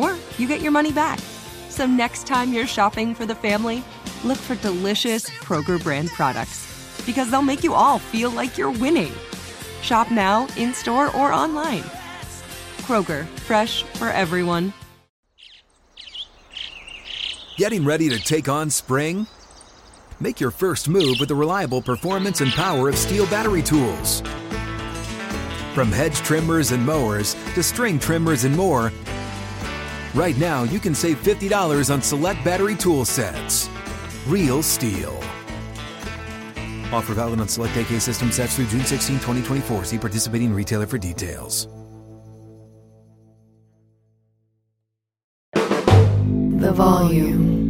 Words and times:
or 0.00 0.16
you 0.38 0.48
get 0.48 0.60
your 0.60 0.72
money 0.72 0.92
back. 0.92 1.18
So 1.68 1.86
next 1.86 2.26
time 2.26 2.52
you're 2.52 2.66
shopping 2.66 3.14
for 3.14 3.26
the 3.26 3.34
family, 3.34 3.84
look 4.24 4.38
for 4.38 4.54
delicious 4.56 5.28
Kroger 5.28 5.82
brand 5.82 6.08
products 6.10 6.66
because 7.06 7.30
they'll 7.30 7.42
make 7.42 7.64
you 7.64 7.74
all 7.74 7.98
feel 7.98 8.30
like 8.30 8.58
you're 8.58 8.70
winning. 8.70 9.12
Shop 9.82 10.10
now, 10.10 10.46
in 10.56 10.74
store, 10.74 11.14
or 11.16 11.32
online. 11.32 11.82
Kroger, 12.82 13.26
fresh 13.46 13.82
for 13.82 14.08
everyone. 14.08 14.72
Getting 17.56 17.84
ready 17.84 18.08
to 18.08 18.18
take 18.18 18.48
on 18.48 18.70
spring? 18.70 19.26
Make 20.18 20.40
your 20.40 20.50
first 20.50 20.88
move 20.88 21.16
with 21.18 21.28
the 21.28 21.34
reliable 21.34 21.82
performance 21.82 22.40
and 22.40 22.50
power 22.52 22.88
of 22.88 22.94
STIHL 22.94 23.30
battery 23.30 23.62
tools. 23.62 24.20
From 25.74 25.92
hedge 25.92 26.16
trimmers 26.16 26.72
and 26.72 26.84
mowers 26.84 27.34
to 27.54 27.62
string 27.62 27.98
trimmers 27.98 28.44
and 28.44 28.56
more, 28.56 28.92
right 30.14 30.36
now 30.38 30.64
you 30.64 30.78
can 30.78 30.94
save 30.94 31.22
$50 31.22 31.92
on 31.92 32.02
select 32.02 32.44
battery 32.44 32.76
tool 32.76 33.04
sets. 33.04 33.68
Real 34.26 34.62
STIHL. 34.62 35.16
Offer 36.92 37.14
valid 37.14 37.40
on 37.40 37.48
select 37.48 37.76
AK 37.76 38.00
system 38.00 38.32
sets 38.32 38.56
through 38.56 38.66
June 38.66 38.84
16, 38.84 39.16
2024. 39.16 39.84
See 39.84 39.98
participating 39.98 40.52
retailer 40.52 40.86
for 40.86 40.98
details. 40.98 41.68
The 45.54 46.72
volume. 46.72 47.60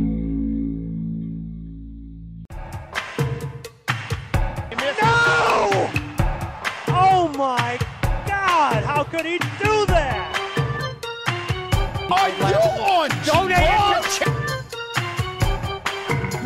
No! 5.01 5.91
Oh 6.89 7.33
my 7.39 7.79
God! 8.27 8.85
How 8.85 9.05
could 9.05 9.25
he 9.25 9.39
do 9.39 9.47
that? 9.47 9.50
Are 12.21 12.29
you 12.29 12.45
on 12.45 13.09
Donate 13.25 13.57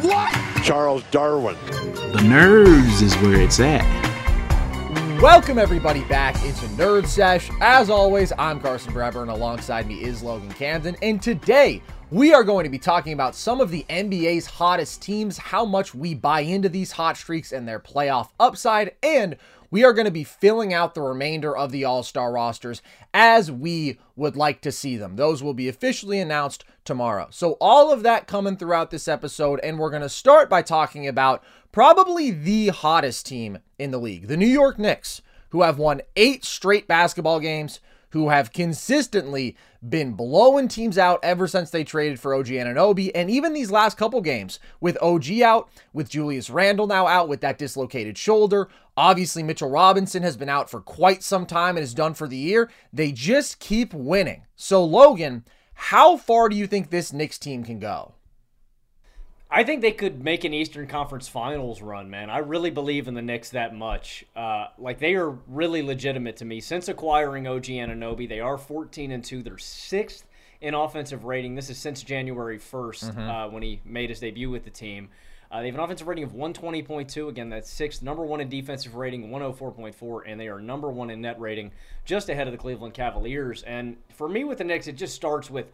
What? 0.05 0.62
Charles 0.62 1.03
Darwin. 1.11 1.56
The 2.12 2.22
nerves 2.22 3.03
is 3.03 3.12
where 3.17 3.41
it's 3.41 3.58
at. 3.58 3.83
Welcome 5.20 5.58
everybody 5.58 6.05
back 6.05 6.36
into 6.45 6.67
Nerd 6.77 7.08
Sesh. 7.08 7.50
As 7.61 7.91
always, 7.91 8.33
I'm 8.39 8.61
Carson 8.61 8.92
Breber, 8.92 9.22
and 9.22 9.33
alongside 9.33 9.89
me 9.89 10.00
is 10.00 10.22
Logan 10.22 10.52
Camden. 10.52 10.97
And 11.02 11.20
today 11.20 11.83
we 12.12 12.33
are 12.33 12.45
going 12.45 12.62
to 12.62 12.70
be 12.70 12.78
talking 12.78 13.12
about 13.12 13.34
some 13.34 13.61
of 13.61 13.72
the 13.72 13.84
NBA's 13.91 14.47
hottest 14.47 15.02
teams, 15.02 15.36
how 15.39 15.64
much 15.64 15.92
we 15.92 16.14
buy 16.14 16.42
into 16.42 16.69
these 16.69 16.92
hot 16.92 17.17
streaks 17.17 17.50
and 17.50 17.67
their 17.67 17.80
playoff 17.80 18.28
upside, 18.39 18.92
and 19.02 19.36
we 19.75 19.83
are 19.83 19.92
going 19.92 20.05
to 20.05 20.12
be 20.12 20.22
filling 20.22 20.72
out 20.72 20.94
the 20.94 21.03
remainder 21.03 21.56
of 21.56 21.72
the 21.72 21.84
All 21.84 22.05
Star 22.05 22.30
rosters 22.30 22.80
as 23.12 23.50
we 23.50 23.98
would 24.14 24.36
like 24.36 24.61
to 24.61 24.70
see 24.70 24.97
them. 24.97 25.17
Those 25.17 25.42
will 25.42 25.53
be 25.53 25.69
officially 25.69 26.20
announced 26.20 26.64
tomorrow. 26.84 27.27
So, 27.30 27.56
all 27.61 27.92
of 27.92 28.05
that 28.05 28.28
coming 28.28 28.56
throughout 28.56 28.92
this 28.92 29.08
episode, 29.08 29.58
and 29.64 29.77
we're 29.77 29.91
going 29.91 30.02
to 30.02 30.08
start 30.08 30.48
by 30.48 30.62
talking 30.62 31.08
about 31.08 31.42
probably 31.72 32.30
the 32.30 32.69
hottest 32.69 33.27
team 33.27 33.58
in 33.77 33.90
the 33.90 33.98
league, 33.98 34.29
the 34.29 34.36
New 34.36 34.46
York 34.46 34.79
Knicks, 34.79 35.23
who 35.48 35.62
have 35.62 35.77
won 35.77 36.02
eight 36.14 36.45
straight 36.45 36.86
basketball 36.86 37.41
games, 37.41 37.80
who 38.11 38.29
have 38.29 38.52
consistently 38.52 39.56
been 39.89 40.12
blowing 40.12 40.68
teams 40.68 40.96
out 40.96 41.20
ever 41.22 41.46
since 41.46 41.70
they 41.70 41.84
traded 41.84 42.18
for 42.18 42.34
OG 42.34 42.46
Anunoby, 42.46 43.11
and 43.14 43.30
even 43.30 43.52
these 43.52 43.70
last 43.70 43.96
couple 43.96 44.20
games 44.20 44.58
with 44.80 44.96
OG 45.02 45.40
out, 45.40 45.68
with 45.92 46.08
Julius 46.08 46.50
Randle 46.50 46.86
now 46.86 47.06
out 47.06 47.28
with 47.28 47.40
that 47.42 47.58
dislocated 47.58 48.17
shoulder. 48.17 48.68
Obviously, 48.96 49.42
Mitchell 49.42 49.70
Robinson 49.70 50.23
has 50.23 50.36
been 50.36 50.48
out 50.48 50.70
for 50.70 50.80
quite 50.80 51.23
some 51.23 51.46
time 51.46 51.77
and 51.77 51.84
is 51.84 51.94
done 51.94 52.14
for 52.14 52.28
the 52.28 52.36
year. 52.36 52.70
They 52.92 53.12
just 53.12 53.58
keep 53.58 53.92
winning. 53.92 54.44
So, 54.56 54.84
Logan, 54.84 55.44
how 55.74 56.17
far 56.17 56.48
do 56.48 56.56
you 56.56 56.67
think 56.67 56.90
this 56.90 57.12
Knicks 57.12 57.39
team 57.39 57.64
can 57.64 57.78
go? 57.78 58.14
I 59.57 59.63
think 59.63 59.83
they 59.83 59.92
could 59.92 60.25
make 60.25 60.42
an 60.42 60.53
Eastern 60.53 60.89
Conference 60.89 61.29
Finals 61.29 61.81
run, 61.81 62.11
man. 62.11 62.29
I 62.29 62.39
really 62.39 62.70
believe 62.70 63.07
in 63.07 63.15
the 63.15 63.23
Knicks 63.23 63.51
that 63.51 63.73
much. 63.73 64.25
Uh, 64.35 64.67
like 64.79 64.98
they 64.98 65.15
are 65.15 65.31
really 65.31 65.81
legitimate 65.81 66.37
to 66.39 66.45
me. 66.45 66.61
Since 66.61 66.89
acquiring 66.89 67.47
OG 67.47 67.67
Anunoby, 67.67 68.29
they 68.29 68.41
are 68.41 68.59
14 68.59 69.13
and 69.13 69.23
two. 69.23 69.45
They're 69.45 69.57
sixth 69.59 70.27
in 70.61 70.75
offensive 70.75 71.25
rating. 71.25 71.55
This 71.55 71.70
is 71.70 71.79
since 71.79 72.03
January 72.03 72.59
1st 72.59 73.05
Mm-hmm. 73.05 73.20
uh, 73.20 73.48
when 73.51 73.63
he 73.63 73.81
made 73.85 74.11
his 74.11 74.19
debut 74.19 74.51
with 74.51 74.65
the 74.65 74.70
team. 74.70 75.09
Uh, 75.53 75.61
they 75.61 75.67
have 75.67 75.77
an 75.77 75.81
offensive 75.83 76.09
rating 76.09 76.25
of 76.25 76.33
120.2. 76.33 77.29
Again, 77.29 77.48
that's 77.48 77.71
sixth. 77.71 78.03
Number 78.03 78.25
one 78.25 78.41
in 78.41 78.48
defensive 78.48 78.97
rating, 78.97 79.31
104.4, 79.31 80.23
and 80.27 80.41
they 80.41 80.48
are 80.48 80.59
number 80.59 80.91
one 80.91 81.11
in 81.11 81.21
net 81.21 81.39
rating, 81.39 81.71
just 82.05 82.29
ahead 82.29 82.48
of 82.48 82.53
the 82.53 82.59
Cleveland 82.59 82.95
Cavaliers. 82.95 83.63
And 83.63 83.98
for 84.13 84.29
me, 84.29 84.42
with 84.42 84.59
the 84.59 84.65
Knicks, 84.65 84.89
it 84.89 84.97
just 84.97 85.15
starts 85.15 85.48
with 85.48 85.71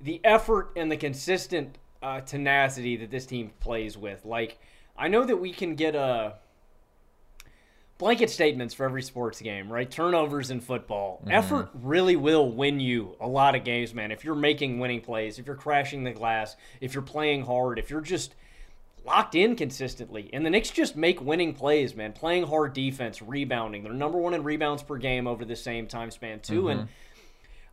the 0.00 0.22
effort 0.24 0.70
and 0.74 0.90
the 0.90 0.96
consistent 0.96 1.76
uh, 2.02 2.20
tenacity 2.20 2.96
that 2.96 3.10
this 3.10 3.26
team 3.26 3.50
plays 3.60 3.96
with. 3.96 4.24
Like, 4.24 4.58
I 4.96 5.08
know 5.08 5.24
that 5.24 5.36
we 5.36 5.52
can 5.52 5.74
get 5.74 5.94
a 5.94 6.34
blanket 7.98 8.30
statements 8.30 8.72
for 8.72 8.84
every 8.84 9.02
sports 9.02 9.40
game, 9.40 9.70
right? 9.70 9.90
Turnovers 9.90 10.50
in 10.50 10.60
football. 10.60 11.18
Mm-hmm. 11.20 11.30
Effort 11.32 11.68
really 11.74 12.16
will 12.16 12.50
win 12.50 12.80
you 12.80 13.16
a 13.20 13.28
lot 13.28 13.54
of 13.54 13.62
games, 13.62 13.94
man. 13.94 14.10
If 14.10 14.24
you're 14.24 14.34
making 14.34 14.78
winning 14.78 15.02
plays, 15.02 15.38
if 15.38 15.46
you're 15.46 15.56
crashing 15.56 16.04
the 16.04 16.12
glass, 16.12 16.56
if 16.80 16.94
you're 16.94 17.02
playing 17.02 17.44
hard, 17.44 17.78
if 17.78 17.90
you're 17.90 18.00
just 18.00 18.34
locked 19.04 19.34
in 19.34 19.56
consistently. 19.56 20.30
And 20.32 20.44
the 20.44 20.50
Knicks 20.50 20.70
just 20.70 20.96
make 20.96 21.20
winning 21.20 21.54
plays, 21.54 21.94
man. 21.94 22.12
Playing 22.12 22.46
hard 22.46 22.72
defense, 22.72 23.22
rebounding. 23.22 23.82
They're 23.82 23.92
number 23.92 24.18
one 24.18 24.34
in 24.34 24.42
rebounds 24.42 24.82
per 24.82 24.96
game 24.96 25.26
over 25.26 25.44
the 25.44 25.56
same 25.56 25.86
time 25.86 26.10
span, 26.10 26.40
too. 26.40 26.68
And 26.68 26.80
mm-hmm. 26.80 26.90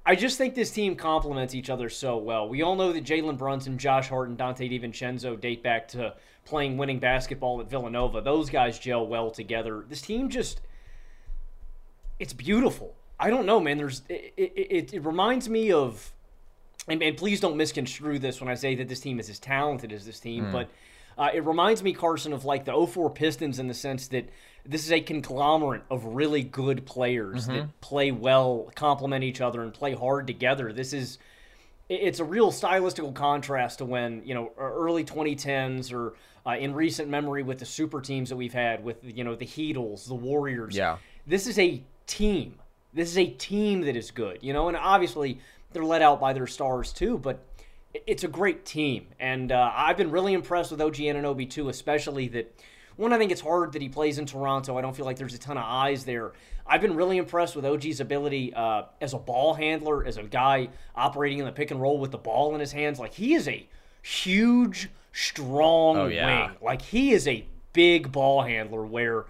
I 0.07 0.16
just 0.16 0.38
think 0.38 0.56
this 0.56 0.72
team 0.72 0.95
complements 0.95 1.53
each 1.53 1.69
other 1.69 1.90
so 1.90 2.16
well. 2.16 2.47
We 2.47 2.62
all 2.62 2.78
know 2.78 2.94
that 2.94 3.03
Jalen 3.03 3.38
Brunson, 3.38 3.78
Josh 3.78 4.07
Hart, 4.07 4.29
and 4.29 4.38
Donte 4.38 4.72
DiVincenzo 4.72 5.38
date 5.40 5.62
back 5.62 5.90
to 5.90 6.13
playing 6.45 6.78
winning 6.78 7.00
basketball 7.00 7.59
at 7.59 7.69
Villanova. 7.69 8.22
Those 8.22 8.50
guys 8.50 8.79
gel 8.79 9.06
well 9.06 9.29
together. 9.31 9.84
This 9.90 10.01
team 10.01 10.29
just, 10.29 10.62
it's 12.19 12.31
beautiful. 12.31 12.96
I 13.19 13.29
don't 13.29 13.46
know, 13.46 13.59
man. 13.59 13.78
There's, 13.78 14.01
it, 14.07 14.34
it, 14.38 14.94
it, 14.94 15.03
reminds 15.03 15.50
me 15.50 15.73
of, 15.73 16.13
and, 16.88 17.03
and 17.03 17.17
please 17.17 17.41
don't 17.41 17.57
misconstrue 17.57 18.17
this 18.17 18.40
when 18.40 18.50
I 18.50 18.56
say 18.56 18.75
that 18.75 18.88
this 18.88 19.01
team 19.01 19.19
is 19.19 19.29
as 19.29 19.40
talented 19.40 19.91
as 19.91 20.06
this 20.06 20.22
team, 20.22 20.53
but 20.53 20.69
uh, 21.17 21.31
it 21.34 21.44
reminds 21.44 21.84
me, 21.84 21.91
Carson, 21.91 22.31
of 22.31 22.46
like 22.46 22.63
the 22.63 22.88
04 22.88 23.09
Pistons 23.09 23.59
in 23.59 23.67
the 23.67 23.73
sense 23.73 24.07
that 24.07 24.29
this 24.67 24.85
is 24.85 24.91
a 24.91 25.00
conglomerate 25.00 25.83
of 25.89 26.03
really 26.03 26.44
good 26.44 26.85
players 26.85 27.47
that 27.47 27.79
play 27.81 28.11
well, 28.11 28.69
complement 28.75 29.23
each 29.23 29.39
other, 29.39 29.63
and 29.63 29.73
play 29.73 29.94
hard 29.94 30.28
together. 30.28 30.73
This 30.73 30.94
is 30.94 31.17
it's 31.89 32.19
a 32.19 32.23
real 32.25 32.51
stylistical 32.51 33.16
contrast 33.16 33.78
to 33.78 33.85
when 33.85 34.22
you 34.25 34.33
know 34.33 34.51
early 34.57 35.05
2010s 35.05 35.94
or 35.94 36.16
uh, 36.45 36.57
in 36.57 36.73
recent 36.73 37.09
memory 37.09 37.44
with 37.44 37.59
the 37.59 37.66
super 37.66 38.01
teams 38.01 38.29
that 38.29 38.35
we've 38.35 38.53
had 38.53 38.83
with 38.83 38.97
you 39.03 39.23
know 39.23 39.35
the 39.35 39.45
Heatles, 39.45 40.07
the 40.07 40.16
Warriors. 40.16 40.75
Yeah. 40.75 40.97
this 41.25 41.47
is 41.47 41.57
a 41.57 41.81
team. 42.05 42.59
This 42.94 43.09
is 43.09 43.17
a 43.17 43.28
team 43.28 43.81
that 43.81 43.95
is 43.95 44.11
good, 44.11 44.39
you 44.41 44.53
know, 44.53 44.67
and 44.67 44.75
obviously 44.75 45.39
they're 45.72 45.85
let 45.85 46.01
out 46.01 46.19
by 46.19 46.34
their 46.34 46.47
stars 46.47 46.91
too, 46.91 47.17
but 47.17 47.44
it's 48.05 48.23
a 48.23 48.28
great 48.28 48.66
team, 48.66 49.08
and 49.19 49.52
uh, 49.52 49.72
I've 49.73 49.97
been 49.97 50.11
really 50.11 50.34
impressed 50.34 50.72
with 50.72 50.81
OG 50.81 50.96
Anunoby 50.96 51.49
too, 51.49 51.69
especially 51.69 52.28
that. 52.29 52.53
One, 52.97 53.14
I 53.14 53.17
think 53.17 53.32
it's 53.32 53.41
hard 53.41 53.73
that 53.73 53.82
he 53.82 53.90
plays 53.90 54.17
in 54.17 54.26
Toronto. 54.26 54.78
I 54.78 54.82
don't 54.82 54.96
feel 54.96 55.05
like 55.05 55.17
there's 55.17 55.34
a 55.35 55.40
ton 55.40 55.58
of 55.58 55.64
eyes 55.66 56.03
there. 56.03 56.34
I've 56.66 56.82
been 56.82 56.96
really 56.96 57.17
impressed 57.17 57.55
with 57.55 57.64
OG's 57.66 57.99
ability 57.99 58.53
uh, 58.53 58.84
as 58.99 59.14
a 59.14 59.17
ball 59.20 59.53
handler, 59.53 60.03
as 60.05 60.17
a 60.17 60.23
guy 60.23 60.70
operating 60.96 61.38
in 61.40 61.46
the 61.46 61.52
pick 61.52 61.72
and 61.72 61.82
roll 61.82 61.99
with 61.99 62.11
the 62.11 62.17
ball 62.17 62.53
in 62.55 62.59
his 62.59 62.72
hands. 62.72 62.99
Like 62.99 63.14
he 63.14 63.35
is 63.35 63.47
a 63.47 63.66
huge, 64.02 64.90
strong 65.14 65.97
Oh, 65.97 66.08
yeah. 66.08 66.47
wing. 66.47 66.58
Like 66.61 66.82
he 66.82 67.11
is 67.11 67.28
a 67.28 67.46
big 67.73 68.11
ball 68.11 68.41
handler 68.41 68.85
where 68.85 69.26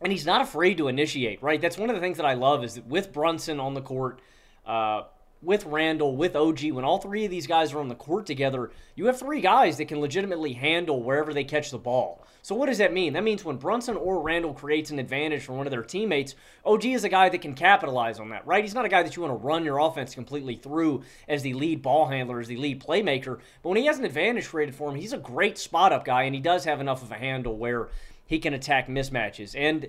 and 0.00 0.12
he's 0.12 0.26
not 0.26 0.42
afraid 0.42 0.76
to 0.76 0.88
initiate, 0.88 1.42
right? 1.42 1.58
That's 1.60 1.78
one 1.78 1.88
of 1.88 1.96
the 1.96 2.00
things 2.02 2.18
that 2.18 2.26
I 2.26 2.34
love 2.34 2.62
is 2.64 2.74
that 2.74 2.86
with 2.86 3.12
Brunson 3.14 3.58
on 3.58 3.72
the 3.72 3.80
court, 3.80 4.20
uh, 4.66 5.04
with 5.42 5.64
Randle, 5.66 6.16
with 6.16 6.34
OG, 6.34 6.72
when 6.72 6.84
all 6.84 6.98
three 6.98 7.24
of 7.24 7.30
these 7.30 7.46
guys 7.46 7.72
are 7.72 7.78
on 7.78 7.88
the 7.88 7.94
court 7.94 8.26
together, 8.26 8.70
you 8.94 9.06
have 9.06 9.18
three 9.18 9.40
guys 9.40 9.76
that 9.76 9.88
can 9.88 10.00
legitimately 10.00 10.54
handle 10.54 11.02
wherever 11.02 11.32
they 11.34 11.44
catch 11.44 11.70
the 11.70 11.78
ball. 11.78 12.26
So 12.42 12.54
what 12.54 12.66
does 12.66 12.78
that 12.78 12.92
mean? 12.92 13.14
That 13.14 13.24
means 13.24 13.44
when 13.44 13.56
Brunson 13.56 13.96
or 13.96 14.22
Randle 14.22 14.54
creates 14.54 14.90
an 14.90 15.00
advantage 15.00 15.42
for 15.42 15.52
one 15.52 15.66
of 15.66 15.72
their 15.72 15.82
teammates, 15.82 16.36
OG 16.64 16.84
is 16.86 17.02
a 17.02 17.08
guy 17.08 17.28
that 17.28 17.42
can 17.42 17.54
capitalize 17.54 18.20
on 18.20 18.28
that, 18.28 18.46
right? 18.46 18.62
He's 18.62 18.74
not 18.74 18.84
a 18.84 18.88
guy 18.88 19.02
that 19.02 19.16
you 19.16 19.22
want 19.22 19.32
to 19.32 19.44
run 19.44 19.64
your 19.64 19.78
offense 19.78 20.14
completely 20.14 20.54
through 20.54 21.02
as 21.26 21.42
the 21.42 21.54
lead 21.54 21.82
ball 21.82 22.06
handler, 22.06 22.38
as 22.38 22.46
the 22.46 22.56
lead 22.56 22.80
playmaker. 22.80 23.40
But 23.62 23.70
when 23.70 23.78
he 23.78 23.86
has 23.86 23.98
an 23.98 24.04
advantage 24.04 24.48
created 24.48 24.76
for 24.76 24.90
him, 24.90 24.94
he's 24.94 25.12
a 25.12 25.18
great 25.18 25.58
spot 25.58 25.92
up 25.92 26.04
guy, 26.04 26.22
and 26.22 26.36
he 26.36 26.40
does 26.40 26.64
have 26.64 26.80
enough 26.80 27.02
of 27.02 27.10
a 27.10 27.16
handle 27.16 27.56
where 27.56 27.88
he 28.26 28.38
can 28.38 28.54
attack 28.54 28.86
mismatches. 28.86 29.58
And 29.58 29.88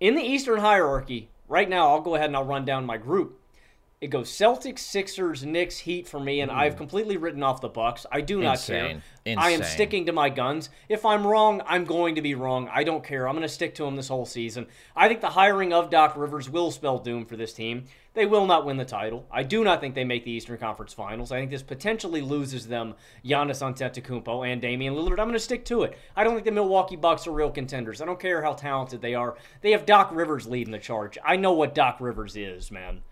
in 0.00 0.16
the 0.16 0.22
Eastern 0.22 0.60
hierarchy, 0.60 1.30
right 1.48 1.68
now, 1.68 1.88
I'll 1.88 2.02
go 2.02 2.14
ahead 2.14 2.26
and 2.26 2.36
I'll 2.36 2.44
run 2.44 2.66
down 2.66 2.84
my 2.84 2.98
group. 2.98 3.39
It 4.00 4.08
goes 4.08 4.30
Celtics, 4.30 4.78
Sixers, 4.78 5.44
Knicks, 5.44 5.76
Heat 5.76 6.08
for 6.08 6.18
me, 6.18 6.40
and 6.40 6.50
I've 6.50 6.72
hmm. 6.72 6.78
completely 6.78 7.18
written 7.18 7.42
off 7.42 7.60
the 7.60 7.68
Bucks. 7.68 8.06
I 8.10 8.22
do 8.22 8.40
not 8.40 8.54
Insane. 8.54 9.02
care. 9.26 9.36
I 9.36 9.50
am 9.50 9.62
sticking 9.62 10.06
to 10.06 10.12
my 10.12 10.30
guns. 10.30 10.70
If 10.88 11.04
I'm 11.04 11.26
wrong, 11.26 11.60
I'm 11.66 11.84
going 11.84 12.14
to 12.14 12.22
be 12.22 12.34
wrong. 12.34 12.70
I 12.72 12.82
don't 12.82 13.04
care. 13.04 13.28
I'm 13.28 13.34
going 13.34 13.42
to 13.42 13.48
stick 13.48 13.74
to 13.74 13.84
him 13.84 13.96
this 13.96 14.08
whole 14.08 14.24
season. 14.24 14.68
I 14.96 15.06
think 15.06 15.20
the 15.20 15.28
hiring 15.28 15.74
of 15.74 15.90
Doc 15.90 16.16
Rivers 16.16 16.48
will 16.48 16.70
spell 16.70 16.98
doom 16.98 17.26
for 17.26 17.36
this 17.36 17.52
team. 17.52 17.84
They 18.14 18.24
will 18.24 18.46
not 18.46 18.64
win 18.64 18.78
the 18.78 18.86
title. 18.86 19.26
I 19.30 19.42
do 19.42 19.62
not 19.62 19.82
think 19.82 19.94
they 19.94 20.04
make 20.04 20.24
the 20.24 20.30
Eastern 20.30 20.56
Conference 20.56 20.94
Finals. 20.94 21.30
I 21.30 21.38
think 21.38 21.50
this 21.50 21.62
potentially 21.62 22.22
loses 22.22 22.68
them 22.68 22.94
Giannis 23.22 23.60
Antetokounmpo 23.60 24.50
and 24.50 24.62
Damian 24.62 24.94
Lillard. 24.94 25.20
I'm 25.20 25.26
going 25.26 25.32
to 25.34 25.38
stick 25.38 25.66
to 25.66 25.82
it. 25.82 25.98
I 26.16 26.24
don't 26.24 26.32
think 26.32 26.46
the 26.46 26.52
Milwaukee 26.52 26.96
Bucks 26.96 27.26
are 27.26 27.32
real 27.32 27.50
contenders. 27.50 28.00
I 28.00 28.06
don't 28.06 28.18
care 28.18 28.40
how 28.40 28.54
talented 28.54 29.02
they 29.02 29.14
are. 29.14 29.36
They 29.60 29.72
have 29.72 29.84
Doc 29.84 30.08
Rivers 30.10 30.46
leading 30.46 30.72
the 30.72 30.78
charge. 30.78 31.18
I 31.22 31.36
know 31.36 31.52
what 31.52 31.74
Doc 31.74 31.98
Rivers 32.00 32.34
is, 32.34 32.70
man. 32.70 33.02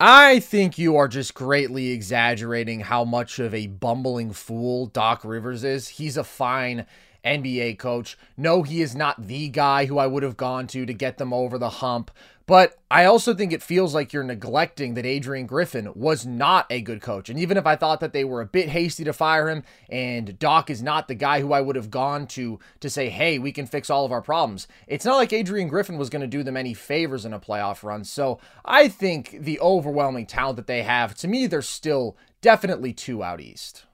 I 0.00 0.40
think 0.40 0.76
you 0.76 0.96
are 0.96 1.06
just 1.06 1.34
greatly 1.34 1.90
exaggerating 1.90 2.80
how 2.80 3.04
much 3.04 3.38
of 3.38 3.54
a 3.54 3.68
bumbling 3.68 4.32
fool 4.32 4.86
Doc 4.86 5.24
Rivers 5.24 5.62
is. 5.62 5.86
He's 5.88 6.16
a 6.16 6.24
fine 6.24 6.86
NBA 7.24 7.78
coach. 7.78 8.18
No, 8.36 8.64
he 8.64 8.82
is 8.82 8.96
not 8.96 9.28
the 9.28 9.48
guy 9.48 9.86
who 9.86 9.98
I 9.98 10.08
would 10.08 10.24
have 10.24 10.36
gone 10.36 10.66
to 10.68 10.84
to 10.84 10.92
get 10.92 11.18
them 11.18 11.32
over 11.32 11.58
the 11.58 11.70
hump. 11.70 12.10
But 12.46 12.76
I 12.90 13.06
also 13.06 13.32
think 13.32 13.52
it 13.52 13.62
feels 13.62 13.94
like 13.94 14.12
you're 14.12 14.22
neglecting 14.22 14.94
that 14.94 15.06
Adrian 15.06 15.46
Griffin 15.46 15.90
was 15.94 16.26
not 16.26 16.66
a 16.68 16.82
good 16.82 17.00
coach. 17.00 17.30
And 17.30 17.38
even 17.38 17.56
if 17.56 17.66
I 17.66 17.74
thought 17.74 18.00
that 18.00 18.12
they 18.12 18.24
were 18.24 18.42
a 18.42 18.46
bit 18.46 18.68
hasty 18.68 19.02
to 19.04 19.14
fire 19.14 19.48
him 19.48 19.62
and 19.88 20.38
Doc 20.38 20.68
is 20.68 20.82
not 20.82 21.08
the 21.08 21.14
guy 21.14 21.40
who 21.40 21.54
I 21.54 21.62
would 21.62 21.76
have 21.76 21.90
gone 21.90 22.26
to 22.28 22.58
to 22.80 22.90
say, 22.90 23.08
hey, 23.08 23.38
we 23.38 23.50
can 23.50 23.66
fix 23.66 23.88
all 23.88 24.04
of 24.04 24.12
our 24.12 24.20
problems, 24.20 24.68
it's 24.86 25.06
not 25.06 25.16
like 25.16 25.32
Adrian 25.32 25.68
Griffin 25.68 25.96
was 25.96 26.10
going 26.10 26.20
to 26.20 26.28
do 26.28 26.42
them 26.42 26.56
any 26.56 26.74
favors 26.74 27.24
in 27.24 27.32
a 27.32 27.40
playoff 27.40 27.82
run. 27.82 28.04
So 28.04 28.38
I 28.64 28.88
think 28.88 29.38
the 29.40 29.58
overwhelming 29.60 30.26
talent 30.26 30.56
that 30.56 30.66
they 30.66 30.82
have, 30.82 31.14
to 31.16 31.28
me, 31.28 31.46
they're 31.46 31.62
still 31.62 32.16
definitely 32.42 32.92
two 32.92 33.22
out 33.22 33.40
east. 33.40 33.84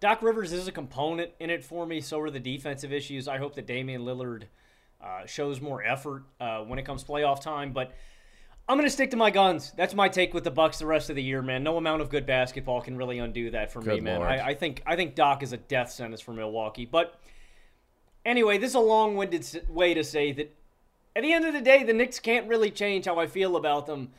Doc 0.00 0.20
Rivers 0.20 0.52
is 0.52 0.66
a 0.66 0.72
component 0.72 1.30
in 1.38 1.48
it 1.48 1.64
for 1.64 1.86
me. 1.86 2.00
So 2.00 2.20
are 2.20 2.28
the 2.30 2.40
defensive 2.40 2.92
issues. 2.92 3.28
I 3.28 3.38
hope 3.38 3.54
that 3.54 3.66
Damian 3.66 4.02
Lillard 4.02 4.44
uh, 5.04 5.26
shows 5.26 5.60
more 5.60 5.84
effort 5.84 6.22
uh, 6.40 6.60
when 6.60 6.78
it 6.78 6.84
comes 6.84 7.04
playoff 7.04 7.40
time. 7.40 7.72
But 7.72 7.92
I'm 8.68 8.78
going 8.78 8.86
to 8.86 8.92
stick 8.92 9.10
to 9.10 9.16
my 9.16 9.30
guns. 9.30 9.72
That's 9.76 9.94
my 9.94 10.08
take 10.08 10.32
with 10.32 10.44
the 10.44 10.50
Bucks 10.50 10.78
the 10.78 10.86
rest 10.86 11.10
of 11.10 11.16
the 11.16 11.22
year, 11.22 11.42
man. 11.42 11.62
No 11.62 11.76
amount 11.76 12.00
of 12.00 12.08
good 12.08 12.24
basketball 12.24 12.80
can 12.80 12.96
really 12.96 13.18
undo 13.18 13.50
that 13.50 13.70
for 13.70 13.82
me, 13.82 14.00
man. 14.00 14.22
I, 14.22 14.48
I 14.48 14.54
think 14.54 14.82
I 14.86 14.96
think 14.96 15.14
Doc 15.14 15.42
is 15.42 15.52
a 15.52 15.58
death 15.58 15.90
sentence 15.90 16.22
for 16.22 16.32
Milwaukee. 16.32 16.86
But 16.86 17.20
anyway, 18.24 18.56
this 18.56 18.70
is 18.70 18.76
a 18.76 18.80
long-winded 18.80 19.66
way 19.68 19.92
to 19.92 20.02
say 20.02 20.32
that 20.32 20.56
at 21.14 21.22
the 21.22 21.32
end 21.32 21.44
of 21.44 21.52
the 21.52 21.60
day, 21.60 21.84
the 21.84 21.92
Knicks 21.92 22.18
can't 22.18 22.48
really 22.48 22.70
change 22.70 23.04
how 23.04 23.18
I 23.18 23.26
feel 23.26 23.56
about 23.56 23.86
them. 23.86 24.10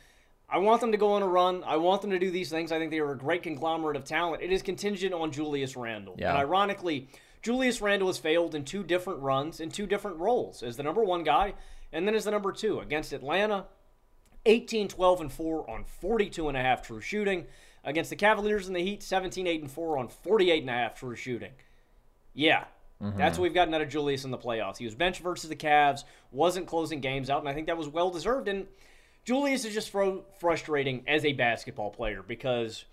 I 0.48 0.58
want 0.58 0.80
them 0.80 0.92
to 0.92 0.98
go 0.98 1.12
on 1.12 1.22
a 1.22 1.26
run. 1.26 1.64
I 1.64 1.76
want 1.76 2.02
them 2.02 2.12
to 2.12 2.18
do 2.20 2.30
these 2.30 2.48
things. 2.48 2.70
I 2.70 2.78
think 2.78 2.92
they 2.92 3.00
are 3.00 3.10
a 3.10 3.18
great 3.18 3.42
conglomerate 3.42 3.96
of 3.96 4.04
talent. 4.04 4.42
It 4.42 4.52
is 4.52 4.62
contingent 4.62 5.12
on 5.12 5.32
Julius 5.32 5.76
Randle. 5.76 6.14
Yeah. 6.16 6.28
And 6.28 6.38
ironically, 6.38 7.08
Julius 7.46 7.80
Randle 7.80 8.08
has 8.08 8.18
failed 8.18 8.56
in 8.56 8.64
two 8.64 8.82
different 8.82 9.20
runs 9.20 9.60
in 9.60 9.70
two 9.70 9.86
different 9.86 10.16
roles 10.16 10.64
as 10.64 10.76
the 10.76 10.82
number 10.82 11.04
one 11.04 11.22
guy 11.22 11.54
and 11.92 12.04
then 12.04 12.16
as 12.16 12.24
the 12.24 12.32
number 12.32 12.50
two 12.50 12.80
against 12.80 13.12
Atlanta. 13.12 13.66
18 14.46 14.88
12 14.88 15.20
and 15.20 15.32
4 15.32 15.70
on 15.70 15.84
42 15.84 16.48
and 16.48 16.56
a 16.56 16.60
half 16.60 16.82
true 16.82 17.00
shooting 17.00 17.46
against 17.84 18.10
the 18.10 18.16
Cavaliers 18.16 18.66
and 18.66 18.74
the 18.74 18.80
Heat 18.80 19.00
17 19.00 19.46
8 19.46 19.60
and 19.60 19.70
4 19.70 19.96
on 19.96 20.08
48 20.08 20.60
and 20.62 20.70
a 20.70 20.72
half 20.72 20.98
true 20.98 21.14
shooting. 21.14 21.52
Yeah. 22.34 22.64
Mm-hmm. 23.00 23.16
That's 23.16 23.38
what 23.38 23.44
we've 23.44 23.54
gotten 23.54 23.72
out 23.74 23.80
of 23.80 23.90
Julius 23.90 24.24
in 24.24 24.32
the 24.32 24.38
playoffs. 24.38 24.78
He 24.78 24.84
was 24.84 24.96
benched 24.96 25.20
versus 25.20 25.48
the 25.48 25.54
Cavs, 25.54 26.02
wasn't 26.32 26.66
closing 26.66 26.98
games 26.98 27.30
out, 27.30 27.38
and 27.42 27.48
I 27.48 27.54
think 27.54 27.68
that 27.68 27.78
was 27.78 27.88
well 27.88 28.10
deserved. 28.10 28.48
And 28.48 28.66
Julius 29.24 29.64
is 29.64 29.72
just 29.72 29.90
fro- 29.90 30.24
frustrating 30.40 31.04
as 31.06 31.24
a 31.24 31.32
basketball 31.32 31.90
player 31.90 32.24
because 32.26 32.86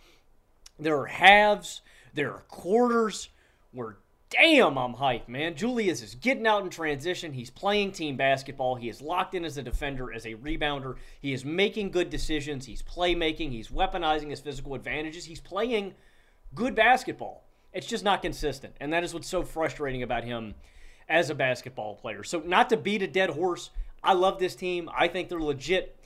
there 0.77 0.99
are 0.99 1.07
halves, 1.07 1.81
there 2.13 2.31
are 2.33 2.43
quarters 2.49 3.29
where 3.71 3.97
damn 4.33 4.77
I'm 4.77 4.95
hyped, 4.95 5.27
man. 5.27 5.55
Julius 5.55 6.01
is 6.01 6.15
getting 6.15 6.47
out 6.47 6.63
in 6.63 6.69
transition. 6.69 7.33
He's 7.33 7.49
playing 7.49 7.91
team 7.91 8.17
basketball. 8.17 8.75
He 8.75 8.89
is 8.89 9.01
locked 9.01 9.35
in 9.35 9.45
as 9.45 9.57
a 9.57 9.63
defender, 9.63 10.11
as 10.11 10.25
a 10.25 10.35
rebounder. 10.35 10.95
He 11.21 11.33
is 11.33 11.45
making 11.45 11.91
good 11.91 12.09
decisions. 12.09 12.65
He's 12.65 12.81
playmaking. 12.81 13.51
He's 13.51 13.69
weaponizing 13.69 14.29
his 14.29 14.39
physical 14.39 14.73
advantages. 14.73 15.25
He's 15.25 15.39
playing 15.39 15.93
good 16.55 16.75
basketball. 16.75 17.43
It's 17.73 17.87
just 17.87 18.03
not 18.03 18.21
consistent. 18.21 18.75
And 18.79 18.91
that 18.91 19.03
is 19.03 19.13
what's 19.13 19.27
so 19.27 19.43
frustrating 19.43 20.03
about 20.03 20.23
him 20.23 20.55
as 21.07 21.29
a 21.29 21.35
basketball 21.35 21.95
player. 21.95 22.23
So, 22.23 22.41
not 22.45 22.69
to 22.69 22.77
beat 22.77 23.01
a 23.01 23.07
dead 23.07 23.31
horse, 23.31 23.69
I 24.03 24.13
love 24.13 24.39
this 24.39 24.55
team. 24.55 24.89
I 24.95 25.07
think 25.07 25.29
they're 25.29 25.39
legit. 25.39 25.99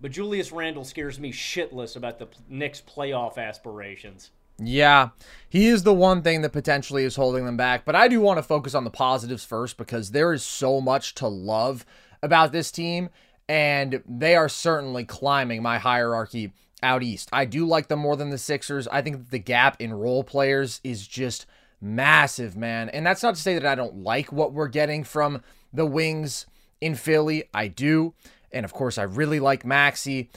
But 0.00 0.10
Julius 0.12 0.52
Randle 0.52 0.84
scares 0.84 1.18
me 1.18 1.32
shitless 1.32 1.96
about 1.96 2.18
the 2.18 2.28
Knicks' 2.48 2.82
playoff 2.82 3.38
aspirations. 3.38 4.30
Yeah, 4.58 5.10
he 5.48 5.66
is 5.66 5.82
the 5.82 5.94
one 5.94 6.22
thing 6.22 6.42
that 6.42 6.52
potentially 6.52 7.04
is 7.04 7.16
holding 7.16 7.44
them 7.44 7.56
back. 7.56 7.84
But 7.84 7.96
I 7.96 8.08
do 8.08 8.20
want 8.20 8.38
to 8.38 8.42
focus 8.42 8.74
on 8.74 8.84
the 8.84 8.90
positives 8.90 9.44
first 9.44 9.76
because 9.76 10.10
there 10.10 10.32
is 10.32 10.44
so 10.44 10.80
much 10.80 11.14
to 11.16 11.26
love 11.26 11.84
about 12.22 12.52
this 12.52 12.70
team, 12.70 13.10
and 13.48 14.02
they 14.08 14.36
are 14.36 14.48
certainly 14.48 15.04
climbing 15.04 15.62
my 15.62 15.78
hierarchy 15.78 16.52
out 16.82 17.02
east. 17.02 17.28
I 17.32 17.46
do 17.46 17.66
like 17.66 17.88
them 17.88 17.98
more 17.98 18.16
than 18.16 18.30
the 18.30 18.38
Sixers. 18.38 18.86
I 18.88 19.02
think 19.02 19.30
the 19.30 19.38
gap 19.38 19.80
in 19.80 19.92
role 19.92 20.22
players 20.22 20.80
is 20.84 21.06
just 21.06 21.46
massive, 21.80 22.56
man. 22.56 22.88
And 22.90 23.04
that's 23.04 23.22
not 23.22 23.34
to 23.34 23.40
say 23.40 23.54
that 23.54 23.66
I 23.66 23.74
don't 23.74 23.96
like 23.96 24.32
what 24.32 24.52
we're 24.52 24.68
getting 24.68 25.02
from 25.02 25.42
the 25.72 25.86
Wings 25.86 26.46
in 26.80 26.94
Philly. 26.94 27.44
I 27.52 27.68
do. 27.68 28.14
And 28.52 28.64
of 28.64 28.72
course, 28.72 28.98
I 28.98 29.02
really 29.02 29.40
like 29.40 29.64
Maxey. 29.64 30.30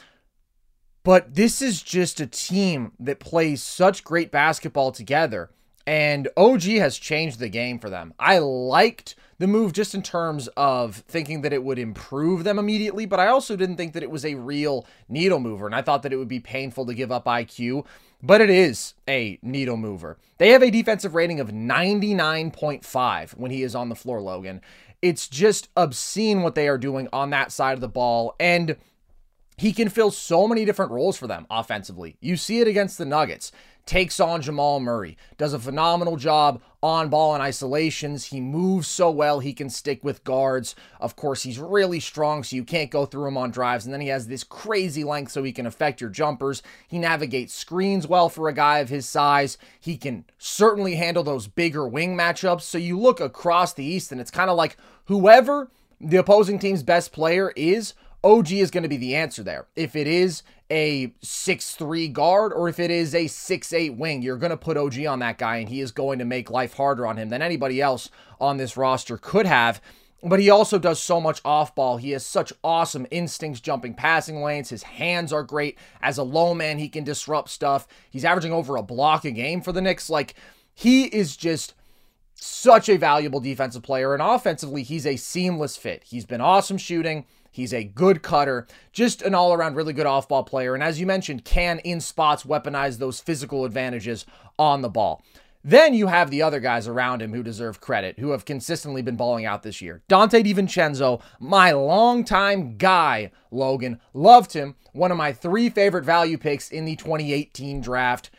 But 1.07 1.35
this 1.35 1.61
is 1.61 1.81
just 1.81 2.19
a 2.19 2.27
team 2.27 2.91
that 2.99 3.21
plays 3.21 3.63
such 3.63 4.03
great 4.03 4.29
basketball 4.29 4.91
together. 4.91 5.49
And 5.85 6.27
OG 6.35 6.63
has 6.63 6.97
changed 6.97 7.39
the 7.39 7.47
game 7.47 7.79
for 7.79 7.89
them. 7.89 8.13
I 8.19 8.39
liked 8.39 9.15
the 9.39 9.47
move 9.47 9.71
just 9.71 9.95
in 9.95 10.01
terms 10.01 10.49
of 10.57 10.97
thinking 11.07 11.43
that 11.43 11.53
it 11.53 11.63
would 11.63 11.79
improve 11.79 12.43
them 12.43 12.59
immediately, 12.59 13.05
but 13.05 13.21
I 13.21 13.27
also 13.27 13.55
didn't 13.55 13.77
think 13.77 13.93
that 13.93 14.03
it 14.03 14.11
was 14.11 14.25
a 14.25 14.35
real 14.35 14.85
needle 15.07 15.39
mover. 15.39 15.65
And 15.65 15.73
I 15.73 15.81
thought 15.81 16.03
that 16.03 16.11
it 16.11 16.17
would 16.17 16.27
be 16.27 16.41
painful 16.41 16.85
to 16.85 16.93
give 16.93 17.09
up 17.09 17.23
IQ, 17.23 17.85
but 18.21 18.41
it 18.41 18.49
is 18.49 18.93
a 19.07 19.39
needle 19.41 19.77
mover. 19.77 20.17
They 20.39 20.49
have 20.49 20.61
a 20.61 20.69
defensive 20.69 21.15
rating 21.15 21.39
of 21.39 21.51
99.5 21.51 23.29
when 23.37 23.51
he 23.51 23.63
is 23.63 23.75
on 23.75 23.87
the 23.87 23.95
floor, 23.95 24.19
Logan. 24.19 24.59
It's 25.01 25.29
just 25.29 25.69
obscene 25.77 26.41
what 26.41 26.55
they 26.55 26.67
are 26.67 26.77
doing 26.77 27.07
on 27.13 27.29
that 27.29 27.53
side 27.53 27.75
of 27.75 27.81
the 27.81 27.87
ball. 27.87 28.35
And 28.41 28.75
he 29.57 29.73
can 29.73 29.89
fill 29.89 30.11
so 30.11 30.47
many 30.47 30.63
different 30.65 30.91
roles 30.91 31.17
for 31.17 31.27
them 31.27 31.47
offensively. 31.49 32.15
You 32.21 32.37
see 32.37 32.59
it 32.59 32.67
against 32.67 32.97
the 32.97 33.05
Nuggets. 33.05 33.51
Takes 33.87 34.19
on 34.19 34.41
Jamal 34.41 34.81
Murray, 34.81 35.17
does 35.37 35.53
a 35.53 35.59
phenomenal 35.59 36.17
job 36.17 36.61
on 36.83 37.07
ball 37.07 37.33
and 37.33 37.41
isolations. 37.41 38.25
He 38.25 38.41
moves 38.41 38.85
so 38.85 39.09
well, 39.09 39.39
he 39.39 39.53
can 39.53 39.69
stick 39.69 40.03
with 40.03 40.25
guards. 40.25 40.75
Of 40.99 41.15
course, 41.15 41.43
he's 41.43 41.57
really 41.57 42.01
strong, 42.01 42.43
so 42.43 42.57
you 42.57 42.65
can't 42.65 42.91
go 42.91 43.05
through 43.05 43.29
him 43.29 43.37
on 43.37 43.49
drives. 43.49 43.85
And 43.85 43.93
then 43.93 44.01
he 44.01 44.09
has 44.09 44.27
this 44.27 44.43
crazy 44.43 45.05
length, 45.05 45.31
so 45.31 45.41
he 45.41 45.53
can 45.53 45.65
affect 45.65 46.01
your 46.01 46.09
jumpers. 46.09 46.61
He 46.85 46.99
navigates 46.99 47.53
screens 47.53 48.05
well 48.05 48.27
for 48.27 48.49
a 48.49 48.53
guy 48.53 48.79
of 48.79 48.89
his 48.89 49.07
size. 49.07 49.57
He 49.79 49.95
can 49.95 50.25
certainly 50.37 50.95
handle 50.95 51.23
those 51.23 51.47
bigger 51.47 51.87
wing 51.87 52.17
matchups. 52.17 52.63
So 52.63 52.77
you 52.77 52.99
look 52.99 53.21
across 53.21 53.71
the 53.71 53.85
East, 53.85 54.11
and 54.11 54.19
it's 54.19 54.31
kind 54.31 54.49
of 54.49 54.57
like 54.57 54.75
whoever 55.05 55.71
the 56.01 56.17
opposing 56.17 56.59
team's 56.59 56.83
best 56.83 57.13
player 57.13 57.53
is, 57.55 57.93
OG 58.27 58.51
is 58.51 58.71
going 58.71 58.83
to 58.83 58.89
be 58.89 58.97
the 58.97 59.15
answer 59.15 59.41
there. 59.41 59.67
If 59.77 59.95
it 59.95 60.05
is 60.05 60.43
a 60.69 61.13
six-three 61.21 62.09
guard 62.09 62.51
or 62.51 62.67
if 62.67 62.77
it 62.77 62.91
is 62.91 63.15
a 63.15 63.27
six-eight 63.27 63.95
wing, 63.95 64.21
you're 64.21 64.35
going 64.35 64.49
to 64.49 64.57
put 64.57 64.75
OG 64.75 65.05
on 65.05 65.19
that 65.19 65.37
guy 65.37 65.57
and 65.57 65.69
he 65.69 65.79
is 65.79 65.93
going 65.93 66.19
to 66.19 66.25
make 66.25 66.49
life 66.49 66.73
harder 66.73 67.07
on 67.07 67.15
him 67.15 67.29
than 67.29 67.41
anybody 67.41 67.81
else 67.81 68.09
on 68.41 68.57
this 68.57 68.75
roster 68.75 69.17
could 69.17 69.45
have. 69.45 69.81
But 70.21 70.41
he 70.41 70.49
also 70.49 70.77
does 70.77 71.01
so 71.01 71.21
much 71.21 71.39
off 71.45 71.73
ball. 71.73 71.97
He 71.97 72.11
has 72.11 72.25
such 72.25 72.51
awesome 72.65 73.07
instincts 73.11 73.61
jumping 73.61 73.93
passing 73.93 74.43
lanes. 74.43 74.69
His 74.69 74.83
hands 74.83 75.31
are 75.31 75.43
great. 75.43 75.77
As 76.01 76.17
a 76.17 76.23
low 76.23 76.53
man, 76.53 76.79
he 76.79 76.89
can 76.89 77.05
disrupt 77.05 77.47
stuff. 77.47 77.87
He's 78.09 78.25
averaging 78.25 78.51
over 78.51 78.75
a 78.75 78.83
block 78.83 79.23
a 79.23 79.31
game 79.31 79.61
for 79.61 79.71
the 79.71 79.79
Knicks. 79.79 80.09
Like, 80.09 80.33
he 80.73 81.05
is 81.05 81.37
just 81.37 81.75
such 82.33 82.89
a 82.89 82.97
valuable 82.97 83.39
defensive 83.39 83.83
player. 83.83 84.13
And 84.13 84.21
offensively, 84.21 84.83
he's 84.83 85.05
a 85.05 85.15
seamless 85.15 85.77
fit. 85.77 86.03
He's 86.03 86.25
been 86.25 86.41
awesome 86.41 86.77
shooting. 86.77 87.25
He's 87.57 87.73
a 87.73 87.83
good 87.83 88.21
cutter, 88.21 88.67
just 88.93 89.23
an 89.23 89.33
all 89.33 89.51
around 89.51 89.75
really 89.75 89.91
good 89.91 90.05
off 90.05 90.29
ball 90.29 90.43
player. 90.43 90.75
And 90.75 90.83
as 90.83 90.99
you 90.99 91.07
mentioned, 91.07 91.43
can 91.43 91.79
in 91.79 91.99
spots 91.99 92.43
weaponize 92.43 92.99
those 92.99 93.19
physical 93.19 93.65
advantages 93.65 94.27
on 94.59 94.83
the 94.83 94.89
ball. 94.89 95.23
Then 95.63 95.95
you 95.95 96.05
have 96.05 96.29
the 96.29 96.43
other 96.43 96.59
guys 96.59 96.87
around 96.87 97.21
him 97.21 97.33
who 97.33 97.41
deserve 97.41 97.81
credit, 97.81 98.19
who 98.19 98.29
have 98.29 98.45
consistently 98.45 99.01
been 99.01 99.15
balling 99.15 99.45
out 99.45 99.63
this 99.63 99.81
year. 99.81 100.03
Donte 100.07 100.45
DiVincenzo, 100.45 101.19
my 101.39 101.71
longtime 101.71 102.77
guy, 102.77 103.31
Logan, 103.49 103.99
loved 104.13 104.53
him. 104.53 104.75
One 104.93 105.11
of 105.11 105.17
my 105.17 105.33
three 105.33 105.69
favorite 105.69 106.05
value 106.05 106.37
picks 106.37 106.69
in 106.69 106.85
the 106.85 106.95
2018 106.95 107.81
draft. 107.81 108.29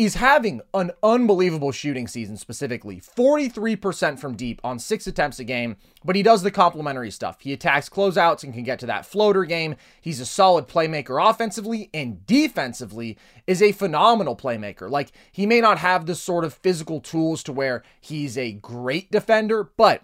He's 0.00 0.14
having 0.14 0.62
an 0.72 0.92
unbelievable 1.02 1.72
shooting 1.72 2.08
season, 2.08 2.38
specifically 2.38 3.02
43% 3.02 4.18
from 4.18 4.34
deep 4.34 4.58
on 4.64 4.78
six 4.78 5.06
attempts 5.06 5.38
a 5.38 5.44
game, 5.44 5.76
but 6.02 6.16
he 6.16 6.22
does 6.22 6.42
the 6.42 6.50
complementary 6.50 7.10
stuff. 7.10 7.42
He 7.42 7.52
attacks 7.52 7.90
closeouts 7.90 8.42
and 8.42 8.54
can 8.54 8.62
get 8.62 8.78
to 8.78 8.86
that 8.86 9.04
floater 9.04 9.44
game. 9.44 9.76
He's 10.00 10.18
a 10.18 10.24
solid 10.24 10.68
playmaker 10.68 11.22
offensively 11.22 11.90
and 11.92 12.24
defensively 12.24 13.18
is 13.46 13.60
a 13.60 13.72
phenomenal 13.72 14.34
playmaker. 14.36 14.88
Like, 14.88 15.12
he 15.32 15.44
may 15.44 15.60
not 15.60 15.76
have 15.76 16.06
the 16.06 16.14
sort 16.14 16.46
of 16.46 16.54
physical 16.54 17.02
tools 17.02 17.42
to 17.42 17.52
where 17.52 17.82
he's 18.00 18.38
a 18.38 18.52
great 18.52 19.10
defender, 19.10 19.64
but 19.76 20.02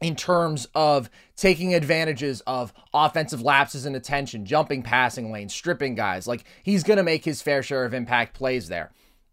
in 0.00 0.16
terms 0.16 0.66
of 0.74 1.08
taking 1.36 1.72
advantages 1.72 2.42
of 2.48 2.72
offensive 2.92 3.42
lapses 3.42 3.86
in 3.86 3.94
attention, 3.94 4.44
jumping 4.44 4.82
passing 4.82 5.30
lanes, 5.30 5.54
stripping 5.54 5.94
guys. 5.94 6.26
Like 6.26 6.42
he's 6.64 6.82
going 6.82 6.96
to 6.96 7.04
make 7.04 7.24
his 7.24 7.42
fair 7.42 7.62
share 7.62 7.84
of 7.84 7.94
impact 7.94 8.34
plays 8.34 8.68
there 8.68 8.90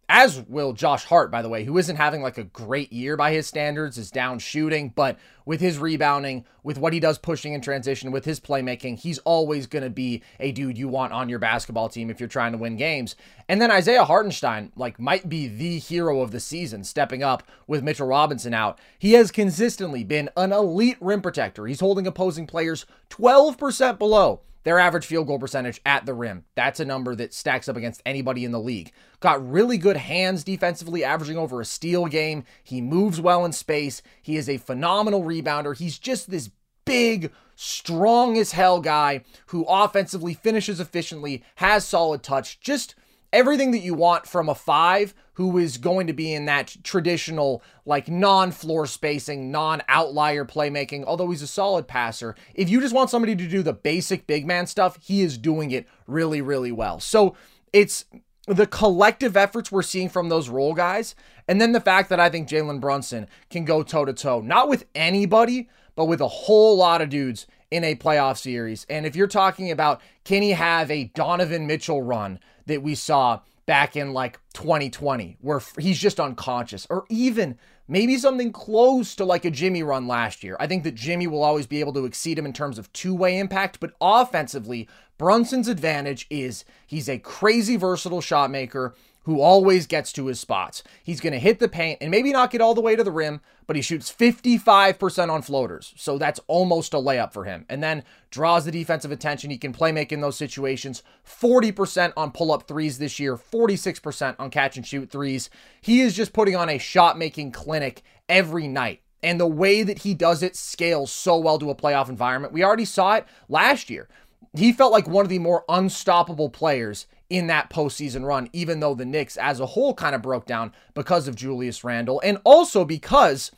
as 0.10 0.42
will 0.48 0.72
Josh 0.72 1.04
Hart, 1.04 1.30
by 1.32 1.42
the 1.42 1.50
way, 1.50 1.66
who 1.66 1.78
isn't 1.78 1.98
having 1.98 2.22
like 2.22 2.38
a 2.38 2.46
great 2.46 2.94
year 2.94 3.18
by 3.18 3.34
his 3.34 3.46
standards, 3.46 3.98
is 3.98 4.10
down 4.10 4.40
shooting, 4.40 4.94
but 4.96 5.20
with 5.46 5.60
his 5.60 5.80
rebounding, 5.80 6.46
with 6.64 6.78
what 6.78 6.94
he 6.94 7.00
does 7.00 7.18
pushing 7.18 7.54
in 7.54 7.60
transition, 7.60 8.12
with 8.12 8.24
his 8.24 8.40
playmaking, 8.40 8.98
he's 8.98 9.20
always 9.20 9.68
going 9.68 9.84
to 9.84 9.90
be 9.90 10.24
a 10.40 10.54
dude 10.54 10.78
you 10.78 10.88
want 10.88 11.12
on 11.12 11.28
your 11.28 11.40
basketball 11.40 11.90
team 11.90 12.10
if 12.10 12.22
you're 12.22 12.30
trying 12.30 12.54
to 12.54 12.58
win 12.58 12.78
games. 12.78 13.18
And 13.50 13.62
then 13.62 13.70
Isaiah 13.70 14.06
Hartenstein, 14.06 14.72
like, 14.78 14.98
might 14.98 15.28
be 15.28 15.48
the 15.48 15.78
hero 15.78 16.22
of 16.22 16.32
the 16.32 16.40
season, 16.40 16.86
stepping 16.86 17.22
up 17.22 17.44
with 17.66 17.84
Mitchell 17.84 18.08
Robinson 18.08 18.54
out. 18.54 18.80
He 18.98 19.14
has 19.14 19.30
consistently 19.30 20.06
been 20.06 20.30
an 20.38 20.54
elite 20.54 20.98
rim 21.02 21.22
protector. 21.22 21.68
He's 21.68 21.82
holding 21.82 22.08
opposing 22.08 22.48
players 22.48 22.86
12% 23.10 24.00
below 24.00 24.42
their 24.68 24.80
average 24.80 25.06
field 25.06 25.28
goal 25.28 25.40
percentage 25.40 25.80
at 25.86 26.06
the 26.06 26.14
rim. 26.14 26.44
That's 26.56 26.80
a 26.80 26.86
number 26.86 27.16
that 27.16 27.34
stacks 27.34 27.70
up 27.70 27.78
against 27.78 28.02
anybody 28.06 28.44
in 28.44 28.52
the 28.52 28.60
league. 28.60 28.92
Got 29.22 29.50
really 29.50 29.78
good 29.78 29.98
hands 29.98 30.44
defensively, 30.44 31.04
averaging 31.04 31.38
over 31.38 31.62
a 31.62 31.66
steal 31.66 32.06
game. 32.08 32.44
He 32.64 32.82
moves 32.82 33.22
well 33.22 33.46
in 33.46 33.54
space. 33.54 34.02
He 34.22 34.36
is 34.36 34.50
a 34.50 34.58
phenomenal 34.58 35.24
rebounder. 35.24 35.78
He's 35.78 35.98
just 35.98 36.30
this 36.30 36.50
big, 36.86 37.32
strong 37.56 38.38
as 38.38 38.52
hell 38.52 38.82
guy 38.82 39.24
who 39.48 39.66
offensively 39.68 40.34
finishes 40.34 40.80
efficiently, 40.80 41.44
has 41.56 41.86
solid 41.86 42.22
touch, 42.22 42.60
just 42.60 42.96
everything 43.34 43.72
that 43.72 43.80
you 43.80 43.94
want 43.94 44.26
from 44.26 44.50
a 44.50 44.56
five 44.56 45.14
who 45.34 45.58
is 45.58 45.78
going 45.78 46.08
to 46.08 46.14
be 46.14 46.34
in 46.34 46.46
that 46.46 46.76
traditional, 46.84 47.62
like 47.86 48.08
non 48.08 48.52
floor 48.52 48.88
spacing, 48.88 49.52
non 49.52 49.82
outlier 49.88 50.46
playmaking, 50.46 51.04
although 51.06 51.30
he's 51.30 51.42
a 51.42 51.48
solid 51.48 51.88
passer. 51.88 52.36
If 52.56 52.70
you 52.70 52.82
just 52.82 52.96
want 52.96 53.10
somebody 53.10 53.36
to 53.36 53.48
do 53.48 53.62
the 53.62 53.74
basic 53.74 54.28
big 54.28 54.46
man 54.46 54.68
stuff, 54.68 54.98
he 55.02 55.22
is 55.22 55.38
doing 55.38 55.72
it 55.72 55.88
really, 56.08 56.42
really 56.42 56.72
well. 56.72 57.00
So 57.00 57.36
it's 57.72 58.06
the 58.48 58.68
collective 58.68 59.36
efforts 59.36 59.72
we're 59.72 59.82
seeing 59.82 60.10
from 60.10 60.30
those 60.30 60.50
role 60.50 60.74
guys, 60.74 61.16
and 61.48 61.60
then 61.60 61.74
the 61.74 61.82
fact 61.82 62.10
that 62.10 62.20
I 62.20 62.30
think 62.30 62.48
Jalen 62.48 62.80
Brunson 62.80 63.28
can 63.50 63.66
go 63.66 63.84
toe 63.84 64.06
to 64.06 64.14
toe, 64.14 64.42
not 64.42 64.70
with 64.70 64.86
anybody, 64.96 65.70
but 65.96 66.06
with 66.06 66.22
a 66.22 66.28
whole 66.28 66.78
lot 66.78 67.02
of 67.02 67.10
dudes 67.10 67.46
in 67.70 67.84
a 67.84 67.96
playoff 67.96 68.38
series. 68.38 68.86
And 68.90 69.06
if 69.06 69.16
you're 69.16 69.28
talking 69.28 69.70
about 69.72 70.02
can 70.24 70.42
he 70.42 70.52
have 70.52 70.90
a 70.90 71.06
Donovan 71.16 71.68
Mitchell 71.68 72.02
run 72.02 72.40
that 72.68 72.84
we 72.84 72.96
saw 72.96 73.42
back 73.66 73.96
in 73.98 74.14
like 74.14 74.40
2020 74.54 75.38
where 75.42 75.62
he's 75.78 76.00
just 76.00 76.20
unconscious 76.20 76.88
or 76.90 77.06
even 77.10 77.58
maybe 77.88 78.18
something 78.18 78.52
close 78.52 79.16
to 79.16 79.26
like 79.26 79.46
a 79.46 79.52
Jimmy 79.52 79.84
run 79.84 80.08
last 80.08 80.44
year. 80.44 80.56
I 80.60 80.68
think 80.68 80.84
that 80.84 80.96
Jimmy 80.96 81.28
will 81.28 81.44
always 81.44 81.68
be 81.68 81.80
able 81.80 81.94
to 81.94 82.06
exceed 82.06 82.40
him 82.40 82.46
in 82.46 82.54
terms 82.54 82.78
of 82.78 82.92
two-way 82.94 83.38
impact, 83.38 83.80
but 83.80 83.94
offensively, 84.00 84.88
Brunson's 85.18 85.68
advantage 85.68 86.28
is 86.30 86.64
he's 86.86 87.10
a 87.10 87.20
crazy 87.20 87.76
versatile 87.76 88.22
shot 88.22 88.52
maker 88.52 88.96
who 89.24 89.42
always 89.42 89.88
gets 89.88 90.14
to 90.14 90.28
his 90.28 90.40
spots. 90.40 90.84
He's 91.04 91.20
going 91.20 91.34
to 91.34 91.40
hit 91.40 91.60
the 91.60 91.68
paint 91.68 91.98
and 92.00 92.10
maybe 92.10 92.32
not 92.32 92.50
get 92.50 92.62
all 92.62 92.74
the 92.74 92.82
way 92.82 92.96
to 92.96 93.04
the 93.04 93.12
rim, 93.12 93.42
but 93.68 93.76
he 93.76 93.82
shoots 93.82 94.12
55% 94.12 95.30
on 95.30 95.42
floaters. 95.42 95.94
So 95.98 96.18
that's 96.18 96.40
almost 96.48 96.94
a 96.94 96.98
layup 96.98 97.34
for 97.34 97.44
him. 97.44 97.66
And 97.70 97.84
then 97.84 98.04
draws 98.32 98.66
the 98.66 98.72
defensive 98.72 99.12
attention. 99.12 99.52
He 99.52 99.58
can 99.58 99.74
play 99.74 99.92
make 99.92 100.12
in 100.12 100.22
those 100.22 100.38
situations. 100.38 101.04
40% 101.26 102.14
on 102.16 102.32
pull 102.32 102.52
up 102.52 102.68
threes 102.68 102.98
this 102.98 103.20
year, 103.20 103.36
46% 103.36 104.36
on 104.40 104.50
catch 104.50 104.78
and 104.78 104.88
shoot 104.88 105.12
threes. 105.12 105.50
He 105.82 106.02
is 106.02 106.16
just 106.16 106.34
putting 106.34 106.56
on 106.56 106.70
a 106.70 106.78
shot 106.78 107.18
making 107.18 107.52
clinic 107.52 108.04
every 108.30 108.68
night. 108.68 109.02
And 109.22 109.40
the 109.40 109.48
way 109.48 109.84
that 109.84 110.00
he 110.00 110.14
does 110.14 110.42
it 110.42 110.56
scales 110.56 111.12
so 111.12 111.38
well 111.38 111.60
to 111.60 111.70
a 111.70 111.76
playoff 111.76 112.08
environment. 112.08 112.54
We 112.54 112.64
already 112.64 112.86
saw 112.86 113.16
it 113.16 113.26
last 113.50 113.90
year. 113.90 114.08
He 114.54 114.72
felt 114.72 114.94
like 114.94 115.08
one 115.08 115.26
of 115.26 115.30
the 115.30 115.40
more 115.40 115.66
unstoppable 115.68 116.50
players 116.50 117.06
in 117.30 117.48
that 117.48 117.70
postseason 117.70 118.26
run, 118.26 118.50
even 118.54 118.80
though 118.80 118.96
the 118.96 119.06
Knicks 119.06 119.38
as 119.38 119.60
a 119.60 119.66
whole 119.66 119.94
kind 119.94 120.16
of 120.16 120.22
broke 120.22 120.46
down 120.46 120.72
because 120.94 121.28
of 121.28 121.36
Julius 121.36 121.84
Randle 121.84 122.22
and 122.24 122.40
also 122.44 122.86
because 122.86 123.52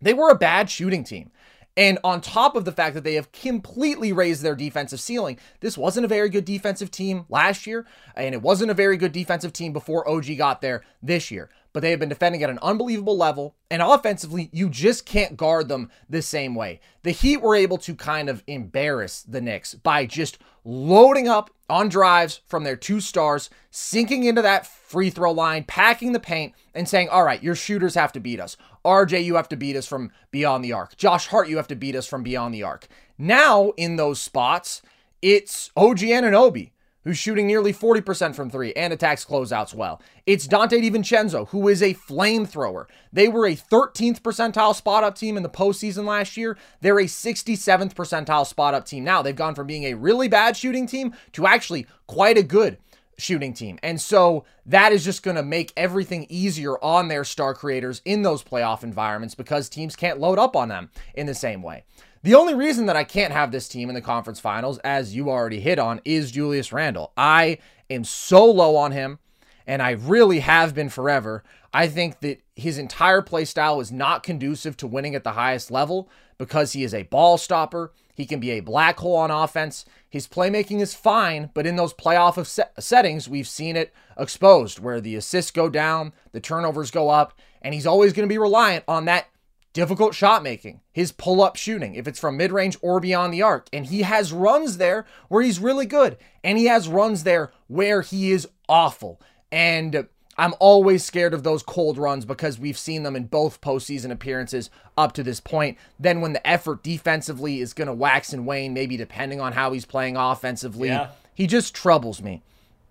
they 0.00 0.14
were 0.14 0.30
a 0.30 0.38
bad 0.38 0.70
shooting 0.70 1.04
team. 1.04 1.30
And 1.76 1.98
on 2.02 2.20
top 2.20 2.56
of 2.56 2.64
the 2.64 2.72
fact 2.72 2.94
that 2.96 3.04
they 3.04 3.14
have 3.14 3.30
completely 3.30 4.12
raised 4.12 4.42
their 4.42 4.56
defensive 4.56 4.98
ceiling, 4.98 5.38
this 5.60 5.78
wasn't 5.78 6.06
a 6.06 6.08
very 6.08 6.28
good 6.28 6.44
defensive 6.44 6.90
team 6.90 7.24
last 7.28 7.68
year, 7.68 7.86
and 8.16 8.34
it 8.34 8.42
wasn't 8.42 8.72
a 8.72 8.74
very 8.74 8.96
good 8.96 9.12
defensive 9.12 9.52
team 9.52 9.72
before 9.72 10.08
OG 10.08 10.36
got 10.38 10.60
there 10.60 10.82
this 11.00 11.30
year 11.30 11.50
but 11.72 11.82
they 11.82 11.90
have 11.90 12.00
been 12.00 12.08
defending 12.08 12.42
at 12.42 12.50
an 12.50 12.58
unbelievable 12.60 13.16
level. 13.16 13.54
And 13.70 13.82
offensively, 13.82 14.50
you 14.52 14.68
just 14.68 15.06
can't 15.06 15.36
guard 15.36 15.68
them 15.68 15.90
the 16.08 16.22
same 16.22 16.54
way. 16.54 16.80
The 17.02 17.10
Heat 17.10 17.40
were 17.40 17.54
able 17.54 17.78
to 17.78 17.94
kind 17.94 18.28
of 18.28 18.42
embarrass 18.46 19.22
the 19.22 19.40
Knicks 19.40 19.74
by 19.74 20.06
just 20.06 20.38
loading 20.68 21.26
up 21.26 21.50
on 21.70 21.88
drives 21.88 22.42
from 22.46 22.62
their 22.62 22.76
two 22.76 23.00
stars, 23.00 23.48
sinking 23.70 24.24
into 24.24 24.42
that 24.42 24.66
free 24.66 25.08
throw 25.08 25.32
line, 25.32 25.64
packing 25.64 26.12
the 26.12 26.20
paint, 26.20 26.52
and 26.74 26.86
saying, 26.86 27.08
All 27.08 27.24
right, 27.24 27.42
your 27.42 27.54
shooters 27.54 27.94
have 27.94 28.12
to 28.12 28.20
beat 28.20 28.38
us. 28.38 28.56
RJ, 28.84 29.24
you 29.24 29.36
have 29.36 29.48
to 29.48 29.56
beat 29.56 29.76
us 29.76 29.86
from 29.86 30.12
beyond 30.30 30.62
the 30.62 30.74
arc. 30.74 30.96
Josh 30.96 31.28
Hart, 31.28 31.48
you 31.48 31.56
have 31.56 31.68
to 31.68 31.76
beat 31.76 31.96
us 31.96 32.06
from 32.06 32.22
beyond 32.22 32.54
the 32.54 32.62
arc. 32.62 32.86
Now, 33.16 33.72
in 33.78 33.96
those 33.96 34.20
spots, 34.20 34.82
it's 35.22 35.70
OG 35.74 35.98
Anunoby 36.00 36.70
who's 37.04 37.18
shooting 37.18 37.46
nearly 37.46 37.72
40% 37.72 38.34
from 38.34 38.50
three 38.50 38.72
and 38.74 38.92
attacks 38.92 39.24
closeouts 39.24 39.74
well. 39.74 40.00
It's 40.26 40.46
Donte 40.46 40.70
DiVincenzo, 40.70 41.48
who 41.48 41.68
is 41.68 41.82
a 41.82 41.94
flamethrower. 41.94 42.86
They 43.12 43.28
were 43.28 43.46
a 43.46 43.56
13th 43.56 44.20
percentile 44.20 44.74
spot 44.74 45.04
up 45.04 45.16
team 45.16 45.36
in 45.36 45.42
the 45.42 45.48
postseason 45.48 46.04
last 46.04 46.36
year. 46.36 46.58
They're 46.80 46.98
a 46.98 47.04
67th 47.04 47.94
percentile 47.94 48.46
spot 48.46 48.74
up 48.74 48.84
team 48.84 49.04
now. 49.04 49.22
They've 49.22 49.34
gone 49.34 49.54
from 49.54 49.66
being 49.66 49.84
a 49.84 49.94
really 49.94 50.28
bad 50.28 50.56
shooting 50.56 50.86
team 50.86 51.14
to 51.32 51.46
actually 51.46 51.86
quite 52.06 52.36
a 52.36 52.42
good 52.42 52.78
shooting 53.18 53.52
team. 53.52 53.78
And 53.82 54.00
so 54.00 54.44
that 54.64 54.92
is 54.92 55.04
just 55.04 55.22
going 55.22 55.36
to 55.36 55.42
make 55.42 55.72
everything 55.76 56.26
easier 56.28 56.82
on 56.82 57.08
their 57.08 57.24
star 57.24 57.52
creators 57.52 58.00
in 58.04 58.22
those 58.22 58.42
playoff 58.42 58.82
environments 58.82 59.34
because 59.34 59.68
teams 59.68 59.96
can't 59.96 60.20
load 60.20 60.38
up 60.38 60.54
on 60.54 60.68
them 60.68 60.90
in 61.14 61.26
the 61.26 61.34
same 61.34 61.62
way. 61.62 61.84
The 62.22 62.34
only 62.34 62.54
reason 62.54 62.86
that 62.86 62.96
I 62.96 63.04
can't 63.04 63.32
have 63.32 63.52
this 63.52 63.68
team 63.68 63.88
in 63.88 63.94
the 63.94 64.00
conference 64.00 64.40
finals, 64.40 64.78
as 64.78 65.14
you 65.14 65.30
already 65.30 65.60
hit 65.60 65.78
on, 65.78 66.00
is 66.04 66.32
Julius 66.32 66.72
Randle. 66.72 67.12
I 67.16 67.58
am 67.88 68.02
so 68.02 68.44
low 68.44 68.74
on 68.74 68.90
him, 68.90 69.20
and 69.68 69.80
I 69.80 69.92
really 69.92 70.40
have 70.40 70.74
been 70.74 70.88
forever. 70.88 71.44
I 71.72 71.86
think 71.86 72.18
that 72.20 72.40
his 72.56 72.76
entire 72.76 73.22
play 73.22 73.44
style 73.44 73.80
is 73.80 73.92
not 73.92 74.24
conducive 74.24 74.76
to 74.78 74.86
winning 74.88 75.14
at 75.14 75.22
the 75.22 75.32
highest 75.32 75.70
level 75.70 76.08
because 76.38 76.72
he 76.72 76.82
is 76.82 76.92
a 76.92 77.04
ball 77.04 77.38
stopper. 77.38 77.92
He 78.16 78.26
can 78.26 78.40
be 78.40 78.50
a 78.50 78.60
black 78.60 78.98
hole 78.98 79.16
on 79.16 79.30
offense. 79.30 79.84
His 80.10 80.26
playmaking 80.26 80.80
is 80.80 80.94
fine, 80.94 81.50
but 81.54 81.66
in 81.68 81.76
those 81.76 81.94
playoff 81.94 82.64
settings, 82.80 83.28
we've 83.28 83.46
seen 83.46 83.76
it 83.76 83.94
exposed 84.18 84.80
where 84.80 85.00
the 85.00 85.14
assists 85.14 85.52
go 85.52 85.68
down, 85.68 86.12
the 86.32 86.40
turnovers 86.40 86.90
go 86.90 87.10
up, 87.10 87.38
and 87.62 87.74
he's 87.74 87.86
always 87.86 88.12
going 88.12 88.28
to 88.28 88.32
be 88.32 88.38
reliant 88.38 88.82
on 88.88 89.04
that 89.04 89.28
difficult 89.72 90.14
shot 90.14 90.42
making, 90.42 90.80
his 90.92 91.12
pull 91.12 91.42
up 91.42 91.56
shooting, 91.56 91.94
if 91.94 92.08
it's 92.08 92.18
from 92.18 92.36
mid 92.36 92.52
range 92.52 92.76
or 92.82 93.00
beyond 93.00 93.32
the 93.32 93.42
arc. 93.42 93.68
And 93.72 93.86
he 93.86 94.02
has 94.02 94.32
runs 94.32 94.78
there 94.78 95.06
where 95.28 95.42
he's 95.42 95.60
really 95.60 95.86
good, 95.86 96.16
and 96.42 96.58
he 96.58 96.66
has 96.66 96.88
runs 96.88 97.24
there 97.24 97.52
where 97.66 98.02
he 98.02 98.32
is 98.32 98.48
awful. 98.68 99.20
And 99.50 100.08
I'm 100.36 100.54
always 100.60 101.04
scared 101.04 101.34
of 101.34 101.42
those 101.42 101.64
cold 101.64 101.98
runs 101.98 102.24
because 102.24 102.60
we've 102.60 102.78
seen 102.78 103.02
them 103.02 103.16
in 103.16 103.24
both 103.24 103.60
postseason 103.60 104.12
appearances 104.12 104.70
up 104.96 105.12
to 105.14 105.24
this 105.24 105.40
point. 105.40 105.76
Then, 105.98 106.20
when 106.20 106.32
the 106.32 106.46
effort 106.46 106.84
defensively 106.84 107.60
is 107.60 107.72
going 107.72 107.88
to 107.88 107.94
wax 107.94 108.32
and 108.32 108.46
wane, 108.46 108.72
maybe 108.72 108.96
depending 108.96 109.40
on 109.40 109.52
how 109.52 109.72
he's 109.72 109.84
playing 109.84 110.16
offensively, 110.16 110.88
yeah. 110.88 111.10
he 111.34 111.48
just 111.48 111.74
troubles 111.74 112.22
me. 112.22 112.42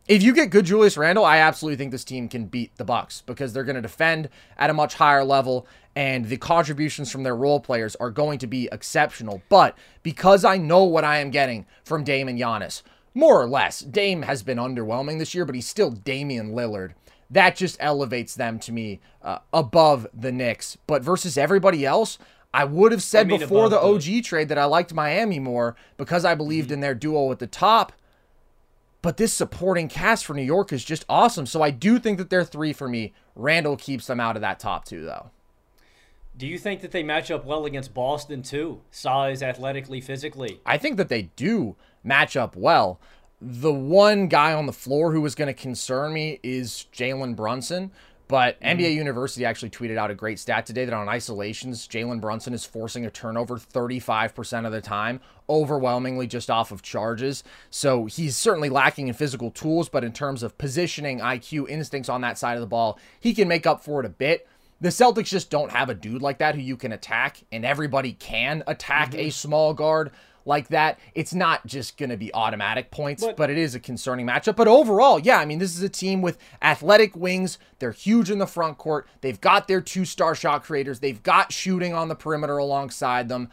If 0.07 0.23
you 0.23 0.33
get 0.33 0.49
good 0.49 0.65
Julius 0.65 0.97
Randle, 0.97 1.25
I 1.25 1.39
absolutely 1.39 1.75
think 1.77 1.91
this 1.91 2.05
team 2.05 2.29
can 2.29 2.45
beat 2.45 2.75
the 2.77 2.85
Bucks 2.85 3.21
because 3.25 3.51
they're 3.51 3.63
going 3.63 3.75
to 3.75 3.81
defend 3.81 4.29
at 4.57 4.69
a 4.69 4.73
much 4.73 4.95
higher 4.95 5.23
level 5.23 5.67
and 5.95 6.25
the 6.25 6.37
contributions 6.37 7.11
from 7.11 7.23
their 7.23 7.35
role 7.35 7.59
players 7.59 7.95
are 7.95 8.11
going 8.11 8.39
to 8.39 8.47
be 8.47 8.69
exceptional. 8.71 9.41
But 9.49 9.77
because 10.03 10.45
I 10.45 10.57
know 10.57 10.83
what 10.83 11.03
I 11.03 11.17
am 11.17 11.31
getting 11.31 11.65
from 11.83 12.03
Dame 12.03 12.27
and 12.27 12.39
Giannis, 12.39 12.83
more 13.13 13.41
or 13.41 13.47
less, 13.47 13.79
Dame 13.79 14.21
has 14.21 14.43
been 14.43 14.59
underwhelming 14.59 15.17
this 15.17 15.33
year, 15.33 15.43
but 15.43 15.55
he's 15.55 15.67
still 15.67 15.89
Damian 15.89 16.51
Lillard. 16.51 16.93
That 17.29 17.55
just 17.55 17.77
elevates 17.79 18.35
them 18.35 18.59
to 18.59 18.71
me 18.71 19.01
uh, 19.21 19.39
above 19.51 20.07
the 20.13 20.31
Knicks. 20.31 20.77
But 20.87 21.01
versus 21.01 21.37
everybody 21.37 21.83
else, 21.83 22.19
I 22.53 22.63
would 22.63 22.91
have 22.91 23.03
said 23.03 23.25
I 23.25 23.29
mean 23.29 23.39
before 23.39 23.69
the 23.69 23.81
OG 23.81 24.23
trade 24.23 24.49
that 24.49 24.57
I 24.57 24.65
liked 24.65 24.93
Miami 24.93 25.39
more 25.39 25.75
because 25.97 26.23
I 26.23 26.35
believed 26.35 26.71
in 26.71 26.79
their 26.79 26.95
duo 26.95 27.31
at 27.31 27.39
the 27.39 27.47
top. 27.47 27.91
But 29.01 29.17
this 29.17 29.33
supporting 29.33 29.87
cast 29.87 30.25
for 30.25 30.33
New 30.33 30.41
York 30.43 30.73
is 30.73 30.83
just 30.83 31.05
awesome. 31.07 31.45
So 31.45 31.61
I 31.61 31.71
do 31.71 31.99
think 31.99 32.17
that 32.17 32.29
they're 32.29 32.43
three 32.43 32.73
for 32.73 32.89
me. 32.89 33.13
Randle 33.35 33.77
keeps 33.77 34.07
them 34.07 34.19
out 34.19 34.35
of 34.35 34.41
that 34.41 34.59
top 34.59 34.85
two, 34.85 35.05
though. 35.05 35.31
Do 36.37 36.45
you 36.45 36.59
think 36.59 36.81
that 36.81 36.91
they 36.91 37.01
match 37.01 37.31
up 37.31 37.45
well 37.45 37.65
against 37.65 37.93
Boston 37.93 38.43
too? 38.43 38.81
Size, 38.91 39.41
athletically, 39.41 40.01
physically. 40.01 40.59
I 40.65 40.77
think 40.77 40.97
that 40.97 41.09
they 41.09 41.23
do 41.35 41.75
match 42.03 42.37
up 42.37 42.55
well. 42.55 42.99
The 43.41 43.73
one 43.73 44.27
guy 44.27 44.53
on 44.53 44.65
the 44.65 44.73
floor 44.73 45.13
who 45.13 45.21
was 45.21 45.35
going 45.35 45.47
to 45.47 45.53
concern 45.53 46.13
me 46.13 46.39
is 46.43 46.85
Jalen 46.93 47.35
Brunson. 47.35 47.91
But 48.27 48.59
mm-hmm. 48.59 48.79
NBA 48.79 48.93
University 48.93 49.45
actually 49.45 49.69
tweeted 49.69 49.97
out 49.97 50.11
a 50.11 50.15
great 50.15 50.39
stat 50.39 50.65
today 50.65 50.85
that 50.85 50.93
on 50.93 51.07
isolations, 51.07 51.87
Jalen 51.87 52.19
Brunson 52.19 52.53
is 52.53 52.65
forcing 52.65 53.05
a 53.05 53.11
turnover 53.11 53.57
35% 53.57 54.65
of 54.65 54.71
the 54.71 54.81
time, 54.81 55.21
overwhelmingly 55.49 56.27
just 56.27 56.49
off 56.49 56.71
of 56.71 56.81
charges. 56.81 57.43
So 57.69 58.05
he's 58.05 58.35
certainly 58.35 58.69
lacking 58.69 59.07
in 59.07 59.13
physical 59.13 59.51
tools, 59.51 59.89
but 59.89 60.03
in 60.03 60.11
terms 60.11 60.43
of 60.43 60.57
positioning, 60.57 61.19
IQ, 61.19 61.69
instincts 61.69 62.09
on 62.09 62.21
that 62.21 62.37
side 62.37 62.55
of 62.55 62.61
the 62.61 62.67
ball, 62.67 62.99
he 63.19 63.33
can 63.33 63.47
make 63.47 63.65
up 63.65 63.83
for 63.83 63.99
it 63.99 64.05
a 64.05 64.09
bit. 64.09 64.47
The 64.79 64.89
Celtics 64.89 65.25
just 65.25 65.49
don't 65.49 65.71
have 65.71 65.89
a 65.89 65.95
dude 65.95 66.21
like 66.21 66.37
that 66.37 66.53
who 66.53 66.61
you 66.61 66.77
can 66.77 66.91
attack, 66.91 67.37
and 67.51 67.65
everybody 67.65 68.13
can 68.13 68.63
attack 68.67 69.11
mm-hmm. 69.11 69.21
a 69.21 69.29
small 69.31 69.73
guard 69.73 70.11
like 70.47 70.69
that. 70.69 70.97
It's 71.13 71.33
not 71.33 71.65
just 71.67 71.97
going 71.97 72.09
to 72.09 72.17
be 72.17 72.33
automatic 72.33 72.89
points, 72.89 73.23
but, 73.23 73.37
But- 73.37 73.49
it 73.49 73.57
is 73.57 73.75
a 73.75 73.79
concerning 73.79 74.25
matchup. 74.25 74.55
But 74.55 74.67
overall, 74.67 75.19
yeah, 75.19 75.37
I 75.37 75.45
mean, 75.45 75.59
this 75.59 75.75
is 75.75 75.83
a 75.83 75.89
team 75.89 76.21
with 76.21 76.37
athletic 76.61 77.15
wings. 77.15 77.59
They're 77.79 77.91
huge 77.91 78.31
in 78.31 78.39
the 78.39 78.47
front 78.47 78.77
court. 78.77 79.07
They've 79.21 79.39
got 79.39 79.67
their 79.67 79.81
two 79.81 80.05
star 80.05 80.33
shot 80.33 80.63
creators, 80.63 80.99
they've 80.99 81.21
got 81.21 81.51
shooting 81.51 81.93
on 81.93 82.07
the 82.07 82.15
perimeter 82.15 82.57
alongside 82.57 83.29
them. 83.29 83.49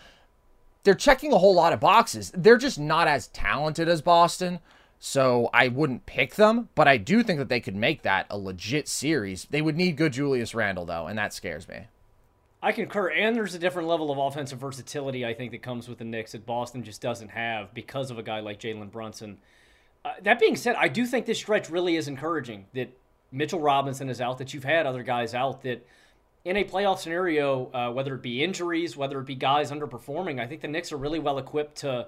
They're 0.85 0.95
checking 0.95 1.33
a 1.33 1.39
whole 1.39 1.55
lot 1.55 1.73
of 1.73 1.81
boxes. 1.81 2.31
They're 2.35 2.59
just 2.59 2.79
not 2.79 3.09
as 3.09 3.29
talented 3.29 3.89
as 3.89 4.03
Boston. 4.03 4.61
So 4.99 5.51
I 5.53 5.69
wouldn't 5.69 6.07
pick 6.07 6.37
them, 6.37 6.71
but 6.75 6.89
I 6.89 6.97
do 6.97 7.23
think 7.23 7.39
that 7.39 7.51
they 7.51 7.61
could 7.61 7.77
make 7.77 8.03
that 8.03 8.27
a 8.31 8.39
legit 8.39 8.89
series. 8.89 9.47
They 9.51 9.61
would 9.61 9.77
need 9.77 9.97
good 9.97 10.13
Julius 10.15 10.55
Randle 10.55 10.87
though, 10.87 11.07
and 11.07 11.19
that 11.19 11.35
scares 11.35 11.69
me. 11.69 11.89
I 12.65 12.73
concur, 12.73 13.11
and 13.11 13.37
there's 13.37 13.55
a 13.55 13.59
different 13.59 13.89
level 13.89 14.11
of 14.11 14.17
offensive 14.17 14.59
versatility 14.59 15.27
I 15.27 15.35
think 15.35 15.53
that 15.53 15.61
comes 15.61 15.87
with 15.87 15.99
the 15.99 16.05
Knicks 16.05 16.33
that 16.33 16.47
Boston 16.47 16.83
just 16.83 17.03
doesn't 17.03 17.29
have 17.29 17.75
because 17.75 18.11
of 18.11 18.19
a 18.19 18.23
guy 18.23 18.41
like 18.41 18.59
Jalen 18.59 18.91
Brunson. 18.91 19.37
Uh, 20.03 20.15
that 20.23 20.41
being 20.41 20.57
said, 20.57 20.75
I 20.77 20.89
do 20.89 21.05
think 21.05 21.27
this 21.27 21.37
stretch 21.37 21.69
really 21.69 21.97
is 21.97 22.09
encouraging 22.09 22.65
that 22.73 22.89
Mitchell 23.31 23.61
Robinson 23.61 24.09
is 24.09 24.19
out, 24.19 24.39
that 24.39 24.55
you've 24.55 24.65
had 24.65 24.87
other 24.87 25.03
guys 25.03 25.35
out 25.35 25.63
that 25.65 25.87
in 26.47 26.57
a 26.57 26.65
playoff 26.65 27.01
scenario, 27.01 27.71
uh, 27.75 27.93
whether 27.93 28.15
it 28.15 28.23
be 28.23 28.43
injuries, 28.43 28.97
whether 28.97 29.21
it 29.21 29.27
be 29.27 29.35
guys 29.35 29.71
underperforming, 29.71 30.41
I 30.41 30.47
think 30.47 30.63
the 30.63 30.69
Knicks 30.69 30.91
are 30.91 30.97
really 30.97 31.19
well 31.19 31.37
equipped 31.37 31.77
to 31.81 32.07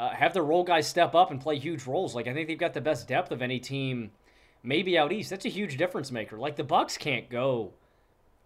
uh, 0.00 0.08
have 0.08 0.32
their 0.32 0.44
role 0.44 0.64
guys 0.64 0.86
step 0.86 1.14
up 1.14 1.30
and 1.30 1.42
play 1.42 1.58
huge 1.58 1.86
roles. 1.86 2.14
Like 2.14 2.26
I 2.26 2.32
think 2.32 2.48
they've 2.48 2.56
got 2.56 2.72
the 2.72 2.80
best 2.80 3.06
depth 3.06 3.32
of 3.32 3.42
any 3.42 3.60
team, 3.60 4.12
maybe 4.62 4.96
out 4.96 5.12
east. 5.12 5.28
That's 5.28 5.44
a 5.44 5.50
huge 5.50 5.76
difference 5.76 6.10
maker. 6.10 6.38
Like 6.38 6.56
the 6.56 6.64
Bucks 6.64 6.96
can't 6.96 7.28
go 7.28 7.74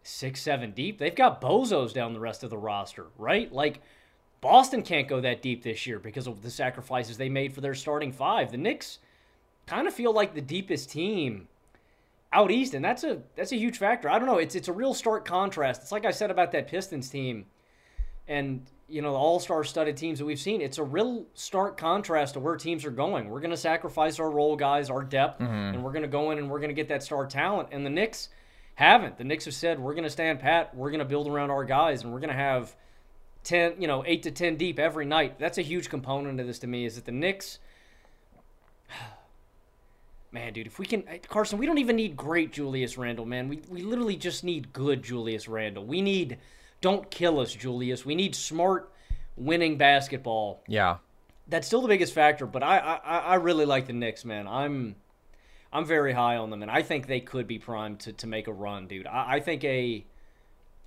six, 0.02 0.40
seven 0.42 0.72
deep. 0.72 0.98
They've 0.98 1.14
got 1.14 1.40
bozos 1.40 1.92
down 1.92 2.12
the 2.12 2.20
rest 2.20 2.42
of 2.42 2.50
the 2.50 2.58
roster, 2.58 3.06
right? 3.16 3.52
Like 3.52 3.80
Boston 4.40 4.82
can't 4.82 5.08
go 5.08 5.20
that 5.20 5.42
deep 5.42 5.62
this 5.62 5.86
year 5.86 5.98
because 5.98 6.26
of 6.26 6.42
the 6.42 6.50
sacrifices 6.50 7.16
they 7.16 7.28
made 7.28 7.52
for 7.52 7.60
their 7.60 7.74
starting 7.74 8.12
five. 8.12 8.50
The 8.50 8.58
Knicks 8.58 8.98
kind 9.66 9.86
of 9.86 9.94
feel 9.94 10.12
like 10.12 10.34
the 10.34 10.40
deepest 10.40 10.90
team 10.90 11.48
out 12.32 12.50
east, 12.50 12.74
and 12.74 12.84
that's 12.84 13.04
a 13.04 13.22
that's 13.36 13.52
a 13.52 13.56
huge 13.56 13.78
factor. 13.78 14.10
I 14.10 14.18
don't 14.18 14.26
know. 14.26 14.38
It's 14.38 14.54
it's 14.54 14.68
a 14.68 14.72
real 14.72 14.94
stark 14.94 15.24
contrast. 15.24 15.82
It's 15.82 15.92
like 15.92 16.04
I 16.04 16.10
said 16.10 16.30
about 16.30 16.52
that 16.52 16.66
Pistons 16.66 17.08
team, 17.08 17.46
and 18.26 18.66
you 18.88 19.02
know 19.02 19.12
the 19.12 19.18
All 19.18 19.38
Star 19.38 19.62
studded 19.62 19.96
teams 19.96 20.18
that 20.18 20.24
we've 20.24 20.40
seen. 20.40 20.60
It's 20.60 20.78
a 20.78 20.84
real 20.84 21.26
stark 21.34 21.76
contrast 21.76 22.34
to 22.34 22.40
where 22.40 22.56
teams 22.56 22.84
are 22.84 22.90
going. 22.90 23.28
We're 23.28 23.40
going 23.40 23.50
to 23.50 23.56
sacrifice 23.56 24.18
our 24.18 24.30
role 24.30 24.56
guys, 24.56 24.90
our 24.90 25.04
depth, 25.04 25.40
mm-hmm. 25.40 25.52
and 25.52 25.84
we're 25.84 25.92
going 25.92 26.02
to 26.02 26.08
go 26.08 26.30
in 26.30 26.38
and 26.38 26.50
we're 26.50 26.58
going 26.58 26.70
to 26.70 26.74
get 26.74 26.88
that 26.88 27.02
star 27.02 27.26
talent. 27.26 27.68
And 27.70 27.84
the 27.84 27.90
Knicks 27.90 28.30
haven't. 28.74 29.18
The 29.18 29.24
Knicks 29.24 29.44
have 29.44 29.54
said 29.54 29.78
we're 29.78 29.94
going 29.94 30.04
to 30.04 30.10
stand 30.10 30.40
pat. 30.40 30.74
We're 30.74 30.90
going 30.90 31.00
to 31.00 31.04
build 31.04 31.28
around 31.28 31.50
our 31.50 31.64
guys, 31.64 32.02
and 32.02 32.12
we're 32.12 32.20
going 32.20 32.30
to 32.30 32.34
have 32.34 32.74
ten, 33.44 33.74
you 33.78 33.86
know, 33.86 34.04
eight 34.06 34.22
to 34.24 34.30
ten 34.30 34.56
deep 34.56 34.78
every 34.78 35.04
night. 35.04 35.38
That's 35.38 35.58
a 35.58 35.62
huge 35.62 35.88
component 35.88 36.40
of 36.40 36.46
this 36.46 36.58
to 36.60 36.66
me. 36.66 36.84
Is 36.84 36.96
that 36.96 37.04
the 37.04 37.12
Knicks? 37.12 37.58
Man, 40.32 40.54
dude, 40.54 40.66
if 40.66 40.78
we 40.78 40.86
can, 40.86 41.06
eh, 41.08 41.18
Carson, 41.28 41.58
we 41.58 41.66
don't 41.66 41.78
even 41.78 41.96
need 41.96 42.16
great 42.16 42.52
Julius 42.52 42.96
Randle, 42.96 43.26
man. 43.26 43.48
We 43.48 43.60
we 43.68 43.82
literally 43.82 44.16
just 44.16 44.44
need 44.44 44.72
good 44.72 45.02
Julius 45.02 45.46
Randle. 45.46 45.84
We 45.84 46.00
need, 46.00 46.38
don't 46.80 47.10
kill 47.10 47.38
us, 47.38 47.52
Julius. 47.52 48.06
We 48.06 48.14
need 48.14 48.34
smart, 48.34 48.90
winning 49.36 49.76
basketball. 49.76 50.62
Yeah. 50.66 50.96
That's 51.48 51.66
still 51.66 51.82
the 51.82 51.88
biggest 51.88 52.14
factor. 52.14 52.46
But 52.46 52.62
I 52.62 52.78
I, 52.78 53.18
I 53.18 53.34
really 53.34 53.66
like 53.66 53.86
the 53.86 53.92
Knicks, 53.92 54.24
man. 54.24 54.48
I'm 54.48 54.96
I'm 55.72 55.86
very 55.86 56.12
high 56.12 56.36
on 56.36 56.50
them, 56.50 56.62
and 56.62 56.70
I 56.70 56.82
think 56.82 57.06
they 57.06 57.20
could 57.20 57.46
be 57.46 57.58
primed 57.58 58.00
to, 58.00 58.12
to 58.12 58.26
make 58.26 58.46
a 58.46 58.52
run, 58.52 58.86
dude. 58.86 59.06
I, 59.06 59.36
I 59.36 59.40
think 59.40 59.64
a 59.64 60.04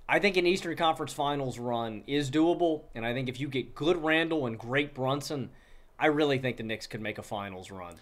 I 0.08 0.20
think 0.20 0.36
an 0.36 0.46
Eastern 0.46 0.76
Conference 0.76 1.12
Finals 1.12 1.58
run 1.58 2.04
is 2.06 2.30
doable, 2.30 2.82
and 2.94 3.04
I 3.04 3.12
think 3.12 3.28
if 3.28 3.40
you 3.40 3.48
get 3.48 3.74
good 3.74 4.02
Randle 4.04 4.46
and 4.46 4.56
great 4.56 4.94
Brunson, 4.94 5.50
I 5.98 6.06
really 6.06 6.38
think 6.38 6.58
the 6.58 6.62
Knicks 6.62 6.86
could 6.86 7.00
make 7.00 7.18
a 7.18 7.22
Finals 7.22 7.72
run. 7.72 7.96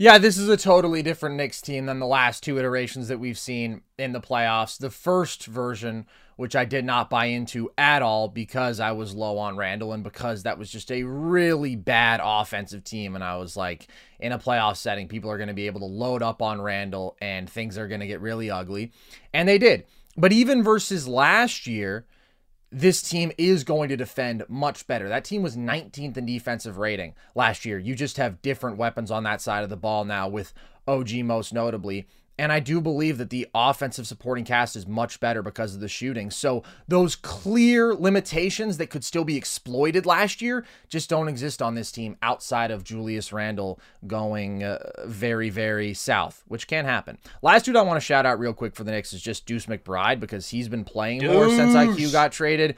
Yeah, 0.00 0.16
this 0.16 0.38
is 0.38 0.48
a 0.48 0.56
totally 0.56 1.02
different 1.02 1.36
Knicks 1.36 1.60
team 1.60 1.84
than 1.84 1.98
the 1.98 2.06
last 2.06 2.42
two 2.42 2.58
iterations 2.58 3.08
that 3.08 3.20
we've 3.20 3.38
seen 3.38 3.82
in 3.98 4.12
the 4.12 4.20
playoffs. 4.22 4.78
The 4.78 4.88
first 4.88 5.44
version, 5.44 6.06
which 6.36 6.56
I 6.56 6.64
did 6.64 6.86
not 6.86 7.10
buy 7.10 7.26
into 7.26 7.70
at 7.76 8.00
all 8.00 8.26
because 8.26 8.80
I 8.80 8.92
was 8.92 9.14
low 9.14 9.36
on 9.36 9.58
Randle 9.58 9.92
and 9.92 10.02
because 10.02 10.44
that 10.44 10.56
was 10.56 10.70
just 10.70 10.90
a 10.90 11.02
really 11.02 11.76
bad 11.76 12.22
offensive 12.24 12.82
team. 12.82 13.14
And 13.14 13.22
I 13.22 13.36
was 13.36 13.58
like, 13.58 13.88
in 14.18 14.32
a 14.32 14.38
playoff 14.38 14.78
setting, 14.78 15.06
people 15.06 15.30
are 15.30 15.36
going 15.36 15.48
to 15.48 15.54
be 15.54 15.66
able 15.66 15.80
to 15.80 15.86
load 15.86 16.22
up 16.22 16.40
on 16.40 16.62
Randle 16.62 17.14
and 17.20 17.50
things 17.50 17.76
are 17.76 17.86
going 17.86 18.00
to 18.00 18.06
get 18.06 18.22
really 18.22 18.50
ugly. 18.50 18.92
And 19.34 19.46
they 19.46 19.58
did. 19.58 19.84
But 20.16 20.32
even 20.32 20.62
versus 20.62 21.06
last 21.08 21.66
year, 21.66 22.06
this 22.72 23.02
team 23.02 23.32
is 23.36 23.64
going 23.64 23.88
to 23.88 23.96
defend 23.96 24.44
much 24.48 24.86
better. 24.86 25.08
That 25.08 25.24
team 25.24 25.42
was 25.42 25.56
19th 25.56 26.16
in 26.16 26.26
defensive 26.26 26.78
rating 26.78 27.14
last 27.34 27.64
year. 27.64 27.78
You 27.78 27.94
just 27.94 28.16
have 28.16 28.42
different 28.42 28.76
weapons 28.76 29.10
on 29.10 29.24
that 29.24 29.40
side 29.40 29.64
of 29.64 29.70
the 29.70 29.76
ball 29.76 30.04
now, 30.04 30.28
with 30.28 30.52
OG 30.86 31.14
most 31.24 31.52
notably. 31.52 32.06
And 32.40 32.50
I 32.50 32.58
do 32.58 32.80
believe 32.80 33.18
that 33.18 33.28
the 33.28 33.46
offensive 33.54 34.06
supporting 34.06 34.46
cast 34.46 34.74
is 34.74 34.86
much 34.86 35.20
better 35.20 35.42
because 35.42 35.74
of 35.74 35.82
the 35.82 35.88
shooting. 35.88 36.30
So 36.30 36.62
those 36.88 37.14
clear 37.14 37.94
limitations 37.94 38.78
that 38.78 38.86
could 38.88 39.04
still 39.04 39.24
be 39.24 39.36
exploited 39.36 40.06
last 40.06 40.40
year 40.40 40.64
just 40.88 41.10
don't 41.10 41.28
exist 41.28 41.60
on 41.60 41.74
this 41.74 41.92
team 41.92 42.16
outside 42.22 42.70
of 42.70 42.82
Julius 42.82 43.30
Randle 43.30 43.78
going 44.06 44.64
uh, 44.64 44.78
very, 45.04 45.50
very 45.50 45.92
south, 45.92 46.42
which 46.48 46.66
can 46.66 46.86
happen. 46.86 47.18
Last 47.42 47.66
dude 47.66 47.76
I 47.76 47.82
want 47.82 47.98
to 47.98 48.00
shout 48.00 48.24
out 48.24 48.38
real 48.38 48.54
quick 48.54 48.74
for 48.74 48.84
the 48.84 48.90
Knicks 48.90 49.12
is 49.12 49.20
just 49.20 49.44
Deuce 49.44 49.66
McBride 49.66 50.18
because 50.18 50.48
he's 50.48 50.70
been 50.70 50.84
playing 50.84 51.26
more 51.26 51.50
since 51.50 51.74
IQ 51.74 52.10
got 52.10 52.32
traded. 52.32 52.74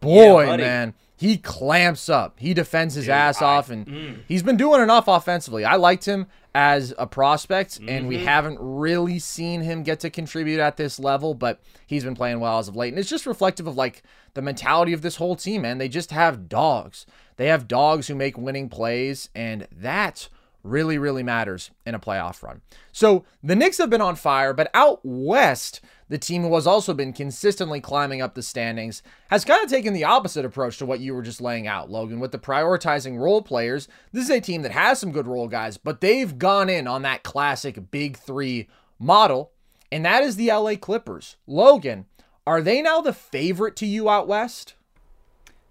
Boy, 0.00 0.44
buddy. 0.44 0.62
man, 0.62 0.92
he 1.16 1.38
clamps 1.38 2.08
up. 2.08 2.38
He 2.38 2.52
defends 2.52 2.94
his 2.94 3.08
ass 3.08 3.40
off, 3.40 3.70
and 3.70 3.86
mm. 3.86 4.18
he's 4.28 4.42
been 4.42 4.58
doing 4.58 4.82
enough 4.82 5.08
offensively. 5.08 5.64
I 5.64 5.76
liked 5.76 6.04
him 6.04 6.26
as 6.54 6.94
a 6.98 7.06
prospect, 7.06 7.80
and 7.86 8.06
we 8.06 8.16
mm-hmm. 8.16 8.26
haven't 8.26 8.58
really 8.60 9.18
seen 9.18 9.62
him 9.62 9.82
get 9.82 10.00
to 10.00 10.10
contribute 10.10 10.60
at 10.60 10.76
this 10.76 10.98
level, 10.98 11.34
but 11.34 11.60
he's 11.86 12.04
been 12.04 12.14
playing 12.14 12.40
well 12.40 12.58
as 12.58 12.68
of 12.68 12.76
late. 12.76 12.92
And 12.92 12.98
it's 12.98 13.08
just 13.08 13.26
reflective 13.26 13.66
of 13.66 13.76
like 13.76 14.02
the 14.34 14.42
mentality 14.42 14.92
of 14.92 15.02
this 15.02 15.16
whole 15.16 15.36
team, 15.36 15.62
man. 15.62 15.78
They 15.78 15.88
just 15.88 16.10
have 16.10 16.48
dogs. 16.48 17.06
They 17.36 17.46
have 17.48 17.68
dogs 17.68 18.08
who 18.08 18.14
make 18.14 18.36
winning 18.36 18.68
plays, 18.68 19.30
and 19.34 19.66
that 19.72 20.28
really, 20.66 20.98
really 20.98 21.22
matters 21.22 21.70
in 21.84 21.94
a 21.94 22.00
playoff 22.00 22.42
run. 22.42 22.60
So 22.92 23.24
the 23.42 23.56
Knicks 23.56 23.78
have 23.78 23.90
been 23.90 24.00
on 24.00 24.16
fire, 24.16 24.52
but 24.52 24.70
out 24.74 25.00
west, 25.02 25.80
the 26.08 26.18
team 26.18 26.42
who 26.42 26.54
has 26.54 26.66
also 26.66 26.94
been 26.94 27.12
consistently 27.12 27.80
climbing 27.80 28.20
up 28.20 28.34
the 28.34 28.42
standings 28.42 29.02
has 29.30 29.44
kind 29.44 29.62
of 29.64 29.70
taken 29.70 29.92
the 29.92 30.04
opposite 30.04 30.44
approach 30.44 30.78
to 30.78 30.86
what 30.86 31.00
you 31.00 31.14
were 31.14 31.22
just 31.22 31.40
laying 31.40 31.66
out, 31.66 31.90
Logan, 31.90 32.20
with 32.20 32.32
the 32.32 32.38
prioritizing 32.38 33.18
role 33.18 33.42
players. 33.42 33.88
This 34.12 34.24
is 34.24 34.30
a 34.30 34.40
team 34.40 34.62
that 34.62 34.72
has 34.72 34.98
some 34.98 35.12
good 35.12 35.26
role 35.26 35.48
guys, 35.48 35.76
but 35.76 36.00
they've 36.00 36.38
gone 36.38 36.68
in 36.68 36.86
on 36.86 37.02
that 37.02 37.22
classic 37.22 37.90
big 37.90 38.16
three 38.16 38.68
model, 38.98 39.52
and 39.90 40.04
that 40.04 40.22
is 40.22 40.36
the 40.36 40.48
LA 40.48 40.76
Clippers. 40.76 41.36
Logan, 41.46 42.06
are 42.46 42.62
they 42.62 42.82
now 42.82 43.00
the 43.00 43.12
favorite 43.12 43.76
to 43.76 43.86
you 43.86 44.08
out 44.08 44.28
west? 44.28 44.74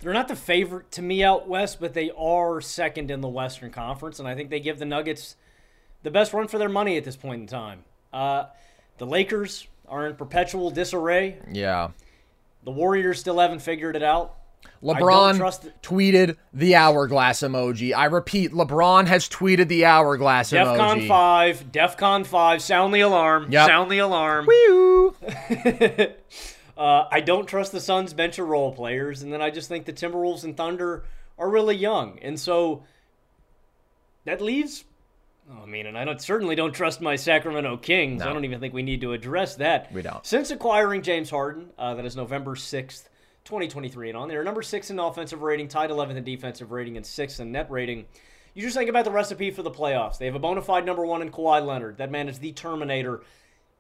They're 0.06 0.14
not 0.14 0.28
the 0.28 0.36
favorite 0.36 0.92
to 0.92 1.02
me 1.02 1.24
out 1.24 1.48
west, 1.48 1.80
but 1.80 1.96
they 1.96 2.12
are 2.16 2.62
second 2.62 3.10
in 3.10 3.22
the 3.22 3.28
Western 3.28 3.72
Conference, 3.72 4.20
and 4.20 4.28
I 4.28 4.36
think 4.36 4.52
they 4.52 4.60
give 4.60 4.78
the 4.78 4.86
Nuggets 4.86 5.36
the 6.04 6.12
best 6.12 6.32
run 6.32 6.48
for 6.48 6.60
their 6.60 6.70
money 6.70 6.96
at 6.96 7.04
this 7.04 7.16
point 7.16 7.42
in 7.42 7.48
time. 7.48 7.86
Uh, 8.14 8.46
the 9.00 9.08
Lakers 9.08 9.68
are 9.88 10.06
in 10.06 10.16
perpetual 10.16 10.70
disarray. 10.70 11.40
Yeah. 11.52 11.90
The 12.66 12.70
Warriors 12.70 13.20
still 13.20 13.40
haven't 13.40 13.64
figured 13.64 13.96
it 13.96 14.04
out. 14.04 14.36
LeBron 14.84 15.40
tweeted 15.82 16.38
the 16.54 16.76
hourglass 16.76 17.40
emoji. 17.40 17.92
I 17.92 18.06
repeat, 18.06 18.52
LeBron 18.52 19.08
has 19.08 19.28
tweeted 19.28 19.70
the 19.70 19.86
hourglass 19.86 20.52
emoji. 20.52 20.78
DEFCON 20.78 21.08
5, 21.08 21.72
DEFCON 21.72 22.28
5, 22.28 22.62
sound 22.62 22.94
the 22.94 23.00
alarm. 23.00 23.52
Yep. 23.52 23.68
Sound 23.68 23.90
the 23.90 23.98
alarm. 23.98 24.46
Uh, 26.78 27.06
I 27.10 27.22
don't 27.22 27.48
trust 27.48 27.72
the 27.72 27.80
Suns 27.80 28.14
bench 28.14 28.38
of 28.38 28.48
role 28.48 28.74
players, 28.74 29.22
and 29.22 29.32
then 29.32 29.42
I 29.42 29.50
just 29.50 29.70
think 29.70 29.86
the 29.86 29.94
Timberwolves 29.94 30.44
and 30.44 30.58
Thunder 30.58 31.04
are 31.38 31.50
really 31.50 31.76
young, 31.76 32.20
and 32.22 32.40
so 32.40 32.84
that 34.26 34.42
leaves. 34.42 34.84
Oh, 35.50 35.64
I 35.64 35.66
mean, 35.68 35.86
and 35.86 35.98
I 35.98 36.06
don't, 36.06 36.20
certainly 36.20 36.56
don't 36.56 36.74
trust 36.74 37.02
my 37.02 37.16
Sacramento 37.16 37.78
Kings. 37.78 38.24
I 38.24 38.34
don't 38.34 38.46
even 38.46 38.60
think 38.60 38.74
we 38.74 38.82
need 38.82 39.02
to 39.02 39.14
address 39.14 39.56
that. 39.58 39.92
We 39.94 40.02
don't. 40.02 40.26
Since 40.26 40.50
acquiring 40.50 41.04
James 41.04 41.30
Harden, 41.30 41.70
uh, 41.78 41.94
that 41.94 42.06
is 42.06 42.16
November 42.16 42.56
sixth, 42.56 43.10
2023, 43.46 44.10
and 44.10 44.18
on, 44.18 44.28
they 44.28 44.36
are 44.36 44.44
number 44.44 44.64
six 44.64 44.90
in 44.90 45.00
offensive 45.00 45.44
rating, 45.44 45.68
tied 45.68 45.92
11th 45.92 46.16
in 46.16 46.24
defensive 46.24 46.72
rating, 46.72 46.98
and 46.98 47.06
sixth 47.06 47.40
in 47.40 47.52
net 47.52 47.70
rating. 47.70 48.06
You 48.56 48.64
just 48.64 48.76
think 48.76 48.90
about 48.90 49.06
the 49.06 49.12
recipe 49.12 49.52
for 49.52 49.62
the 49.64 49.72
playoffs. 49.72 50.18
They 50.18 50.26
have 50.26 50.36
a 50.36 50.40
bona 50.40 50.62
fide 50.62 50.86
number 50.86 51.06
one 51.06 51.22
in 51.22 51.30
Kawhi 51.30 51.64
Leonard. 51.66 51.98
That 51.98 52.10
man 52.10 52.28
is 52.28 52.40
the 52.40 52.54
Terminator. 52.54 53.22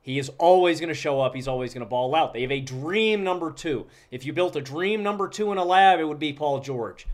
He 0.05 0.19
is 0.19 0.29
always 0.37 0.79
going 0.79 0.89
to 0.89 0.93
show 0.93 1.19
up. 1.19 1.33
He's 1.33 1.47
always 1.47 1.73
going 1.73 1.83
to 1.83 1.89
ball 1.89 2.13
out. 2.13 2.31
They 2.31 2.43
have 2.43 2.51
a 2.51 2.61
dream 2.61 3.23
number 3.23 3.51
two. 3.51 3.87
If 4.11 4.23
you 4.23 4.33
built 4.33 4.55
a 4.55 4.61
dream 4.61 5.01
number 5.01 5.27
two 5.27 5.51
in 5.51 5.57
a 5.57 5.65
lab, 5.65 5.99
it 5.99 6.03
would 6.03 6.19
be 6.19 6.31
Paul 6.31 6.59
George. 6.59 7.07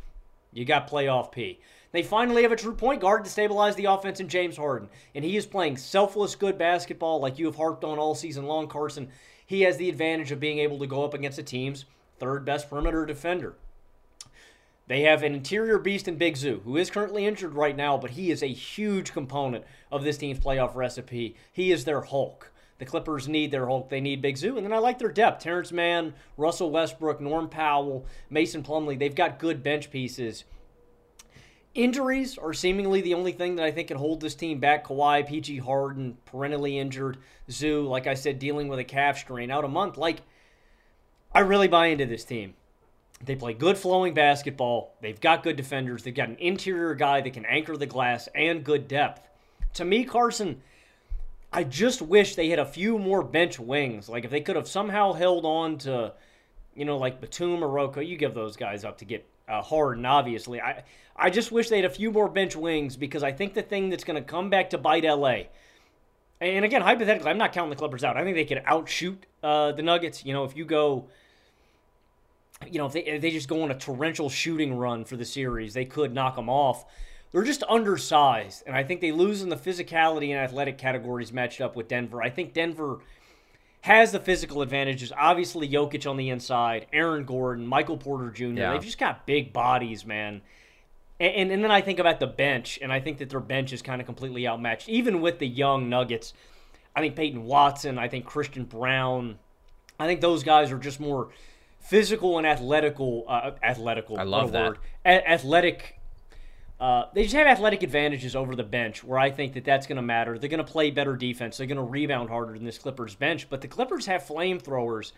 You 0.52 0.66
got 0.66 0.90
playoff 0.90 1.32
P. 1.32 1.62
They 1.94 2.04
finally 2.04 2.42
have 2.44 2.52
a 2.52 2.58
true 2.58 2.76
point 2.76 3.00
guard 3.00 3.24
to 3.24 3.30
stabilize 3.30 3.78
the 3.78 3.86
offense 3.86 4.20
in 4.20 4.28
James 4.28 4.58
Harden. 4.58 4.90
And 5.16 5.24
he 5.24 5.38
is 5.38 5.46
playing 5.46 5.78
selfless, 5.78 6.36
good 6.36 6.58
basketball 6.58 7.22
like 7.22 7.40
you 7.40 7.46
have 7.46 7.56
harped 7.56 7.86
on 7.86 7.98
all 7.98 8.14
season 8.14 8.46
long, 8.46 8.68
Carson. 8.68 9.08
He 9.48 9.62
has 9.62 9.78
the 9.78 9.88
advantage 9.88 10.34
of 10.34 10.42
being 10.42 10.60
able 10.60 10.78
to 10.80 10.86
go 10.86 11.06
up 11.06 11.14
against 11.14 11.40
a 11.40 11.44
team's 11.44 11.86
third 12.20 12.44
best 12.44 12.70
perimeter 12.70 13.06
defender. 13.06 13.56
They 14.88 15.04
have 15.04 15.24
an 15.24 15.34
interior 15.34 15.80
beast 15.80 16.10
in 16.10 16.18
Big 16.18 16.36
Zoo, 16.36 16.60
who 16.66 16.76
is 16.76 16.92
currently 16.92 17.26
injured 17.26 17.54
right 17.54 17.78
now, 17.78 17.98
but 17.98 18.12
he 18.12 18.32
is 18.32 18.44
a 18.44 18.48
huge 18.48 19.14
component 19.14 19.64
of 19.94 20.04
this 20.04 20.18
team's 20.18 20.42
playoff 20.42 20.76
recipe. 20.76 21.38
He 21.54 21.72
is 21.72 21.86
their 21.86 22.02
Hulk. 22.02 22.51
The 22.82 22.88
Clippers 22.88 23.28
need 23.28 23.52
their 23.52 23.68
Hulk. 23.68 23.92
They 23.92 24.02
need 24.02 24.24
Big 24.24 24.38
Zoo. 24.38 24.58
And 24.58 24.66
then 24.66 24.74
I 24.74 24.80
like 24.80 24.98
their 24.98 25.12
depth. 25.12 25.44
Terance 25.44 25.72
Mann, 25.72 26.16
Russell 26.36 26.72
Westbrook, 26.72 27.22
Norm 27.22 27.48
Powell, 27.48 28.08
Mason 28.28 28.64
Plumlee. 28.64 28.98
They've 28.98 29.14
got 29.14 29.38
good 29.38 29.62
bench 29.62 29.92
pieces. 29.92 30.46
Injuries 31.76 32.40
are 32.40 32.56
seemingly 32.56 33.02
the 33.02 33.14
only 33.14 33.34
thing 33.34 33.58
that 33.58 33.68
I 33.68 33.72
think 33.72 33.90
can 33.90 33.98
hold 33.98 34.20
this 34.20 34.34
team 34.34 34.60
back. 34.60 34.88
Kawhi, 34.88 35.28
PG 35.28 35.60
Harden, 35.60 36.18
perennially 36.26 36.80
injured. 36.80 37.20
Zoo, 37.52 37.88
like 37.88 38.08
I 38.08 38.16
said, 38.16 38.40
dealing 38.40 38.68
with 38.68 38.80
a 38.80 38.84
calf 38.84 39.20
strain 39.20 39.52
out 39.52 39.64
a 39.64 39.68
month. 39.68 39.96
Like, 39.96 40.24
I 41.32 41.42
really 41.42 41.68
buy 41.68 41.86
into 41.86 42.08
this 42.08 42.26
team. 42.26 42.56
They 43.24 43.36
play 43.36 43.54
good 43.54 43.78
flowing 43.78 44.16
basketball. 44.16 44.96
They've 45.02 45.22
got 45.22 45.44
good 45.44 45.56
defenders. 45.56 46.02
They've 46.02 46.16
got 46.16 46.30
an 46.30 46.38
interior 46.40 46.96
guy 46.96 47.22
that 47.22 47.34
can 47.34 47.46
anchor 47.46 47.78
the 47.78 47.86
glass 47.86 48.28
and 48.34 48.64
good 48.64 48.88
depth. 48.88 49.30
To 49.74 49.86
me, 49.86 50.04
Carson, 50.04 50.64
I 51.54 51.64
just 51.64 52.02
wish 52.02 52.36
they 52.36 52.50
had 52.50 52.60
a 52.60 52.66
few 52.66 52.98
more 52.98 53.24
bench 53.24 53.60
wings. 53.60 54.08
Like 54.08 54.24
if 54.24 54.32
they 54.32 54.42
could 54.42 54.56
have 54.56 54.68
somehow 54.68 55.14
held 55.14 55.46
on 55.46 55.78
to, 55.80 56.14
you 56.76 56.86
know, 56.86 56.98
like 56.98 57.20
Batum 57.20 57.64
or 57.64 57.68
Rocco, 57.68 58.00
you 58.00 58.18
give 58.18 58.34
those 58.34 58.56
guys 58.56 58.86
up 58.86 58.98
to 59.00 59.06
get 59.06 59.28
uh, 59.50 59.62
Harden, 59.62 60.06
obviously. 60.06 60.62
I 60.62 60.84
I 61.16 61.30
just 61.30 61.52
wish 61.52 61.70
they 61.70 61.78
had 61.78 61.86
a 61.86 61.90
few 61.90 62.12
more 62.12 62.30
bench 62.30 62.56
wings 62.56 62.96
because 62.96 63.22
I 63.22 63.32
think 63.32 63.54
the 63.54 63.62
thing 63.62 63.90
that's 63.90 64.04
going 64.04 64.16
to 64.16 64.28
come 64.28 64.50
back 64.50 64.72
to 64.72 64.78
bite 64.78 65.04
LA. 65.04 65.44
And 66.40 66.66
again, 66.66 66.82
hypothetically, 66.82 67.30
I'm 67.30 67.38
not 67.38 67.54
counting 67.54 67.70
the 67.70 67.76
Clippers 67.76 68.04
out. 68.04 68.18
I 68.18 68.24
think 68.24 68.36
they 68.36 68.46
could 68.46 68.64
outshoot 68.66 69.28
uh, 69.44 69.74
the 69.74 69.84
Nuggets. 69.84 70.26
You 70.26 70.34
know, 70.34 70.46
if 70.46 70.58
you 70.58 70.66
go, 70.66 71.06
you 72.68 72.80
know, 72.80 72.88
if 72.88 72.94
they, 72.94 73.04
if 73.04 73.22
they 73.22 73.30
just 73.30 73.48
go 73.48 73.62
on 73.62 73.70
a 73.70 73.78
torrential 73.78 74.30
shooting 74.30 74.76
run 74.76 75.06
for 75.06 75.16
the 75.16 75.26
series, 75.26 75.76
they 75.76 75.86
could 75.86 76.14
knock 76.14 76.36
them 76.36 76.50
off. 76.50 76.86
They're 77.32 77.44
just 77.44 77.64
undersized, 77.70 78.64
and 78.68 78.76
I 78.76 78.84
think 78.84 79.00
they 79.00 79.12
lose 79.12 79.42
in 79.42 79.50
the 79.50 79.56
physicality 79.56 80.30
and 80.30 80.40
athletic 80.40 80.78
categories 80.78 81.32
matched 81.32 81.62
up 81.62 81.76
with 81.76 81.88
Denver. 81.88 82.22
I 82.22 82.30
think 82.30 82.54
Denver 82.54 83.00
has 83.82 84.12
the 84.12 84.20
physical 84.20 84.62
advantages. 84.62 85.14
Obviously, 85.18 85.68
Jokic 85.68 86.10
on 86.10 86.18
the 86.18 86.30
inside, 86.30 86.88
Aaron 86.92 87.24
Gordon, 87.24 87.66
Michael 87.66 87.98
Porter 87.98 88.30
Jr. 88.32 88.44
Yeah. 88.46 88.74
They've 88.74 88.84
just 88.84 89.00
got 89.00 89.26
big 89.26 89.54
bodies, 89.54 90.06
man. 90.06 90.42
And, 91.20 91.34
and, 91.36 91.52
and 91.52 91.64
then 91.64 91.72
I 91.72 91.82
think 91.82 92.00
about 92.00 92.20
the 92.20 92.28
bench, 92.28 92.80
and 92.82 92.92
I 92.92 93.00
think 93.00 93.18
that 93.20 93.30
their 93.30 93.40
bench 93.40 93.72
is 93.72 93.82
kind 93.82 94.02
of 94.02 94.06
completely 94.06 94.48
outmatched, 94.48 94.90
even 94.90 95.22
with 95.22 95.40
the 95.40 95.48
young 95.48 95.88
Nuggets. 95.90 96.34
I 96.96 97.00
think 97.00 97.16
Peyton 97.16 97.46
Watson, 97.46 97.98
I 97.98 98.10
think 98.10 98.26
Christian 98.26 98.66
Braun, 98.66 99.40
I 99.98 100.06
think 100.06 100.20
those 100.20 100.44
guys 100.44 100.72
are 100.72 100.78
just 100.78 101.00
more 101.00 101.30
physical 101.80 102.38
and 102.38 102.46
athletical. 102.46 103.24
Uh, 103.28 103.52
athletical. 103.64 104.20
I 104.20 104.24
love 104.24 104.52
that. 104.52 104.68
word. 104.68 104.80
A- 105.06 105.32
athletic. 105.32 105.98
Uh, 106.82 107.06
they 107.14 107.22
just 107.22 107.36
have 107.36 107.46
athletic 107.46 107.84
advantages 107.84 108.36
over 108.36 108.56
the 108.56 108.64
bench, 108.64 109.04
where 109.04 109.20
I 109.20 109.30
think 109.30 109.54
that 109.54 109.64
that's 109.64 109.86
going 109.86 109.98
to 109.98 110.02
matter. 110.02 110.40
They're 110.40 110.50
going 110.50 110.66
to 110.66 110.72
play 110.72 110.90
better 110.90 111.16
defense. 111.16 111.56
They're 111.56 111.68
going 111.68 111.78
to 111.78 111.84
rebound 111.84 112.30
harder 112.30 112.54
than 112.54 112.66
this 112.66 112.80
Clippers 112.80 113.14
bench. 113.14 113.48
But 113.52 113.62
the 113.62 113.68
Clippers 113.68 114.08
have 114.08 114.24
flamethrowers. 114.24 115.12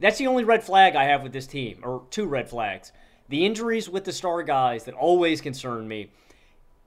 That's 0.00 0.18
the 0.18 0.26
only 0.26 0.42
red 0.42 0.64
flag 0.64 0.96
I 0.96 1.04
have 1.04 1.22
with 1.22 1.32
this 1.32 1.46
team, 1.46 1.78
or 1.84 2.02
two 2.10 2.26
red 2.26 2.50
flags. 2.50 2.90
The 3.28 3.46
injuries 3.46 3.88
with 3.88 4.04
the 4.04 4.12
star 4.12 4.42
guys 4.42 4.82
that 4.84 4.94
always 4.94 5.40
concern 5.40 5.86
me, 5.86 6.10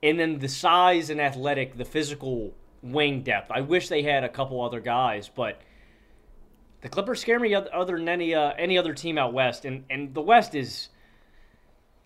and 0.02 0.20
then 0.20 0.38
the 0.38 0.48
size 0.48 1.08
and 1.08 1.18
athletic, 1.18 1.78
the 1.78 1.86
physical 1.86 2.52
wing 2.82 3.22
depth. 3.22 3.50
I 3.50 3.62
wish 3.62 3.88
they 3.88 4.02
had 4.02 4.22
a 4.22 4.28
couple 4.28 4.62
other 4.62 4.80
guys, 4.80 5.30
but 5.34 5.62
the 6.82 6.90
Clippers 6.90 7.22
scare 7.22 7.40
me 7.40 7.54
other 7.54 7.96
than 7.96 8.08
any 8.08 8.34
uh, 8.34 8.52
any 8.58 8.76
other 8.76 8.92
team 8.92 9.16
out 9.16 9.32
west, 9.32 9.64
and 9.64 9.84
and 9.88 10.12
the 10.12 10.20
West 10.20 10.54
is. 10.54 10.90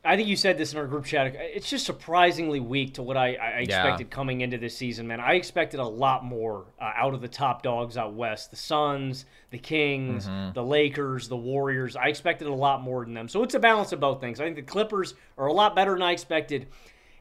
I 0.07 0.17
think 0.17 0.29
you 0.29 0.37
said 0.37 0.59
this 0.59 0.73
in 0.73 0.79
our 0.79 0.87
group 0.87 1.07
chat. 1.07 1.35
It's 1.35 1.71
just 1.71 1.87
surprisingly 1.87 2.61
weak 2.61 2.95
to 2.95 3.03
what 3.03 3.17
I, 3.17 3.37
I 3.37 3.49
expected 3.61 4.11
coming 4.11 4.43
into 4.43 4.59
this 4.59 4.77
season, 4.77 5.07
man. 5.07 5.19
I 5.19 5.35
expected 5.35 5.81
a 5.81 5.87
lot 5.87 6.25
more 6.25 6.67
uh, 6.79 6.93
out 6.95 7.15
of 7.15 7.23
the 7.23 7.29
top 7.29 7.63
dogs 7.63 7.97
out 7.97 8.13
west. 8.13 8.51
The 8.51 8.57
Suns, 8.57 9.25
the 9.51 9.59
Kings, 9.59 10.27
the 10.53 10.63
Lakers, 10.63 11.29
the 11.29 11.37
Warriors. 11.37 11.97
I 11.97 12.09
expected 12.09 12.49
a 12.49 12.55
lot 12.55 12.83
more 12.83 13.05
than 13.05 13.15
them. 13.15 13.29
So 13.29 13.43
it's 13.43 13.55
a 13.55 13.59
balance 13.59 13.93
of 13.93 14.01
both 14.01 14.21
things. 14.21 14.41
I 14.41 14.45
think 14.45 14.57
the 14.57 14.63
Clippers 14.63 15.15
are 15.39 15.47
a 15.47 15.53
lot 15.53 15.75
better 15.75 15.93
than 15.95 16.03
I 16.03 16.13
expected, 16.13 16.67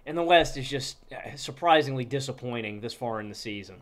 and 0.05 0.17
the 0.17 0.23
West 0.23 0.57
is 0.57 0.69
just 0.69 0.97
uh, 1.13 1.35
surprisingly 1.37 2.03
disappointing 2.03 2.81
this 2.81 2.93
far 2.93 3.21
in 3.21 3.29
the 3.29 3.35
season. 3.35 3.77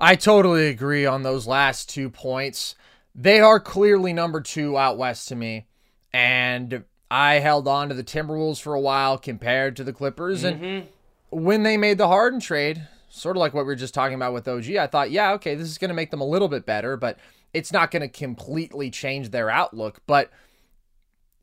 I 0.00 0.14
totally 0.14 0.68
agree 0.68 1.04
on 1.04 1.22
those 1.22 1.46
last 1.46 1.90
two 1.90 2.08
points. 2.08 2.76
They 3.14 3.40
are 3.40 3.60
clearly 3.60 4.12
number 4.12 4.40
two 4.40 4.76
out 4.78 4.96
west 4.96 5.28
to 5.28 5.36
me. 5.36 5.66
And 6.12 6.84
I 7.10 7.34
held 7.34 7.68
on 7.68 7.88
to 7.88 7.94
the 7.94 8.04
Timberwolves 8.04 8.60
for 8.60 8.74
a 8.74 8.80
while 8.80 9.18
compared 9.18 9.76
to 9.76 9.84
the 9.84 9.92
Clippers. 9.92 10.44
And 10.44 10.60
mm-hmm. 10.60 10.86
when 11.30 11.62
they 11.62 11.76
made 11.76 11.98
the 11.98 12.08
Harden 12.08 12.40
trade, 12.40 12.88
sort 13.08 13.36
of 13.36 13.40
like 13.40 13.54
what 13.54 13.62
we 13.62 13.68
were 13.68 13.76
just 13.76 13.94
talking 13.94 14.14
about 14.14 14.32
with 14.32 14.48
OG, 14.48 14.76
I 14.76 14.86
thought, 14.86 15.10
yeah, 15.10 15.32
okay, 15.32 15.54
this 15.54 15.68
is 15.68 15.78
going 15.78 15.90
to 15.90 15.94
make 15.94 16.10
them 16.10 16.20
a 16.20 16.26
little 16.26 16.48
bit 16.48 16.66
better, 16.66 16.96
but 16.96 17.18
it's 17.54 17.72
not 17.72 17.90
going 17.90 18.02
to 18.02 18.08
completely 18.08 18.90
change 18.90 19.30
their 19.30 19.48
outlook. 19.48 20.00
But 20.06 20.30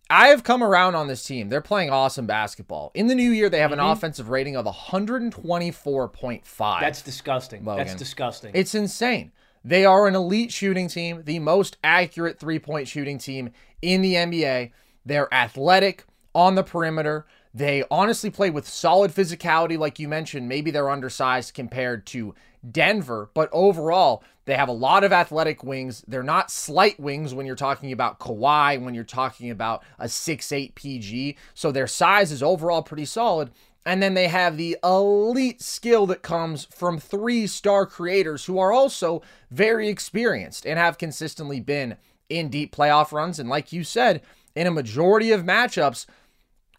I 0.09 0.27
have 0.27 0.43
come 0.43 0.61
around 0.61 0.95
on 0.95 1.07
this 1.07 1.23
team. 1.23 1.49
They're 1.49 1.61
playing 1.61 1.89
awesome 1.89 2.27
basketball. 2.27 2.91
In 2.93 3.07
the 3.07 3.15
new 3.15 3.31
year, 3.31 3.49
they 3.49 3.59
have 3.59 3.71
an 3.71 3.79
mm-hmm. 3.79 3.89
offensive 3.89 4.29
rating 4.29 4.57
of 4.57 4.65
124.5. 4.65 6.79
That's 6.81 7.01
disgusting. 7.01 7.63
Logan. 7.63 7.85
That's 7.85 7.97
disgusting. 7.97 8.51
It's 8.53 8.75
insane. 8.75 9.31
They 9.65 9.85
are 9.85 10.07
an 10.07 10.15
elite 10.15 10.51
shooting 10.51 10.89
team, 10.89 11.21
the 11.23 11.39
most 11.39 11.77
accurate 11.83 12.37
three 12.37 12.59
point 12.59 12.89
shooting 12.89 13.17
team 13.17 13.51
in 13.81 14.01
the 14.01 14.15
NBA. 14.15 14.71
They're 15.05 15.33
athletic 15.33 16.05
on 16.33 16.55
the 16.55 16.63
perimeter. 16.63 17.25
They 17.53 17.83
honestly 17.91 18.29
play 18.29 18.49
with 18.49 18.67
solid 18.67 19.11
physicality, 19.11 19.77
like 19.77 19.99
you 19.99 20.07
mentioned. 20.07 20.49
Maybe 20.49 20.71
they're 20.71 20.89
undersized 20.89 21.53
compared 21.53 22.05
to 22.07 22.33
Denver, 22.69 23.29
but 23.33 23.49
overall, 23.51 24.23
they 24.45 24.55
have 24.55 24.69
a 24.69 24.73
lot 24.73 25.03
of 25.03 25.13
athletic 25.13 25.63
wings. 25.63 26.03
They're 26.07 26.23
not 26.23 26.51
slight 26.51 26.99
wings 26.99 27.33
when 27.33 27.45
you're 27.45 27.55
talking 27.55 27.91
about 27.91 28.19
Kawhi, 28.19 28.81
when 28.81 28.93
you're 28.93 29.03
talking 29.03 29.51
about 29.51 29.83
a 29.99 30.05
6'8 30.05 30.75
PG. 30.75 31.37
So 31.53 31.71
their 31.71 31.87
size 31.87 32.31
is 32.31 32.43
overall 32.43 32.81
pretty 32.81 33.05
solid. 33.05 33.51
And 33.85 34.01
then 34.01 34.13
they 34.13 34.29
have 34.29 34.57
the 34.57 34.77
elite 34.83 35.61
skill 35.61 36.07
that 36.07 36.21
comes 36.21 36.65
from 36.65 36.99
three 36.99 37.47
star 37.47 37.85
creators 37.85 38.45
who 38.45 38.57
are 38.57 38.71
also 38.71 39.21
very 39.51 39.89
experienced 39.89 40.65
and 40.65 40.79
have 40.79 40.97
consistently 40.97 41.59
been 41.59 41.97
in 42.29 42.49
deep 42.49 42.73
playoff 42.73 43.11
runs. 43.11 43.39
And 43.39 43.49
like 43.49 43.73
you 43.73 43.83
said, 43.83 44.21
in 44.55 44.67
a 44.67 44.71
majority 44.71 45.31
of 45.31 45.43
matchups, 45.43 46.05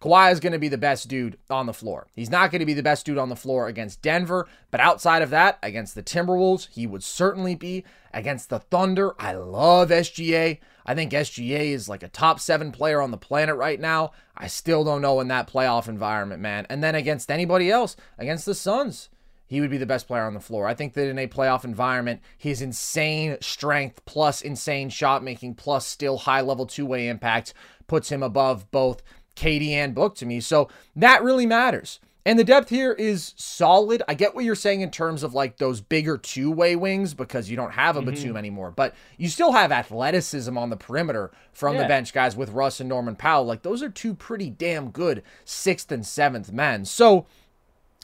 Kawhi 0.04 0.30
is 0.32 0.40
going 0.40 0.52
to 0.52 0.58
be 0.58 0.68
the 0.68 0.76
best 0.76 1.08
dude 1.08 1.38
on 1.48 1.64
the 1.64 1.72
floor. 1.72 2.08
He's 2.14 2.30
not 2.30 2.50
going 2.50 2.60
to 2.60 2.66
be 2.66 2.74
the 2.74 2.82
best 2.82 3.06
dude 3.06 3.16
on 3.16 3.30
the 3.30 3.36
floor 3.36 3.68
against 3.68 4.02
Denver, 4.02 4.46
but 4.70 4.80
outside 4.80 5.22
of 5.22 5.30
that, 5.30 5.58
against 5.62 5.94
the 5.94 6.02
Timberwolves, 6.02 6.68
he 6.70 6.86
would 6.86 7.02
certainly 7.02 7.54
be. 7.54 7.84
Against 8.12 8.50
the 8.50 8.58
Thunder, 8.58 9.14
I 9.18 9.32
love 9.32 9.88
SGA. 9.88 10.58
I 10.84 10.94
think 10.94 11.12
SGA 11.12 11.72
is 11.72 11.88
like 11.88 12.02
a 12.02 12.08
top 12.08 12.38
seven 12.38 12.70
player 12.70 13.00
on 13.00 13.12
the 13.12 13.16
planet 13.16 13.56
right 13.56 13.80
now. 13.80 14.12
I 14.36 14.46
still 14.46 14.84
don't 14.84 15.00
know 15.00 15.20
in 15.20 15.28
that 15.28 15.50
playoff 15.50 15.88
environment, 15.88 16.42
man. 16.42 16.66
And 16.68 16.84
then 16.84 16.94
against 16.94 17.30
anybody 17.30 17.70
else, 17.70 17.96
against 18.18 18.44
the 18.44 18.54
Suns, 18.54 19.08
he 19.46 19.60
would 19.60 19.70
be 19.70 19.78
the 19.78 19.86
best 19.86 20.06
player 20.06 20.24
on 20.24 20.34
the 20.34 20.40
floor. 20.40 20.66
I 20.66 20.74
think 20.74 20.94
that 20.94 21.08
in 21.08 21.18
a 21.18 21.26
playoff 21.26 21.64
environment, 21.64 22.20
his 22.38 22.62
insane 22.62 23.36
strength 23.40 24.04
plus 24.04 24.40
insane 24.40 24.88
shot 24.88 25.22
making 25.22 25.54
plus 25.54 25.86
still 25.86 26.18
high 26.18 26.40
level 26.40 26.66
two 26.66 26.86
way 26.86 27.08
impact 27.08 27.54
puts 27.86 28.10
him 28.10 28.22
above 28.22 28.70
both 28.70 29.02
Katie 29.34 29.74
and 29.74 29.94
Book 29.94 30.14
to 30.16 30.26
me. 30.26 30.40
So 30.40 30.68
that 30.96 31.22
really 31.22 31.46
matters. 31.46 32.00
And 32.26 32.38
the 32.38 32.44
depth 32.44 32.70
here 32.70 32.92
is 32.92 33.34
solid. 33.36 34.02
I 34.08 34.14
get 34.14 34.34
what 34.34 34.44
you're 34.44 34.54
saying 34.54 34.80
in 34.80 34.90
terms 34.90 35.22
of 35.22 35.34
like 35.34 35.58
those 35.58 35.82
bigger 35.82 36.16
two 36.16 36.50
way 36.50 36.74
wings 36.74 37.12
because 37.12 37.50
you 37.50 37.56
don't 37.56 37.72
have 37.72 37.96
a 37.96 38.00
mm-hmm. 38.00 38.10
Batum 38.10 38.36
anymore, 38.38 38.70
but 38.70 38.94
you 39.18 39.28
still 39.28 39.52
have 39.52 39.70
athleticism 39.70 40.56
on 40.56 40.70
the 40.70 40.76
perimeter 40.76 41.32
from 41.52 41.74
yeah. 41.74 41.82
the 41.82 41.88
bench 41.88 42.14
guys 42.14 42.34
with 42.34 42.50
Russ 42.50 42.80
and 42.80 42.88
Norman 42.88 43.14
Powell. 43.14 43.44
Like 43.44 43.62
those 43.62 43.82
are 43.82 43.90
two 43.90 44.14
pretty 44.14 44.48
damn 44.48 44.90
good 44.90 45.22
sixth 45.44 45.92
and 45.92 46.06
seventh 46.06 46.50
men. 46.50 46.86
So 46.86 47.26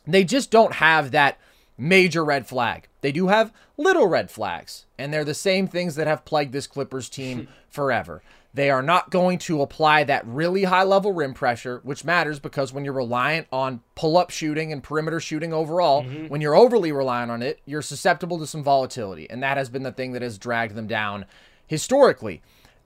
they 0.07 0.25
just 0.25 0.51
don't 0.51 0.75
have 0.75 1.11
that 1.11 1.39
major 1.77 2.25
red 2.25 2.47
flag. 2.47 2.89
They 3.01 3.13
do 3.13 3.29
have 3.29 3.53
little 3.77 4.07
red 4.07 4.31
flags, 4.31 4.87
and 4.99 5.13
they're 5.13 5.25
the 5.25 5.35
same 5.35 5.67
things 5.67 5.97
that 5.97 6.07
have 6.07 6.25
plagued 6.25 6.53
this 6.53 6.67
Clippers 6.67 7.09
team 7.09 7.49
forever. 7.69 8.23
They 8.53 8.69
are 8.71 8.83
not 8.83 9.11
going 9.11 9.39
to 9.41 9.63
apply 9.63 10.05
that 10.05 10.27
really 10.27 10.65
high 10.65 10.83
level 10.83 11.13
rim 11.13 11.35
pressure, 11.35 11.81
which 11.85 12.05
matters 12.05 12.41
because 12.41 12.73
when 12.73 12.85
you're 12.85 12.93
reliant 12.93 13.47
on 13.53 13.81
pull 13.95 14.17
up 14.17 14.31
shooting 14.31 14.73
and 14.73 14.83
perimeter 14.83 15.21
shooting 15.21 15.53
overall, 15.53 16.03
mm-hmm. 16.03 16.27
when 16.27 16.41
you're 16.41 16.57
overly 16.57 16.91
reliant 16.91 17.31
on 17.31 17.43
it, 17.43 17.61
you're 17.65 17.83
susceptible 17.83 18.39
to 18.41 18.47
some 18.47 18.65
volatility. 18.65 19.31
And 19.31 19.43
that 19.43 19.57
has 19.57 19.69
been 19.69 19.85
the 19.85 19.93
thing 19.93 20.13
that 20.13 20.23
has 20.23 20.37
dragged 20.37 20.75
them 20.75 20.89
down 20.89 21.27
historically. 21.67 22.43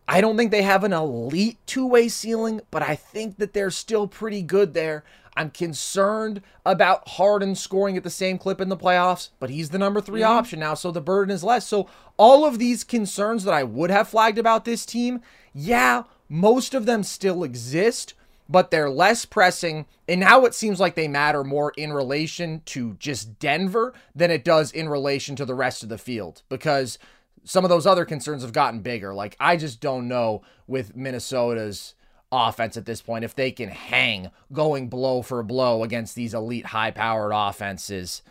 I 0.06 0.20
don't 0.20 0.36
think 0.36 0.50
they 0.50 0.62
have 0.62 0.84
an 0.84 0.92
elite 0.92 1.56
two 1.64 1.86
way 1.86 2.08
ceiling, 2.08 2.60
but 2.70 2.82
I 2.82 2.94
think 2.94 3.38
that 3.38 3.54
they're 3.54 3.70
still 3.70 4.06
pretty 4.06 4.42
good 4.42 4.74
there. 4.74 5.02
I'm 5.36 5.50
concerned 5.50 6.42
about 6.64 7.08
Harden 7.10 7.54
scoring 7.54 7.96
at 7.96 8.04
the 8.04 8.10
same 8.10 8.38
clip 8.38 8.60
in 8.60 8.68
the 8.68 8.76
playoffs, 8.76 9.30
but 9.38 9.50
he's 9.50 9.70
the 9.70 9.78
number 9.78 10.00
3 10.00 10.20
mm-hmm. 10.20 10.30
option 10.30 10.60
now, 10.60 10.74
so 10.74 10.90
the 10.90 11.00
burden 11.00 11.34
is 11.34 11.44
less. 11.44 11.66
So, 11.66 11.88
all 12.16 12.44
of 12.44 12.58
these 12.58 12.84
concerns 12.84 13.44
that 13.44 13.54
I 13.54 13.64
would 13.64 13.90
have 13.90 14.08
flagged 14.08 14.38
about 14.38 14.64
this 14.64 14.86
team, 14.86 15.20
yeah, 15.52 16.04
most 16.28 16.74
of 16.74 16.86
them 16.86 17.02
still 17.02 17.42
exist, 17.42 18.14
but 18.48 18.70
they're 18.70 18.90
less 18.90 19.24
pressing. 19.24 19.86
And 20.08 20.20
now 20.20 20.44
it 20.44 20.54
seems 20.54 20.78
like 20.78 20.94
they 20.94 21.08
matter 21.08 21.42
more 21.42 21.72
in 21.76 21.92
relation 21.92 22.62
to 22.66 22.94
just 22.94 23.38
Denver 23.38 23.94
than 24.14 24.30
it 24.30 24.44
does 24.44 24.70
in 24.70 24.88
relation 24.88 25.34
to 25.36 25.44
the 25.44 25.54
rest 25.54 25.82
of 25.82 25.88
the 25.88 25.98
field 25.98 26.42
because 26.48 26.98
some 27.44 27.64
of 27.64 27.68
those 27.68 27.86
other 27.86 28.04
concerns 28.04 28.42
have 28.42 28.52
gotten 28.52 28.80
bigger. 28.80 29.14
Like, 29.14 29.36
I 29.38 29.56
just 29.56 29.80
don't 29.80 30.08
know 30.08 30.42
with 30.66 30.96
Minnesota's 30.96 31.94
offense 32.34 32.76
at 32.76 32.86
this 32.86 33.00
point 33.00 33.24
if 33.24 33.34
they 33.34 33.50
can 33.50 33.68
hang 33.68 34.30
going 34.52 34.88
blow 34.88 35.22
for 35.22 35.42
blow 35.42 35.82
against 35.82 36.14
these 36.14 36.34
elite 36.34 36.66
high 36.66 36.90
powered 36.90 37.32
offenses. 37.34 38.22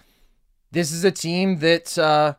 This 0.72 0.92
is 0.92 1.04
a 1.04 1.12
team 1.12 1.60
that 1.60 1.98
uh, 1.98 2.34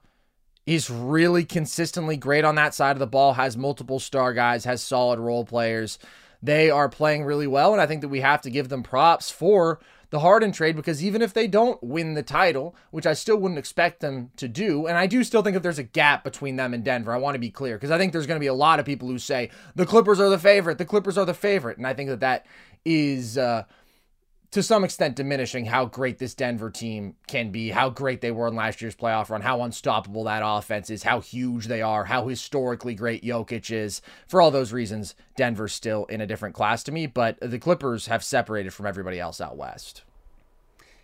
is 0.66 0.90
really 0.90 1.44
consistently 1.44 2.16
great 2.16 2.44
on 2.44 2.54
that 2.56 2.74
side 2.74 2.92
of 2.92 2.98
the 2.98 3.06
ball, 3.06 3.34
has 3.34 3.56
multiple 3.56 4.00
star 4.00 4.32
guys, 4.32 4.64
has 4.64 4.82
solid 4.82 5.18
role 5.18 5.44
players. 5.44 5.98
They 6.42 6.70
are 6.70 6.88
playing 6.88 7.24
really 7.24 7.46
well, 7.46 7.72
and 7.72 7.80
I 7.80 7.86
think 7.86 8.02
that 8.02 8.08
we 8.08 8.20
have 8.20 8.42
to 8.42 8.50
give 8.50 8.68
them 8.68 8.82
props 8.82 9.30
for 9.30 9.80
the 10.14 10.20
Harden 10.20 10.52
trade 10.52 10.76
because 10.76 11.04
even 11.04 11.22
if 11.22 11.34
they 11.34 11.48
don't 11.48 11.82
win 11.82 12.14
the 12.14 12.22
title, 12.22 12.76
which 12.92 13.04
I 13.04 13.14
still 13.14 13.36
wouldn't 13.36 13.58
expect 13.58 13.98
them 13.98 14.30
to 14.36 14.46
do, 14.46 14.86
and 14.86 14.96
I 14.96 15.08
do 15.08 15.24
still 15.24 15.42
think 15.42 15.54
that 15.54 15.64
there's 15.64 15.80
a 15.80 15.82
gap 15.82 16.22
between 16.22 16.54
them 16.54 16.72
and 16.72 16.84
Denver. 16.84 17.12
I 17.12 17.16
want 17.18 17.34
to 17.34 17.40
be 17.40 17.50
clear 17.50 17.74
because 17.74 17.90
I 17.90 17.98
think 17.98 18.12
there's 18.12 18.28
going 18.28 18.36
to 18.36 18.40
be 18.40 18.46
a 18.46 18.54
lot 18.54 18.78
of 18.78 18.86
people 18.86 19.08
who 19.08 19.18
say 19.18 19.50
the 19.74 19.84
Clippers 19.84 20.20
are 20.20 20.30
the 20.30 20.38
favorite, 20.38 20.78
the 20.78 20.84
Clippers 20.84 21.18
are 21.18 21.24
the 21.24 21.34
favorite, 21.34 21.78
and 21.78 21.86
I 21.86 21.94
think 21.94 22.10
that 22.10 22.20
that 22.20 22.46
is 22.84 23.36
uh, 23.36 23.64
to 24.54 24.62
some 24.62 24.84
extent 24.84 25.16
diminishing 25.16 25.64
how 25.64 25.84
great 25.84 26.20
this 26.20 26.32
Denver 26.32 26.70
team 26.70 27.16
can 27.26 27.50
be, 27.50 27.70
how 27.70 27.90
great 27.90 28.20
they 28.20 28.30
were 28.30 28.46
in 28.46 28.54
last 28.54 28.80
year's 28.80 28.94
playoff 28.94 29.28
run, 29.28 29.40
how 29.40 29.62
unstoppable 29.62 30.22
that 30.22 30.42
offense 30.44 30.90
is, 30.90 31.02
how 31.02 31.18
huge 31.18 31.66
they 31.66 31.82
are, 31.82 32.04
how 32.04 32.28
historically 32.28 32.94
great 32.94 33.24
Jokic 33.24 33.72
is. 33.72 34.00
For 34.28 34.40
all 34.40 34.52
those 34.52 34.72
reasons, 34.72 35.16
Denver's 35.36 35.72
still 35.72 36.04
in 36.04 36.20
a 36.20 36.26
different 36.26 36.54
class 36.54 36.84
to 36.84 36.92
me, 36.92 37.08
but 37.08 37.36
the 37.40 37.58
Clippers 37.58 38.06
have 38.06 38.22
separated 38.22 38.72
from 38.72 38.86
everybody 38.86 39.18
else 39.18 39.40
out 39.40 39.56
west. 39.56 40.04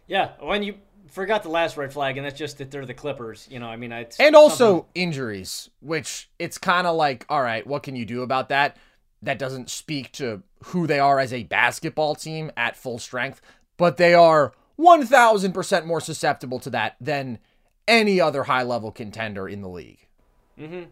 Yeah, 0.07 0.31
when 0.39 0.63
you 0.63 0.77
forgot 1.09 1.43
the 1.43 1.49
last 1.49 1.77
red 1.77 1.93
flag, 1.93 2.19
and 2.19 2.25
that's 2.25 2.39
just 2.39 2.59
that 2.59 2.71
they're 2.71 2.87
the 2.87 2.95
Clippers. 2.95 3.49
You 3.51 3.59
know, 3.59 3.67
I 3.67 3.75
mean, 3.75 3.91
and 3.93 4.37
also 4.37 4.57
something... 4.57 4.91
injuries, 4.95 5.71
which 5.81 6.31
it's 6.39 6.57
kind 6.57 6.87
of 6.87 6.95
like, 6.95 7.27
all 7.29 7.43
right, 7.43 7.67
what 7.67 7.83
can 7.83 7.97
you 7.97 8.05
do 8.05 8.23
about 8.23 8.49
that? 8.51 8.77
That 9.22 9.38
doesn't 9.38 9.70
speak 9.70 10.12
to 10.12 10.42
who 10.64 10.87
they 10.87 10.98
are 10.98 11.18
as 11.18 11.33
a 11.33 11.44
basketball 11.44 12.14
team 12.14 12.50
at 12.56 12.76
full 12.76 12.98
strength, 12.98 13.40
but 13.76 13.96
they 13.96 14.14
are 14.14 14.52
1000% 14.78 15.85
more 15.85 16.00
susceptible 16.00 16.59
to 16.61 16.70
that 16.70 16.96
than 17.00 17.38
any 17.87 18.20
other 18.20 18.44
high 18.44 18.62
level 18.62 18.90
contender 18.90 19.48
in 19.48 19.62
the 19.62 19.68
league. 19.68 20.06
Mm-hmm. 20.59 20.85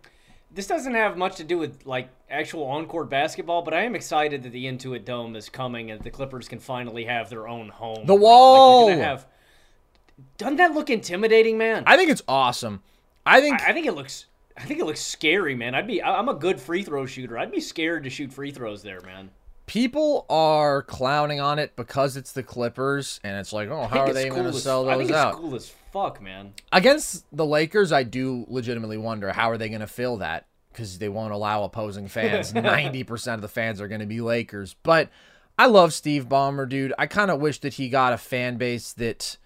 This 0.54 0.66
doesn't 0.66 0.94
have 0.94 1.16
much 1.16 1.36
to 1.36 1.44
do 1.44 1.58
with 1.58 1.86
like 1.86 2.08
actual 2.30 2.64
on 2.64 2.86
court 2.86 3.10
basketball, 3.10 3.62
but 3.62 3.74
I 3.74 3.82
am 3.82 3.94
excited 3.94 4.42
that 4.42 4.52
the 4.52 4.64
Intuit 4.64 5.04
Dome 5.04 5.36
is 5.36 5.48
coming 5.48 5.90
and 5.90 6.02
the 6.02 6.10
Clippers 6.10 6.48
can 6.48 6.58
finally 6.58 7.04
have 7.04 7.28
their 7.28 7.46
own 7.46 7.68
home. 7.68 8.06
The 8.06 8.14
wall. 8.14 8.88
Like 8.88 8.98
have... 8.98 9.26
Doesn't 10.36 10.56
that 10.56 10.72
look 10.72 10.90
intimidating, 10.90 11.58
man? 11.58 11.84
I 11.86 11.96
think 11.96 12.10
it's 12.10 12.22
awesome. 12.26 12.82
I 13.24 13.40
think 13.40 13.60
I, 13.60 13.68
I 13.68 13.72
think 13.72 13.86
it 13.86 13.92
looks 13.92 14.26
I 14.58 14.64
think 14.64 14.80
it 14.80 14.86
looks 14.86 15.00
scary, 15.00 15.54
man. 15.54 15.74
I'd 15.74 15.86
be 15.86 16.02
I'm 16.02 16.28
a 16.28 16.34
good 16.34 16.60
free 16.60 16.82
throw 16.82 17.06
shooter. 17.06 17.38
I'd 17.38 17.52
be 17.52 17.60
scared 17.60 18.04
to 18.04 18.10
shoot 18.10 18.32
free 18.32 18.50
throws 18.50 18.82
there, 18.82 19.00
man. 19.02 19.30
People 19.66 20.26
are 20.28 20.82
clowning 20.82 21.40
on 21.40 21.58
it 21.58 21.76
because 21.76 22.16
it's 22.16 22.32
the 22.32 22.42
Clippers, 22.42 23.20
and 23.22 23.36
it's 23.38 23.52
like, 23.52 23.68
oh, 23.68 23.86
how 23.86 24.00
are 24.00 24.12
they 24.14 24.30
cool 24.30 24.38
going 24.38 24.52
to 24.52 24.58
sell 24.58 24.84
those 24.84 24.94
I 24.94 24.98
think 24.98 25.10
out? 25.12 25.32
It's 25.34 25.38
cool 25.38 25.54
as 25.54 25.68
fuck, 25.92 26.22
man. 26.22 26.54
Against 26.72 27.24
the 27.32 27.44
Lakers, 27.44 27.92
I 27.92 28.02
do 28.02 28.46
legitimately 28.48 28.96
wonder 28.96 29.30
how 29.32 29.50
are 29.50 29.58
they 29.58 29.68
going 29.68 29.82
to 29.82 29.86
fill 29.86 30.16
that 30.18 30.46
because 30.72 30.98
they 30.98 31.08
won't 31.08 31.32
allow 31.32 31.64
opposing 31.64 32.08
fans. 32.08 32.52
Ninety 32.52 33.04
percent 33.04 33.36
of 33.36 33.42
the 33.42 33.48
fans 33.48 33.80
are 33.80 33.88
going 33.88 34.00
to 34.00 34.06
be 34.06 34.20
Lakers, 34.20 34.74
but 34.82 35.10
I 35.56 35.66
love 35.66 35.92
Steve 35.92 36.28
Ballmer, 36.28 36.68
dude. 36.68 36.94
I 36.98 37.06
kind 37.06 37.30
of 37.30 37.40
wish 37.40 37.60
that 37.60 37.74
he 37.74 37.88
got 37.88 38.12
a 38.12 38.18
fan 38.18 38.56
base 38.56 38.92
that 38.94 39.36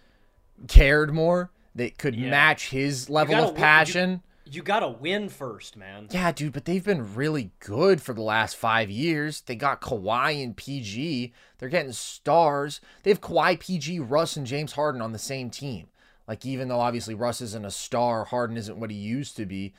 cared 0.68 1.12
more, 1.12 1.50
that 1.74 1.98
could 1.98 2.14
yeah. 2.14 2.30
match 2.30 2.70
his 2.70 3.10
level 3.10 3.34
of 3.34 3.54
passion. 3.54 4.22
You 4.52 4.62
gotta 4.62 4.88
win 4.88 5.30
first, 5.30 5.78
man. 5.78 6.08
Yeah, 6.10 6.30
dude, 6.30 6.52
but 6.52 6.66
they've 6.66 6.84
been 6.84 7.14
really 7.14 7.52
good 7.60 8.02
for 8.02 8.12
the 8.12 8.20
last 8.20 8.54
five 8.54 8.90
years. 8.90 9.40
They 9.40 9.56
got 9.56 9.80
Kawhi 9.80 10.44
and 10.44 10.54
PG. 10.54 11.32
They're 11.56 11.70
getting 11.70 11.92
stars. 11.92 12.82
They 13.02 13.10
have 13.10 13.22
Kawhi, 13.22 13.58
PG, 13.58 14.00
Russ, 14.00 14.36
and 14.36 14.46
James 14.46 14.72
Harden 14.72 15.00
on 15.00 15.12
the 15.12 15.18
same 15.18 15.48
team. 15.48 15.86
Like, 16.28 16.44
even 16.44 16.68
though 16.68 16.80
obviously 16.80 17.14
Russ 17.14 17.40
isn't 17.40 17.64
a 17.64 17.70
star, 17.70 18.26
Harden 18.26 18.58
isn't 18.58 18.78
what 18.78 18.90
he 18.90 18.96
used 18.96 19.36
to 19.38 19.46
be, 19.46 19.72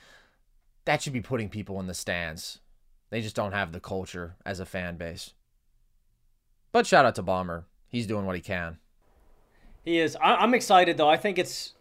that 0.86 1.04
should 1.04 1.14
be 1.14 1.22
putting 1.22 1.50
people 1.50 1.80
in 1.80 1.86
the 1.86 1.94
stands. 1.94 2.60
They 3.12 3.22
just 3.22 3.36
don't 3.36 3.54
have 3.54 3.74
the 3.74 3.80
culture 3.80 4.38
as 4.44 4.60
a 4.60 4.66
fan 4.66 4.98
base. 4.98 5.34
But 6.72 6.88
shout 6.88 7.06
out 7.06 7.14
to 7.16 7.24
Ballmer. 7.24 7.66
He's 7.88 8.08
doing 8.08 8.26
what 8.26 8.36
he 8.36 8.42
can. 8.42 8.80
He 9.86 10.00
is. 10.00 10.16
I- 10.16 10.44
am 10.44 10.56
excited, 10.56 10.98
though. 10.98 11.10
I 11.10 11.18
think 11.18 11.38
it's 11.38 11.74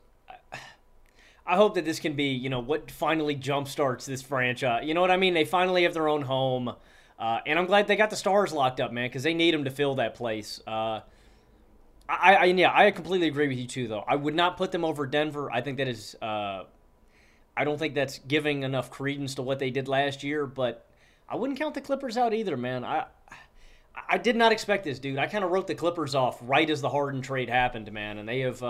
I 1.47 1.57
hope 1.57 1.75
that 1.75 1.85
this 1.85 1.99
can 1.99 2.15
be, 2.15 2.29
you 2.29 2.49
know, 2.49 2.61
what 2.61 2.91
finally 2.91 3.35
jumpstarts 3.35 4.05
this 4.05 4.23
franchise. 4.23 4.85
You 4.87 4.95
know 4.95 5.01
what 5.01 5.11
I 5.11 5.17
mean? 5.17 5.35
They 5.35 5.45
finally 5.45 5.83
have 5.83 5.95
their 5.95 6.09
own 6.09 6.23
home. 6.23 6.75
Uh, 7.19 7.41
and 7.47 7.59
I'm 7.59 7.67
glad 7.67 7.87
they 7.87 7.97
got 7.97 8.11
the 8.11 8.17
stars 8.17 8.53
locked 8.53 8.81
up, 8.81 8.93
man, 8.93 9.09
because 9.09 9.23
they 9.23 9.35
need 9.35 9.53
them 9.53 9.65
to 9.65 9.71
fill 9.71 9.97
that 9.97 10.15
place. 10.15 10.61
Uh, 10.67 11.01
I, 12.09 12.35
I, 12.35 12.45
yeah, 12.45 12.73
I 12.73 12.91
completely 12.91 13.29
agree 13.29 13.49
with 13.49 13.59
you 13.59 13.67
too, 13.67 13.89
though. 13.89 14.05
I 14.07 14.17
would 14.17 14.35
not 14.35 14.57
put 14.57 14.73
them 14.73 14.85
over 14.85 15.07
Denver. 15.07 15.51
I 15.51 15.61
think 15.61 15.79
that 15.79 15.89
is, 15.89 16.17
uh, 16.23 16.65
I 17.57 17.65
don't 17.65 17.79
think 17.79 17.95
that's 17.95 18.19
giving 18.21 18.63
enough 18.63 18.91
credence 18.91 19.35
to 19.37 19.43
what 19.43 19.59
they 19.59 19.71
did 19.71 19.89
last 19.89 20.23
year. 20.23 20.47
But 20.47 20.87
I 21.29 21.37
wouldn't 21.37 21.59
count 21.59 21.75
the 21.75 21.81
Clippers 21.81 22.17
out 22.17 22.35
either, 22.35 22.57
man. 22.57 22.85
I, 22.85 23.07
I 24.09 24.19
did 24.19 24.37
not 24.37 24.53
expect 24.53 24.85
this, 24.85 24.99
dude. 24.99 25.19
I 25.19 25.27
kind 25.27 25.45
of 25.45 25.51
wrote 25.51 25.67
the 25.67 25.75
Clippers 25.75 26.15
off 26.15 26.39
right 26.43 26.69
as 26.69 26.81
the 26.81 26.89
Harden 26.89 27.21
trade 27.21 27.49
happened, 27.49 27.91
man, 27.93 28.19
and 28.19 28.29
they 28.29 28.41
have. 28.41 28.63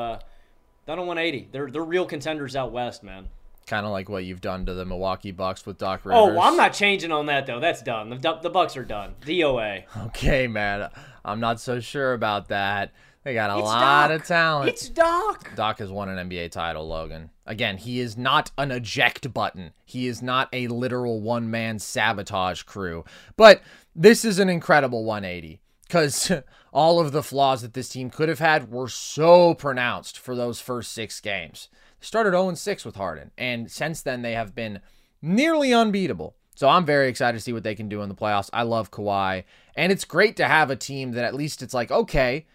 Down 0.86 0.98
on 0.98 1.06
180. 1.06 1.48
They're 1.52 1.70
they're 1.70 1.84
real 1.84 2.06
contenders 2.06 2.56
out 2.56 2.72
west, 2.72 3.02
man. 3.02 3.28
Kind 3.66 3.86
of 3.86 3.92
like 3.92 4.08
what 4.08 4.24
you've 4.24 4.40
done 4.40 4.66
to 4.66 4.74
the 4.74 4.84
Milwaukee 4.84 5.30
Bucks 5.30 5.64
with 5.64 5.78
Doc 5.78 6.04
Rivers. 6.04 6.18
Oh, 6.20 6.26
well, 6.34 6.42
I'm 6.42 6.56
not 6.56 6.72
changing 6.72 7.12
on 7.12 7.26
that 7.26 7.46
though. 7.46 7.60
That's 7.60 7.80
done. 7.82 8.10
The, 8.10 8.38
the 8.42 8.50
Bucks 8.50 8.76
are 8.76 8.84
done. 8.84 9.14
DOA. 9.22 9.84
Okay, 10.06 10.48
man. 10.48 10.90
I'm 11.24 11.38
not 11.38 11.60
so 11.60 11.78
sure 11.78 12.12
about 12.12 12.48
that. 12.48 12.92
They 13.22 13.34
got 13.34 13.50
a 13.50 13.58
it's 13.58 13.64
lot 13.64 14.08
Doc. 14.08 14.20
of 14.20 14.26
talent. 14.26 14.68
It's 14.70 14.88
Doc. 14.88 15.54
Doc 15.54 15.78
has 15.78 15.92
won 15.92 16.08
an 16.08 16.28
NBA 16.28 16.50
title, 16.50 16.88
Logan. 16.88 17.30
Again, 17.46 17.76
he 17.76 18.00
is 18.00 18.16
not 18.16 18.50
an 18.58 18.72
eject 18.72 19.32
button. 19.32 19.72
He 19.84 20.08
is 20.08 20.22
not 20.22 20.48
a 20.52 20.66
literal 20.66 21.20
one 21.20 21.48
man 21.48 21.78
sabotage 21.78 22.64
crew. 22.64 23.04
But 23.36 23.62
this 23.94 24.24
is 24.24 24.40
an 24.40 24.48
incredible 24.48 25.04
180 25.04 25.60
because 25.86 26.32
all 26.72 26.98
of 26.98 27.12
the 27.12 27.22
flaws 27.22 27.62
that 27.62 27.74
this 27.74 27.90
team 27.90 28.10
could 28.10 28.28
have 28.28 28.38
had 28.38 28.70
were 28.70 28.88
so 28.88 29.54
pronounced 29.54 30.18
for 30.18 30.34
those 30.34 30.60
first 30.60 30.92
six 30.92 31.20
games. 31.20 31.68
They 32.00 32.06
started 32.06 32.30
0 32.30 32.54
6 32.54 32.84
with 32.84 32.96
Harden, 32.96 33.30
and 33.36 33.70
since 33.70 34.02
then 34.02 34.22
they 34.22 34.32
have 34.32 34.54
been 34.54 34.80
nearly 35.20 35.72
unbeatable. 35.72 36.34
So 36.54 36.68
I'm 36.68 36.84
very 36.84 37.08
excited 37.08 37.38
to 37.38 37.42
see 37.42 37.52
what 37.52 37.62
they 37.62 37.74
can 37.74 37.88
do 37.88 38.02
in 38.02 38.08
the 38.08 38.14
playoffs. 38.14 38.50
I 38.52 38.62
love 38.62 38.90
Kawhi, 38.90 39.44
and 39.76 39.92
it's 39.92 40.04
great 40.04 40.36
to 40.36 40.48
have 40.48 40.70
a 40.70 40.76
team 40.76 41.12
that 41.12 41.24
at 41.24 41.34
least 41.34 41.62
it's 41.62 41.74
like, 41.74 41.90
okay, 41.90 42.46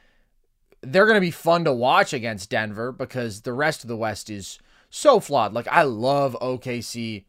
they're 0.82 1.06
going 1.06 1.15
to 1.15 1.21
be 1.21 1.32
fun 1.32 1.63
to 1.65 1.73
watch 1.73 2.13
against 2.13 2.49
Denver 2.49 2.91
because 2.91 3.41
the 3.41 3.53
rest 3.53 3.84
of 3.84 3.88
the 3.88 3.97
West 3.97 4.30
is 4.30 4.60
so 4.89 5.19
flawed. 5.19 5.53
Like 5.53 5.67
I 5.67 5.84
love 5.84 6.36
OKC. 6.41 7.25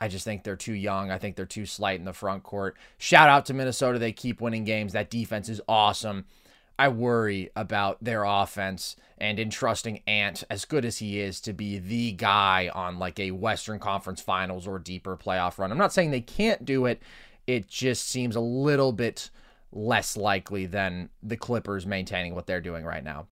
I 0.00 0.08
just 0.08 0.24
think 0.24 0.42
they're 0.42 0.56
too 0.56 0.72
young. 0.72 1.10
I 1.10 1.18
think 1.18 1.36
they're 1.36 1.44
too 1.44 1.66
slight 1.66 1.98
in 1.98 2.06
the 2.06 2.12
front 2.12 2.42
court. 2.42 2.76
Shout 2.96 3.28
out 3.28 3.46
to 3.46 3.54
Minnesota. 3.54 3.98
They 3.98 4.12
keep 4.12 4.40
winning 4.40 4.64
games. 4.64 4.94
That 4.94 5.10
defense 5.10 5.48
is 5.48 5.60
awesome. 5.68 6.24
I 6.78 6.88
worry 6.88 7.50
about 7.54 8.02
their 8.02 8.24
offense 8.24 8.96
and 9.18 9.38
entrusting 9.38 10.00
Ant, 10.06 10.44
as 10.48 10.64
good 10.64 10.86
as 10.86 10.96
he 10.96 11.20
is, 11.20 11.38
to 11.42 11.52
be 11.52 11.78
the 11.78 12.12
guy 12.12 12.70
on 12.74 12.98
like 12.98 13.20
a 13.20 13.32
Western 13.32 13.78
Conference 13.78 14.22
Finals 14.22 14.66
or 14.66 14.78
deeper 14.78 15.14
playoff 15.14 15.58
run. 15.58 15.70
I'm 15.70 15.76
not 15.76 15.92
saying 15.92 16.10
they 16.10 16.22
can't 16.22 16.64
do 16.64 16.86
it. 16.86 17.02
It 17.46 17.68
just 17.68 18.08
seems 18.08 18.34
a 18.34 18.40
little 18.40 18.92
bit 18.92 19.28
less 19.72 20.16
likely 20.16 20.64
than 20.64 21.10
the 21.22 21.36
Clippers 21.36 21.84
maintaining 21.84 22.34
what 22.34 22.46
they're 22.46 22.62
doing 22.62 22.84
right 22.86 23.04
now. 23.04 23.26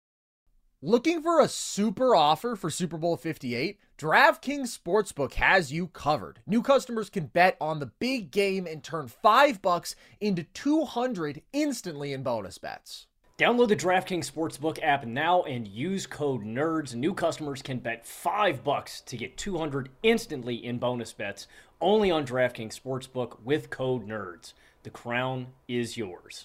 Looking 0.87 1.23
for 1.23 1.40
a 1.40 1.49
super 1.49 2.14
offer 2.14 2.57
for 2.57 2.68
Super 2.68 2.99
Bowl 2.99 3.16
58? 3.16 3.81
DraftKings 3.97 4.79
Sportsbook 4.79 5.33
has 5.33 5.73
you 5.73 5.87
covered. 5.87 6.40
New 6.47 6.61
customers 6.61 7.09
can 7.09 7.25
bet 7.25 7.57
on 7.59 7.79
the 7.79 7.87
big 7.87 8.31
game 8.31 8.66
and 8.66 8.85
turn 8.85 9.09
5 9.09 9.62
bucks 9.62 9.97
into 10.20 10.42
200 10.42 11.40
instantly 11.55 12.12
in 12.12 12.23
bonus 12.23 12.59
bets. 12.59 13.07
Download 13.38 13.68
the 13.68 13.75
DraftKings 13.75 14.31
Sportsbook 14.31 14.79
app 14.83 15.07
now 15.07 15.42
and 15.44 15.66
use 15.66 16.07
code 16.07 16.44
NERDS. 16.44 16.94
New 16.94 17.14
customers 17.14 17.62
can 17.62 17.79
bet 17.79 18.07
5 18.07 18.62
bucks 18.62 19.01
to 19.07 19.16
get 19.16 19.38
200 19.38 19.88
instantly 20.03 20.62
in 20.62 20.77
bonus 20.77 21.14
bets 21.14 21.47
only 21.81 22.11
on 22.11 22.27
DraftKings 22.27 22.79
Sportsbook 22.79 23.40
with 23.42 23.70
code 23.70 24.07
NERDS. 24.07 24.53
The 24.83 24.90
crown 24.90 25.47
is 25.66 25.97
yours. 25.97 26.44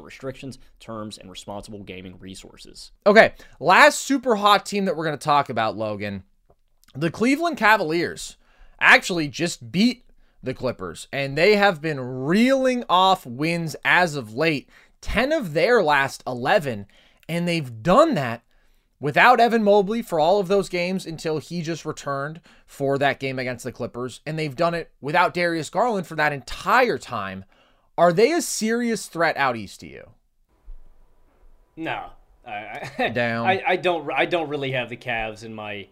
restrictions, 0.00 0.58
terms, 0.80 1.18
and 1.18 1.30
responsible 1.30 1.82
gaming 1.82 2.16
resources. 2.18 2.92
Okay, 3.06 3.34
last 3.60 4.00
super 4.00 4.36
hot 4.36 4.64
team 4.66 4.84
that 4.84 4.96
we're 4.96 5.04
going 5.04 5.18
to 5.18 5.24
talk 5.24 5.48
about, 5.48 5.76
Logan. 5.76 6.24
The 6.94 7.10
Cleveland 7.10 7.56
Cavaliers 7.56 8.36
actually 8.80 9.28
just 9.28 9.72
beat 9.72 10.04
the 10.42 10.54
Clippers, 10.54 11.08
and 11.12 11.38
they 11.38 11.56
have 11.56 11.80
been 11.80 12.00
reeling 12.00 12.84
off 12.88 13.24
wins 13.24 13.76
as 13.84 14.16
of 14.16 14.34
late 14.34 14.68
10 15.00 15.32
of 15.32 15.52
their 15.52 15.82
last 15.82 16.22
11, 16.26 16.86
and 17.28 17.48
they've 17.48 17.82
done 17.82 18.14
that 18.14 18.42
without 19.00 19.40
Evan 19.40 19.64
Mobley 19.64 20.00
for 20.00 20.20
all 20.20 20.38
of 20.38 20.48
those 20.48 20.68
games 20.68 21.06
until 21.06 21.38
he 21.38 21.60
just 21.60 21.84
returned 21.84 22.40
for 22.66 22.98
that 22.98 23.18
game 23.18 23.38
against 23.38 23.64
the 23.64 23.72
Clippers, 23.72 24.20
and 24.24 24.38
they've 24.38 24.54
done 24.54 24.74
it 24.74 24.92
without 25.00 25.34
Darius 25.34 25.70
Garland 25.70 26.06
for 26.06 26.14
that 26.14 26.32
entire 26.32 26.98
time. 26.98 27.44
Are 27.98 28.12
they 28.12 28.32
a 28.32 28.42
serious 28.42 29.06
threat 29.06 29.36
out 29.36 29.56
east 29.56 29.80
to 29.80 29.86
you? 29.86 30.10
No, 31.76 32.10
I, 32.46 33.10
Down. 33.14 33.46
I, 33.46 33.62
I 33.66 33.76
don't. 33.76 34.10
I 34.12 34.26
don't 34.26 34.48
really 34.48 34.72
have 34.72 34.88
the 34.88 34.96
Cavs 34.96 35.44
in 35.44 35.54
my 35.54 35.88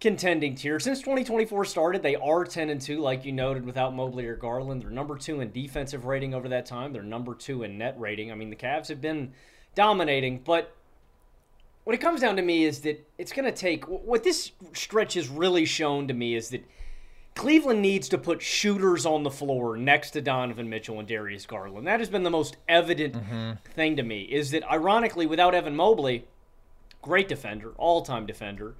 contending 0.00 0.54
tier. 0.54 0.78
Since 0.78 1.00
2024 1.00 1.64
started, 1.64 2.02
they 2.02 2.16
are 2.16 2.44
10 2.44 2.68
and 2.68 2.80
2, 2.80 3.00
like 3.00 3.24
you 3.24 3.32
noted, 3.32 3.64
without 3.64 3.94
Mobley 3.94 4.26
or 4.26 4.36
Garland. 4.36 4.82
They're 4.82 4.90
number 4.90 5.16
two 5.16 5.40
in 5.40 5.50
defensive 5.50 6.04
rating 6.04 6.34
over 6.34 6.48
that 6.50 6.66
time. 6.66 6.92
They're 6.92 7.02
number 7.02 7.34
two 7.34 7.62
in 7.62 7.78
net 7.78 7.98
rating. 7.98 8.30
I 8.30 8.34
mean, 8.34 8.50
the 8.50 8.56
Cavs 8.56 8.88
have 8.88 9.00
been 9.00 9.32
dominating, 9.74 10.40
but 10.44 10.74
what 11.84 11.94
it 11.94 12.00
comes 12.00 12.20
down 12.20 12.36
to 12.36 12.42
me 12.42 12.64
is 12.64 12.80
that 12.80 13.06
it's 13.18 13.32
going 13.32 13.46
to 13.46 13.52
take. 13.52 13.84
What 13.86 14.24
this 14.24 14.52
stretch 14.72 15.14
has 15.14 15.28
really 15.28 15.64
shown 15.64 16.08
to 16.08 16.14
me 16.14 16.34
is 16.34 16.50
that 16.50 16.64
Cleveland 17.34 17.82
needs 17.82 18.08
to 18.10 18.18
put 18.18 18.40
shooters 18.40 19.04
on 19.04 19.24
the 19.24 19.30
floor 19.30 19.76
next 19.76 20.12
to 20.12 20.20
Donovan 20.20 20.68
Mitchell 20.70 20.98
and 21.00 21.08
Darius 21.08 21.46
Garland. 21.46 21.86
That 21.86 21.98
has 21.98 22.08
been 22.08 22.22
the 22.22 22.30
most 22.30 22.56
evident 22.68 23.16
thing 23.74 23.96
to 23.96 24.02
me. 24.04 24.22
Is 24.22 24.52
that 24.52 24.62
ironically, 24.70 25.26
without 25.26 25.54
Evan 25.54 25.74
Mobley, 25.74 26.26
great 27.02 27.26
defender, 27.28 27.72
all-time 27.76 28.24
defender, 28.24 28.76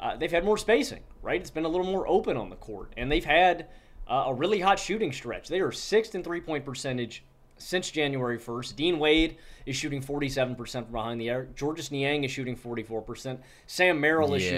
uh, 0.00 0.16
they've 0.16 0.30
had 0.32 0.44
more 0.44 0.56
spacing. 0.56 1.02
Right, 1.20 1.40
it's 1.40 1.50
been 1.50 1.64
a 1.66 1.68
little 1.68 1.86
more 1.86 2.08
open 2.08 2.36
on 2.36 2.48
the 2.50 2.56
court, 2.56 2.92
and 2.96 3.12
they've 3.12 3.24
had 3.24 3.66
uh, 4.08 4.24
a 4.28 4.34
really 4.34 4.58
hot 4.60 4.78
shooting 4.78 5.12
stretch. 5.12 5.48
They 5.48 5.60
are 5.60 5.70
sixth 5.70 6.14
in 6.14 6.24
three-point 6.24 6.64
percentage 6.64 7.22
since 7.58 7.90
January 7.90 8.38
1st. 8.38 8.74
Dean 8.74 8.98
Wade 8.98 9.36
is 9.66 9.76
shooting 9.76 10.02
47% 10.02 10.56
from 10.72 10.84
behind 10.86 11.20
the 11.20 11.30
arc. 11.30 11.54
Georges 11.54 11.92
Niang 11.92 12.24
is 12.24 12.30
shooting 12.32 12.56
44%. 12.56 13.38
Sam 13.68 14.00
Merrill 14.00 14.34
is 14.34 14.42
Yeah. 14.42 14.50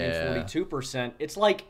shooting 0.46 0.64
42%. 0.64 1.12
It's 1.18 1.36
like 1.36 1.64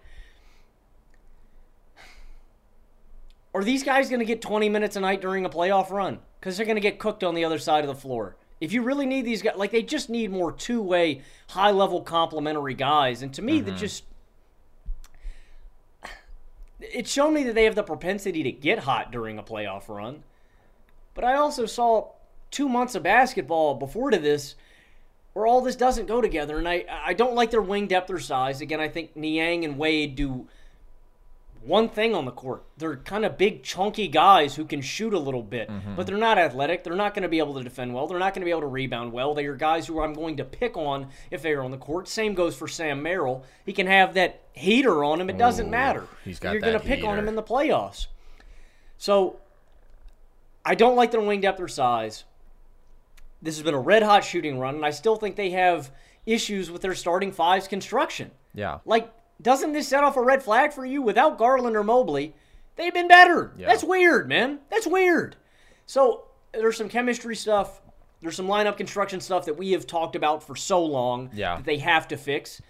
Are 3.54 3.62
these 3.62 3.84
guys 3.84 4.08
going 4.08 4.18
to 4.18 4.26
get 4.26 4.42
20 4.42 4.68
minutes 4.68 4.96
a 4.96 5.00
night 5.00 5.20
during 5.20 5.44
a 5.44 5.50
playoff 5.50 5.90
run? 5.90 6.18
Because 6.40 6.56
they're 6.56 6.66
going 6.66 6.76
to 6.76 6.80
get 6.80 6.98
cooked 6.98 7.22
on 7.22 7.34
the 7.34 7.44
other 7.44 7.58
side 7.58 7.84
of 7.84 7.88
the 7.88 7.94
floor. 7.94 8.36
If 8.60 8.72
you 8.72 8.82
really 8.82 9.06
need 9.06 9.24
these 9.24 9.42
guys, 9.42 9.56
like 9.56 9.70
they 9.70 9.82
just 9.82 10.10
need 10.10 10.32
more 10.32 10.50
two 10.50 10.82
way, 10.82 11.22
high 11.48 11.70
level 11.70 12.02
complementary 12.02 12.74
guys. 12.74 13.22
And 13.22 13.32
to 13.34 13.42
me, 13.42 13.60
that 13.60 13.72
mm-hmm. 13.72 13.80
just. 13.80 14.04
It 16.80 17.06
showed 17.06 17.30
me 17.30 17.44
that 17.44 17.54
they 17.54 17.64
have 17.64 17.76
the 17.76 17.82
propensity 17.82 18.42
to 18.42 18.52
get 18.52 18.80
hot 18.80 19.10
during 19.10 19.38
a 19.38 19.42
playoff 19.42 19.88
run. 19.88 20.24
But 21.14 21.24
I 21.24 21.34
also 21.36 21.64
saw 21.64 22.10
two 22.50 22.68
months 22.68 22.94
of 22.94 23.02
basketball 23.02 23.74
before 23.74 24.10
to 24.10 24.18
this 24.18 24.56
where 25.32 25.46
all 25.46 25.60
this 25.60 25.76
doesn't 25.76 26.06
go 26.06 26.20
together. 26.20 26.58
And 26.58 26.68
I, 26.68 26.84
I 27.04 27.14
don't 27.14 27.34
like 27.34 27.50
their 27.50 27.62
wing 27.62 27.86
depth 27.86 28.10
or 28.10 28.18
size. 28.18 28.60
Again, 28.60 28.80
I 28.80 28.88
think 28.88 29.16
Niang 29.16 29.64
and 29.64 29.78
Wade 29.78 30.14
do 30.14 30.48
one 31.64 31.88
thing 31.88 32.14
on 32.14 32.24
the 32.24 32.30
court. 32.30 32.64
They're 32.76 32.96
kind 32.96 33.24
of 33.24 33.38
big, 33.38 33.62
chunky 33.62 34.08
guys 34.08 34.54
who 34.54 34.64
can 34.64 34.80
shoot 34.80 35.14
a 35.14 35.18
little 35.18 35.42
bit, 35.42 35.68
mm-hmm. 35.68 35.94
but 35.94 36.06
they're 36.06 36.18
not 36.18 36.38
athletic. 36.38 36.84
They're 36.84 36.94
not 36.94 37.14
going 37.14 37.22
to 37.22 37.28
be 37.28 37.38
able 37.38 37.54
to 37.54 37.64
defend 37.64 37.94
well. 37.94 38.06
They're 38.06 38.18
not 38.18 38.34
going 38.34 38.42
to 38.42 38.44
be 38.44 38.50
able 38.50 38.62
to 38.62 38.66
rebound 38.66 39.12
well. 39.12 39.34
They 39.34 39.46
are 39.46 39.56
guys 39.56 39.86
who 39.86 40.00
I'm 40.00 40.12
going 40.12 40.36
to 40.36 40.44
pick 40.44 40.76
on 40.76 41.08
if 41.30 41.42
they 41.42 41.52
are 41.52 41.62
on 41.62 41.70
the 41.70 41.78
court. 41.78 42.08
Same 42.08 42.34
goes 42.34 42.54
for 42.54 42.68
Sam 42.68 43.02
Merrill. 43.02 43.44
He 43.64 43.72
can 43.72 43.86
have 43.86 44.14
that 44.14 44.42
heater 44.52 45.02
on 45.04 45.20
him. 45.20 45.30
It 45.30 45.38
doesn't 45.38 45.70
matter. 45.70 46.06
he's 46.24 46.38
got 46.38 46.52
You're 46.52 46.60
going 46.60 46.78
to 46.78 46.80
pick 46.80 47.04
on 47.04 47.18
him 47.18 47.28
in 47.28 47.34
the 47.34 47.42
playoffs. 47.42 48.06
So 48.98 49.40
I 50.64 50.74
don't 50.74 50.96
like 50.96 51.10
their 51.10 51.20
wing 51.20 51.40
depth 51.40 51.60
or 51.60 51.68
size. 51.68 52.24
This 53.42 53.56
has 53.56 53.62
been 53.62 53.74
a 53.74 53.80
red 53.80 54.02
hot 54.02 54.24
shooting 54.24 54.58
run, 54.58 54.76
and 54.76 54.86
I 54.86 54.90
still 54.90 55.16
think 55.16 55.36
they 55.36 55.50
have 55.50 55.90
issues 56.24 56.70
with 56.70 56.82
their 56.82 56.94
starting 56.94 57.32
fives 57.32 57.68
construction. 57.68 58.30
Yeah. 58.54 58.78
Like, 58.86 59.12
doesn't 59.42 59.72
this 59.72 59.88
set 59.88 60.04
off 60.04 60.16
a 60.16 60.22
red 60.22 60.42
flag 60.42 60.72
for 60.72 60.84
you? 60.84 61.02
Without 61.02 61.38
Garland 61.38 61.76
or 61.76 61.84
Mobley, 61.84 62.34
they've 62.76 62.94
been 62.94 63.08
better. 63.08 63.52
Yeah. 63.56 63.66
That's 63.68 63.84
weird, 63.84 64.28
man. 64.28 64.60
That's 64.70 64.86
weird. 64.86 65.36
So 65.86 66.26
there's 66.52 66.76
some 66.76 66.88
chemistry 66.88 67.36
stuff. 67.36 67.80
There's 68.20 68.36
some 68.36 68.46
lineup 68.48 68.76
construction 68.76 69.20
stuff 69.20 69.44
that 69.46 69.56
we 69.58 69.72
have 69.72 69.86
talked 69.86 70.16
about 70.16 70.42
for 70.42 70.56
so 70.56 70.82
long 70.82 71.30
Yeah. 71.34 71.56
that 71.56 71.64
they 71.64 71.78
have 71.78 72.08
to 72.08 72.16
fix. 72.16 72.62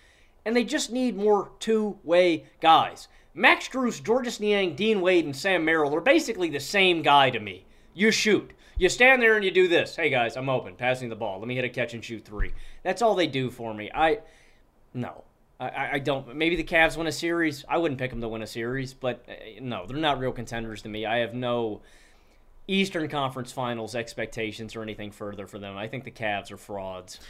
And 0.45 0.55
they 0.57 0.65
just 0.65 0.91
need 0.91 1.17
more 1.17 1.53
two-way 1.61 2.45
guys. 2.61 3.09
Max 3.35 3.69
Strus, 3.69 4.03
Georges 4.03 4.41
Niang, 4.41 4.75
Dean 4.75 5.01
Wade, 5.01 5.25
and 5.25 5.35
Sam 5.35 5.65
Merrill 5.65 5.95
are 5.95 6.01
basically 6.01 6.51
the 6.51 6.61
same 6.61 7.03
guy 7.03 7.31
to 7.31 7.41
me. 7.41 7.67
You 7.95 8.11
shoot. 8.11 8.53
You 8.77 8.89
stand 8.89 9.23
there 9.23 9.37
and 9.37 9.45
you 9.45 9.51
do 9.53 9.69
this. 9.69 9.95
Hey 9.97 10.11
guys, 10.11 10.37
I'm 10.37 10.49
open. 10.49 10.75
Passing 10.75 11.09
the 11.09 11.17
ball. 11.17 11.39
Let 11.39 11.47
me 11.49 11.55
hit 11.55 11.65
a 11.65 11.69
catch 11.69 11.95
and 11.95 12.05
shoot 12.05 12.25
three. 12.25 12.53
That's 12.83 13.03
all 13.03 13.15
they 13.15 13.27
do 13.29 13.51
for 13.51 13.73
me. 13.73 13.91
I 13.95 14.19
no. 14.93 15.25
I- 15.61 15.91
I, 15.93 15.99
don't. 15.99 16.35
Maybe 16.35 16.57
the 16.57 16.65
Cavs 16.65 16.97
win 16.97 17.07
a 17.07 17.13
series. 17.13 17.65
I 17.69 17.79
wouldn't 17.79 17.99
pick 17.99 18.11
them 18.11 18.21
to 18.21 18.29
win 18.29 18.43
a 18.43 18.47
series, 18.47 18.93
but 18.93 19.25
uh, 19.29 19.33
no, 19.61 19.87
they're 19.87 19.97
not 19.97 20.19
real 20.19 20.33
contenders 20.33 20.83
to 20.83 20.89
me. 20.89 21.07
I 21.07 21.19
have 21.19 21.35
no 21.35 21.81
Eastern 22.67 23.09
Conference 23.09 23.53
Finals 23.53 23.95
expectations 23.95 24.75
or 24.75 24.83
anything 24.83 25.11
further 25.11 25.47
for 25.47 25.59
them. 25.59 25.77
I 25.77 25.87
think 25.87 26.05
the 26.05 26.11
Cavs 26.11 26.51
are 26.51 26.57
frauds. 26.57 27.21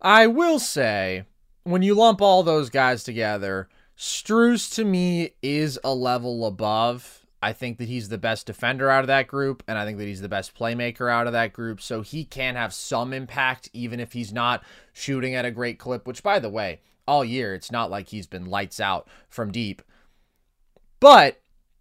I 0.00 0.26
will 0.26 0.58
say, 0.58 1.24
when 1.64 1.82
you 1.82 1.94
lump 1.94 2.20
all 2.20 2.42
those 2.42 2.70
guys 2.70 3.04
together, 3.04 3.68
Strus 3.96 4.74
to 4.76 4.84
me 4.84 5.30
is 5.42 5.78
a 5.82 5.94
level 5.94 6.46
above. 6.46 7.26
I 7.40 7.52
think 7.52 7.78
that 7.78 7.88
he's 7.88 8.08
the 8.08 8.18
best 8.18 8.46
defender 8.46 8.90
out 8.90 9.04
of 9.04 9.08
that 9.08 9.28
group, 9.28 9.62
and 9.68 9.78
I 9.78 9.84
think 9.84 9.98
that 9.98 10.06
he's 10.06 10.20
the 10.20 10.28
best 10.28 10.56
playmaker 10.56 11.10
out 11.10 11.26
of 11.26 11.32
that 11.34 11.52
group. 11.52 11.80
So 11.80 12.02
he 12.02 12.24
can 12.24 12.56
have 12.56 12.74
some 12.74 13.12
impact, 13.12 13.70
even 13.72 14.00
if 14.00 14.12
he's 14.12 14.32
not 14.32 14.64
shooting 14.92 15.34
at 15.34 15.44
a 15.44 15.50
great 15.50 15.78
clip, 15.78 16.06
which, 16.06 16.22
by 16.22 16.38
the 16.40 16.48
way, 16.48 16.80
all 17.08 17.24
year, 17.24 17.54
it's 17.54 17.72
not 17.72 17.90
like 17.90 18.08
he's 18.08 18.26
been 18.26 18.46
lights 18.46 18.78
out 18.78 19.08
from 19.28 19.50
deep. 19.50 19.82
But 21.00 21.40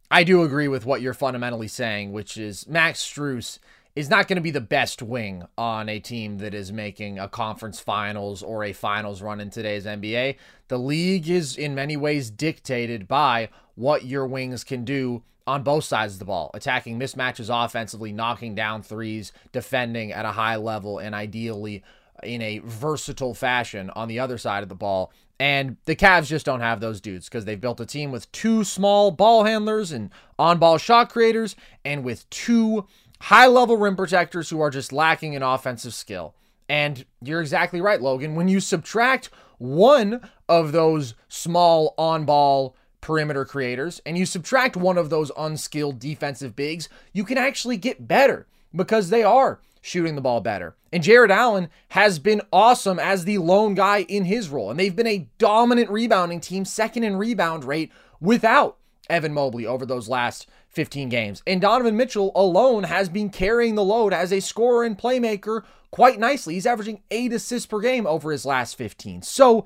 I 0.10 0.24
do 0.24 0.44
agree 0.44 0.68
with 0.68 0.86
what 0.86 1.02
you're 1.02 1.14
fundamentally 1.14 1.68
saying, 1.68 2.14
which 2.14 2.38
is 2.38 2.68
Max 2.68 3.04
Strus 3.04 3.60
is 3.96 4.10
not 4.10 4.28
going 4.28 4.38
to 4.38 4.42
be 4.42 4.52
the 4.52 4.62
best 4.62 5.02
wing 5.02 5.44
on 5.58 5.90
a 5.90 6.00
team 6.00 6.38
that 6.38 6.54
is 6.54 6.72
making 6.72 7.20
a 7.20 7.28
conference 7.28 7.80
finals 7.80 8.44
or 8.44 8.64
a 8.64 8.72
finals 8.72 9.22
run 9.22 9.42
in 9.42 9.50
today's 9.50 9.86
NBA. 9.86 10.38
The 10.68 10.78
league 10.78 11.28
is 11.28 11.58
in 11.58 11.76
many 11.76 11.98
ways 11.98 12.30
dictated 12.30 13.08
by 13.08 13.50
what 13.76 14.06
your 14.06 14.28
wings 14.28 14.64
can 14.64 14.86
do 14.86 15.24
on 15.48 15.64
both 15.64 15.84
sides 15.84 16.14
of 16.14 16.20
the 16.20 16.26
ball, 16.26 16.52
attacking 16.54 17.00
mismatches 17.00 17.50
offensively, 17.50 18.12
knocking 18.12 18.54
down 18.54 18.84
threes, 18.84 19.32
defending 19.52 20.12
at 20.12 20.26
a 20.26 20.32
high 20.32 20.58
level, 20.58 21.00
and 21.00 21.16
ideally 21.16 21.84
in 22.24 22.42
a 22.42 22.60
versatile 22.60 23.34
fashion 23.34 23.90
on 23.92 24.08
the 24.08 24.20
other 24.20 24.38
side 24.38 24.64
of 24.64 24.70
the 24.70 24.76
ball. 24.76 25.12
And 25.40 25.78
the 25.86 25.96
Cavs 25.96 26.28
just 26.28 26.46
don't 26.46 26.62
have 26.62 26.80
those 26.80 27.00
dudes 27.00 27.30
because 27.30 27.46
they've 27.46 27.62
built 27.62 27.80
a 27.80 27.86
team 27.86 28.12
with 28.12 28.32
two 28.32 28.64
small 28.64 29.12
ball 29.12 29.44
handlers 29.44 29.92
and 29.92 30.10
on 30.40 30.58
ball 30.58 30.78
shot 30.78 31.12
creators 31.12 31.56
and 31.86 32.04
with 32.04 32.28
two 32.30 32.88
high 33.22 33.48
level 33.48 33.78
rim 33.78 33.96
protectors 33.96 34.50
who 34.50 34.60
are 34.60 34.72
just 34.72 34.92
lacking 34.92 35.34
in 35.34 35.44
offensive 35.44 35.94
skill. 35.94 36.34
And 36.70 37.06
you're 37.22 37.42
exactly 37.42 37.82
right, 37.82 38.02
Logan. 38.02 38.36
When 38.36 38.48
you 38.48 38.60
subtract 38.60 39.30
one 39.58 40.28
of 40.50 40.72
those 40.72 41.14
small 41.30 41.94
on 41.98 42.26
ball 42.26 42.76
perimeter 43.00 43.46
creators 43.46 44.02
and 44.06 44.18
you 44.18 44.26
subtract 44.26 44.76
one 44.76 44.98
of 44.98 45.10
those 45.10 45.32
unskilled 45.38 46.00
defensive 46.00 46.56
bigs, 46.56 46.90
you 47.14 47.24
can 47.24 47.38
actually 47.38 47.78
get 47.78 48.08
better 48.08 48.48
because 48.76 49.10
they 49.10 49.24
are 49.24 49.60
shooting 49.88 50.16
the 50.16 50.22
ball 50.22 50.42
better. 50.42 50.76
And 50.92 51.02
Jarrett 51.02 51.32
Allen 51.32 51.70
has 51.90 52.20
been 52.20 52.42
awesome 52.52 53.00
as 53.00 53.24
the 53.24 53.38
lone 53.38 53.74
guy 53.74 54.00
in 54.02 54.26
his 54.26 54.50
role. 54.50 54.70
And 54.70 54.80
they've 54.80 54.96
been 54.96 55.08
a 55.08 55.30
dominant 55.38 55.90
rebounding 55.90 56.42
team, 56.42 56.66
second 56.66 57.04
in 57.04 57.16
rebound 57.16 57.64
rate 57.64 57.92
without 58.20 58.78
Evan 59.10 59.34
Mobley 59.34 59.66
over 59.66 59.86
those 59.86 60.10
last 60.10 60.48
15 60.70 61.08
games. 61.08 61.42
And 61.48 61.62
Donovan 61.62 61.96
Mitchell 61.96 62.32
alone 62.36 62.84
has 62.84 63.08
been 63.08 63.30
carrying 63.30 63.76
the 63.76 63.84
load 63.84 64.14
as 64.14 64.34
a 64.34 64.42
scorer 64.42 64.84
and 64.84 64.98
playmaker 64.98 65.64
quite 65.92 66.20
nicely. 66.20 66.56
He's 66.56 66.66
averaging 66.66 67.02
eight 67.10 67.32
assists 67.32 67.66
per 67.66 67.80
game 67.80 68.06
over 68.06 68.32
his 68.32 68.46
last 68.46 68.78
15. 68.78 69.22
So 69.22 69.66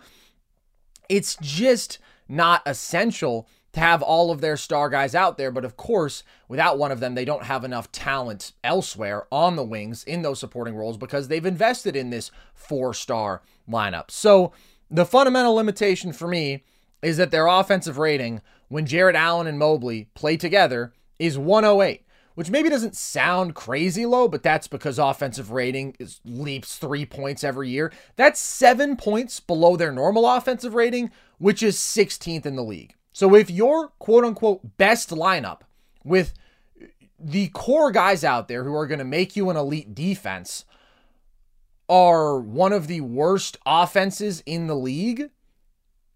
it's 1.09 1.35
just 1.41 1.97
not 2.29 2.61
essential 2.65 3.47
to 3.73 3.79
have 3.79 4.01
all 4.01 4.31
of 4.31 4.41
their 4.41 4.57
star 4.57 4.89
guys 4.89 5.15
out 5.15 5.37
there. 5.37 5.51
But 5.51 5.65
of 5.65 5.77
course, 5.77 6.23
without 6.47 6.77
one 6.77 6.91
of 6.91 6.99
them, 6.99 7.15
they 7.15 7.25
don't 7.25 7.43
have 7.43 7.63
enough 7.63 7.91
talent 7.91 8.53
elsewhere 8.63 9.25
on 9.31 9.55
the 9.55 9.63
wings 9.63 10.03
in 10.03 10.21
those 10.21 10.39
supporting 10.39 10.75
roles 10.75 10.97
because 10.97 11.27
they've 11.27 11.45
invested 11.45 11.95
in 11.95 12.09
this 12.09 12.31
four 12.53 12.93
star 12.93 13.41
lineup. 13.69 14.11
So 14.11 14.51
the 14.89 15.05
fundamental 15.05 15.55
limitation 15.55 16.13
for 16.13 16.27
me 16.27 16.63
is 17.01 17.17
that 17.17 17.31
their 17.31 17.47
offensive 17.47 17.97
rating 17.97 18.41
when 18.67 18.85
Jarrett 18.85 19.15
Allen 19.15 19.47
and 19.47 19.57
Mobley 19.57 20.09
play 20.13 20.37
together 20.37 20.93
is 21.19 21.37
108 21.37 22.03
which 22.35 22.49
maybe 22.49 22.69
doesn't 22.69 22.95
sound 22.95 23.55
crazy 23.55 24.05
low, 24.05 24.27
but 24.27 24.43
that's 24.43 24.67
because 24.67 24.97
offensive 24.97 25.51
rating 25.51 25.95
is 25.99 26.21
leaps 26.23 26.77
three 26.77 27.05
points 27.05 27.43
every 27.43 27.69
year. 27.69 27.91
That's 28.15 28.39
seven 28.39 28.95
points 28.95 29.39
below 29.39 29.75
their 29.75 29.91
normal 29.91 30.25
offensive 30.25 30.73
rating, 30.73 31.11
which 31.37 31.61
is 31.61 31.77
16th 31.77 32.45
in 32.45 32.55
the 32.55 32.63
league. 32.63 32.95
So 33.13 33.35
if 33.35 33.49
your 33.49 33.89
quote 33.99 34.23
unquote 34.23 34.77
best 34.77 35.09
lineup 35.09 35.61
with 36.03 36.33
the 37.19 37.49
core 37.49 37.91
guys 37.91 38.23
out 38.23 38.47
there 38.47 38.63
who 38.63 38.73
are 38.73 38.87
going 38.87 38.99
to 38.99 39.05
make 39.05 39.35
you 39.35 39.49
an 39.49 39.57
elite 39.57 39.93
defense 39.93 40.65
are 41.87 42.39
one 42.39 42.73
of 42.73 42.87
the 42.87 43.01
worst 43.01 43.57
offenses 43.65 44.41
in 44.45 44.67
the 44.67 44.75
league, 44.75 45.29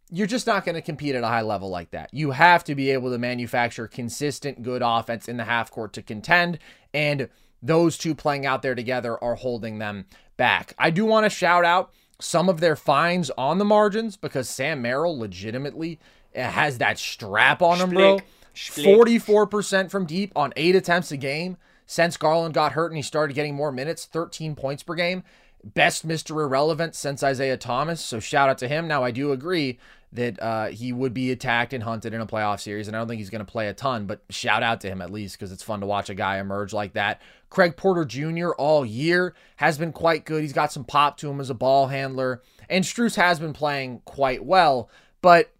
you're 0.09 0.27
just 0.27 0.47
not 0.47 0.63
going 0.63 0.75
to 0.75 0.81
compete 0.81 1.15
at 1.15 1.23
a 1.23 1.27
high 1.27 1.41
level 1.41 1.69
like 1.69 1.91
that. 1.91 2.09
You 2.13 2.31
have 2.31 2.63
to 2.65 2.75
be 2.75 2.91
able 2.91 3.11
to 3.11 3.17
manufacture 3.17 3.87
consistent, 3.87 4.63
good 4.63 4.81
offense 4.83 5.27
in 5.27 5.37
the 5.37 5.43
half 5.43 5.69
court 5.69 5.93
to 5.93 6.01
contend. 6.01 6.59
And 6.93 7.29
those 7.61 7.97
two 7.97 8.15
playing 8.15 8.45
out 8.45 8.61
there 8.61 8.75
together 8.75 9.21
are 9.21 9.35
holding 9.35 9.79
them 9.79 10.05
back. 10.37 10.73
I 10.77 10.91
do 10.91 11.05
want 11.05 11.25
to 11.25 11.29
shout 11.29 11.65
out 11.65 11.91
some 12.19 12.47
of 12.47 12.59
their 12.61 12.75
fines 12.75 13.29
on 13.37 13.57
the 13.57 13.65
margins 13.65 14.15
because 14.15 14.47
Sam 14.47 14.81
Merrill 14.81 15.17
legitimately 15.17 15.99
has 16.35 16.77
that 16.79 16.97
strap 16.97 17.61
on 17.61 17.79
him, 17.79 17.89
bro. 17.91 18.19
44% 18.55 19.91
from 19.91 20.05
deep 20.05 20.31
on 20.35 20.53
eight 20.55 20.75
attempts 20.75 21.11
a 21.11 21.17
game 21.17 21.57
since 21.85 22.17
Garland 22.17 22.53
got 22.53 22.71
hurt 22.71 22.87
and 22.87 22.97
he 22.97 23.01
started 23.01 23.33
getting 23.33 23.55
more 23.55 23.71
minutes, 23.71 24.05
13 24.05 24.55
points 24.55 24.83
per 24.83 24.95
game. 24.95 25.23
Best 25.63 26.07
Mr. 26.07 26.43
Irrelevant 26.43 26.95
since 26.95 27.23
Isaiah 27.23 27.57
Thomas. 27.57 27.99
So 27.99 28.19
shout 28.19 28.49
out 28.49 28.57
to 28.59 28.67
him. 28.67 28.87
Now, 28.87 29.03
I 29.03 29.11
do 29.11 29.31
agree 29.31 29.79
that 30.15 30.41
uh, 30.41 30.67
he 30.67 30.93
would 30.93 31.13
be 31.13 31.31
attacked 31.31 31.73
and 31.73 31.83
hunted 31.83 32.13
in 32.13 32.21
a 32.21 32.25
playoff 32.25 32.61
series, 32.61 32.87
and 32.87 32.95
I 32.95 32.99
don't 32.99 33.07
think 33.07 33.19
he's 33.19 33.29
going 33.29 33.45
to 33.45 33.51
play 33.51 33.67
a 33.67 33.73
ton, 33.73 34.05
but 34.05 34.21
shout 34.29 34.63
out 34.63 34.81
to 34.81 34.87
him 34.87 35.01
at 35.01 35.11
least 35.11 35.37
because 35.37 35.51
it's 35.51 35.63
fun 35.63 35.81
to 35.81 35.85
watch 35.85 36.09
a 36.09 36.15
guy 36.15 36.37
emerge 36.37 36.71
like 36.71 36.93
that. 36.93 37.21
Craig 37.49 37.75
Porter 37.75 38.05
Jr. 38.05 38.49
all 38.51 38.85
year 38.85 39.33
has 39.57 39.77
been 39.77 39.91
quite 39.91 40.25
good. 40.25 40.41
He's 40.41 40.53
got 40.53 40.71
some 40.71 40.85
pop 40.85 41.17
to 41.17 41.29
him 41.29 41.39
as 41.39 41.49
a 41.49 41.53
ball 41.53 41.87
handler, 41.87 42.41
and 42.69 42.85
Strus 42.85 43.15
has 43.15 43.39
been 43.39 43.53
playing 43.53 44.01
quite 44.05 44.45
well, 44.45 44.89
but 45.21 45.51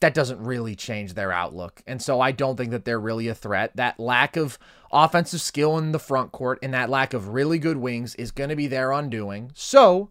that 0.00 0.14
doesn't 0.14 0.40
really 0.40 0.76
change 0.76 1.14
their 1.14 1.32
outlook. 1.32 1.82
And 1.86 2.02
so 2.02 2.20
I 2.20 2.32
don't 2.32 2.56
think 2.56 2.70
that 2.70 2.84
they're 2.84 3.00
really 3.00 3.28
a 3.28 3.34
threat. 3.34 3.72
That 3.76 3.98
lack 3.98 4.36
of 4.36 4.58
offensive 4.92 5.40
skill 5.40 5.78
in 5.78 5.92
the 5.92 5.98
front 5.98 6.32
court 6.32 6.58
and 6.62 6.74
that 6.74 6.90
lack 6.90 7.14
of 7.14 7.28
really 7.28 7.58
good 7.58 7.78
wings 7.78 8.14
is 8.16 8.30
going 8.30 8.50
to 8.50 8.56
be 8.56 8.66
their 8.66 8.92
undoing. 8.92 9.50
So, 9.54 10.10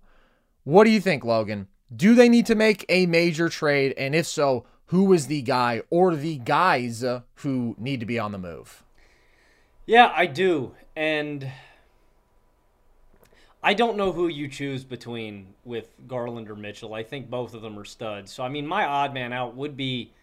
what 0.63 0.85
do 0.85 0.89
you 0.89 0.99
think, 0.99 1.23
Logan? 1.23 1.67
Do 1.95 2.15
they 2.15 2.29
need 2.29 2.47
to 2.47 2.55
make 2.55 2.85
a 2.89 3.05
major 3.05 3.47
trade? 3.47 3.93
And 3.97 4.15
if 4.15 4.25
so, 4.25 4.65
who 4.87 5.13
is 5.13 5.27
the 5.27 5.43
guy 5.43 5.81
or 5.89 6.15
the 6.15 6.37
guys 6.37 7.03
who 7.35 7.75
need 7.77 7.99
to 7.99 8.05
be 8.05 8.17
on 8.17 8.31
the 8.31 8.37
move? 8.39 8.83
Yeah, 9.85 10.11
I 10.15 10.25
do. 10.25 10.73
And 10.95 11.51
I 13.65 13.73
don't 13.73 13.97
know 13.97 14.11
who 14.11 14.27
you 14.27 14.47
choose 14.47 14.83
between 14.83 15.55
with 15.63 15.89
Garland 16.07 16.51
or 16.51 16.55
Mitchell. 16.55 16.93
I 16.93 17.01
think 17.01 17.31
both 17.31 17.55
of 17.55 17.63
them 17.63 17.79
are 17.79 17.83
studs. 17.83 18.31
So 18.31 18.43
I 18.43 18.49
mean, 18.49 18.67
my 18.67 18.85
odd 18.85 19.11
man 19.11 19.33
out 19.33 19.55
would 19.55 19.75
be, 19.75 20.13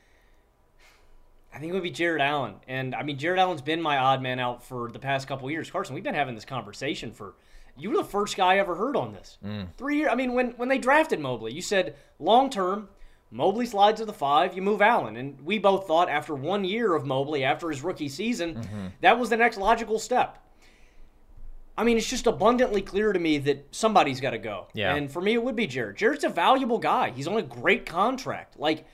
I 1.52 1.58
think 1.58 1.70
it 1.70 1.74
would 1.74 1.82
be 1.82 1.90
Jarrett 1.90 2.22
Allen. 2.22 2.54
And 2.68 2.94
I 2.94 3.02
mean, 3.02 3.18
Jarrett 3.18 3.40
Allen's 3.40 3.60
been 3.60 3.82
my 3.82 3.98
odd 3.98 4.22
man 4.22 4.38
out 4.38 4.62
for 4.62 4.92
the 4.92 5.00
past 5.00 5.26
couple 5.26 5.50
years. 5.50 5.68
Carson, 5.68 5.96
we've 5.96 6.04
been 6.04 6.14
having 6.14 6.36
this 6.36 6.44
conversation 6.44 7.10
for. 7.10 7.34
You 7.76 7.90
were 7.90 7.96
the 7.96 8.04
first 8.04 8.36
guy 8.36 8.54
I 8.54 8.58
ever 8.58 8.76
heard 8.76 8.96
on 8.96 9.12
this. 9.12 9.38
Mm. 9.44 9.68
Three 9.76 9.96
years. 9.96 10.10
I 10.12 10.14
mean, 10.14 10.34
when 10.34 10.50
when 10.52 10.68
they 10.68 10.78
drafted 10.78 11.18
Mobley, 11.18 11.52
you 11.52 11.62
said 11.62 11.96
long 12.20 12.48
term. 12.48 12.90
Mobley 13.32 13.64
slides 13.64 13.98
to 13.98 14.04
the 14.04 14.12
five, 14.12 14.54
you 14.54 14.60
move 14.60 14.82
Allen. 14.82 15.16
And 15.16 15.40
we 15.40 15.58
both 15.58 15.86
thought 15.86 16.10
after 16.10 16.34
one 16.34 16.64
year 16.64 16.94
of 16.94 17.06
Mobley, 17.06 17.44
after 17.44 17.70
his 17.70 17.82
rookie 17.82 18.10
season, 18.10 18.56
mm-hmm. 18.56 18.86
that 19.00 19.18
was 19.18 19.30
the 19.30 19.38
next 19.38 19.56
logical 19.56 19.98
step. 19.98 20.41
I 21.76 21.84
mean, 21.84 21.96
it's 21.96 22.08
just 22.08 22.26
abundantly 22.26 22.82
clear 22.82 23.12
to 23.12 23.18
me 23.18 23.38
that 23.38 23.66
somebody's 23.70 24.20
got 24.20 24.30
to 24.30 24.38
go. 24.38 24.68
Yeah. 24.74 24.94
And 24.94 25.10
for 25.10 25.22
me, 25.22 25.32
it 25.32 25.42
would 25.42 25.56
be 25.56 25.66
Jarrett. 25.66 25.96
Jarrett's 25.96 26.24
a 26.24 26.28
valuable 26.28 26.78
guy. 26.78 27.10
He's 27.10 27.26
on 27.26 27.38
a 27.38 27.42
great 27.42 27.86
contract. 27.86 28.58
Like, 28.58 28.86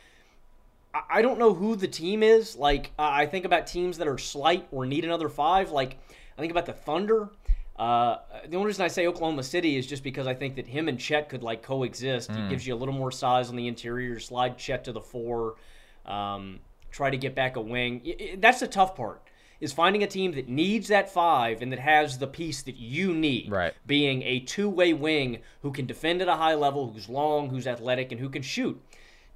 I 1.11 1.21
don't 1.23 1.39
know 1.39 1.55
who 1.55 1.75
the 1.75 1.89
team 1.89 2.23
is. 2.23 2.57
Like, 2.57 2.93
I 2.99 3.27
think 3.27 3.45
about 3.45 3.67
teams 3.67 3.99
that 3.99 4.07
are 4.07 4.19
slight 4.19 4.69
or 4.71 4.87
need 4.87 5.05
another 5.05 5.29
five. 5.29 5.71
Like, 5.71 5.99
I 6.37 6.41
think 6.41 6.53
about 6.53 6.67
the 6.67 6.73
Thunder. 6.73 7.31
Uh, 7.77 8.19
the 8.49 8.57
only 8.57 8.67
reason 8.67 8.85
I 8.85 8.89
say 8.89 9.07
Oklahoma 9.07 9.43
City 9.43 9.77
is 9.77 9.87
just 9.87 10.03
because 10.03 10.27
I 10.27 10.35
think 10.35 10.57
that 10.57 10.67
him 10.67 10.89
and 10.89 10.99
Chet 10.99 11.29
could 11.29 11.43
like 11.43 11.63
coexist. 11.63 12.31
Mm. 12.31 12.45
He 12.45 12.49
gives 12.49 12.67
you 12.67 12.75
a 12.75 12.77
little 12.77 12.95
more 12.95 13.13
size 13.13 13.51
on 13.51 13.57
the 13.57 13.69
interior. 13.69 14.19
Slide 14.19 14.57
Chet 14.57 14.85
to 14.85 14.93
the 14.93 15.01
four. 15.01 15.57
Um, 16.05 16.59
try 16.91 17.11
to 17.11 17.17
get 17.17 17.35
back 17.35 17.57
a 17.57 17.61
wing. 17.61 18.37
That's 18.39 18.61
the 18.61 18.67
tough 18.67 18.97
part 18.97 19.23
is 19.61 19.73
finding 19.73 20.03
a 20.03 20.07
team 20.07 20.33
that 20.33 20.49
needs 20.49 20.89
that 20.89 21.13
five 21.13 21.63
and 21.63 21.73
that 21.73 21.81
has 21.81 22.19
the 22.19 22.27
piece 22.27 22.63
that 22.63 22.77
you 22.77 23.13
need. 23.13 23.51
Right. 23.51 23.75
Being 23.87 24.23
a 24.23 24.41
two 24.41 24.69
way 24.69 24.93
wing 24.93 25.39
who 25.63 25.73
can 25.73 25.87
defend 25.87 26.23
at 26.23 26.29
a 26.29 26.37
high 26.37 26.55
level, 26.55 26.93
who's 26.93 27.09
long, 27.09 27.51
who's 27.51 27.67
athletic, 27.67 28.13
and 28.13 28.21
who 28.21 28.29
can 28.29 28.43
shoot. 28.43 28.81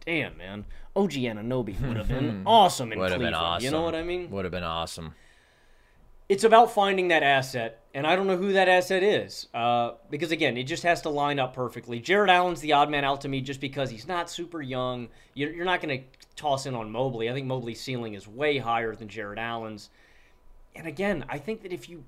Damn, 0.04 0.36
man. 0.36 0.64
OG 0.94 1.12
Anunoby 1.12 1.80
would 1.86 1.96
have 1.96 2.08
been 2.08 2.42
awesome 2.46 2.92
in 2.92 2.98
would 2.98 3.08
Cleveland. 3.08 3.32
Been 3.32 3.34
awesome. 3.34 3.64
You 3.64 3.70
know 3.70 3.82
what 3.82 3.94
I 3.94 4.02
mean? 4.02 4.30
Would 4.30 4.44
have 4.44 4.52
been 4.52 4.64
awesome. 4.64 5.14
It's 6.28 6.44
about 6.44 6.72
finding 6.72 7.08
that 7.08 7.22
asset, 7.22 7.82
and 7.92 8.06
I 8.06 8.16
don't 8.16 8.26
know 8.26 8.36
who 8.36 8.54
that 8.54 8.68
asset 8.68 9.02
is. 9.02 9.48
Uh, 9.52 9.92
because, 10.08 10.30
again, 10.30 10.56
it 10.56 10.64
just 10.64 10.82
has 10.82 11.02
to 11.02 11.10
line 11.10 11.38
up 11.38 11.52
perfectly. 11.52 12.00
Jarrett 12.00 12.30
Allen's 12.30 12.60
the 12.60 12.72
odd 12.72 12.90
man 12.90 13.04
out 13.04 13.20
to 13.22 13.28
me 13.28 13.42
just 13.42 13.60
because 13.60 13.90
he's 13.90 14.08
not 14.08 14.30
super 14.30 14.62
young. 14.62 15.08
You're, 15.34 15.52
you're 15.52 15.66
not 15.66 15.82
going 15.82 15.98
to 16.00 16.04
toss 16.36 16.64
in 16.64 16.74
on 16.74 16.90
Mobley. 16.90 17.28
I 17.28 17.34
think 17.34 17.46
Mobley's 17.46 17.80
ceiling 17.80 18.14
is 18.14 18.26
way 18.26 18.56
higher 18.58 18.94
than 18.94 19.08
Jarrett 19.08 19.38
Allen's. 19.38 19.90
And 20.74 20.86
again, 20.86 21.24
I 21.28 21.38
think 21.38 21.62
that 21.62 21.72
if 21.72 21.88
you 21.88 22.04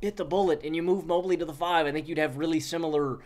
bit 0.00 0.16
the 0.16 0.24
bullet 0.24 0.62
and 0.64 0.74
you 0.74 0.82
move 0.82 1.06
Mobley 1.06 1.36
to 1.36 1.44
the 1.44 1.52
five, 1.52 1.86
I 1.86 1.92
think 1.92 2.08
you'd 2.08 2.18
have 2.18 2.36
really 2.36 2.60
similar 2.60 3.18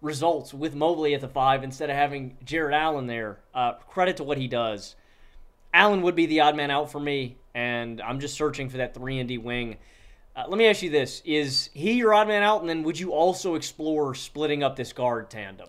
results 0.00 0.54
with 0.54 0.74
Mobley 0.74 1.14
at 1.14 1.20
the 1.20 1.28
five 1.28 1.64
instead 1.64 1.90
of 1.90 1.96
having 1.96 2.36
Jarrett 2.44 2.74
Allen 2.74 3.06
there. 3.06 3.40
Uh, 3.54 3.72
credit 3.74 4.16
to 4.18 4.24
what 4.24 4.38
he 4.38 4.46
does. 4.46 4.94
Allen 5.74 6.02
would 6.02 6.14
be 6.14 6.26
the 6.26 6.40
odd 6.40 6.56
man 6.56 6.70
out 6.70 6.90
for 6.90 7.00
me, 7.00 7.36
and 7.54 8.00
I'm 8.00 8.20
just 8.20 8.34
searching 8.34 8.68
for 8.68 8.78
that 8.78 8.94
three 8.94 9.18
and 9.18 9.28
D 9.28 9.38
wing. 9.38 9.76
Uh, 10.34 10.44
let 10.48 10.56
me 10.56 10.66
ask 10.66 10.82
you 10.82 10.90
this: 10.90 11.20
Is 11.24 11.68
he 11.74 11.92
your 11.94 12.14
odd 12.14 12.28
man 12.28 12.42
out, 12.42 12.60
and 12.60 12.68
then 12.68 12.82
would 12.84 12.98
you 12.98 13.12
also 13.12 13.54
explore 13.54 14.14
splitting 14.14 14.62
up 14.62 14.76
this 14.76 14.92
guard 14.92 15.30
tandem? 15.30 15.68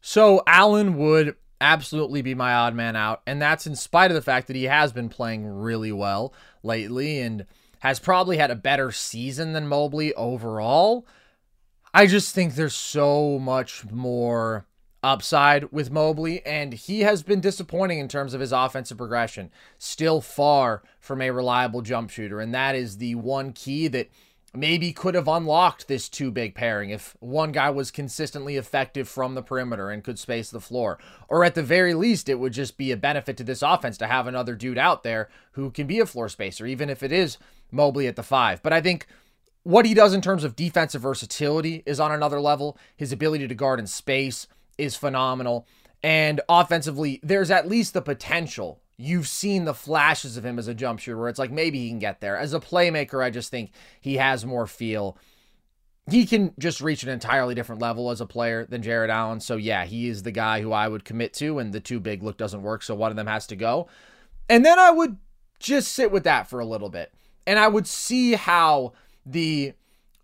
So 0.00 0.42
Allen 0.46 0.96
would 0.96 1.36
absolutely 1.60 2.22
be 2.22 2.34
my 2.34 2.54
odd 2.54 2.74
man 2.74 2.96
out, 2.96 3.22
and 3.26 3.40
that's 3.40 3.66
in 3.66 3.76
spite 3.76 4.10
of 4.10 4.14
the 4.14 4.22
fact 4.22 4.46
that 4.48 4.56
he 4.56 4.64
has 4.64 4.92
been 4.92 5.08
playing 5.08 5.46
really 5.46 5.92
well 5.92 6.32
lately 6.62 7.20
and 7.20 7.46
has 7.80 7.98
probably 7.98 8.36
had 8.36 8.50
a 8.50 8.56
better 8.56 8.90
season 8.92 9.52
than 9.52 9.68
Mobley 9.68 10.14
overall. 10.14 11.06
I 11.94 12.06
just 12.06 12.34
think 12.34 12.54
there's 12.54 12.74
so 12.74 13.38
much 13.38 13.84
more 13.90 14.66
upside 15.02 15.70
with 15.72 15.90
Mobley, 15.90 16.44
and 16.44 16.72
he 16.72 17.00
has 17.00 17.22
been 17.22 17.40
disappointing 17.40 17.98
in 17.98 18.08
terms 18.08 18.34
of 18.34 18.40
his 18.40 18.52
offensive 18.52 18.98
progression. 18.98 19.50
Still 19.78 20.20
far 20.20 20.82
from 20.98 21.22
a 21.22 21.30
reliable 21.30 21.82
jump 21.82 22.10
shooter, 22.10 22.40
and 22.40 22.54
that 22.54 22.74
is 22.74 22.98
the 22.98 23.14
one 23.14 23.52
key 23.52 23.88
that 23.88 24.10
maybe 24.54 24.92
could 24.92 25.14
have 25.14 25.28
unlocked 25.28 25.88
this 25.88 26.08
two 26.08 26.30
big 26.30 26.54
pairing 26.54 26.90
if 26.90 27.16
one 27.20 27.52
guy 27.52 27.68
was 27.70 27.90
consistently 27.90 28.56
effective 28.56 29.08
from 29.08 29.34
the 29.34 29.42
perimeter 29.42 29.90
and 29.90 30.02
could 30.02 30.18
space 30.18 30.50
the 30.50 30.60
floor. 30.60 30.98
Or 31.28 31.44
at 31.44 31.54
the 31.54 31.62
very 31.62 31.94
least, 31.94 32.28
it 32.28 32.38
would 32.38 32.54
just 32.54 32.76
be 32.76 32.90
a 32.90 32.96
benefit 32.96 33.36
to 33.36 33.44
this 33.44 33.62
offense 33.62 33.98
to 33.98 34.06
have 34.06 34.26
another 34.26 34.54
dude 34.54 34.78
out 34.78 35.02
there 35.02 35.28
who 35.52 35.70
can 35.70 35.86
be 35.86 36.00
a 36.00 36.06
floor 36.06 36.28
spacer, 36.28 36.66
even 36.66 36.88
if 36.88 37.02
it 37.02 37.12
is 37.12 37.38
Mobley 37.70 38.06
at 38.06 38.16
the 38.16 38.22
five. 38.22 38.62
But 38.62 38.72
I 38.72 38.80
think 38.80 39.06
what 39.62 39.86
he 39.86 39.94
does 39.94 40.14
in 40.14 40.20
terms 40.20 40.44
of 40.44 40.56
defensive 40.56 41.02
versatility 41.02 41.82
is 41.84 42.00
on 42.00 42.12
another 42.12 42.40
level. 42.40 42.78
His 42.96 43.12
ability 43.12 43.48
to 43.48 43.54
guard 43.54 43.78
in 43.78 43.86
space 43.86 44.46
is 44.78 44.96
phenomenal. 44.96 45.66
And 46.02 46.40
offensively, 46.48 47.20
there's 47.22 47.50
at 47.50 47.68
least 47.68 47.92
the 47.92 48.02
potential 48.02 48.80
you've 48.96 49.28
seen 49.28 49.64
the 49.64 49.74
flashes 49.74 50.36
of 50.36 50.44
him 50.44 50.58
as 50.58 50.68
a 50.68 50.74
jump 50.74 50.98
shooter 50.98 51.16
where 51.16 51.28
it's 51.28 51.38
like 51.38 51.52
maybe 51.52 51.78
he 51.78 51.88
can 51.88 52.00
get 52.00 52.20
there. 52.20 52.36
As 52.36 52.52
a 52.52 52.60
playmaker, 52.60 53.22
I 53.22 53.30
just 53.30 53.50
think 53.50 53.70
he 54.00 54.16
has 54.16 54.44
more 54.44 54.66
feel. 54.66 55.16
He 56.10 56.26
can 56.26 56.52
just 56.58 56.80
reach 56.80 57.02
an 57.02 57.08
entirely 57.10 57.54
different 57.54 57.80
level 57.80 58.10
as 58.10 58.20
a 58.20 58.26
player 58.26 58.66
than 58.66 58.82
Jarrett 58.82 59.10
Allen. 59.10 59.40
So, 59.40 59.56
yeah, 59.56 59.84
he 59.84 60.08
is 60.08 60.22
the 60.22 60.32
guy 60.32 60.62
who 60.62 60.72
I 60.72 60.88
would 60.88 61.04
commit 61.04 61.32
to, 61.34 61.58
and 61.58 61.72
the 61.72 61.80
two 61.80 62.00
big 62.00 62.22
look 62.22 62.38
doesn't 62.38 62.62
work. 62.62 62.82
So, 62.82 62.94
one 62.94 63.10
of 63.10 63.16
them 63.16 63.26
has 63.26 63.46
to 63.48 63.56
go. 63.56 63.88
And 64.48 64.64
then 64.64 64.78
I 64.78 64.90
would 64.90 65.18
just 65.60 65.92
sit 65.92 66.10
with 66.10 66.24
that 66.24 66.48
for 66.48 66.60
a 66.60 66.64
little 66.64 66.88
bit. 66.88 67.12
And 67.48 67.58
I 67.58 67.66
would 67.66 67.86
see 67.86 68.34
how 68.34 68.92
the 69.24 69.72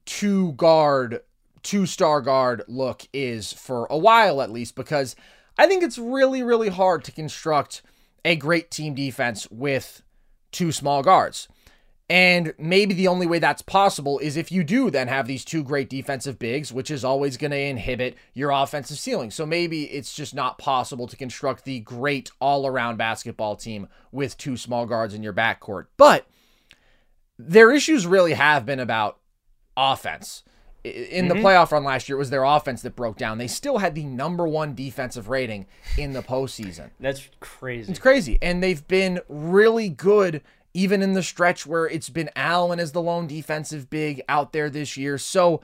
two 0.05 0.53
guard, 0.53 1.23
two 1.63 1.87
star 1.87 2.21
guard 2.21 2.63
look 2.69 3.09
is 3.15 3.51
for 3.51 3.87
a 3.89 3.97
while 3.97 4.43
at 4.43 4.51
least, 4.51 4.75
because 4.75 5.17
I 5.57 5.67
think 5.67 5.83
it's 5.83 5.97
really, 5.97 6.43
really 6.43 6.69
hard 6.69 7.03
to 7.05 7.13
construct 7.13 7.81
a 8.27 8.37
great 8.37 8.71
team 8.71 8.95
defense 8.95 9.49
with 9.51 10.03
two 10.53 10.71
small 10.71 11.03
guards. 11.03 11.49
And 12.11 12.53
maybe 12.59 12.93
the 12.93 13.09
only 13.09 13.27
way 13.27 13.39
that's 13.39 13.63
possible 13.63 14.19
is 14.19 14.37
if 14.37 14.53
you 14.53 14.63
do 14.63 14.91
then 14.91 15.09
have 15.09 15.27
these 15.27 15.47
two 15.47 15.65
great 15.65 15.89
defensive 15.89 16.39
bigs, 16.39 16.75
which 16.75 16.91
is 16.91 17.07
always 17.07 17.39
going 17.39 17.53
to 17.53 17.59
inhibit 17.59 18.17
your 18.35 18.51
offensive 18.51 18.99
ceiling. 18.99 19.31
So 19.31 19.47
maybe 19.47 19.85
it's 19.85 20.15
just 20.15 20.35
not 20.35 20.59
possible 20.59 21.07
to 21.07 21.17
construct 21.17 21.65
the 21.65 21.81
great 21.81 22.31
all 22.39 22.67
around 22.67 22.99
basketball 22.99 23.57
team 23.57 23.89
with 24.13 24.37
two 24.37 24.59
small 24.59 24.85
guards 24.85 25.15
in 25.15 25.23
your 25.23 25.33
backcourt. 25.33 25.87
But 25.97 26.27
their 27.39 27.73
issues 27.73 28.07
really 28.07 28.35
have 28.35 28.65
been 28.65 28.81
about 28.81 29.19
offense 29.77 30.45
in 30.85 31.29
the 31.29 31.35
mm-hmm. 31.35 31.47
playoff 31.47 31.73
run 31.73 31.83
last 31.83 32.09
year, 32.09 32.17
it 32.17 32.19
was 32.19 32.31
their 32.31 32.45
offense 32.45 32.83
that 32.83 32.95
broke 32.95 33.17
down. 33.17 33.39
They 33.39 33.47
still 33.47 33.79
had 33.79 33.95
the 33.95 34.05
number 34.05 34.47
one 34.47 34.75
defensive 34.75 35.29
rating 35.29 35.67
in 35.97 36.13
the 36.13 36.23
postseason. 36.23 36.91
That's 37.01 37.29
crazy. 37.41 37.91
It's 37.91 37.99
crazy. 37.99 38.39
And 38.43 38.63
they've 38.63 38.87
been 38.87 39.21
really 39.29 39.89
good 39.89 40.43
even 40.75 41.03
in 41.03 41.15
the 41.15 41.23
stretch 41.23 41.67
where 41.67 41.87
it's 41.87 42.11
been 42.11 42.29
Allen 42.37 42.81
as 42.81 42.93
the 42.93 43.01
lone 43.01 43.27
defensive 43.27 43.89
big 43.89 44.21
out 44.29 44.53
there 44.53 44.69
this 44.69 44.97
year. 44.97 45.17
So 45.17 45.63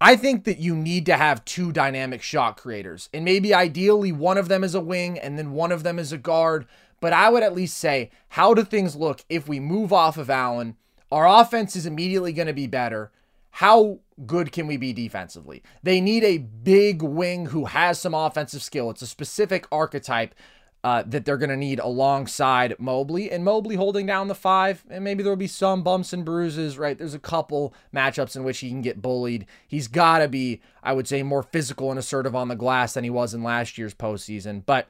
I 0.00 0.16
think 0.16 0.44
that 0.44 0.58
you 0.58 0.74
need 0.76 1.06
to 1.06 1.16
have 1.16 1.44
two 1.44 1.72
dynamic 1.72 2.20
shot 2.20 2.56
creators. 2.58 3.08
And 3.14 3.24
maybe 3.24 3.54
ideally 3.54 4.12
one 4.12 4.36
of 4.36 4.48
them 4.48 4.62
is 4.62 4.74
a 4.74 4.80
wing 4.80 5.18
and 5.18 5.38
then 5.38 5.52
one 5.52 5.72
of 5.72 5.84
them 5.84 5.98
is 5.98 6.12
a 6.12 6.18
guard. 6.18 6.66
But 7.00 7.14
I 7.14 7.30
would 7.30 7.42
at 7.42 7.54
least 7.54 7.78
say, 7.78 8.10
how 8.30 8.52
do 8.52 8.62
things 8.62 8.94
look 8.94 9.24
if 9.30 9.48
we 9.48 9.58
move 9.58 9.90
off 9.90 10.18
of 10.18 10.28
Allen? 10.28 10.76
Our 11.10 11.26
offense 11.26 11.76
is 11.76 11.86
immediately 11.86 12.32
going 12.32 12.48
to 12.48 12.52
be 12.52 12.66
better 12.66 13.10
how 13.50 13.98
good 14.26 14.52
can 14.52 14.66
we 14.66 14.76
be 14.76 14.92
defensively? 14.92 15.62
They 15.82 16.00
need 16.00 16.24
a 16.24 16.38
big 16.38 17.02
wing 17.02 17.46
who 17.46 17.66
has 17.66 17.98
some 17.98 18.14
offensive 18.14 18.62
skill. 18.62 18.90
It's 18.90 19.02
a 19.02 19.06
specific 19.06 19.66
archetype 19.72 20.34
uh, 20.82 21.02
that 21.06 21.24
they're 21.24 21.36
going 21.36 21.50
to 21.50 21.56
need 21.56 21.78
alongside 21.78 22.74
Mobley. 22.78 23.30
And 23.30 23.44
Mobley 23.44 23.76
holding 23.76 24.06
down 24.06 24.28
the 24.28 24.34
five, 24.34 24.84
and 24.88 25.04
maybe 25.04 25.22
there'll 25.22 25.36
be 25.36 25.46
some 25.46 25.82
bumps 25.82 26.12
and 26.12 26.24
bruises, 26.24 26.78
right? 26.78 26.96
There's 26.96 27.12
a 27.12 27.18
couple 27.18 27.74
matchups 27.94 28.36
in 28.36 28.44
which 28.44 28.60
he 28.60 28.70
can 28.70 28.80
get 28.80 29.02
bullied. 29.02 29.46
He's 29.68 29.88
got 29.88 30.20
to 30.20 30.28
be, 30.28 30.62
I 30.82 30.92
would 30.94 31.08
say, 31.08 31.22
more 31.22 31.42
physical 31.42 31.90
and 31.90 31.98
assertive 31.98 32.34
on 32.34 32.48
the 32.48 32.56
glass 32.56 32.94
than 32.94 33.04
he 33.04 33.10
was 33.10 33.34
in 33.34 33.42
last 33.42 33.76
year's 33.76 33.94
postseason. 33.94 34.64
But 34.64 34.88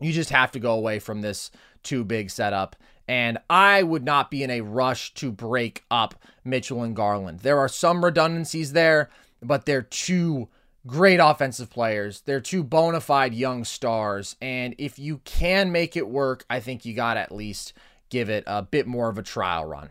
you 0.00 0.12
just 0.12 0.30
have 0.30 0.52
to 0.52 0.60
go 0.60 0.72
away 0.72 0.98
from 0.98 1.22
this 1.22 1.50
too 1.82 2.04
big 2.04 2.28
setup 2.30 2.76
and 3.08 3.38
I 3.48 3.82
would 3.82 4.04
not 4.04 4.30
be 4.30 4.42
in 4.42 4.50
a 4.50 4.62
rush 4.62 5.14
to 5.14 5.30
break 5.30 5.84
up 5.90 6.14
Mitchell 6.44 6.82
and 6.82 6.96
Garland. 6.96 7.40
There 7.40 7.58
are 7.58 7.68
some 7.68 8.04
redundancies 8.04 8.72
there, 8.72 9.10
but 9.42 9.66
they're 9.66 9.82
two 9.82 10.48
great 10.86 11.18
offensive 11.18 11.70
players. 11.70 12.22
They're 12.22 12.40
two 12.40 12.62
bona 12.62 13.00
fide 13.00 13.34
young 13.34 13.64
stars. 13.64 14.36
And 14.40 14.74
if 14.78 14.98
you 14.98 15.18
can 15.24 15.72
make 15.72 15.96
it 15.96 16.08
work, 16.08 16.44
I 16.48 16.60
think 16.60 16.84
you 16.84 16.94
got 16.94 17.14
to 17.14 17.20
at 17.20 17.32
least 17.32 17.72
give 18.08 18.28
it 18.28 18.44
a 18.46 18.62
bit 18.62 18.86
more 18.86 19.08
of 19.08 19.18
a 19.18 19.22
trial 19.22 19.64
run. 19.64 19.90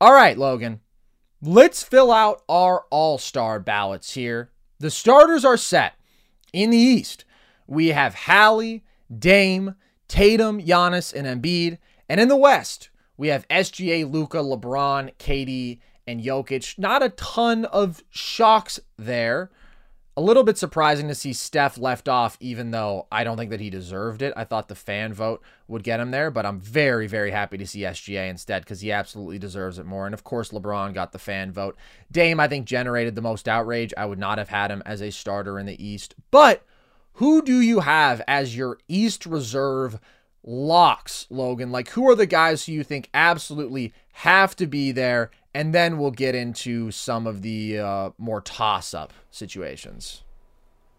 All 0.00 0.12
right, 0.12 0.36
Logan, 0.38 0.80
let's 1.42 1.82
fill 1.82 2.12
out 2.12 2.42
our 2.48 2.84
all 2.90 3.18
star 3.18 3.58
ballots 3.58 4.14
here. 4.14 4.50
The 4.78 4.90
starters 4.90 5.44
are 5.44 5.56
set. 5.56 5.94
In 6.52 6.70
the 6.70 6.78
East, 6.78 7.24
we 7.66 7.88
have 7.88 8.14
Hallie, 8.14 8.84
Dame, 9.16 9.74
Tatum, 10.06 10.62
Giannis, 10.62 11.12
and 11.12 11.26
Embiid. 11.26 11.78
And 12.08 12.20
in 12.20 12.28
the 12.28 12.36
West, 12.36 12.90
we 13.16 13.28
have 13.28 13.46
SGA, 13.48 14.10
Luka, 14.10 14.38
LeBron, 14.38 15.14
KD, 15.18 15.80
and 16.06 16.22
Jokic. 16.22 16.78
Not 16.78 17.02
a 17.02 17.10
ton 17.10 17.66
of 17.66 18.02
shocks 18.10 18.80
there. 18.96 19.50
A 20.16 20.18
little 20.18 20.42
bit 20.42 20.58
surprising 20.58 21.06
to 21.06 21.14
see 21.14 21.32
Steph 21.32 21.78
left 21.78 22.08
off, 22.08 22.36
even 22.40 22.72
though 22.72 23.06
I 23.12 23.22
don't 23.22 23.36
think 23.36 23.50
that 23.50 23.60
he 23.60 23.70
deserved 23.70 24.20
it. 24.20 24.32
I 24.36 24.42
thought 24.42 24.66
the 24.66 24.74
fan 24.74 25.12
vote 25.12 25.44
would 25.68 25.84
get 25.84 26.00
him 26.00 26.10
there, 26.10 26.32
but 26.32 26.44
I'm 26.44 26.58
very, 26.58 27.06
very 27.06 27.30
happy 27.30 27.56
to 27.58 27.66
see 27.66 27.82
SGA 27.82 28.28
instead 28.28 28.62
because 28.62 28.80
he 28.80 28.90
absolutely 28.90 29.38
deserves 29.38 29.78
it 29.78 29.86
more. 29.86 30.06
And 30.06 30.14
of 30.14 30.24
course, 30.24 30.50
LeBron 30.50 30.92
got 30.92 31.12
the 31.12 31.20
fan 31.20 31.52
vote. 31.52 31.76
Dame, 32.10 32.40
I 32.40 32.48
think, 32.48 32.66
generated 32.66 33.14
the 33.14 33.22
most 33.22 33.46
outrage. 33.46 33.94
I 33.96 34.06
would 34.06 34.18
not 34.18 34.38
have 34.38 34.48
had 34.48 34.72
him 34.72 34.82
as 34.84 35.02
a 35.02 35.12
starter 35.12 35.56
in 35.56 35.66
the 35.66 35.84
East. 35.84 36.16
But 36.32 36.64
who 37.12 37.40
do 37.40 37.60
you 37.60 37.80
have 37.80 38.20
as 38.26 38.56
your 38.56 38.78
East 38.88 39.24
reserve 39.24 40.00
locks, 40.44 41.26
Logan? 41.30 41.70
Like, 41.70 41.90
who 41.90 42.08
are 42.08 42.14
the 42.14 42.26
guys 42.26 42.66
who 42.66 42.72
you 42.72 42.84
think 42.84 43.08
absolutely 43.12 43.92
have 44.12 44.56
to 44.56 44.66
be 44.66 44.92
there? 44.92 45.30
And 45.54 45.74
then 45.74 45.98
we'll 45.98 46.10
get 46.10 46.34
into 46.34 46.90
some 46.90 47.26
of 47.26 47.42
the 47.42 47.78
uh, 47.78 48.10
more 48.18 48.40
toss 48.40 48.94
up 48.94 49.12
situations. 49.30 50.22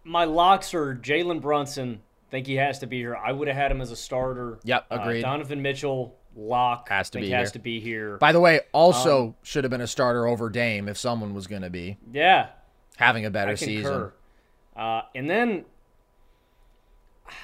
My 0.03 0.25
locks 0.25 0.73
are 0.73 0.95
Jalen 0.95 1.41
Brunson. 1.41 2.01
Think 2.31 2.47
he 2.47 2.55
has 2.55 2.79
to 2.79 2.87
be 2.87 2.97
here. 2.99 3.15
I 3.15 3.31
would 3.31 3.47
have 3.47 3.57
had 3.57 3.71
him 3.71 3.81
as 3.81 3.91
a 3.91 3.95
starter. 3.95 4.59
Yep, 4.63 4.85
uh, 4.91 4.97
agreed. 4.99 5.23
Uh, 5.23 5.29
Donovan 5.29 5.61
Mitchell 5.61 6.15
lock 6.35 6.89
has 6.89 7.09
to 7.11 7.19
be 7.19 7.29
has 7.31 7.49
here. 7.49 7.53
to 7.53 7.59
be 7.59 7.79
here. 7.79 8.17
By 8.17 8.31
the 8.31 8.39
way, 8.39 8.61
also 8.71 9.27
um, 9.27 9.35
should 9.43 9.63
have 9.63 9.71
been 9.71 9.81
a 9.81 9.87
starter 9.87 10.27
over 10.27 10.49
Dame 10.49 10.87
if 10.87 10.97
someone 10.97 11.33
was 11.33 11.47
going 11.47 11.63
to 11.63 11.69
be. 11.69 11.97
Yeah, 12.11 12.49
having 12.97 13.25
a 13.25 13.31
better 13.31 13.55
season. 13.55 14.11
Uh, 14.75 15.01
and 15.15 15.29
then 15.29 15.65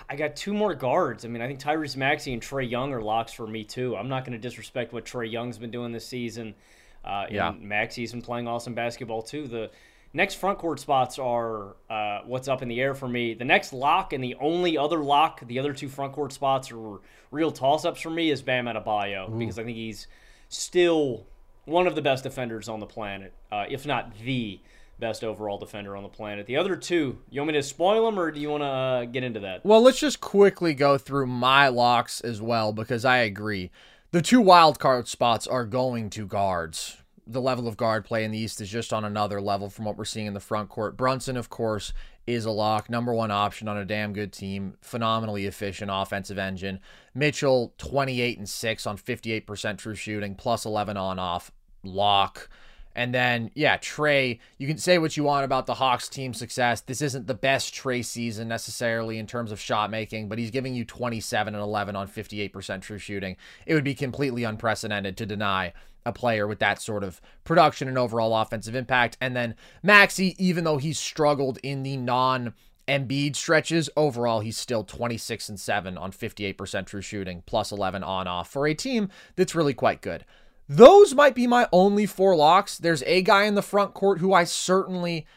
I 0.10 0.16
got 0.16 0.36
two 0.36 0.54
more 0.54 0.74
guards. 0.74 1.26
I 1.26 1.28
mean, 1.28 1.42
I 1.42 1.48
think 1.48 1.60
Tyrese 1.60 1.98
Maxey 1.98 2.34
and 2.34 2.42
Trae 2.42 2.70
Young 2.70 2.94
are 2.94 3.02
locks 3.02 3.34
for 3.34 3.48
me 3.48 3.64
too. 3.64 3.96
I'm 3.96 4.10
not 4.10 4.26
going 4.26 4.34
to 4.34 4.42
disrespect 4.42 4.94
what 4.94 5.06
Trae 5.06 5.32
Young's 5.32 5.58
been 5.58 5.72
doing 5.72 5.92
this 5.92 6.08
season. 6.08 6.56
Uh, 7.04 7.26
yeah, 7.30 7.54
Maxey's 7.60 8.12
been 8.12 8.22
playing 8.22 8.48
awesome 8.48 8.74
basketball 8.74 9.22
too. 9.22 9.48
The 9.48 9.70
next 10.14 10.36
front 10.36 10.58
court 10.58 10.80
spots 10.80 11.20
are 11.20 11.76
uh, 11.90 12.22
what's 12.26 12.48
up 12.48 12.62
in 12.62 12.68
the 12.68 12.82
air 12.82 12.96
for 12.96 13.08
me. 13.08 13.34
The 13.34 13.46
next 13.46 13.74
lock 13.74 14.14
and 14.14 14.24
the 14.24 14.36
only 14.40 14.78
other 14.78 15.00
lock, 15.00 15.46
the 15.46 15.60
other 15.60 15.74
two 15.74 15.90
front 15.90 16.14
court 16.14 16.34
spots 16.34 16.72
are 16.72 17.00
real 17.32 17.52
toss 17.52 17.86
ups 17.86 18.02
for 18.02 18.10
me 18.10 18.32
is 18.32 18.42
Bam 18.42 18.66
Adebayo 18.66 19.38
because 19.38 19.60
I 19.60 19.64
think 19.64 19.78
he's 19.78 20.08
still 20.50 21.28
one 21.66 21.86
of 21.86 21.96
the 21.96 22.02
best 22.02 22.24
defenders 22.24 22.70
on 22.70 22.80
the 22.80 22.86
planet, 22.86 23.34
uh, 23.52 23.66
if 23.70 23.86
not 23.86 24.18
the 24.20 24.60
best 25.00 25.24
overall 25.24 25.58
defender 25.58 25.96
on 25.96 26.04
the 26.04 26.10
planet. 26.10 26.46
The 26.46 26.58
other 26.58 26.76
two, 26.76 27.20
you 27.30 27.42
want 27.42 27.48
me 27.48 27.54
to 27.54 27.64
spoil 27.64 28.06
them 28.06 28.20
or 28.20 28.32
do 28.32 28.40
you 28.40 28.50
want 28.50 28.64
to 28.64 28.68
uh, 28.68 29.06
get 29.06 29.24
into 29.24 29.40
that? 29.42 29.66
Well, 29.66 29.82
let's 29.82 30.00
just 30.00 30.22
quickly 30.22 30.74
go 30.74 30.98
through 30.98 31.28
my 31.28 31.68
locks 31.68 32.22
as 32.22 32.42
well 32.42 32.72
because 32.74 33.06
I 33.06 33.18
agree. 33.18 33.72
The 34.12 34.22
two 34.22 34.42
wild 34.42 34.80
card 34.80 35.08
spots 35.08 35.48
are 35.48 35.66
going 35.66 36.10
to 36.12 36.26
guards. 36.26 36.98
The 37.28 37.42
level 37.42 37.68
of 37.68 37.76
guard 37.76 38.06
play 38.06 38.24
in 38.24 38.32
the 38.32 38.38
East 38.38 38.62
is 38.62 38.70
just 38.70 38.94
on 38.94 39.04
another 39.04 39.42
level 39.42 39.70
from 39.70 39.84
what 39.86 39.98
we're 39.98 40.06
seeing 40.06 40.28
in 40.28 40.34
the 40.34 40.40
front 40.40 40.70
court. 40.70 40.96
Brunson, 40.96 41.38
of 41.38 41.50
course, 41.50 41.92
is 42.28 42.46
a 42.46 42.52
lock, 42.52 42.90
number 42.90 43.14
one 43.14 43.32
option 43.32 43.68
on 43.68 43.78
a 43.78 43.86
damn 43.86 44.14
good 44.14 44.32
team, 44.32 44.76
phenomenally 44.82 45.46
efficient 45.46 45.92
offensive 45.94 46.38
engine. 46.38 46.80
Mitchell, 47.14 47.74
28 47.78 48.38
and 48.38 48.50
6 48.50 48.88
on 48.88 48.98
58% 48.98 49.78
true 49.78 49.96
shooting, 49.96 50.36
plus 50.36 50.66
11 50.66 50.98
on 50.98 51.20
off, 51.20 51.52
lock. 51.84 52.50
And 52.96 53.14
then, 53.14 53.52
yeah, 53.56 53.78
Trae, 53.78 54.40
you 54.58 54.68
can 54.68 54.78
say 54.78 54.98
what 54.98 55.18
you 55.18 55.24
want 55.24 55.44
about 55.44 55.66
the 55.66 55.76
Hawks 55.76 56.08
team 56.08 56.34
success. 56.34 56.82
This 56.82 57.02
isn't 57.02 57.28
the 57.28 57.34
best 57.34 57.76
Trae 57.76 58.06
season 58.06 58.48
necessarily 58.48 59.20
in 59.20 59.28
terms 59.28 59.52
of 59.52 59.60
shot 59.60 59.92
making, 59.92 60.30
but 60.30 60.40
he's 60.40 60.52
giving 60.52 60.74
you 60.74 60.86
27 60.86 61.54
and 61.54 61.62
11 61.62 61.96
on 61.96 62.08
58% 62.08 62.82
true 62.82 62.98
shooting. 62.98 63.36
It 63.66 63.74
would 63.74 63.84
be 63.84 63.96
completely 63.96 64.46
unprecedented 64.46 65.18
to 65.18 65.26
deny 65.26 65.74
a 66.06 66.14
player 66.14 66.48
with 66.48 66.60
that 66.60 66.82
sort 66.82 67.04
of 67.04 67.20
production 67.44 67.88
and 67.88 67.98
overall 67.98 68.36
offensive 68.36 68.76
impact. 68.76 69.18
And 69.20 69.36
then 69.36 69.56
Maxey, 69.84 70.36
even 70.38 70.64
though 70.64 70.78
he's 70.78 71.00
struggled 71.00 71.58
in 71.64 71.84
the 71.84 71.98
non 71.98 72.54
Embiid 72.88 73.36
stretches, 73.36 73.90
overall 73.98 74.42
he's 74.42 74.58
still 74.58 74.84
26 74.84 75.50
and 75.50 75.60
7 75.60 75.98
on 75.98 76.12
58% 76.12 76.86
true 76.86 77.02
shooting, 77.02 77.44
plus 77.48 77.72
11 77.72 78.04
on 78.04 78.28
off 78.28 78.52
for 78.52 78.68
a 78.68 78.76
team 78.76 79.10
that's 79.36 79.56
really 79.56 79.74
quite 79.74 80.02
good. 80.02 80.24
Those 80.68 81.14
might 81.14 81.36
be 81.36 81.48
my 81.48 81.68
only 81.72 82.06
four 82.06 82.36
locks. 82.36 82.78
There's 82.78 83.04
a 83.04 83.22
guy 83.22 83.44
in 83.44 83.56
the 83.56 83.62
front 83.62 83.94
court 83.94 84.20
who 84.20 84.34
I 84.34 84.46
certainly 84.46 85.28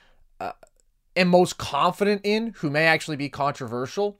uh, 0.41 0.53
am 1.17 1.29
most 1.29 1.59
confident 1.59 2.23
in, 2.25 2.55
who 2.59 2.71
may 2.71 2.87
actually 2.87 3.17
be 3.17 3.29
controversial. 3.29 4.19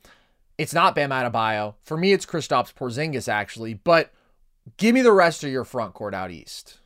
It's 0.59 0.75
not 0.75 0.95
Bam 0.95 1.11
Adebayo. 1.11 1.75
For 1.83 1.97
me, 1.97 2.13
it's 2.13 2.27
Kristaps 2.27 2.75
Porzingis, 2.75 3.29
actually. 3.29 3.75
But 3.75 4.13
give 4.77 4.95
me 4.95 5.03
the 5.03 5.13
rest 5.13 5.45
of 5.45 5.51
your 5.51 5.65
front 5.65 5.95
court 5.95 6.15
out 6.15 6.31
east. 6.31 6.79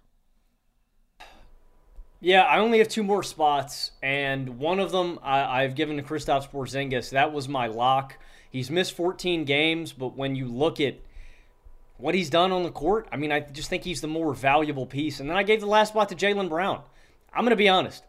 Yeah, 2.21 2.43
I 2.43 2.59
only 2.59 2.79
have 2.79 2.87
two 2.87 3.03
more 3.03 3.25
spots, 3.25 3.91
and 4.01 4.61
one 4.61 4.79
of 4.79 4.93
them 4.93 5.19
I, 5.25 5.63
have 5.63 5.75
given 5.75 5.97
to 5.97 6.05
Kristaps 6.05 6.49
Porzingis. 6.49 7.11
That 7.11 7.33
was 7.33 7.49
my 7.49 7.67
lock. 7.67 8.17
He's 8.49 8.71
missed 8.71 8.93
14 8.93 9.45
games, 9.45 9.93
but 9.93 10.17
when 10.17 10.37
you 10.37 10.47
look 10.47 10.81
at 10.81 10.99
what 12.03 12.17
he's 12.17 12.31
done 12.31 12.51
on 12.51 12.65
the 12.65 12.71
court, 12.71 13.07
I 13.13 13.17
mean, 13.17 13.31
I 13.31 13.41
just 13.41 13.71
think 13.71 13.85
he's 13.85 14.01
the 14.01 14.09
more 14.09 14.35
valuable 14.35 14.87
piece. 14.87 15.21
And 15.21 15.31
then 15.31 15.37
I 15.37 15.45
gave 15.45 15.61
the 15.61 15.67
last 15.67 15.91
spot 15.91 16.09
to 16.09 16.17
Jaylen 16.17 16.49
Brown. 16.49 16.83
I'm 17.33 17.45
going 17.45 17.51
to 17.51 17.57
be 17.57 17.69
honest. 17.69 18.03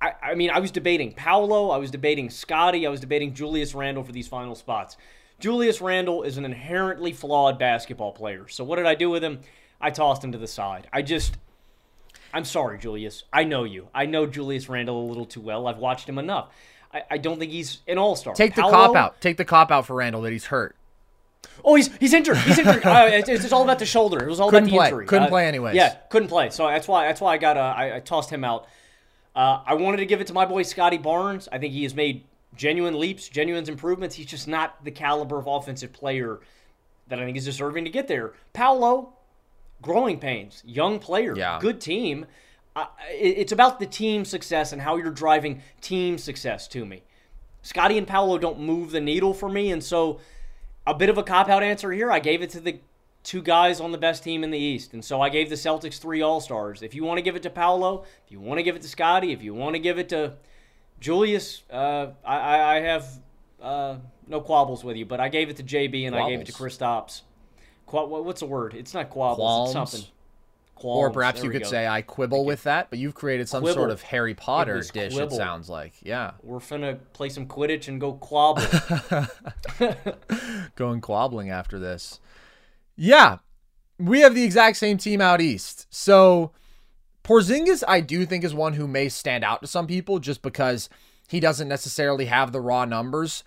I, 0.00 0.12
I, 0.22 0.34
mean, 0.34 0.50
I 0.50 0.58
was 0.58 0.70
debating 0.70 1.12
Paolo, 1.12 1.70
I 1.70 1.78
was 1.78 1.90
debating 1.90 2.28
Scottie, 2.28 2.86
I 2.86 2.90
was 2.90 3.00
debating 3.00 3.32
Julius 3.32 3.74
Randle 3.74 4.04
for 4.04 4.12
these 4.12 4.28
final 4.28 4.54
spots. 4.54 4.98
Julius 5.40 5.80
Randle 5.80 6.22
is 6.22 6.36
an 6.36 6.44
inherently 6.44 7.14
flawed 7.14 7.58
basketball 7.58 8.12
player. 8.12 8.46
So 8.48 8.62
what 8.62 8.76
did 8.76 8.84
I 8.84 8.94
do 8.94 9.08
with 9.08 9.24
him? 9.24 9.40
I 9.80 9.90
tossed 9.90 10.22
him 10.22 10.32
to 10.32 10.38
the 10.38 10.46
side. 10.46 10.86
I 10.92 11.00
just. 11.00 11.38
I'm 12.34 12.44
sorry, 12.44 12.78
Julius. 12.78 13.22
I 13.32 13.44
know 13.44 13.64
you. 13.64 13.88
I 13.94 14.04
know 14.06 14.26
Julius 14.26 14.68
Randle 14.68 15.02
a 15.02 15.06
little 15.08 15.24
too 15.24 15.40
well. 15.40 15.66
I've 15.66 15.78
watched 15.78 16.08
him 16.08 16.18
enough. 16.18 16.52
I, 16.92 17.02
I 17.12 17.18
don't 17.18 17.38
think 17.38 17.52
he's 17.52 17.78
an 17.88 17.96
all 17.96 18.16
star. 18.16 18.34
Take 18.34 18.54
the 18.54 18.62
cop 18.62 18.94
out. 18.94 19.20
Take 19.22 19.38
the 19.38 19.44
cop 19.44 19.70
out 19.70 19.86
for 19.86 19.94
Randle 19.94 20.20
that 20.22 20.32
he's 20.32 20.46
hurt. 20.46 20.76
Oh, 21.64 21.74
he's 21.74 21.94
he's 21.96 22.12
injured. 22.12 22.38
He's 22.38 22.58
injured. 22.58 22.84
uh, 22.86 23.08
it's, 23.10 23.28
it's, 23.28 23.52
all 23.52 23.62
about 23.62 23.78
the 23.78 23.86
shoulder. 23.86 24.24
It 24.24 24.28
was 24.28 24.40
all 24.40 24.50
couldn't 24.50 24.68
about 24.68 24.72
the 24.72 24.78
play. 24.78 24.86
injury. 24.88 25.06
Couldn't 25.06 25.26
uh, 25.26 25.30
play 25.30 25.46
anyways. 25.46 25.74
Yeah, 25.74 25.94
couldn't 26.08 26.28
play. 26.28 26.50
So 26.50 26.66
that's 26.66 26.88
why 26.88 27.06
that's 27.06 27.20
why 27.20 27.34
I 27.34 27.38
got 27.38 27.56
uh, 27.56 27.74
I, 27.76 27.96
I 27.96 28.00
tossed 28.00 28.30
him 28.30 28.44
out. 28.44 28.66
Uh, 29.34 29.60
I 29.66 29.74
wanted 29.74 29.98
to 29.98 30.06
give 30.06 30.20
it 30.20 30.28
to 30.28 30.32
my 30.32 30.46
boy 30.46 30.62
Scottie 30.62 30.98
Barnes. 30.98 31.48
I 31.50 31.58
think 31.58 31.72
he 31.72 31.82
has 31.82 31.94
made 31.94 32.24
genuine 32.56 32.98
leaps, 32.98 33.28
genuine 33.28 33.68
improvements. 33.68 34.14
He's 34.14 34.26
just 34.26 34.48
not 34.48 34.82
the 34.84 34.90
caliber 34.90 35.38
of 35.38 35.46
offensive 35.46 35.92
player 35.92 36.40
that 37.08 37.18
I 37.18 37.24
think 37.24 37.36
is 37.36 37.44
deserving 37.44 37.84
to 37.84 37.90
get 37.90 38.08
there. 38.08 38.32
Paolo, 38.52 39.12
growing 39.82 40.18
pains, 40.18 40.62
young 40.64 40.98
player, 40.98 41.36
yeah. 41.36 41.58
good 41.60 41.80
team. 41.80 42.26
Uh, 42.76 42.86
it, 43.10 43.38
it's 43.38 43.52
about 43.52 43.78
the 43.78 43.86
team 43.86 44.24
success 44.24 44.72
and 44.72 44.80
how 44.80 44.96
you're 44.96 45.10
driving 45.10 45.62
team 45.80 46.18
success 46.18 46.68
to 46.68 46.84
me. 46.84 47.02
Scottie 47.62 47.98
and 47.98 48.06
Paolo 48.06 48.38
don't 48.38 48.60
move 48.60 48.90
the 48.90 49.00
needle 49.00 49.32
for 49.32 49.48
me, 49.48 49.72
and 49.72 49.82
so 49.82 50.20
a 50.86 50.94
bit 50.94 51.08
of 51.08 51.18
a 51.18 51.22
cop 51.22 51.48
out 51.48 51.62
answer 51.62 51.92
here. 51.92 52.10
I 52.10 52.20
gave 52.20 52.42
it 52.42 52.50
to 52.50 52.60
the 52.60 52.80
two 53.22 53.42
guys 53.42 53.80
on 53.80 53.90
the 53.90 53.98
best 53.98 54.22
team 54.22 54.44
in 54.44 54.50
the 54.50 54.58
East. 54.58 54.92
And 54.92 55.04
so 55.04 55.20
I 55.20 55.30
gave 55.30 55.48
the 55.48 55.56
Celtics 55.56 55.98
three 55.98 56.22
All 56.22 56.40
Stars. 56.40 56.82
If 56.82 56.94
you 56.94 57.04
want 57.04 57.18
to 57.18 57.22
give 57.22 57.36
it 57.36 57.42
to 57.44 57.50
Paolo, 57.50 58.04
if 58.24 58.30
you 58.30 58.38
want 58.38 58.58
to 58.58 58.62
give 58.62 58.76
it 58.76 58.82
to 58.82 58.88
Scottie, 58.88 59.32
if 59.32 59.42
you 59.42 59.54
want 59.54 59.74
to 59.74 59.80
give 59.80 59.98
it 59.98 60.10
to 60.10 60.34
Julius, 61.00 61.62
uh, 61.70 62.08
I, 62.24 62.76
I, 62.76 62.80
have 62.80 63.06
uh, 63.60 63.96
no 64.28 64.40
quabbles 64.40 64.84
with 64.84 64.96
you. 64.96 65.06
But 65.06 65.20
I 65.20 65.28
gave 65.28 65.48
it 65.48 65.56
to 65.56 65.62
JB 65.62 66.06
and 66.06 66.14
Quabbles. 66.14 66.26
I 66.26 66.30
gave 66.30 66.40
it 66.40 66.46
to 66.46 66.52
Kristaps. 66.52 67.22
Qu- 67.86 68.06
what's 68.06 68.40
the 68.40 68.46
word? 68.46 68.74
It's 68.74 68.94
not 68.94 69.10
quabbles. 69.10 69.36
Qualms. 69.36 69.68
It's 69.68 69.92
something. 69.92 70.13
Qualms. 70.74 70.98
Or 70.98 71.10
perhaps 71.10 71.42
you 71.42 71.50
could 71.50 71.62
go. 71.62 71.68
say 71.68 71.86
I 71.86 72.02
quibble 72.02 72.44
with 72.44 72.64
that, 72.64 72.90
but 72.90 72.98
you've 72.98 73.14
created 73.14 73.48
some 73.48 73.62
quibble. 73.62 73.74
sort 73.74 73.90
of 73.90 74.02
Harry 74.02 74.34
Potter 74.34 74.78
it 74.78 74.92
dish. 74.92 75.14
Quibble. 75.14 75.34
It 75.34 75.36
sounds 75.36 75.68
like, 75.68 75.94
yeah. 76.02 76.32
We're 76.42 76.58
finna 76.58 76.98
play 77.12 77.28
some 77.28 77.46
Quidditch 77.46 77.88
and 77.88 78.00
go 78.00 78.14
quabble. 78.14 78.64
Going 80.76 81.00
quabbling 81.00 81.50
after 81.50 81.78
this. 81.78 82.20
Yeah, 82.96 83.38
we 83.98 84.20
have 84.20 84.34
the 84.34 84.42
exact 84.42 84.76
same 84.76 84.98
team 84.98 85.20
out 85.20 85.40
east. 85.40 85.86
So 85.90 86.52
Porzingis, 87.24 87.82
I 87.88 88.00
do 88.00 88.26
think 88.26 88.44
is 88.44 88.54
one 88.54 88.74
who 88.74 88.86
may 88.86 89.08
stand 89.08 89.44
out 89.44 89.62
to 89.62 89.66
some 89.66 89.86
people 89.86 90.18
just 90.18 90.42
because 90.42 90.88
he 91.28 91.40
doesn't 91.40 91.68
necessarily 91.68 92.26
have 92.26 92.52
the 92.52 92.60
raw 92.60 92.84
numbers. 92.84 93.44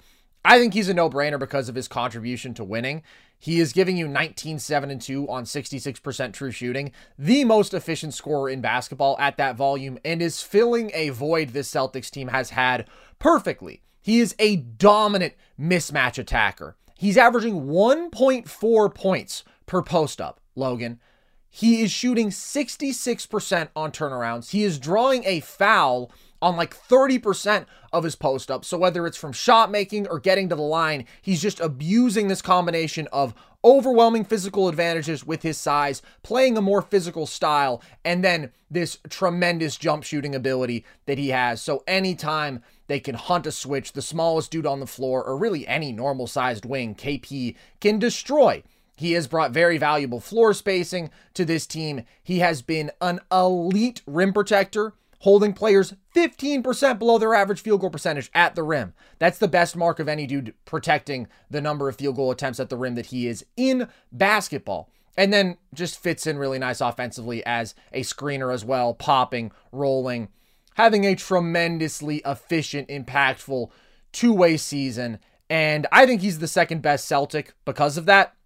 I 0.49 0.59
think 0.59 0.73
he's 0.73 0.87
a 0.87 0.93
no-brainer 0.93 1.37
because 1.37 1.67
of 1.67 1.75
his 1.75 1.89
contribution 1.89 2.53
to 2.53 2.63
winning. 2.63 3.03
He 3.37 3.59
is 3.59 3.73
giving 3.73 3.97
you 3.97 4.07
19, 4.07 4.59
7, 4.59 4.89
and 4.89 5.01
2 5.01 5.27
on 5.27 5.43
66% 5.43 6.31
true 6.31 6.51
shooting, 6.51 6.93
the 7.19 7.43
most 7.43 7.73
efficient 7.73 8.13
scorer 8.13 8.49
in 8.49 8.61
basketball 8.61 9.17
at 9.19 9.35
that 9.35 9.57
volume, 9.57 9.99
and 10.05 10.21
is 10.21 10.41
filling 10.41 10.89
a 10.93 11.09
void 11.09 11.49
this 11.49 11.69
Celtics 11.69 12.09
team 12.09 12.29
has 12.29 12.51
had 12.51 12.87
perfectly. 13.19 13.81
He 14.01 14.21
is 14.21 14.35
a 14.39 14.55
dominant 14.55 15.33
mismatch 15.59 16.17
attacker. 16.17 16.77
He's 16.95 17.17
averaging 17.17 17.65
1.4 17.65 18.95
points 18.95 19.43
per 19.65 19.81
post 19.81 20.21
up, 20.21 20.39
Logan. 20.55 21.01
He 21.49 21.81
is 21.81 21.91
shooting 21.91 22.29
66% 22.29 23.67
on 23.75 23.91
turnarounds. 23.91 24.51
He 24.51 24.63
is 24.63 24.79
drawing 24.79 25.25
a 25.25 25.41
foul 25.41 26.09
on 26.41 26.55
like 26.55 26.75
30% 26.75 27.65
of 27.91 28.03
his 28.03 28.15
post 28.15 28.51
up. 28.51 28.65
So 28.65 28.77
whether 28.77 29.05
it's 29.07 29.17
from 29.17 29.33
shot 29.33 29.71
making 29.71 30.07
or 30.07 30.19
getting 30.19 30.49
to 30.49 30.55
the 30.55 30.61
line, 30.61 31.05
he's 31.21 31.41
just 31.41 31.59
abusing 31.59 32.27
this 32.27 32.41
combination 32.41 33.07
of 33.11 33.33
overwhelming 33.63 34.23
physical 34.23 34.67
advantages 34.67 35.25
with 35.25 35.41
his 35.41 35.57
size, 35.57 36.01
playing 36.23 36.57
a 36.57 36.61
more 36.61 36.81
physical 36.81 37.25
style, 37.25 37.81
and 38.05 38.23
then 38.23 38.51
this 38.69 38.99
tremendous 39.09 39.77
jump 39.77 40.03
shooting 40.03 40.35
ability 40.35 40.85
that 41.05 41.17
he 41.17 41.29
has. 41.29 41.61
So 41.61 41.83
anytime 41.87 42.63
they 42.87 42.99
can 42.99 43.15
hunt 43.15 43.47
a 43.47 43.51
switch, 43.51 43.93
the 43.93 44.01
smallest 44.01 44.51
dude 44.51 44.65
on 44.65 44.79
the 44.79 44.87
floor, 44.87 45.23
or 45.23 45.37
really 45.37 45.67
any 45.67 45.91
normal 45.91 46.27
sized 46.27 46.65
wing, 46.65 46.95
KP 46.95 47.55
can 47.81 47.99
destroy. 47.99 48.63
He 48.95 49.11
has 49.11 49.27
brought 49.27 49.51
very 49.51 49.77
valuable 49.77 50.19
floor 50.19 50.53
spacing 50.53 51.11
to 51.35 51.45
this 51.45 51.67
team. 51.67 52.03
He 52.23 52.39
has 52.39 52.61
been 52.61 52.91
an 52.99 53.19
elite 53.31 54.01
rim 54.07 54.33
protector 54.33 54.93
holding 55.19 55.53
players 55.53 55.93
15% 56.15 56.99
below 56.99 57.17
their 57.17 57.33
average 57.33 57.61
field 57.61 57.81
goal 57.81 57.89
percentage 57.89 58.29
at 58.33 58.55
the 58.55 58.63
rim. 58.63 58.93
That's 59.19 59.39
the 59.39 59.47
best 59.47 59.75
mark 59.75 59.99
of 59.99 60.07
any 60.07 60.27
dude 60.27 60.53
protecting 60.65 61.27
the 61.49 61.61
number 61.61 61.89
of 61.89 61.95
field 61.95 62.15
goal 62.15 62.31
attempts 62.31 62.59
at 62.59 62.69
the 62.69 62.77
rim 62.77 62.95
that 62.95 63.07
he 63.07 63.27
is 63.27 63.45
in 63.55 63.87
basketball. 64.11 64.89
And 65.17 65.33
then 65.33 65.57
just 65.73 65.99
fits 65.99 66.27
in 66.27 66.37
really 66.37 66.59
nice 66.59 66.79
offensively 66.79 67.43
as 67.43 67.73
a 67.91 68.01
screener 68.01 68.53
as 68.53 68.63
well, 68.63 68.93
popping, 68.93 69.51
rolling, 69.71 70.29
having 70.75 71.05
a 71.05 71.15
tremendously 71.15 72.21
efficient, 72.23 72.87
impactful 72.87 73.71
two 74.11 74.31
way 74.31 74.57
season. 74.57 75.17
And 75.49 75.87
I 75.91 76.05
think 76.05 76.21
he's 76.21 76.37
the 76.37 76.47
second 76.47 76.83
best 76.83 77.07
Celtic 77.07 77.55
because 77.65 77.97
of 77.97 78.05
that. 78.05 78.36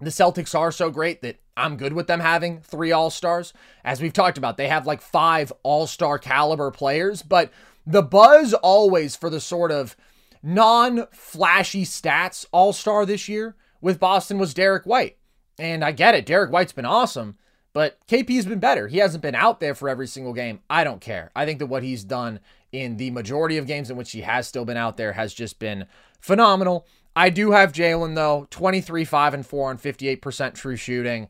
The 0.00 0.10
Celtics 0.10 0.58
are 0.58 0.70
so 0.70 0.90
great 0.90 1.22
that 1.22 1.36
I'm 1.56 1.76
good 1.76 1.94
with 1.94 2.06
them 2.06 2.20
having 2.20 2.60
three 2.60 2.92
All 2.92 3.10
Stars. 3.10 3.54
As 3.84 4.00
we've 4.00 4.12
talked 4.12 4.36
about, 4.36 4.56
they 4.56 4.68
have 4.68 4.86
like 4.86 5.00
five 5.00 5.52
All 5.62 5.86
Star 5.86 6.18
caliber 6.18 6.70
players, 6.70 7.22
but 7.22 7.50
the 7.86 8.02
buzz 8.02 8.52
always 8.52 9.16
for 9.16 9.30
the 9.30 9.40
sort 9.40 9.72
of 9.72 9.96
non 10.42 11.06
flashy 11.12 11.84
stats 11.84 12.44
All 12.52 12.72
Star 12.72 13.06
this 13.06 13.28
year 13.28 13.56
with 13.80 14.00
Boston 14.00 14.38
was 14.38 14.52
Derrick 14.52 14.84
White. 14.84 15.16
And 15.58 15.82
I 15.82 15.92
get 15.92 16.14
it, 16.14 16.26
Derrick 16.26 16.52
White's 16.52 16.72
been 16.72 16.84
awesome, 16.84 17.38
but 17.72 17.98
KP's 18.06 18.44
been 18.44 18.58
better. 18.58 18.88
He 18.88 18.98
hasn't 18.98 19.22
been 19.22 19.34
out 19.34 19.60
there 19.60 19.74
for 19.74 19.88
every 19.88 20.06
single 20.06 20.34
game. 20.34 20.60
I 20.68 20.84
don't 20.84 21.00
care. 21.00 21.30
I 21.34 21.46
think 21.46 21.58
that 21.60 21.66
what 21.66 21.82
he's 21.82 22.04
done 22.04 22.40
in 22.72 22.98
the 22.98 23.10
majority 23.10 23.56
of 23.56 23.66
games 23.66 23.90
in 23.90 23.96
which 23.96 24.12
he 24.12 24.20
has 24.20 24.46
still 24.46 24.66
been 24.66 24.76
out 24.76 24.98
there 24.98 25.12
has 25.12 25.32
just 25.32 25.58
been 25.58 25.86
phenomenal. 26.20 26.86
I 27.16 27.30
do 27.30 27.52
have 27.52 27.72
Jaylen 27.72 28.14
though, 28.14 28.46
23, 28.50 29.04
5, 29.04 29.34
and 29.34 29.46
4 29.46 29.70
on 29.70 29.78
58% 29.78 30.54
true 30.54 30.76
shooting. 30.76 31.28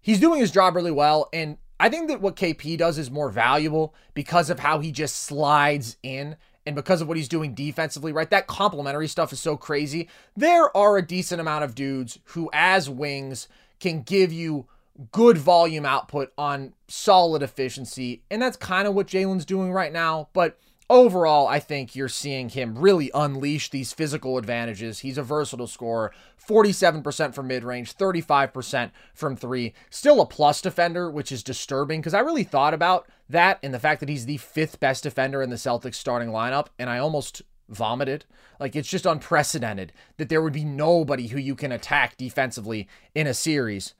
He's 0.00 0.20
doing 0.20 0.40
his 0.40 0.50
job 0.50 0.74
really 0.74 0.90
well. 0.90 1.28
And 1.32 1.58
I 1.78 1.90
think 1.90 2.08
that 2.08 2.22
what 2.22 2.34
KP 2.34 2.78
does 2.78 2.98
is 2.98 3.10
more 3.10 3.28
valuable 3.28 3.94
because 4.14 4.48
of 4.48 4.60
how 4.60 4.80
he 4.80 4.90
just 4.90 5.16
slides 5.16 5.98
in 6.02 6.36
and 6.66 6.74
because 6.74 7.00
of 7.00 7.08
what 7.08 7.16
he's 7.16 7.28
doing 7.28 7.54
defensively, 7.54 8.12
right? 8.12 8.30
That 8.30 8.46
complementary 8.46 9.06
stuff 9.06 9.32
is 9.32 9.40
so 9.40 9.56
crazy. 9.56 10.08
There 10.36 10.74
are 10.76 10.96
a 10.96 11.06
decent 11.06 11.40
amount 11.40 11.64
of 11.64 11.74
dudes 11.74 12.18
who, 12.24 12.50
as 12.52 12.90
wings, 12.90 13.48
can 13.80 14.02
give 14.02 14.32
you 14.32 14.66
good 15.12 15.38
volume 15.38 15.86
output 15.86 16.32
on 16.36 16.72
solid 16.88 17.42
efficiency. 17.42 18.22
And 18.30 18.42
that's 18.42 18.56
kind 18.56 18.88
of 18.88 18.94
what 18.94 19.06
Jaylen's 19.06 19.44
doing 19.44 19.72
right 19.72 19.92
now. 19.92 20.28
But 20.32 20.58
overall, 20.90 21.46
I 21.46 21.60
think 21.60 21.94
you're 21.94 22.08
seeing 22.08 22.48
him 22.48 22.78
really 22.78 23.10
unleash 23.14 23.70
these 23.70 23.92
physical 23.92 24.38
advantages. 24.38 25.00
He's 25.00 25.18
a 25.18 25.22
versatile 25.22 25.66
scorer, 25.66 26.12
47% 26.46 27.34
from 27.34 27.46
mid 27.46 27.64
range, 27.64 27.96
35% 27.96 28.90
from 29.14 29.36
three. 29.36 29.74
Still 29.90 30.20
a 30.20 30.26
plus 30.26 30.60
defender, 30.60 31.10
which 31.10 31.32
is 31.32 31.42
disturbing 31.42 32.00
because 32.00 32.14
I 32.14 32.20
really 32.20 32.44
thought 32.44 32.74
about 32.74 33.08
that 33.28 33.58
and 33.62 33.74
the 33.74 33.78
fact 33.78 34.00
that 34.00 34.08
he's 34.08 34.26
the 34.26 34.38
fifth 34.38 34.80
best 34.80 35.02
defender 35.02 35.42
in 35.42 35.50
the 35.50 35.56
Celtics 35.56 35.96
starting 35.96 36.30
lineup, 36.30 36.68
and 36.78 36.88
I 36.88 36.98
almost 36.98 37.42
vomited. 37.68 38.24
Like 38.58 38.74
it's 38.74 38.88
just 38.88 39.06
unprecedented 39.06 39.92
that 40.16 40.28
there 40.28 40.42
would 40.42 40.52
be 40.52 40.64
nobody 40.64 41.28
who 41.28 41.38
you 41.38 41.54
can 41.54 41.72
attack 41.72 42.16
defensively 42.16 42.88
in 43.14 43.26
a 43.26 43.34
series. 43.34 43.94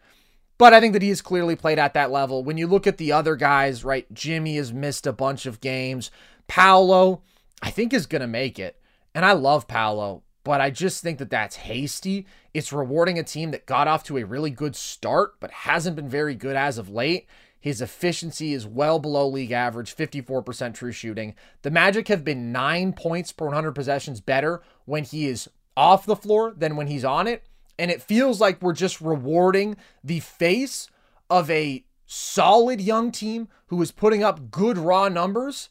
But 0.57 0.75
I 0.75 0.81
think 0.81 0.93
that 0.95 1.03
he 1.03 1.11
has 1.11 1.23
clearly 1.23 1.55
played 1.55 1.79
at 1.79 1.95
that 1.95 2.11
level. 2.11 2.43
When 2.43 2.59
you 2.59 2.67
look 2.67 2.89
at 2.89 2.99
the 2.99 3.13
other 3.13 3.37
guys, 3.37 3.85
right? 3.85 4.13
Jimmy 4.13 4.57
has 4.57 4.73
missed 4.73 5.07
a 5.07 5.13
bunch 5.13 5.47
of 5.47 5.61
games. 5.61 6.11
Paolo, 6.49 7.23
I 7.63 7.71
think, 7.71 7.93
is 7.93 8.07
going 8.07 8.23
to 8.23 8.27
make 8.27 8.59
it. 8.59 8.81
And 9.15 9.25
I 9.25 9.33
love 9.33 9.69
Paolo, 9.69 10.23
but 10.45 10.61
I 10.61 10.71
just 10.71 11.03
think 11.03 11.19
that 11.19 11.31
that's 11.31 11.57
hasty. 11.57 12.27
It's 12.53 12.73
rewarding 12.73 13.19
a 13.19 13.23
team 13.23 13.53
that 13.53 13.67
got 13.67 13.87
off 13.87 14.03
to 14.05 14.19
a 14.19 14.25
really 14.25 14.51
good 14.51 14.75
start, 14.75 15.39
but 15.41 15.51
hasn't 15.51 15.97
been 15.97 16.09
very 16.09 16.35
good 16.35 16.57
as 16.57 16.79
of 16.79 16.89
late. 16.89 17.27
His 17.61 17.83
efficiency 17.83 18.55
is 18.55 18.67
well 18.67 18.99
below 18.99 19.29
league 19.29 19.53
average, 19.53 19.95
54% 19.95 20.75
true 20.75 20.93
shooting. 20.93 21.35
The 21.63 21.71
Magic 21.71 22.09
have 22.09 22.25
been 22.25 22.53
nine 22.53 22.93
points 22.93 23.33
per 23.33 23.47
100 23.47 23.73
possessions 23.73 24.21
better 24.21 24.63
when 24.85 25.05
he 25.05 25.27
is 25.27 25.49
off 25.77 26.07
the 26.07 26.17
floor 26.17 26.53
than 26.57 26.77
when 26.77 26.87
he's 26.87 27.05
on 27.05 27.27
it. 27.27 27.45
And 27.79 27.91
it 27.91 28.03
feels 28.03 28.41
like 28.41 28.63
we're 28.63 28.73
just 28.73 29.01
rewarding 29.01 29.77
the 30.03 30.21
face 30.21 30.89
of 31.29 31.51
a 31.51 31.85
solid 32.07 32.81
young 32.81 33.13
team 33.13 33.49
who 33.67 33.81
is 33.83 33.93
putting 33.93 34.23
up 34.23 34.51
good 34.51 34.79
raw 34.79 35.09
numbers 35.09 35.69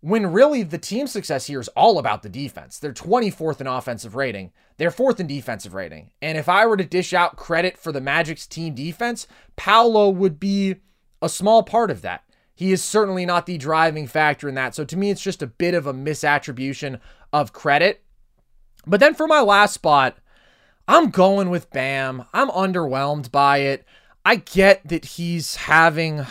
when 0.00 0.32
really 0.32 0.62
the 0.62 0.78
team 0.78 1.06
success 1.06 1.46
here 1.46 1.60
is 1.60 1.68
all 1.68 1.98
about 1.98 2.22
the 2.22 2.28
defense. 2.28 2.78
They're 2.78 2.92
24th 2.92 3.60
in 3.60 3.66
offensive 3.66 4.14
rating, 4.14 4.52
they're 4.76 4.90
fourth 4.90 5.18
in 5.20 5.26
defensive 5.26 5.74
rating. 5.74 6.10
And 6.20 6.36
if 6.36 6.48
I 6.48 6.66
were 6.66 6.76
to 6.76 6.84
dish 6.84 7.12
out 7.12 7.36
credit 7.36 7.78
for 7.78 7.92
the 7.92 8.00
Magic's 8.00 8.46
team 8.46 8.74
defense, 8.74 9.26
Paolo 9.56 10.10
would 10.10 10.38
be 10.38 10.76
a 11.22 11.28
small 11.28 11.62
part 11.62 11.90
of 11.90 12.02
that. 12.02 12.24
He 12.54 12.72
is 12.72 12.82
certainly 12.82 13.26
not 13.26 13.46
the 13.46 13.58
driving 13.58 14.06
factor 14.06 14.48
in 14.48 14.54
that. 14.54 14.74
So 14.74 14.84
to 14.84 14.96
me, 14.96 15.10
it's 15.10 15.22
just 15.22 15.42
a 15.42 15.46
bit 15.46 15.74
of 15.74 15.86
a 15.86 15.92
misattribution 15.92 17.00
of 17.32 17.52
credit. 17.52 18.02
But 18.86 19.00
then 19.00 19.14
for 19.14 19.26
my 19.26 19.40
last 19.40 19.74
spot, 19.74 20.18
I'm 20.88 21.10
going 21.10 21.50
with 21.50 21.70
Bam. 21.70 22.24
I'm 22.32 22.48
underwhelmed 22.48 23.30
by 23.30 23.58
it. 23.58 23.84
I 24.24 24.36
get 24.36 24.86
that 24.88 25.04
he's 25.04 25.56
having 25.56 26.24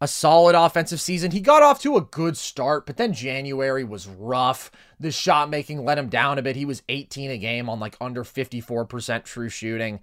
a 0.00 0.08
solid 0.08 0.54
offensive 0.54 1.00
season. 1.00 1.30
He 1.30 1.40
got 1.40 1.62
off 1.62 1.80
to 1.82 1.96
a 1.96 2.00
good 2.00 2.36
start, 2.36 2.86
but 2.86 2.96
then 2.96 3.12
January 3.12 3.84
was 3.84 4.06
rough. 4.06 4.70
The 5.00 5.10
shot 5.10 5.50
making 5.50 5.84
let 5.84 5.98
him 5.98 6.08
down 6.08 6.38
a 6.38 6.42
bit. 6.42 6.56
He 6.56 6.64
was 6.64 6.82
18 6.88 7.30
a 7.30 7.38
game 7.38 7.68
on 7.68 7.80
like 7.80 7.96
under 8.00 8.24
54% 8.24 9.24
true 9.24 9.48
shooting. 9.48 10.00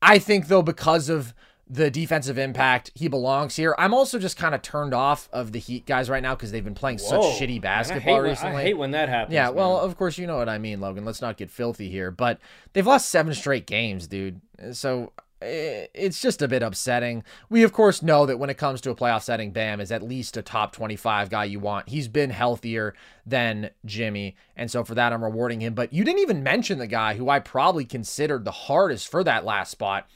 I 0.00 0.18
think 0.18 0.48
though 0.48 0.62
because 0.62 1.08
of 1.08 1.34
the 1.68 1.90
defensive 1.90 2.38
impact, 2.38 2.92
he 2.94 3.08
belongs 3.08 3.56
here. 3.56 3.74
I'm 3.76 3.92
also 3.92 4.18
just 4.18 4.36
kind 4.36 4.54
of 4.54 4.62
turned 4.62 4.94
off 4.94 5.28
of 5.32 5.50
the 5.50 5.58
Heat 5.58 5.84
guys 5.84 6.08
right 6.08 6.22
now 6.22 6.34
because 6.34 6.52
they've 6.52 6.64
been 6.64 6.76
playing 6.76 6.98
Whoa. 6.98 7.22
such 7.22 7.40
shitty 7.40 7.60
basketball 7.60 8.16
I 8.16 8.18
recently. 8.18 8.52
When, 8.52 8.60
I 8.60 8.64
hate 8.64 8.78
when 8.78 8.90
that 8.92 9.08
happens. 9.08 9.34
Yeah, 9.34 9.46
man. 9.46 9.54
well, 9.56 9.80
of 9.80 9.96
course 9.96 10.16
you 10.16 10.26
know 10.26 10.36
what 10.36 10.48
I 10.48 10.58
mean, 10.58 10.80
Logan. 10.80 11.04
Let's 11.04 11.20
not 11.20 11.36
get 11.36 11.50
filthy 11.50 11.90
here, 11.90 12.10
but 12.10 12.38
they've 12.72 12.86
lost 12.86 13.08
seven 13.08 13.34
straight 13.34 13.66
games, 13.66 14.06
dude. 14.06 14.40
So 14.72 15.12
Eh, 15.42 15.86
it's 15.92 16.20
just 16.20 16.40
a 16.40 16.48
bit 16.48 16.62
upsetting. 16.62 17.22
We, 17.50 17.62
of 17.62 17.72
course, 17.72 18.02
know 18.02 18.24
that 18.24 18.38
when 18.38 18.48
it 18.48 18.56
comes 18.56 18.80
to 18.82 18.90
a 18.90 18.94
playoff 18.94 19.22
setting, 19.22 19.52
Bam 19.52 19.80
is 19.80 19.92
at 19.92 20.02
least 20.02 20.36
a 20.36 20.42
top 20.42 20.72
25 20.72 21.28
guy 21.28 21.44
you 21.44 21.60
want. 21.60 21.90
He's 21.90 22.08
been 22.08 22.30
healthier 22.30 22.94
than 23.26 23.70
Jimmy. 23.84 24.36
And 24.56 24.70
so 24.70 24.82
for 24.82 24.94
that, 24.94 25.12
I'm 25.12 25.22
rewarding 25.22 25.60
him. 25.60 25.74
But 25.74 25.92
you 25.92 26.04
didn't 26.04 26.20
even 26.20 26.42
mention 26.42 26.78
the 26.78 26.86
guy 26.86 27.14
who 27.14 27.28
I 27.28 27.38
probably 27.38 27.84
considered 27.84 28.44
the 28.44 28.50
hardest 28.50 29.08
for 29.08 29.22
that 29.24 29.44
last 29.44 29.70
spot 29.70 30.08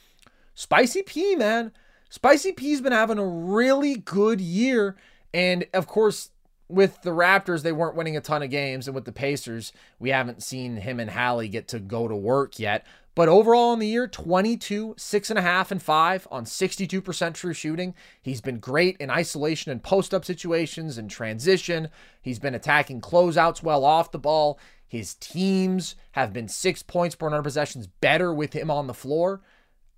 Spicy 0.53 1.01
P, 1.03 1.35
man. 1.35 1.71
Spicy 2.09 2.51
P's 2.51 2.81
been 2.81 2.91
having 2.91 3.17
a 3.17 3.25
really 3.25 3.95
good 3.95 4.41
year. 4.41 4.97
And 5.33 5.65
of 5.73 5.87
course, 5.87 6.29
with 6.67 7.01
the 7.03 7.11
Raptors, 7.11 7.63
they 7.63 7.71
weren't 7.71 7.95
winning 7.95 8.17
a 8.17 8.21
ton 8.21 8.43
of 8.43 8.49
games. 8.49 8.87
And 8.87 8.95
with 8.95 9.05
the 9.05 9.11
Pacers, 9.11 9.71
we 9.99 10.09
haven't 10.09 10.43
seen 10.43 10.77
him 10.77 10.99
and 10.99 11.11
Hallie 11.11 11.47
get 11.47 11.67
to 11.69 11.79
go 11.79 12.07
to 12.07 12.15
work 12.15 12.59
yet. 12.59 12.85
But 13.13 13.27
overall 13.27 13.73
in 13.73 13.79
the 13.79 13.87
year, 13.87 14.07
22, 14.07 14.95
6.5, 14.97 15.71
and 15.71 15.81
5 15.81 16.27
on 16.31 16.45
62% 16.45 17.33
true 17.33 17.53
shooting. 17.53 17.93
He's 18.21 18.39
been 18.39 18.59
great 18.59 18.95
in 18.97 19.09
isolation 19.09 19.71
and 19.71 19.83
post 19.83 20.13
up 20.13 20.23
situations 20.23 20.97
and 20.97 21.09
transition. 21.09 21.89
He's 22.21 22.39
been 22.39 22.55
attacking 22.55 23.01
closeouts 23.01 23.61
well 23.61 23.83
off 23.83 24.11
the 24.11 24.19
ball. 24.19 24.57
His 24.87 25.15
teams 25.15 25.95
have 26.11 26.31
been 26.31 26.47
six 26.47 26.83
points 26.83 27.15
per 27.15 27.25
100 27.25 27.43
possessions 27.43 27.87
better 27.87 28.33
with 28.33 28.53
him 28.53 28.71
on 28.71 28.87
the 28.87 28.93
floor. 28.93 29.41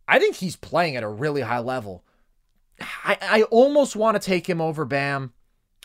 I 0.07 0.19
think 0.19 0.35
he's 0.35 0.55
playing 0.55 0.95
at 0.95 1.03
a 1.03 1.07
really 1.07 1.41
high 1.41 1.59
level. 1.59 2.03
I, 3.03 3.17
I 3.21 3.43
almost 3.43 3.95
want 3.95 4.19
to 4.19 4.25
take 4.25 4.47
him 4.49 4.59
over 4.59 4.85
Bam, 4.85 5.33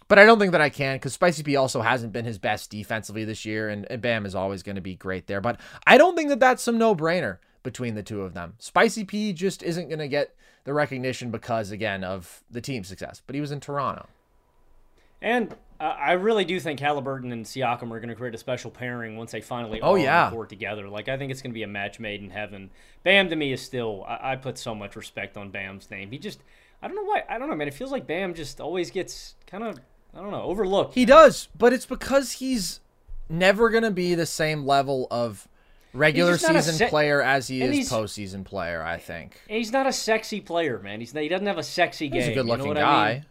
but 0.09 0.19
I 0.19 0.25
don't 0.25 0.39
think 0.39 0.53
that 0.53 0.61
I 0.61 0.71
can 0.71 0.97
because 0.97 1.13
Spicy 1.13 1.43
P 1.43 1.57
also 1.57 1.83
hasn't 1.83 2.13
been 2.13 2.25
his 2.25 2.39
best 2.39 2.71
defensively 2.71 3.25
this 3.25 3.45
year, 3.45 3.69
and, 3.69 3.87
and 3.91 4.03
Bam 4.03 4.27
is 4.27 4.35
always 4.35 4.63
going 4.63 4.77
to 4.77 4.83
be 4.83 4.97
great 4.97 5.27
there. 5.27 5.41
But 5.41 5.61
I 5.87 5.99
don't 5.99 6.17
think 6.17 6.31
that 6.31 6.41
that's 6.41 6.63
some 6.63 6.79
no 6.79 6.95
brainer 6.95 7.39
between 7.63 7.95
the 7.95 8.03
two 8.03 8.23
of 8.23 8.35
them. 8.35 8.55
Spicy 8.59 9.05
P 9.05 9.33
just 9.33 9.63
isn't 9.63 9.89
going 9.89 9.99
to 9.99 10.09
get 10.09 10.35
the 10.65 10.73
recognition 10.73 11.31
because, 11.31 11.71
again, 11.71 12.03
of 12.05 12.43
the 12.51 12.61
team 12.61 12.85
success, 12.85 13.23
but 13.27 13.35
he 13.35 13.41
was 13.41 13.53
in 13.53 13.61
Toronto. 13.61 14.07
And 15.21 15.55
uh, 15.81 15.85
I 15.99 16.13
really 16.13 16.45
do 16.45 16.59
think 16.61 16.81
Halliburton 16.81 17.33
and 17.33 17.45
Siakam 17.45 17.91
are 17.91 18.01
going 18.01 18.09
to 18.09 18.15
create 18.15 18.35
a 18.35 18.39
special 18.39 18.71
pairing 18.71 19.17
once 19.17 19.33
they 19.33 19.41
finally 19.41 19.81
oh, 19.81 19.97
yeah. 19.97 20.31
court 20.31 20.49
together. 20.49 20.89
Like 20.89 21.09
I 21.09 21.17
think 21.17 21.31
it's 21.31 21.43
going 21.43 21.51
to 21.51 21.55
be 21.55 21.63
a 21.63 21.69
match 21.69 22.01
made 22.01 22.23
in 22.23 22.31
heaven. 22.31 22.71
Bam 23.03 23.29
to 23.29 23.37
me 23.37 23.53
is 23.53 23.61
still 23.61 24.05
I, 24.07 24.33
I, 24.33 24.37
put 24.37 24.59
so 24.59 24.75
much 24.75 24.97
respect 24.97 25.37
on 25.37 25.51
Bam's 25.51 25.91
name. 25.91 26.11
He 26.11 26.19
just 26.19 26.41
I 26.83 26.87
don't 26.87 26.97
know 26.97 27.05
why 27.05 27.25
I 27.29 27.39
don't 27.39 27.49
know 27.49 27.57
man. 27.57 27.69
It 27.69 27.75
feels 27.75 27.93
like 27.93 28.07
Bam 28.07 28.35
just 28.35 28.61
always 28.61 28.91
gets 28.91 29.35
kind 29.47 29.65
of 29.65 29.81
I 30.15 30.21
don't 30.21 30.31
know 30.31 30.43
overlooked. 30.43 30.95
He 30.95 31.05
does, 31.05 31.49
but 31.57 31.73
it's 31.73 31.87
because 31.87 32.33
he's 32.33 32.81
never 33.29 33.71
going 33.71 33.85
to 33.85 33.91
be 33.91 34.15
the 34.15 34.27
same 34.27 34.67
level 34.67 35.07
of 35.11 35.47
regular 35.93 36.39
season 36.39 36.75
se- 36.75 36.89
player 36.89 37.23
as 37.23 37.49
he 37.49 37.63
is 37.63 37.91
postseason 37.91 38.45
player. 38.45 38.83
I 38.83 38.99
think 38.99 39.41
he's 39.49 39.73
not 39.73 39.87
a 39.87 39.93
sexy 39.93 40.41
player, 40.41 40.79
man. 40.79 41.01
He's 41.01 41.15
not, 41.15 41.23
he 41.23 41.29
doesn't 41.29 41.47
have 41.47 41.59
a 41.59 41.63
sexy 41.63 42.07
he's 42.07 42.13
game. 42.13 42.23
He's 42.23 42.31
a 42.31 42.35
good 42.35 42.47
looking 42.47 42.67
you 42.67 42.75
know 42.75 42.81
guy. 42.81 43.09
I 43.09 43.13
mean? 43.15 43.25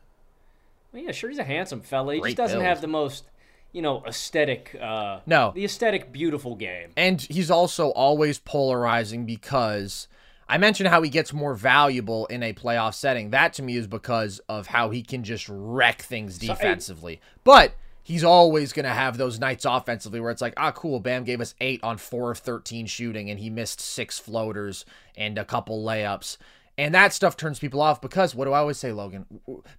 Well, 0.93 1.03
yeah, 1.03 1.11
sure, 1.11 1.29
he's 1.29 1.39
a 1.39 1.43
handsome 1.43 1.81
fella. 1.81 2.13
He 2.13 2.19
Great 2.19 2.29
just 2.31 2.37
doesn't 2.37 2.59
build. 2.59 2.67
have 2.67 2.81
the 2.81 2.87
most, 2.87 3.25
you 3.73 3.81
know, 3.81 4.03
aesthetic. 4.05 4.75
Uh, 4.79 5.19
no, 5.25 5.51
the 5.53 5.65
aesthetic, 5.65 6.11
beautiful 6.11 6.55
game. 6.55 6.91
And 6.95 7.21
he's 7.21 7.51
also 7.51 7.89
always 7.89 8.39
polarizing 8.39 9.25
because 9.25 10.07
I 10.49 10.57
mentioned 10.57 10.89
how 10.89 11.01
he 11.01 11.09
gets 11.09 11.33
more 11.33 11.53
valuable 11.53 12.25
in 12.27 12.41
a 12.41 12.53
playoff 12.53 12.93
setting. 12.93 13.31
That 13.31 13.53
to 13.53 13.63
me 13.63 13.75
is 13.75 13.87
because 13.87 14.39
of 14.47 14.67
how 14.67 14.89
he 14.91 15.03
can 15.03 15.23
just 15.23 15.47
wreck 15.49 16.01
things 16.01 16.37
defensively. 16.37 17.15
So, 17.15 17.19
I, 17.19 17.39
but 17.43 17.73
he's 18.01 18.23
always 18.23 18.71
going 18.71 18.85
to 18.85 18.91
have 18.91 19.17
those 19.17 19.39
nights 19.39 19.65
offensively 19.65 20.21
where 20.21 20.31
it's 20.31 20.41
like, 20.41 20.53
ah, 20.55 20.71
cool, 20.71 21.01
Bam 21.01 21.25
gave 21.25 21.41
us 21.41 21.53
eight 21.59 21.83
on 21.83 21.97
four 21.97 22.31
of 22.31 22.37
13 22.37 22.85
shooting, 22.85 23.29
and 23.29 23.39
he 23.39 23.49
missed 23.49 23.81
six 23.81 24.17
floaters 24.17 24.85
and 25.17 25.37
a 25.37 25.43
couple 25.43 25.83
layups. 25.83 26.37
And 26.79 26.93
that 26.93 27.11
stuff 27.11 27.35
turns 27.35 27.57
people 27.57 27.81
off 27.81 28.01
because 28.01 28.35
what 28.35 28.45
do 28.45 28.53
I 28.53 28.59
always 28.59 28.77
say, 28.77 28.91
Logan? 28.91 29.25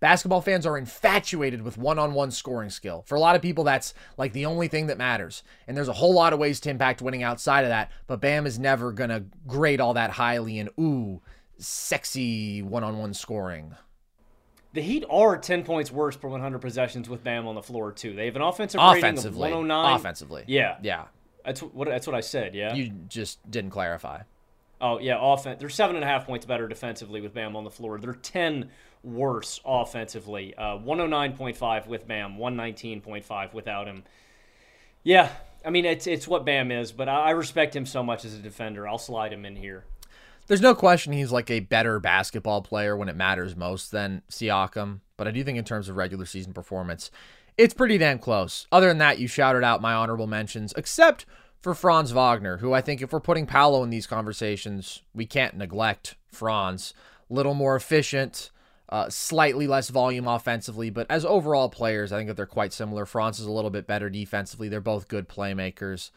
Basketball 0.01 0.41
fans 0.41 0.67
are 0.67 0.77
infatuated 0.77 1.63
with 1.63 1.79
one 1.79 1.97
on 1.97 2.13
one 2.13 2.33
scoring 2.33 2.71
skill. 2.71 3.05
For 3.07 3.15
a 3.15 3.21
lot 3.21 3.37
of 3.37 3.43
people, 3.43 3.63
that's 3.63 3.95
like 4.17 4.33
the 4.33 4.47
only 4.47 4.67
thing 4.67 4.89
that 4.89 4.99
matters. 4.99 5.45
And 5.69 5.77
there's 5.77 5.87
a 5.87 5.93
whole 5.93 6.13
lot 6.13 6.33
of 6.33 6.41
ways 6.41 6.59
to 6.61 6.71
impact 6.71 7.01
winning 7.01 7.23
outside 7.23 7.63
of 7.63 7.71
that. 7.71 7.93
But 8.09 8.21
Bam 8.21 8.47
is 8.47 8.59
never 8.59 8.91
going 8.91 9.11
to 9.11 9.25
grade 9.47 9.81
all 9.81 9.95
that 9.95 10.11
highly 10.11 10.59
in, 10.59 10.71
ooh, 10.81 11.23
sexy 11.59 12.63
one 12.63 12.83
on 12.83 12.99
one 12.99 13.15
scoring. 13.15 13.77
The 14.73 14.83
Heat 14.83 15.05
are 15.09 15.39
10 15.39 15.63
points 15.63 15.93
worse 15.93 16.17
per 16.17 16.29
100 16.29 16.59
possessions 16.59 17.09
with 17.09 17.23
Bam 17.23 17.47
on 17.47 17.55
the 17.55 17.63
floor, 17.63 17.93
too. 17.93 18.15
They 18.15 18.27
have 18.27 18.37
an 18.37 18.43
offensive 18.43 18.81
rating 18.81 19.19
of 19.19 19.37
109. 19.37 19.95
Offensively. 19.95 20.45
Yeah. 20.49 20.79
Yeah. 20.83 21.05
That's 21.45 21.63
what, 21.63 21.89
that's 21.89 22.09
what 22.09 22.17
I 22.17 22.21
said, 22.21 22.57
yeah? 22.57 22.75
You 22.75 22.91
just 23.09 23.39
didn't 23.49 23.71
clarify. 23.71 24.23
Oh 24.81 24.99
yeah, 24.99 25.19
offense. 25.21 25.59
They're 25.61 25.69
seven 25.69 25.97
and 25.97 26.05
a 26.05 26.09
half 26.09 26.27
points 26.27 26.47
better 26.47 26.69
defensively 26.69 27.21
with 27.21 27.35
Bam 27.35 27.57
on 27.57 27.65
the 27.65 27.71
floor. 27.71 27.99
They're 27.99 28.15
ten 28.15 28.71
worse 29.03 29.61
offensively. 29.65 30.55
Uh, 30.55 30.77
one 30.77 30.99
hundred 30.99 31.11
nine 31.11 31.37
point 31.37 31.57
five 31.57 31.87
with 31.87 32.07
Bam, 32.07 32.39
one 32.39 32.57
nineteen 32.57 33.01
point 33.01 33.25
five 33.25 33.55
without 33.55 33.87
him. 33.87 34.05
Yeah, 35.03 35.31
I 35.65 35.71
mean 35.71 35.85
it's 35.85 36.07
it's 36.07 36.29
what 36.29 36.45
Bam 36.45 36.71
is, 36.71 36.93
but 36.93 37.09
I, 37.09 37.27
I 37.27 37.31
respect 37.31 37.75
him 37.75 37.87
so 37.87 38.03
much 38.03 38.25
as 38.25 38.35
a 38.35 38.39
defender. 38.39 38.87
I'll 38.87 38.99
slide 38.99 39.33
him 39.33 39.45
in 39.45 39.57
here. 39.57 39.85
There's 40.47 40.61
no 40.63 40.75
question 40.75 41.13
he's 41.13 41.33
like 41.33 41.51
a 41.51 41.61
better 41.61 42.01
basketball 42.01 42.63
player 42.63 42.97
when 42.97 43.11
it 43.11 43.17
matters 43.17 43.55
most 43.55 43.91
than 43.91 44.23
Siakam, 44.31 45.01
but 45.19 45.29
I 45.29 45.31
do 45.31 45.45
think 45.45 45.59
in 45.59 45.65
terms 45.65 45.91
of 45.91 45.97
regular 45.97 46.25
season 46.25 46.55
performance, 46.55 47.11
it's 47.59 47.75
pretty 47.75 47.99
damn 47.99 48.19
close. 48.19 48.67
Other 48.73 48.89
than 48.89 48.97
that, 48.99 49.19
you 49.19 49.27
shouted 49.27 49.63
out 49.63 49.83
my 49.83 49.93
honorable 49.93 50.27
mentions, 50.27 50.73
except 50.75 51.27
for 51.61 51.75
Franz 51.75 52.13
Wagner, 52.13 52.59
who 52.59 52.73
I 52.73 52.81
think 52.81 53.03
if 53.03 53.13
we're 53.13 53.21
putting 53.21 53.47
Paolo 53.47 53.83
in 53.83 53.91
these 53.91 54.07
conversations, 54.07 55.03
we 55.15 55.27
can't 55.27 55.57
neglect 55.57 56.17
Franz. 56.31 56.95
Little 57.29 57.55
more 57.55 57.77
efficient, 57.77 58.51
Uh, 58.91 59.11
slightly 59.11 59.67
less 59.67 59.91
volume 59.91 60.27
offensively, 60.27 60.89
but 60.89 61.07
as 61.11 61.23
overall 61.23 61.69
players, 61.69 62.11
I 62.11 62.17
think 62.17 62.29
that 62.29 62.39
they're 62.39 62.47
quite 62.47 62.73
similar. 62.73 63.05
Franz 63.05 63.39
is 63.39 63.45
a 63.45 63.53
little 63.53 63.71
bit 63.71 63.87
better 63.87 64.09
defensively. 64.09 64.71
They're 64.71 64.81
both 64.81 65.09
good 65.09 65.29
playmakers, 65.29 66.11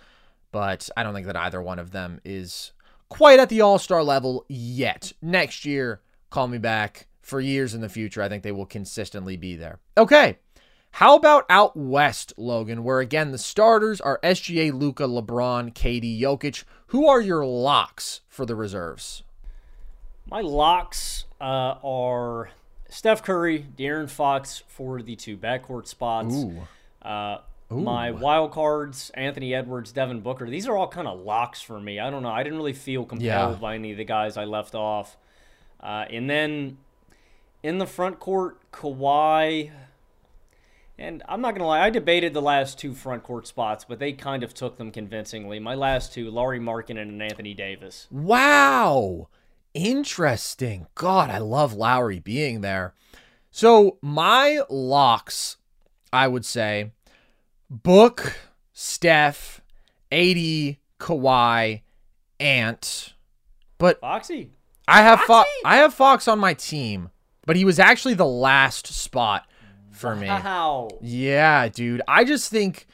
but 0.54 0.90
I 0.96 1.04
don't 1.04 1.14
think 1.14 1.28
that 1.28 1.36
either 1.36 1.62
one 1.62 1.80
of 1.80 1.92
them 1.92 2.22
is 2.24 2.72
quite 3.10 3.40
at 3.40 3.50
the 3.50 3.60
all 3.60 3.78
star 3.78 4.04
level 4.06 4.46
yet. 4.48 5.12
Next 5.22 5.66
year, 5.66 6.00
call 6.30 6.48
me 6.48 6.60
back. 6.60 7.08
For 7.22 7.42
years 7.42 7.74
in 7.74 7.82
the 7.82 7.90
future, 7.90 8.22
I 8.22 8.30
think 8.30 8.42
they 8.42 8.54
will 8.54 8.66
consistently 8.66 9.36
be 9.36 9.58
there. 9.58 9.80
Okay. 9.98 10.40
How 10.96 11.16
about 11.16 11.46
out 11.50 11.76
west, 11.76 12.34
Logan, 12.38 12.84
where 12.84 13.00
again 13.00 13.32
the 13.32 13.38
starters 13.38 14.02
are 14.02 14.20
SGA, 14.24 14.74
Luka, 14.74 15.04
LeBron, 15.04 15.74
KD, 15.74 16.20
Jokic? 16.20 16.64
Who 16.88 17.08
are 17.08 17.22
your 17.22 17.46
locks 17.46 18.22
for 18.28 18.46
the 18.46 18.56
reserves? 18.56 19.24
My 20.30 20.42
locks 20.42 21.26
uh, 21.40 21.76
are 21.84 22.50
Steph 22.90 23.24
Curry, 23.24 23.66
De'Aaron 23.78 24.10
Fox 24.10 24.64
for 24.68 25.02
the 25.02 25.16
two 25.16 25.38
backcourt 25.38 25.88
spots. 25.88 26.36
Ooh. 26.36 26.68
Uh, 27.02 27.38
my 27.70 28.12
wild 28.12 28.52
cards, 28.52 29.12
Anthony 29.14 29.56
Edwards, 29.56 29.94
Devin 29.94 30.20
Booker. 30.20 30.50
These 30.50 30.68
are 30.68 30.76
all 30.76 30.90
kind 30.90 31.08
of 31.08 31.22
locks 31.22 31.62
for 31.62 31.80
me. 31.80 32.00
I 32.02 32.10
don't 32.10 32.22
know. 32.22 32.30
I 32.30 32.44
didn't 32.44 32.58
really 32.58 32.74
feel 32.74 33.06
compelled 33.06 33.54
Yeah. 33.54 33.60
by 33.62 33.76
any 33.76 33.92
of 33.92 33.98
the 33.98 34.04
guys 34.04 34.36
I 34.36 34.44
left 34.44 34.76
off. 34.76 35.16
Uh, 35.80 36.04
and 36.10 36.30
then 36.30 36.78
in 37.64 37.78
the 37.78 37.86
front 37.88 38.20
court, 38.20 38.58
Kawhi. 38.74 39.72
And 40.98 41.24
I'm 41.28 41.42
not 41.42 41.56
gonna 41.56 41.68
lie, 41.68 41.82
I 41.82 41.90
debated 41.90 42.34
the 42.34 42.42
last 42.42 42.78
two 42.78 42.94
front 42.94 43.24
court 43.24 43.48
spots, 43.48 43.86
but 43.88 44.00
they 44.00 44.14
kind 44.14 44.44
of 44.44 44.54
took 44.54 44.78
them 44.78 44.92
convincingly. 44.92 45.60
My 45.60 45.74
last 45.74 46.14
two, 46.14 46.30
Lauri 46.30 46.60
Markkanen 46.60 47.02
and 47.02 47.24
Anthony 47.24 47.54
Davis. 47.54 48.08
Wow. 48.12 49.30
Interesting. 49.74 50.88
God, 50.96 51.30
I 51.30 51.40
love 51.40 51.74
Lauri 51.74 52.20
being 52.20 52.62
there. 52.62 52.94
So, 53.52 53.98
my 54.02 54.62
locks, 54.70 55.58
I 56.14 56.28
would 56.28 56.46
say 56.46 56.92
Book, 57.70 58.38
Steph, 58.74 59.62
AD, 60.12 60.78
Kawhi, 61.00 61.82
Ant. 62.40 63.14
But 63.78 64.00
Foxy. 64.02 64.52
I 64.88 65.02
have 65.02 65.20
Fo- 65.22 65.28
Foxy? 65.28 65.52
I 65.66 65.78
have 65.78 65.94
Fox 65.94 66.28
on 66.28 66.38
my 66.38 66.54
team, 66.54 67.10
but 67.46 67.56
he 67.56 67.66
was 67.66 67.80
actually 67.80 68.14
the 68.14 68.26
last 68.26 68.88
spot 68.88 69.48
for 69.92 70.16
me. 70.16 70.28
Wow. 70.28 70.90
Yeah, 71.02 71.68
dude. 71.70 72.02
I 72.08 72.24
just 72.24 72.50
think 72.50 72.88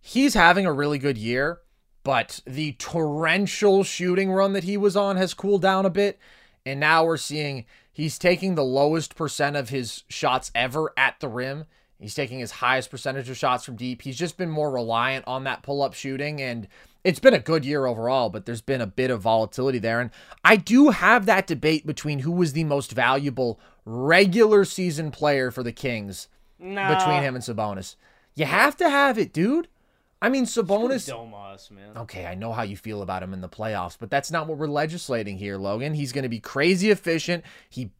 he's 0.00 0.34
having 0.34 0.66
a 0.66 0.72
really 0.72 0.98
good 0.98 1.18
year, 1.18 1.60
but 2.02 2.40
the 2.46 2.72
torrential 2.72 3.84
shooting 3.84 4.32
run 4.32 4.52
that 4.54 4.64
he 4.64 4.76
was 4.76 4.96
on 4.96 5.16
has 5.16 5.34
cooled 5.34 5.62
down 5.62 5.86
a 5.86 5.90
bit. 5.90 6.18
And 6.66 6.80
now 6.80 7.04
we're 7.04 7.16
seeing 7.16 7.64
he's 7.92 8.18
taking 8.18 8.54
the 8.54 8.64
lowest 8.64 9.16
percent 9.16 9.56
of 9.56 9.68
his 9.68 10.04
shots 10.08 10.50
ever 10.54 10.92
at 10.96 11.20
the 11.20 11.28
rim. 11.28 11.64
He's 11.98 12.14
taking 12.14 12.38
his 12.38 12.52
highest 12.52 12.90
percentage 12.90 13.28
of 13.28 13.36
shots 13.36 13.64
from 13.64 13.76
deep. 13.76 14.02
He's 14.02 14.18
just 14.18 14.36
been 14.36 14.50
more 14.50 14.70
reliant 14.70 15.24
on 15.26 15.44
that 15.44 15.62
pull 15.62 15.82
up 15.82 15.94
shooting. 15.94 16.40
And 16.40 16.68
it's 17.02 17.18
been 17.18 17.34
a 17.34 17.40
good 17.40 17.64
year 17.64 17.86
overall, 17.86 18.30
but 18.30 18.46
there's 18.46 18.60
been 18.60 18.80
a 18.80 18.86
bit 18.86 19.10
of 19.10 19.20
volatility 19.20 19.78
there. 19.78 20.00
And 20.00 20.10
I 20.44 20.56
do 20.56 20.90
have 20.90 21.26
that 21.26 21.46
debate 21.46 21.86
between 21.86 22.20
who 22.20 22.30
was 22.30 22.52
the 22.52 22.64
most 22.64 22.92
valuable 22.92 23.58
regular 23.84 24.64
season 24.64 25.10
player 25.10 25.50
for 25.50 25.62
the 25.62 25.72
Kings 25.72 26.28
Between 26.58 27.22
him 27.22 27.34
and 27.34 27.44
Sabonis. 27.44 27.96
You 28.34 28.44
have 28.44 28.76
to 28.78 28.88
have 28.88 29.18
it, 29.18 29.32
dude. 29.32 29.68
I 30.20 30.28
mean, 30.28 30.44
Sabonis. 30.44 31.08
Domas, 31.08 31.70
man. 31.70 31.96
Okay, 31.96 32.26
I 32.26 32.34
know 32.34 32.52
how 32.52 32.62
you 32.62 32.76
feel 32.76 33.02
about 33.02 33.22
him 33.22 33.32
in 33.32 33.40
the 33.40 33.48
playoffs, 33.48 33.96
but 33.98 34.10
that's 34.10 34.30
not 34.30 34.48
what 34.48 34.58
we're 34.58 34.66
legislating 34.66 35.38
here, 35.38 35.56
Logan. 35.56 35.94
He's 35.94 36.12
going 36.12 36.24
to 36.24 36.28
be 36.28 36.40
crazy 36.40 36.90
efficient. 36.90 37.44
He 37.68 37.90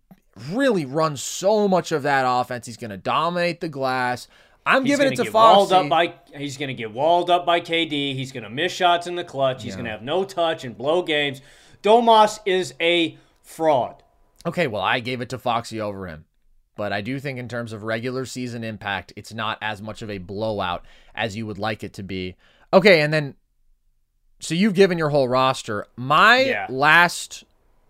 really 0.51 0.85
runs 0.85 1.23
so 1.23 1.69
much 1.69 1.93
of 1.93 2.03
that 2.03 2.25
offense. 2.27 2.67
He's 2.67 2.77
going 2.77 2.91
to 2.91 2.97
dominate 2.97 3.61
the 3.61 3.69
glass. 3.69 4.27
I'm 4.67 4.85
He's 4.85 4.97
giving 4.99 5.13
it 5.13 5.17
to 5.17 5.25
get 5.25 5.33
walled 5.33 5.71
Foxy. 5.71 5.85
up 5.87 5.89
by. 5.89 6.15
He's 6.39 6.59
gonna 6.59 6.75
get 6.75 6.93
walled 6.93 7.31
up 7.31 7.47
by 7.47 7.59
KD. 7.59 8.15
He's 8.15 8.33
gonna 8.33 8.51
miss 8.51 8.71
shots 8.71 9.07
in 9.07 9.15
the 9.15 9.25
clutch. 9.25 9.63
He's 9.63 9.75
gonna 9.75 9.89
have 9.89 10.03
no 10.03 10.25
touch 10.25 10.63
and 10.63 10.77
blow 10.77 11.01
games. 11.01 11.41
Domas 11.83 12.39
is 12.45 12.75
a 12.79 13.17
fraud. 13.43 14.03
Okay, 14.45 14.67
well, 14.67 14.83
I 14.83 15.01
gave 15.01 15.23
it 15.23 15.31
to 15.31 15.39
Foxy 15.39 15.81
over 15.81 16.07
him. 16.07 16.27
But 16.79 16.93
I 16.93 17.01
do 17.01 17.19
think, 17.19 17.41
in 17.41 17.49
terms 17.49 17.73
of 17.73 17.83
regular 17.83 18.25
season 18.25 18.63
impact, 18.63 19.13
it's 19.17 19.35
not 19.35 19.59
as 19.61 19.83
much 19.83 20.01
of 20.01 20.09
a 20.09 20.19
blowout 20.19 20.85
as 21.13 21.37
you 21.37 21.45
would 21.45 21.59
like 21.59 21.83
it 21.83 21.93
to 21.95 22.05
be. 22.05 22.37
Okay, 22.73 23.01
and 23.01 23.13
then, 23.13 23.35
so 24.39 24.55
you've 24.55 24.75
given 24.75 24.97
your 24.97 25.09
whole 25.11 25.29
roster. 25.29 25.87
My 25.97 26.39
Yeah. 26.39 26.67
last 26.71 27.43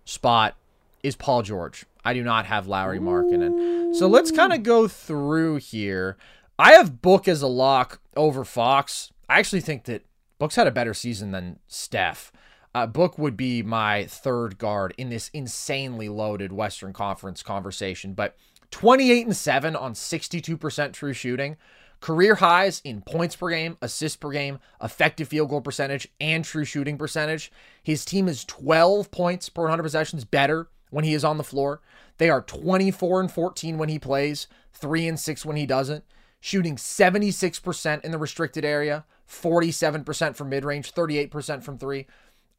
spot 0.07 0.57
is 1.03 1.17
Paul 1.17 1.43
George. 1.43 1.85
I 2.03 2.15
do 2.15 2.25
not 2.25 2.47
have 2.47 2.67
Lauri 2.67 2.99
Markkanen. 2.99 3.95
So 3.95 4.07
let's 4.09 4.31
kind 4.31 4.55
of 4.55 4.63
go 4.63 4.89
through 4.89 5.57
here. 5.57 6.17
I 6.59 6.73
have 6.73 7.03
Book 7.03 7.29
as 7.29 7.43
a 7.43 7.47
lock 7.47 8.01
over 8.17 8.43
Fox. 8.43 9.13
I 9.29 9.39
actually 9.39 9.61
think 9.61 9.85
that 9.85 10.03
Book's 10.39 10.57
had 10.57 10.67
a 10.67 10.71
better 10.73 10.95
season 10.95 11.31
than 11.33 11.59
Steph. 11.69 12.33
Uh, 12.75 12.87
Book 12.87 13.19
would 13.19 13.37
be 13.37 13.63
my 13.63 14.07
third 14.07 14.57
guard 14.57 14.95
in 14.97 15.11
this 15.11 15.31
insanely 15.35 16.09
loaded 16.09 16.53
Western 16.53 16.95
Conference 16.95 17.43
conversation, 17.43 18.15
but 18.15 18.35
28 18.71 19.27
and 19.27 19.37
7 19.37 19.77
on 19.77 19.95
62% 19.95 20.93
true 20.93 21.13
shooting, 21.13 21.57
career 22.01 22.37
highs 22.37 22.81
in 22.85 23.01
points 23.01 23.37
per 23.37 23.51
game, 23.51 23.77
assists 23.83 24.17
per 24.17 24.31
game, 24.31 24.59
effective 24.83 25.29
field 25.29 25.51
goal 25.51 25.61
percentage, 25.61 26.09
and 26.21 26.45
true 26.45 26.65
shooting 26.65 26.99
percentage. 26.99 27.51
His 27.83 28.05
team 28.05 28.29
is 28.29 28.45
12 28.45 29.11
points 29.11 29.49
per 29.49 29.63
100 29.63 29.83
possessions 29.83 30.25
better 30.25 30.69
when 30.91 31.05
he 31.05 31.15
is 31.15 31.25
on 31.25 31.39
the 31.39 31.45
floor. 31.45 31.81
They 32.19 32.31
are 32.31 32.43
24 32.43 33.21
and 33.21 33.31
14 33.31 33.79
when 33.79 33.89
he 33.89 33.99
plays, 33.99 34.47
3 34.73 35.09
and 35.09 35.19
6 35.19 35.47
when 35.47 35.57
he 35.57 35.67
doesn't, 35.67 36.05
shooting 36.41 36.77
76% 36.77 38.05
in 38.05 38.11
the 38.11 38.19
restricted 38.19 38.65
area, 38.65 39.05
47% 39.29 40.37
from 40.37 40.49
mid-range, 40.49 40.93
38% 40.93 41.63
from 41.63 41.79
3. 41.79 42.07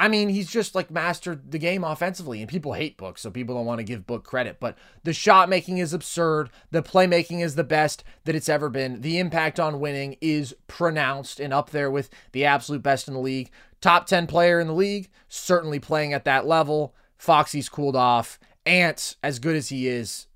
I 0.01 0.07
mean, 0.07 0.29
he's 0.29 0.49
just 0.49 0.75
like 0.75 0.89
mastered 0.89 1.51
the 1.51 1.57
game 1.57 1.83
offensively, 1.83 2.39
and 2.39 2.49
people 2.49 2.71
hate 2.71 2.95
Book, 2.95 3.17
so 3.17 3.29
people 3.29 3.55
don't 3.55 3.65
want 3.65 3.79
to 3.79 3.83
give 3.83 4.07
Book 4.07 4.23
credit. 4.23 4.57
But 4.57 4.77
the 5.03 5.11
shot 5.11 5.49
making 5.49 5.77
is 5.77 5.91
absurd. 5.91 6.49
The 6.71 6.81
playmaking 6.81 7.41
is 7.41 7.55
the 7.55 7.65
best 7.65 8.05
that 8.23 8.33
it's 8.33 8.47
ever 8.47 8.69
been. 8.69 9.01
The 9.01 9.19
impact 9.19 9.59
on 9.59 9.81
winning 9.81 10.15
is 10.21 10.55
pronounced 10.67 11.41
and 11.41 11.53
up 11.53 11.71
there 11.71 11.91
with 11.91 12.09
the 12.31 12.45
absolute 12.45 12.81
best 12.81 13.09
in 13.09 13.13
the 13.13 13.19
league. 13.19 13.51
Top 13.81 14.07
10 14.07 14.25
player 14.25 14.61
in 14.61 14.67
the 14.67 14.73
league, 14.73 15.09
certainly 15.27 15.79
playing 15.79 16.13
at 16.13 16.23
that 16.23 16.47
level. 16.47 16.95
Foxy's 17.17 17.67
cooled 17.67 17.97
off. 17.97 18.39
Ant, 18.65 19.17
as 19.21 19.39
good 19.39 19.57
as 19.57 19.67
he 19.67 19.89
is, 19.89 20.27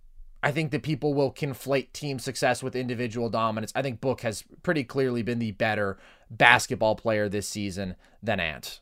I 0.42 0.52
think 0.52 0.72
that 0.72 0.84
people 0.84 1.14
will 1.14 1.34
conflate 1.34 1.94
team 1.94 2.20
success 2.20 2.62
with 2.62 2.76
individual 2.76 3.30
dominance. 3.30 3.72
I 3.74 3.82
think 3.82 4.02
Book 4.02 4.22
has 4.22 4.44
pretty 4.62 4.84
clearly 4.84 5.24
been 5.24 5.40
the 5.40 5.52
better 5.52 5.98
basketball 6.30 6.96
player 6.96 7.30
this 7.30 7.48
season 7.48 7.96
than 8.22 8.42
Ant. 8.42 8.82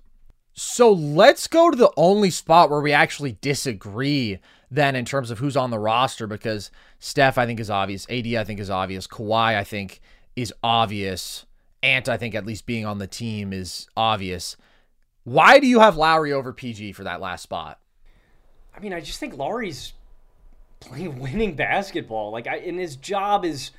So 0.53 0.91
let's 0.91 1.47
go 1.47 1.69
to 1.69 1.77
the 1.77 1.91
only 1.95 2.29
spot 2.29 2.69
where 2.69 2.81
we 2.81 2.91
actually 2.91 3.37
disagree 3.41 4.39
then 4.69 4.95
in 4.95 5.05
terms 5.05 5.31
of 5.31 5.39
who's 5.39 5.57
on 5.57 5.69
the 5.69 5.79
roster 5.79 6.27
because 6.27 6.71
Steph 6.99 7.37
I 7.37 7.45
think 7.45 7.59
is 7.59 7.69
obvious, 7.69 8.05
AD 8.09 8.27
I 8.27 8.43
think 8.43 8.59
is 8.59 8.69
obvious, 8.69 9.07
Kawhi 9.07 9.55
I 9.55 9.63
think 9.63 10.01
is 10.35 10.53
obvious, 10.63 11.45
Ant 11.83 12.07
I 12.07 12.17
think 12.17 12.35
at 12.35 12.45
least 12.45 12.65
being 12.65 12.85
on 12.85 12.97
the 12.97 13.07
team 13.07 13.53
is 13.53 13.87
obvious. 13.97 14.55
Why 15.23 15.59
do 15.59 15.67
you 15.67 15.79
have 15.79 15.97
Lauri 15.97 16.33
over 16.33 16.53
PG 16.53 16.93
for 16.93 17.03
that 17.03 17.21
last 17.21 17.43
spot? 17.43 17.79
I 18.75 18.79
mean, 18.79 18.93
I 18.93 19.01
just 19.01 19.19
think 19.19 19.37
Lauri's 19.37 19.93
playing 20.79 21.19
winning 21.19 21.55
basketball. 21.55 22.31
Like, 22.31 22.47
I, 22.47 22.57
and 22.57 22.79
his 22.79 22.95
job 22.95 23.45
is 23.45 23.71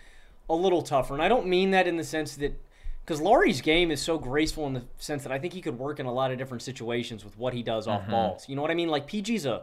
a 0.49 0.55
little 0.55 0.83
tougher. 0.83 1.15
And 1.15 1.23
I 1.23 1.29
don't 1.29 1.47
mean 1.47 1.71
that 1.73 1.87
in 1.87 1.97
the 1.97 2.05
sense 2.05 2.37
that 2.37 2.59
because 3.05 3.21
Lauri's 3.21 3.61
game 3.61 3.91
is 3.91 4.01
so 4.01 4.19
graceful 4.19 4.67
in 4.67 4.75
the 4.75 4.83
sense 4.99 5.23
that 5.25 5.33
I 5.33 5.39
think 5.39 5.53
he 5.53 5.61
could 5.61 5.79
work 5.79 6.01
in 6.01 6.07
a 6.07 6.13
lot 6.13 6.31
of 6.31 6.39
different 6.39 6.63
situations 6.63 7.25
with 7.25 7.37
what 7.37 7.53
he 7.53 7.63
does 7.63 7.87
off 7.87 8.09
balls. 8.09 8.49
You 8.49 8.57
know 8.57 8.63
what 8.63 8.71
I 8.71 8.75
mean? 8.75 8.89
Like 8.89 9.09
PG's 9.09 9.47
a 9.47 9.63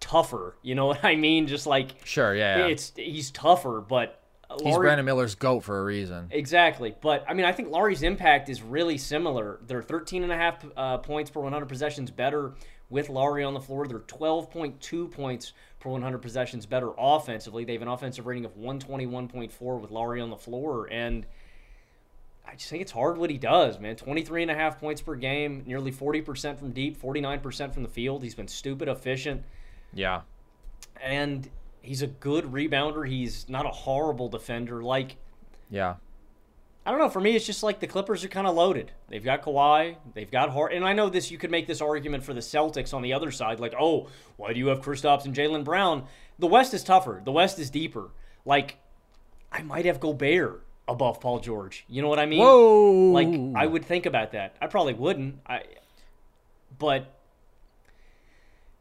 tougher. 0.00 0.56
You 0.62 0.74
know 0.74 0.86
what 0.86 1.04
I 1.04 1.16
mean? 1.16 1.46
Just 1.46 1.66
like 1.66 1.94
Sure, 2.04 2.34
yeah. 2.34 2.58
yeah. 2.58 2.66
it's 2.66 2.92
he's 2.96 3.30
tougher, 3.30 3.80
but 3.80 4.20
He's 4.62 4.76
Brandon 4.76 5.06
Miller's 5.06 5.34
goat 5.34 5.60
for 5.60 5.78
a 5.78 5.84
reason. 5.84 6.28
Exactly. 6.30 6.94
But, 7.00 7.24
I 7.28 7.34
mean, 7.34 7.46
I 7.46 7.52
think 7.52 7.70
Lauri's 7.70 8.02
impact 8.02 8.48
is 8.48 8.62
really 8.62 8.98
similar. 8.98 9.60
They're 9.66 9.82
13 9.82 10.24
and 10.24 10.32
a 10.32 10.36
half 10.36 10.64
uh, 10.76 10.98
points 10.98 11.30
per 11.30 11.40
100 11.40 11.66
possessions 11.66 12.10
better 12.10 12.54
with 12.88 13.08
Lauri 13.08 13.44
on 13.44 13.54
the 13.54 13.60
floor. 13.60 13.86
They're 13.86 14.00
12.2 14.00 15.10
points 15.10 15.52
per 15.78 15.90
100 15.90 16.18
possessions 16.18 16.66
better 16.66 16.90
offensively. 16.98 17.64
They 17.64 17.74
have 17.74 17.82
an 17.82 17.88
offensive 17.88 18.26
rating 18.26 18.44
of 18.44 18.56
121.4 18.56 19.80
with 19.80 19.90
Lauri 19.90 20.20
on 20.20 20.30
the 20.30 20.36
floor. 20.36 20.88
And 20.90 21.26
I 22.50 22.56
just 22.56 22.68
think 22.68 22.82
it's 22.82 22.90
hard 22.92 23.16
what 23.16 23.30
he 23.30 23.38
does, 23.38 23.78
man. 23.78 23.94
23 23.94 24.42
and 24.42 24.50
a 24.50 24.54
half 24.54 24.80
points 24.80 25.00
per 25.00 25.14
game, 25.14 25.62
nearly 25.66 25.92
40% 25.92 26.58
from 26.58 26.72
deep, 26.72 27.00
49% 27.00 27.72
from 27.72 27.84
the 27.84 27.88
field. 27.88 28.22
He's 28.24 28.34
been 28.34 28.48
stupid 28.48 28.88
efficient 28.88 29.44
Yeah. 29.94 30.22
and 31.00 31.48
he's 31.80 32.02
a 32.02 32.08
good 32.08 32.46
rebounder. 32.46 33.06
He's 33.08 33.48
not 33.48 33.66
a 33.66 33.70
horrible 33.70 34.28
defender. 34.28 34.82
Like 34.82 35.16
Yeah. 35.70 35.96
I 36.84 36.90
don't 36.90 36.98
know. 36.98 37.10
For 37.10 37.20
me, 37.20 37.36
it's 37.36 37.46
just 37.46 37.62
like 37.62 37.78
the 37.78 37.86
Clippers 37.86 38.24
are 38.24 38.28
kind 38.28 38.46
of 38.46 38.56
loaded. 38.56 38.90
They've 39.08 39.22
got 39.22 39.42
Kawhi, 39.42 39.96
they've 40.14 40.30
got 40.30 40.50
Hart, 40.50 40.72
and 40.72 40.84
I 40.84 40.92
know 40.94 41.08
this. 41.10 41.30
You 41.30 41.36
could 41.38 41.50
make 41.50 41.66
this 41.66 41.80
argument 41.82 42.24
for 42.24 42.32
the 42.32 42.40
Celtics 42.40 42.94
on 42.94 43.02
the 43.02 43.12
other 43.12 43.30
side, 43.30 43.60
like, 43.60 43.74
oh, 43.78 44.08
why 44.38 44.54
do 44.54 44.58
you 44.58 44.68
have 44.68 44.80
Kristaps 44.80 45.26
and 45.26 45.34
Jaylen 45.34 45.62
Brown? 45.62 46.06
The 46.38 46.46
West 46.46 46.72
is 46.72 46.82
tougher. 46.82 47.20
The 47.22 47.32
West 47.32 47.58
is 47.58 47.68
deeper. 47.70 48.10
Like, 48.46 48.78
I 49.52 49.60
might 49.62 49.84
have 49.84 50.00
Gobert 50.00 50.64
above 50.90 51.20
Paul 51.20 51.38
George. 51.38 51.84
You 51.88 52.02
know 52.02 52.08
what 52.08 52.18
I 52.18 52.26
mean? 52.26 52.40
Whoa! 52.40 53.12
Like, 53.12 53.56
I 53.56 53.66
would 53.66 53.84
think 53.84 54.06
about 54.06 54.32
that. 54.32 54.56
I 54.60 54.66
probably 54.66 54.94
wouldn't. 54.94 55.36
I, 55.46 55.62
but 56.78 57.14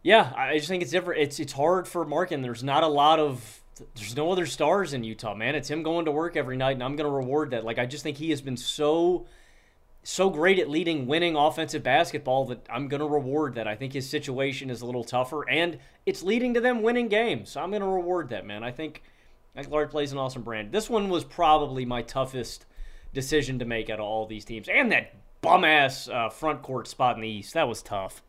yeah, 0.01 0.33
I 0.35 0.57
just 0.57 0.67
think 0.67 0.81
it's 0.81 0.91
different. 0.91 1.21
It's 1.21 1.39
it's 1.39 1.53
hard 1.53 1.87
for 1.87 2.05
Markkanen. 2.05 2.41
There's 2.41 2.63
not 2.63 2.83
a 2.83 2.87
lot 2.87 3.19
of 3.19 3.61
there's 3.95 4.15
no 4.15 4.31
other 4.31 4.45
stars 4.45 4.93
in 4.93 5.03
Utah, 5.03 5.35
man. 5.35 5.55
It's 5.55 5.69
him 5.69 5.83
going 5.83 6.05
to 6.05 6.11
work 6.11 6.35
every 6.35 6.57
night, 6.57 6.73
and 6.73 6.83
I'm 6.83 6.95
going 6.95 7.09
to 7.09 7.15
reward 7.15 7.51
that. 7.51 7.63
Like 7.63 7.77
I 7.77 7.85
just 7.85 8.03
think 8.03 8.17
he 8.17 8.31
has 8.31 8.41
been 8.41 8.57
so 8.57 9.27
so 10.01 10.29
great 10.29 10.57
at 10.59 10.69
leading 10.69 11.05
winning 11.05 11.35
offensive 11.35 11.83
basketball 11.83 12.45
that 12.45 12.65
I'm 12.69 12.87
going 12.87 13.01
to 13.01 13.07
reward 13.07 13.55
that. 13.55 13.67
I 13.67 13.75
think 13.75 13.93
his 13.93 14.09
situation 14.09 14.69
is 14.69 14.81
a 14.81 14.85
little 14.85 15.03
tougher, 15.03 15.47
and 15.47 15.77
it's 16.05 16.23
leading 16.23 16.53
to 16.55 16.61
them 16.61 16.81
winning 16.81 17.09
games. 17.09 17.51
So 17.51 17.61
I'm 17.61 17.69
going 17.69 17.81
to 17.81 17.87
reward 17.87 18.29
that, 18.29 18.45
man. 18.45 18.63
I 18.63 18.71
think 18.71 19.03
Larry 19.67 19.87
plays 19.87 20.11
an 20.11 20.17
awesome 20.17 20.43
brand. 20.43 20.71
This 20.71 20.89
one 20.89 21.09
was 21.09 21.23
probably 21.23 21.85
my 21.85 22.01
toughest 22.01 22.65
decision 23.13 23.59
to 23.59 23.65
make 23.65 23.89
out 23.89 23.99
of 23.99 24.05
all 24.05 24.25
these 24.27 24.45
teams, 24.45 24.67
and 24.69 24.91
that 24.91 25.13
bum 25.41 25.63
ass 25.65 26.07
uh, 26.07 26.29
front 26.29 26.61
court 26.61 26.87
spot 26.87 27.15
in 27.15 27.21
the 27.21 27.27
East 27.27 27.53
that 27.53 27.67
was 27.67 27.81
tough. 27.81 28.21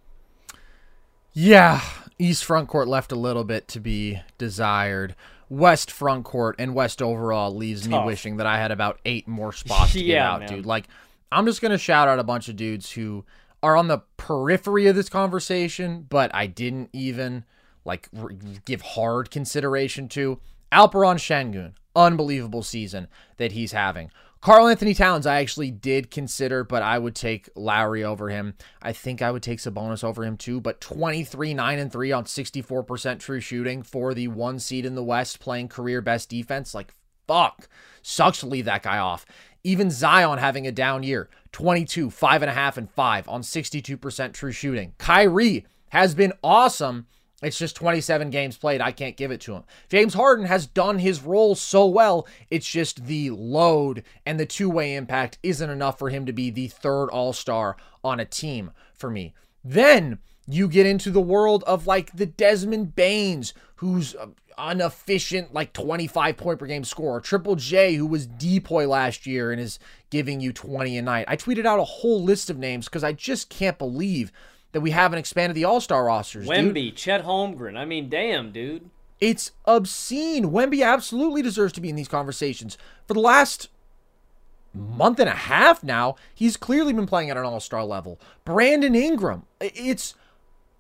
Yeah, 1.33 1.81
East 2.19 2.45
front 2.45 2.69
court 2.69 2.89
left 2.89 3.13
a 3.13 3.17
little 3.17 3.45
bit 3.45 3.69
to 3.69 3.81
be 3.81 4.21
desired. 4.39 5.15
West 5.49 5.91
front 5.91 6.25
court 6.25 6.57
and 6.59 6.75
West 6.75 7.03
overall 7.03 7.55
leaves 7.55 7.83
Tough. 7.87 8.03
me 8.03 8.07
wishing 8.07 8.37
that 8.37 8.47
I 8.47 8.59
had 8.59 8.71
about 8.71 9.01
eight 9.05 9.27
more 9.27 9.53
spots 9.53 9.93
to 9.93 10.03
get 10.05 10.19
out, 10.19 10.41
man. 10.41 10.49
dude. 10.49 10.67
Like, 10.67 10.87
I'm 11.33 11.47
just 11.47 11.61
gonna 11.61 11.79
shout 11.79 12.09
out 12.09 12.19
a 12.19 12.25
bunch 12.25 12.49
of 12.49 12.57
dudes 12.57 12.93
who 12.93 13.25
are 13.63 13.77
on 13.77 13.89
the 13.89 13.99
periphery 14.17 14.87
of 14.87 14.97
this 14.97 15.09
conversation, 15.09 16.07
but 16.09 16.31
I 16.35 16.47
didn't 16.47 16.91
even 16.93 17.45
like 17.85 18.09
give 18.65 18.81
hard 18.83 19.31
consideration 19.31 20.09
to. 20.11 20.41
Alperen 20.73 21.17
Sengun, 21.17 21.73
unbelievable 21.97 22.63
season 22.63 23.09
that 23.37 23.53
he's 23.53 23.73
having. 23.73 24.11
Karl 24.41 24.69
Anthony 24.69 24.95
Towns, 24.95 25.27
I 25.27 25.41
actually 25.41 25.71
did 25.71 26.11
consider, 26.11 26.65
but 26.65 26.83
I 26.83 26.99
would 26.99 27.15
take 27.15 27.51
Lauri 27.55 28.03
over 28.03 28.31
him. 28.31 28.55
I 28.81 28.95
think 28.95 29.21
I 29.21 29.31
would 29.31 29.43
take 29.43 29.59
Sabonis 29.59 30.03
over 30.03 30.25
him 30.25 30.39
too, 30.39 30.63
but 30.63 30.81
23, 30.81 31.53
9, 31.53 31.79
and 31.79 31.93
3 31.93 32.13
on 32.13 32.25
64% 32.25 33.19
true 33.19 33.41
shooting 33.41 33.83
for 33.83 34.15
the 34.15 34.29
one 34.29 34.59
seed 34.59 34.87
in 34.87 34.95
the 34.95 35.05
West 35.05 35.41
playing 35.41 35.69
career 35.69 36.01
best 36.01 36.31
defense. 36.31 36.73
Like, 36.73 36.95
fuck. 37.27 37.69
Sucks 38.01 38.41
to 38.41 38.47
leave 38.47 38.65
that 38.65 38.83
guy 38.83 38.97
off. 38.97 39.27
Even 39.63 39.91
Zion 39.91 40.39
having 40.39 40.67
a 40.67 40.73
down 40.73 41.03
year 41.03 41.29
22, 41.53 42.09
5.5, 42.09 42.77
and 42.79 42.91
5 42.91 43.29
on 43.29 43.43
62% 43.43 44.33
true 44.33 44.53
shooting. 44.53 44.95
Kyrie 44.97 45.67
has 45.91 46.15
been 46.15 46.33
awesome. 46.43 47.07
It's 47.43 47.59
just 47.59 47.77
27 47.77 48.31
games 48.31 48.59
played. 48.59 48.81
I 48.81 48.93
can't 48.93 49.17
give 49.17 49.31
it 49.31 49.41
to 49.43 49.55
him. 49.55 49.65
James 49.89 50.15
Harden 50.15 50.45
has 50.45 50.67
done 50.67 50.99
his 50.99 51.23
role 51.23 51.55
so 51.55 51.87
well. 51.87 52.27
It's 52.51 52.69
just 52.69 53.07
the 53.07 53.31
load 53.31 54.05
and 54.27 54.39
the 54.39 54.47
two 54.47 54.69
way 54.69 54.95
impact 54.95 55.39
isn't 55.43 55.71
enough 55.71 55.99
for 55.99 56.11
him 56.11 56.27
to 56.27 56.33
be 56.33 56.51
the 56.51 56.69
third 56.69 57.09
all 57.09 57.33
star 57.33 57.77
on 58.05 58.21
a 58.21 58.25
team 58.25 58.73
for 58.95 59.11
me. 59.11 59.35
Then 59.65 60.19
you 60.47 60.69
get 60.69 60.87
into 60.87 61.11
the 61.11 61.21
world 61.21 61.65
of 61.67 61.87
like 61.87 62.13
the 62.13 62.27
Desmond 62.27 62.95
Banes, 62.95 63.55
who's 63.77 64.15
uh, 64.15 64.27
inefficient, 64.71 65.55
like 65.55 65.73
25 65.73 66.37
point 66.37 66.59
per 66.59 66.67
game 66.67 66.85
scorer. 66.85 67.21
Triple 67.21 67.57
J, 67.57 67.95
who 67.95 68.07
was 68.07 68.27
DPOY 68.27 68.89
last 68.89 69.27
year 69.27 69.53
and 69.53 69.61
is 69.61 69.79
giving 70.11 70.41
you 70.41 70.53
20 70.53 70.99
a 70.99 71.03
night. 71.03 71.25
I 71.29 71.37
tweeted 71.37 71.65
out 71.65 71.79
a 71.79 71.85
whole 71.85 72.23
list 72.23 72.51
of 72.51 72.59
names 72.59 72.87
because 72.87 73.05
I 73.05 73.13
just 73.13 73.49
can't 73.49 73.79
believe 73.79 74.33
that 74.73 74.81
we 74.81 74.91
haven't 74.91 75.19
expanded 75.19 75.55
the 75.57 75.65
All 75.65 75.81
Star 75.81 76.05
rosters. 76.05 76.47
dude. 76.49 76.75
Wemby, 76.75 76.95
Chet 76.95 77.25
Holmgren. 77.25 77.77
I 77.77 77.85
mean, 77.85 78.09
damn, 78.09 78.53
dude. 78.53 78.91
It's 79.21 79.53
obscene. 79.67 80.51
Wemby 80.51 80.85
absolutely 80.85 81.43
deserves 81.43 81.73
to 81.75 81.81
be 81.81 81.89
in 81.91 81.97
these 81.97 82.09
conversations. 82.09 82.79
For 83.07 83.15
the 83.15 83.21
last 83.21 83.69
month 84.73 85.19
and 85.19 85.29
a 85.29 85.33
half 85.33 85.83
now, 85.83 86.15
he's 86.35 86.57
clearly 86.57 86.93
been 86.93 87.07
playing 87.07 87.29
at 87.31 87.37
an 87.37 87.45
all 87.45 87.61
star 87.61 87.85
level. 87.85 88.19
Brandon 88.45 88.95
Ingram, 88.95 89.45
it's 89.61 90.15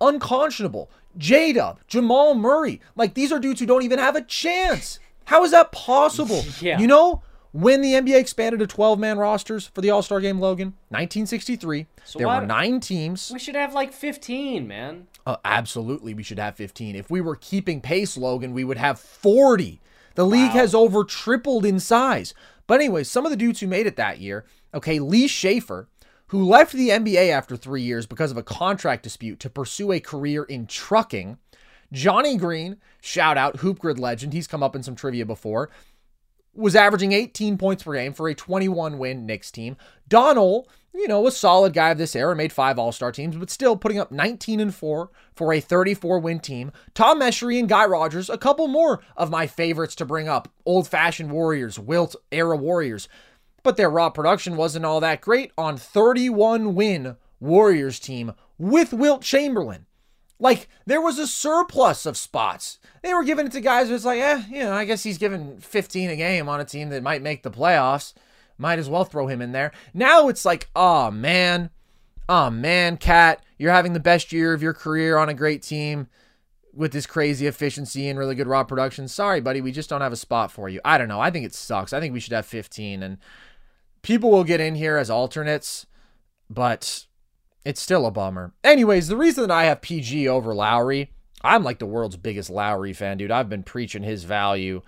unconscionable. 0.01 0.91
J 1.18 1.53
Dub, 1.53 1.80
Jamal 1.88 2.34
Murray, 2.34 2.80
like 2.97 3.14
these 3.14 3.32
are 3.32 3.41
dudes 3.41 3.61
who 3.61 3.66
don't 3.66 3.82
even 3.82 3.99
have 3.99 4.14
a 4.16 4.22
chance. 4.22 4.99
How 5.24 5.45
is 5.45 5.51
that 5.51 5.72
possible? 5.72 6.45
Yeah. 6.61 6.78
You 6.78 6.86
know, 6.86 7.22
when 7.53 7.80
the 7.82 7.94
NBA 7.94 8.18
expanded 8.18 8.61
to 8.61 8.66
12 8.66 8.98
man 8.98 9.18
rosters 9.18 9.66
for 9.66 9.80
the 9.80 9.90
All 9.90 10.03
Star 10.03 10.20
game, 10.20 10.38
Logan, 10.38 10.74
1963, 10.88 11.86
there 12.16 12.26
why- 12.26 12.40
were 12.40 12.46
nine 12.46 12.80
teams. 12.80 13.30
We 13.32 13.38
should 13.38 13.57
have 13.57 13.74
like 13.74 13.92
15, 13.92 14.66
man. 14.68 15.07
Uh, 15.26 15.36
absolutely, 15.44 16.14
we 16.14 16.22
should 16.22 16.38
have 16.38 16.57
15. 16.57 16.96
If 16.96 17.11
we 17.11 17.20
were 17.20 17.36
keeping 17.36 17.80
pace, 17.80 18.16
Logan, 18.16 18.53
we 18.53 18.64
would 18.64 18.78
have 18.78 18.98
40. 18.98 19.80
The 20.14 20.26
league 20.26 20.51
has 20.53 20.74
over 20.74 21.05
tripled 21.05 21.64
in 21.64 21.78
size. 21.80 22.34
But 22.66 22.80
anyway, 22.80 23.05
some 23.05 23.24
of 23.24 23.30
the 23.30 23.36
dudes 23.36 23.61
who 23.61 23.66
made 23.66 23.86
it 23.86 23.96
that 23.96 24.20
year, 24.20 24.44
okay, 24.74 24.98
Lee 24.98 25.26
Shaffer, 25.26 25.88
who 26.28 26.44
left 26.44 26.72
the 26.72 26.90
NBA 26.90 27.30
after 27.30 27.57
three 27.57 27.82
years 27.82 28.07
because 28.07 28.30
of 28.30 28.36
a 28.36 28.42
contract 28.42 29.03
dispute 29.03 29.40
to 29.40 29.51
pursue 29.51 29.90
a 29.92 30.01
career 30.01 30.44
in 30.44 30.66
trucking. 30.66 31.38
Johnny 31.92 32.36
Green, 32.36 32.76
shout 33.01 33.36
out, 33.36 33.57
Hoop 33.57 33.80
Grid 33.80 33.98
legend, 33.98 34.32
he's 34.32 34.46
come 34.46 34.62
up 34.62 34.76
in 34.76 34.82
some 34.84 34.94
trivia 34.94 35.26
before, 35.26 35.70
was 36.61 36.76
averaging 36.76 37.12
18 37.12 37.58
points 37.58 37.82
per 37.82 37.94
game 37.94 38.12
for 38.12 38.28
a 38.28 38.34
21 38.34 38.98
win 38.98 39.26
Knicks 39.26 39.50
team. 39.50 39.76
Donald, 40.08 40.68
you 40.94 41.08
know, 41.08 41.26
a 41.26 41.32
solid 41.32 41.72
guy 41.72 41.90
of 41.90 41.98
this 41.98 42.14
era, 42.16 42.36
made 42.36 42.52
five 42.52 42.78
All 42.78 42.92
Star 42.92 43.12
teams, 43.12 43.36
but 43.36 43.50
still 43.50 43.76
putting 43.76 43.98
up 43.98 44.12
19 44.12 44.61
and 44.61 44.74
4 44.74 45.11
for 45.34 45.52
a 45.52 45.61
34 45.61 46.18
win 46.18 46.40
team. 46.40 46.72
Tom 46.94 47.20
Meshery 47.20 47.58
and 47.58 47.68
Guy 47.68 47.86
Rodgers, 47.86 48.28
a 48.28 48.38
couple 48.38 48.68
more 48.68 49.00
of 49.16 49.30
my 49.30 49.46
favorites 49.46 49.94
to 49.96 50.04
bring 50.04 50.28
up. 50.28 50.48
Old 50.66 50.86
fashioned 50.88 51.30
Warriors, 51.30 51.78
Wilt 51.78 52.16
era 52.30 52.56
Warriors. 52.56 53.08
But 53.62 53.76
their 53.76 53.90
raw 53.90 54.11
production 54.11 54.56
wasn't 54.56 54.86
all 54.86 55.00
that 55.00 55.20
great 55.20 55.52
on 55.56 55.76
31 55.76 56.74
win 56.74 57.16
Warriors 57.40 57.98
team 57.98 58.32
with 58.58 58.92
Wilt 58.92 59.22
Chamberlain. 59.22 59.86
Like 60.41 60.68
there 60.86 61.03
was 61.03 61.18
a 61.18 61.26
surplus 61.26 62.07
of 62.07 62.16
spots. 62.16 62.78
They 63.03 63.12
were 63.14 63.24
giving 63.24 63.47
it 63.47 63.53
to 63.53 63.61
guys 63.61 63.88
who's 63.88 64.07
like, 64.07 64.20
eh, 64.20 64.43
you 64.51 64.61
know, 64.61 64.72
I 64.72 64.86
guess 64.86 65.03
he's 65.03 65.18
given 65.18 65.61
15 65.61 66.11
a 66.11 66.16
game 66.16 66.49
on 66.49 66.61
a 66.61 66.64
team 66.64 66.88
that 66.88 67.03
might 67.03 67.22
make 67.22 67.43
the 67.43 67.51
playoffs. 67.51 68.14
Might 68.57 68.78
as 68.78 68.88
well 68.88 69.05
throw 69.05 69.26
him 69.26 69.43
in 69.43 69.53
there. 69.53 69.70
Now 69.95 70.28
it's 70.28 70.45
like, 70.45 70.70
oh 70.74 71.11
man, 71.11 71.70
oh 72.28 72.51
man, 72.51 72.97
Cat, 72.97 73.45
you're 73.59 73.72
having 73.72 73.93
the 73.93 74.01
best 74.01 74.32
year 74.32 74.55
of 74.55 74.62
your 74.62 74.74
career 74.74 75.18
on 75.18 75.28
a 75.28 75.34
great 75.34 75.62
team 75.62 76.09
with 76.72 76.93
this 76.93 77.07
crazy 77.07 77.47
efficiency 77.47 78.09
and 78.09 78.18
really 78.18 78.34
good 78.34 78.47
raw 78.47 78.64
production. 78.64 79.09
Sorry, 79.09 79.41
buddy, 79.41 79.61
we 79.61 79.72
just 79.72 79.91
don't 79.91 80.01
have 80.01 80.12
a 80.12 80.16
spot 80.16 80.51
for 80.51 80.68
you. 80.68 80.80
I 80.84 80.99
don't 80.99 81.09
know. 81.09 81.20
I 81.20 81.30
think 81.30 81.45
it 81.45 81.55
sucks. 81.55 81.93
I 81.93 82.01
think 82.01 82.14
we 82.14 82.20
should 82.20 82.32
have 82.32 82.47
15 82.47 83.03
and 83.03 83.18
people 84.03 84.30
will 84.30 84.45
get 84.45 84.61
in 84.61 84.74
here 84.74 84.97
as 84.97 85.11
alternates, 85.11 85.86
but 86.49 87.07
it's 87.64 87.80
still 87.80 88.06
a 88.06 88.11
bummer. 88.11 88.52
Anyways, 88.64 89.08
the 89.08 89.16
reason 89.16 89.42
that 89.42 89.54
I 89.54 89.64
have 89.64 89.80
PG 89.80 90.28
over 90.28 90.54
Lauri, 90.54 91.11
I'm 91.42 91.62
like 91.62 91.78
the 91.78 91.86
world's 91.86 92.16
biggest 92.16 92.50
Lauri 92.50 92.92
fan, 92.92 93.18
dude. 93.18 93.30
I've 93.30 93.48
been 93.48 93.62
preaching 93.62 94.02
his 94.02 94.24
value 94.24 94.82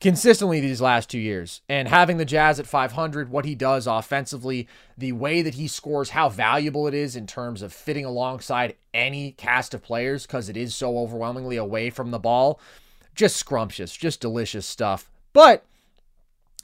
consistently 0.00 0.60
these 0.60 0.82
last 0.82 1.08
two 1.08 1.18
years. 1.18 1.62
And 1.68 1.88
having 1.88 2.18
the 2.18 2.24
Jazz 2.24 2.60
at 2.60 2.66
500, 2.66 3.30
what 3.30 3.46
he 3.46 3.54
does 3.54 3.86
offensively, 3.86 4.68
the 4.98 5.12
way 5.12 5.40
that 5.40 5.54
he 5.54 5.66
scores, 5.66 6.10
how 6.10 6.28
valuable 6.28 6.86
it 6.86 6.94
is 6.94 7.16
in 7.16 7.26
terms 7.26 7.62
of 7.62 7.72
fitting 7.72 8.04
alongside 8.04 8.76
any 8.92 9.32
cast 9.32 9.72
of 9.72 9.82
players 9.82 10.26
because 10.26 10.48
it 10.48 10.56
is 10.56 10.74
so 10.74 10.98
overwhelmingly 10.98 11.56
away 11.56 11.88
from 11.88 12.10
the 12.10 12.18
ball. 12.18 12.60
Just 13.14 13.36
scrumptious, 13.36 13.96
just 13.96 14.20
delicious 14.20 14.66
stuff. 14.66 15.10
But 15.32 15.64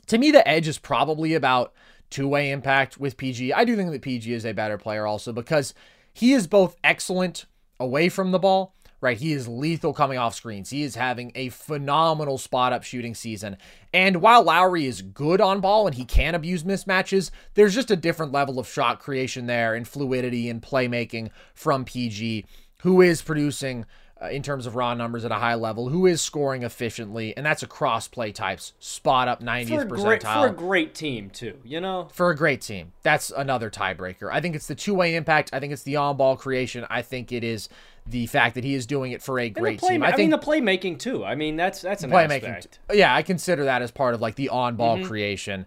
to 0.08 0.18
me, 0.18 0.30
the 0.30 0.46
edge 0.46 0.68
is 0.68 0.78
probably 0.78 1.34
about 1.34 1.72
two 2.10 2.28
way 2.28 2.50
impact 2.50 2.98
with 2.98 3.16
PG. 3.16 3.52
I 3.52 3.64
do 3.64 3.76
think 3.76 3.90
that 3.92 4.02
PG 4.02 4.32
is 4.32 4.44
a 4.44 4.52
better 4.52 4.78
player 4.78 5.06
also 5.06 5.32
because 5.32 5.74
he 6.12 6.32
is 6.32 6.46
both 6.46 6.76
excellent 6.82 7.46
away 7.78 8.08
from 8.08 8.32
the 8.32 8.38
ball, 8.38 8.74
right? 9.00 9.16
He 9.16 9.32
is 9.32 9.48
lethal 9.48 9.94
coming 9.94 10.18
off 10.18 10.34
screens. 10.34 10.70
He 10.70 10.82
is 10.82 10.96
having 10.96 11.32
a 11.34 11.48
phenomenal 11.48 12.36
spot 12.36 12.72
up 12.72 12.82
shooting 12.82 13.14
season. 13.14 13.56
And 13.92 14.20
while 14.20 14.42
Lauri 14.42 14.86
is 14.86 15.02
good 15.02 15.40
on 15.40 15.60
ball 15.60 15.86
and 15.86 15.94
he 15.94 16.04
can 16.04 16.34
abuse 16.34 16.64
mismatches, 16.64 17.30
there's 17.54 17.74
just 17.74 17.90
a 17.90 17.96
different 17.96 18.32
level 18.32 18.58
of 18.58 18.68
shot 18.68 19.00
creation 19.00 19.46
there 19.46 19.74
and 19.74 19.88
fluidity 19.88 20.50
and 20.50 20.60
playmaking 20.60 21.30
from 21.54 21.84
PG, 21.84 22.44
who 22.82 23.00
is 23.00 23.22
producing 23.22 23.86
uh, 24.22 24.28
in 24.28 24.42
terms 24.42 24.66
of 24.66 24.74
raw 24.74 24.92
numbers 24.94 25.24
at 25.24 25.30
a 25.32 25.36
high 25.36 25.54
level, 25.54 25.88
who 25.88 26.06
is 26.06 26.20
scoring 26.20 26.62
efficiently, 26.62 27.34
and 27.36 27.44
that's 27.46 27.62
across 27.62 28.06
play 28.08 28.32
types, 28.32 28.72
spot 28.78 29.28
up 29.28 29.42
90th 29.42 29.68
For 29.68 29.84
great, 29.86 30.20
percentile 30.22 30.42
for 30.42 30.46
a 30.48 30.52
great 30.52 30.94
team, 30.94 31.30
too, 31.30 31.58
you 31.64 31.80
know? 31.80 32.08
for 32.12 32.30
a 32.30 32.36
great 32.36 32.60
team. 32.60 32.92
That's 33.02 33.30
another 33.30 33.70
tiebreaker. 33.70 34.28
I 34.30 34.40
think 34.40 34.54
it's 34.54 34.66
the 34.66 34.74
two 34.74 34.94
way 34.94 35.14
impact. 35.14 35.50
I 35.52 35.60
think 35.60 35.72
it's 35.72 35.82
the 35.84 35.96
on 35.96 36.16
ball 36.16 36.36
creation. 36.36 36.86
I 36.90 37.02
think 37.02 37.32
it 37.32 37.42
is 37.44 37.68
the 38.06 38.26
fact 38.26 38.54
that 38.56 38.64
he 38.64 38.74
is 38.74 38.86
doing 38.86 39.12
it 39.12 39.22
for 39.22 39.38
a 39.38 39.48
great 39.48 39.78
play, 39.78 39.90
team. 39.90 40.02
I, 40.02 40.08
I 40.08 40.16
mean, 40.16 40.30
think 40.30 40.40
the 40.42 40.46
playmaking, 40.46 40.98
too. 40.98 41.24
I 41.24 41.34
mean, 41.34 41.56
that's 41.56 41.80
that's 41.80 42.02
an 42.02 42.10
playmaking. 42.10 42.44
aspect. 42.56 42.78
Yeah, 42.92 43.14
I 43.14 43.22
consider 43.22 43.64
that 43.64 43.82
as 43.82 43.90
part 43.90 44.14
of 44.14 44.20
like 44.20 44.34
the 44.34 44.48
on 44.48 44.76
ball 44.76 44.96
Mm-hmm. 44.96 45.06
creation. 45.06 45.66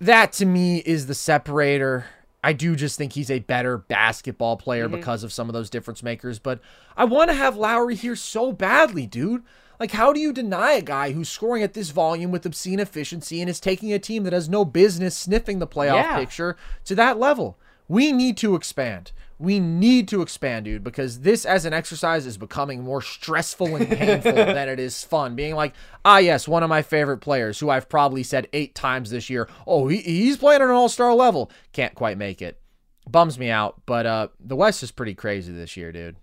that 0.00 0.32
to 0.34 0.46
me 0.46 0.78
is 0.78 1.06
the 1.06 1.14
separator. 1.14 2.06
I 2.42 2.52
do 2.54 2.74
just 2.74 2.96
think 2.96 3.12
he's 3.12 3.30
a 3.30 3.40
better 3.40 3.76
basketball 3.78 4.56
player 4.56 4.86
Mm-hmm. 4.88 4.96
because 4.96 5.22
of 5.24 5.32
some 5.32 5.48
of 5.48 5.52
those 5.52 5.68
difference 5.70 6.02
makers, 6.02 6.38
but 6.38 6.60
I 6.96 7.04
want 7.04 7.30
to 7.30 7.36
have 7.36 7.56
Lauri 7.56 7.94
here 7.94 8.16
so 8.16 8.50
badly, 8.52 9.06
dude. 9.06 9.42
Like, 9.78 9.92
how 9.92 10.12
do 10.12 10.20
you 10.20 10.32
deny 10.32 10.72
a 10.72 10.82
guy 10.82 11.12
who's 11.12 11.28
scoring 11.30 11.62
at 11.62 11.72
this 11.74 11.90
volume 11.90 12.30
with 12.30 12.44
obscene 12.44 12.80
efficiency 12.80 13.40
and 13.40 13.48
is 13.48 13.60
taking 13.60 13.92
a 13.92 13.98
team 13.98 14.24
that 14.24 14.32
has 14.34 14.48
no 14.48 14.64
business 14.64 15.16
sniffing 15.16 15.58
the 15.58 15.66
playoff 15.66 16.02
Yeah. 16.02 16.18
picture 16.18 16.56
to 16.84 16.94
that 16.96 17.18
level? 17.18 17.58
We 17.88 18.12
need 18.12 18.36
to 18.38 18.54
expand. 18.54 19.12
We 19.40 19.58
need 19.58 20.06
to 20.08 20.20
expand, 20.20 20.66
dude, 20.66 20.84
because 20.84 21.20
this 21.20 21.46
as 21.46 21.64
an 21.64 21.72
exercise 21.72 22.26
is 22.26 22.36
becoming 22.36 22.82
more 22.82 23.00
stressful 23.00 23.74
and 23.74 23.88
painful 23.88 24.32
than 24.34 24.68
it 24.68 24.78
is 24.78 25.02
fun. 25.02 25.34
Being 25.34 25.54
like, 25.54 25.72
ah, 26.04 26.18
yes, 26.18 26.46
one 26.46 26.62
of 26.62 26.68
my 26.68 26.82
favorite 26.82 27.18
players 27.18 27.58
who 27.58 27.70
I've 27.70 27.88
probably 27.88 28.22
said 28.22 28.48
eight 28.52 28.74
times 28.74 29.08
this 29.08 29.30
year, 29.30 29.48
oh, 29.66 29.88
he, 29.88 29.96
he's 29.96 30.36
playing 30.36 30.60
at 30.60 30.68
an 30.68 30.74
all 30.74 30.90
star 30.90 31.14
level. 31.14 31.50
Can't 31.72 31.94
quite 31.94 32.18
make 32.18 32.42
it. 32.42 32.60
Bums 33.08 33.38
me 33.38 33.48
out, 33.48 33.80
but 33.86 34.04
uh, 34.04 34.28
the 34.38 34.56
West 34.56 34.82
is 34.82 34.92
pretty 34.92 35.14
crazy 35.14 35.52
this 35.54 35.74
year, 35.74 35.90
dude. 35.90 36.16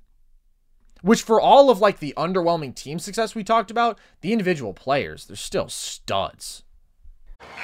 Which 1.01 1.23
for 1.23 1.41
all 1.41 1.71
of 1.71 1.79
like 1.79 1.97
the 1.97 2.13
underwhelming 2.15 2.75
team 2.75 2.99
success 2.99 3.33
we 3.33 3.43
talked 3.43 3.71
about, 3.71 3.99
the 4.21 4.31
individual 4.31 4.73
players, 4.73 5.25
they're 5.25 5.35
still 5.35 5.69
studs. 5.69 6.61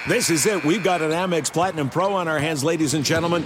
This 0.08 0.30
is 0.32 0.45
it. 0.47 0.64
We've 0.64 0.84
got 0.84 1.04
an 1.04 1.12
Amex 1.12 1.54
Platinum 1.54 1.89
Pro 1.89 2.14
on 2.14 2.28
our 2.28 2.39
hands, 2.39 2.64
ladies 2.64 2.95
and 2.95 3.06
gentlemen. 3.06 3.45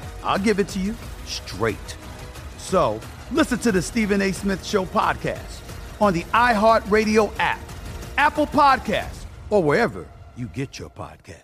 I'll 0.23 0.39
give 0.39 0.59
it 0.59 0.67
to 0.69 0.79
you 0.79 0.95
straight. 1.25 1.97
So 2.57 2.99
listen 3.31 3.59
to 3.59 3.71
the 3.71 3.81
Stephen 3.81 4.21
A. 4.21 4.31
Smith 4.31 4.65
Show 4.65 4.85
podcast 4.85 5.59
on 5.99 6.13
the 6.13 6.23
iHeartRadio 6.33 7.31
app, 7.39 7.59
Apple 8.17 8.47
Podcasts, 8.47 9.25
or 9.49 9.61
wherever 9.63 10.07
you 10.35 10.47
get 10.47 10.79
your 10.79 10.89
podcast. 10.89 11.37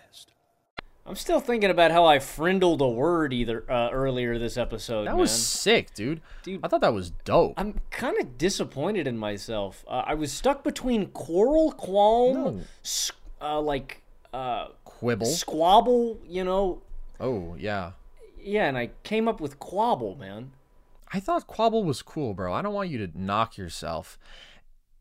I'm 1.06 1.16
still 1.16 1.40
thinking 1.40 1.70
about 1.70 1.90
how 1.90 2.04
I 2.04 2.18
frindled 2.18 2.82
a 2.82 2.88
word 2.88 3.32
either 3.32 3.64
uh, 3.70 3.88
earlier 3.90 4.38
this 4.38 4.58
episode. 4.58 5.06
That 5.06 5.16
was 5.16 5.30
sick, 5.30 5.94
dude. 5.94 6.20
Dude, 6.42 6.60
I 6.62 6.68
thought 6.68 6.82
that 6.82 6.92
was 6.92 7.10
dope. 7.24 7.54
I'm 7.56 7.80
kind 7.90 8.18
of 8.20 8.36
disappointed 8.36 9.06
in 9.06 9.16
myself. 9.16 9.86
Uh, 9.88 10.02
I 10.06 10.12
was 10.14 10.30
stuck 10.32 10.62
between 10.62 11.06
quarrel, 11.06 11.72
qualm, 11.72 12.34
No. 12.34 12.60
s- 12.84 13.10
uh, 13.40 13.58
like 13.58 14.02
uh, 14.34 14.66
Quibble. 14.84 15.24
squabble. 15.26 16.20
You 16.28 16.44
know, 16.44 16.82
Oh, 17.18 17.56
yeah. 17.58 17.92
Yeah, 18.48 18.66
and 18.68 18.76
I 18.78 18.90
came 19.02 19.28
up 19.28 19.40
with 19.40 19.58
quabble, 19.58 20.16
man. 20.18 20.52
I 21.12 21.20
thought 21.20 21.46
Quabble 21.46 21.84
was 21.84 22.02
cool, 22.02 22.34
bro. 22.34 22.52
I 22.52 22.60
don't 22.60 22.74
want 22.74 22.90
you 22.90 22.98
to 23.06 23.18
knock 23.18 23.56
yourself. 23.56 24.18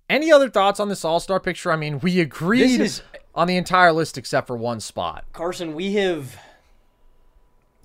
Any 0.10 0.32
other 0.32 0.50
thoughts 0.50 0.80
on 0.80 0.88
this 0.88 1.04
All 1.04 1.20
Star 1.20 1.40
picture? 1.40 1.70
I 1.72 1.76
mean, 1.76 2.00
we 2.00 2.22
agreed 2.22 2.80
is- 2.80 3.02
on 3.36 3.48
the 3.48 3.58
entire 3.58 3.92
list 3.92 4.18
except 4.18 4.48
for 4.48 4.56
one 4.56 4.80
spot. 4.80 5.26
Carson, 5.34 5.76
we 5.76 5.94
have. 5.96 6.38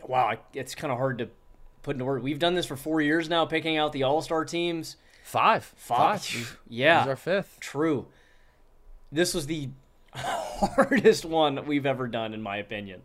Wow, 0.07 0.37
it's 0.55 0.75
kind 0.75 0.93
of 0.93 0.99
hard 0.99 1.19
to 1.19 1.29
put 1.83 1.95
into 1.97 2.05
words. 2.05 2.23
We've 2.23 2.39
done 2.39 2.55
this 2.55 2.67
for 2.67 2.77
four 2.77 3.01
years 3.01 3.29
now, 3.29 3.45
picking 3.45 3.77
out 3.77 3.93
the 3.93 4.05
All 4.05 4.23
Star 4.23 4.45
teams. 4.45 4.97
Five. 5.25 5.73
Five. 5.77 6.23
These- 6.23 6.57
Yeah. 6.69 7.03
These 7.05 7.13
are 7.13 7.17
fifth. 7.17 7.59
True. 7.61 8.07
This 9.11 9.35
was 9.35 9.47
the 9.47 9.71
hardest 10.15 11.25
one 11.25 11.67
we've 11.67 11.87
ever 11.87 12.07
done, 12.07 12.35
in 12.35 12.41
my 12.43 12.57
opinion. 12.59 13.03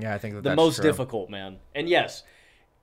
Yeah, 0.00 0.14
I 0.14 0.18
think 0.18 0.34
that 0.34 0.42
the 0.42 0.56
most 0.56 0.76
true. 0.76 0.84
difficult, 0.84 1.30
man. 1.30 1.58
And 1.74 1.88
yes, 1.88 2.22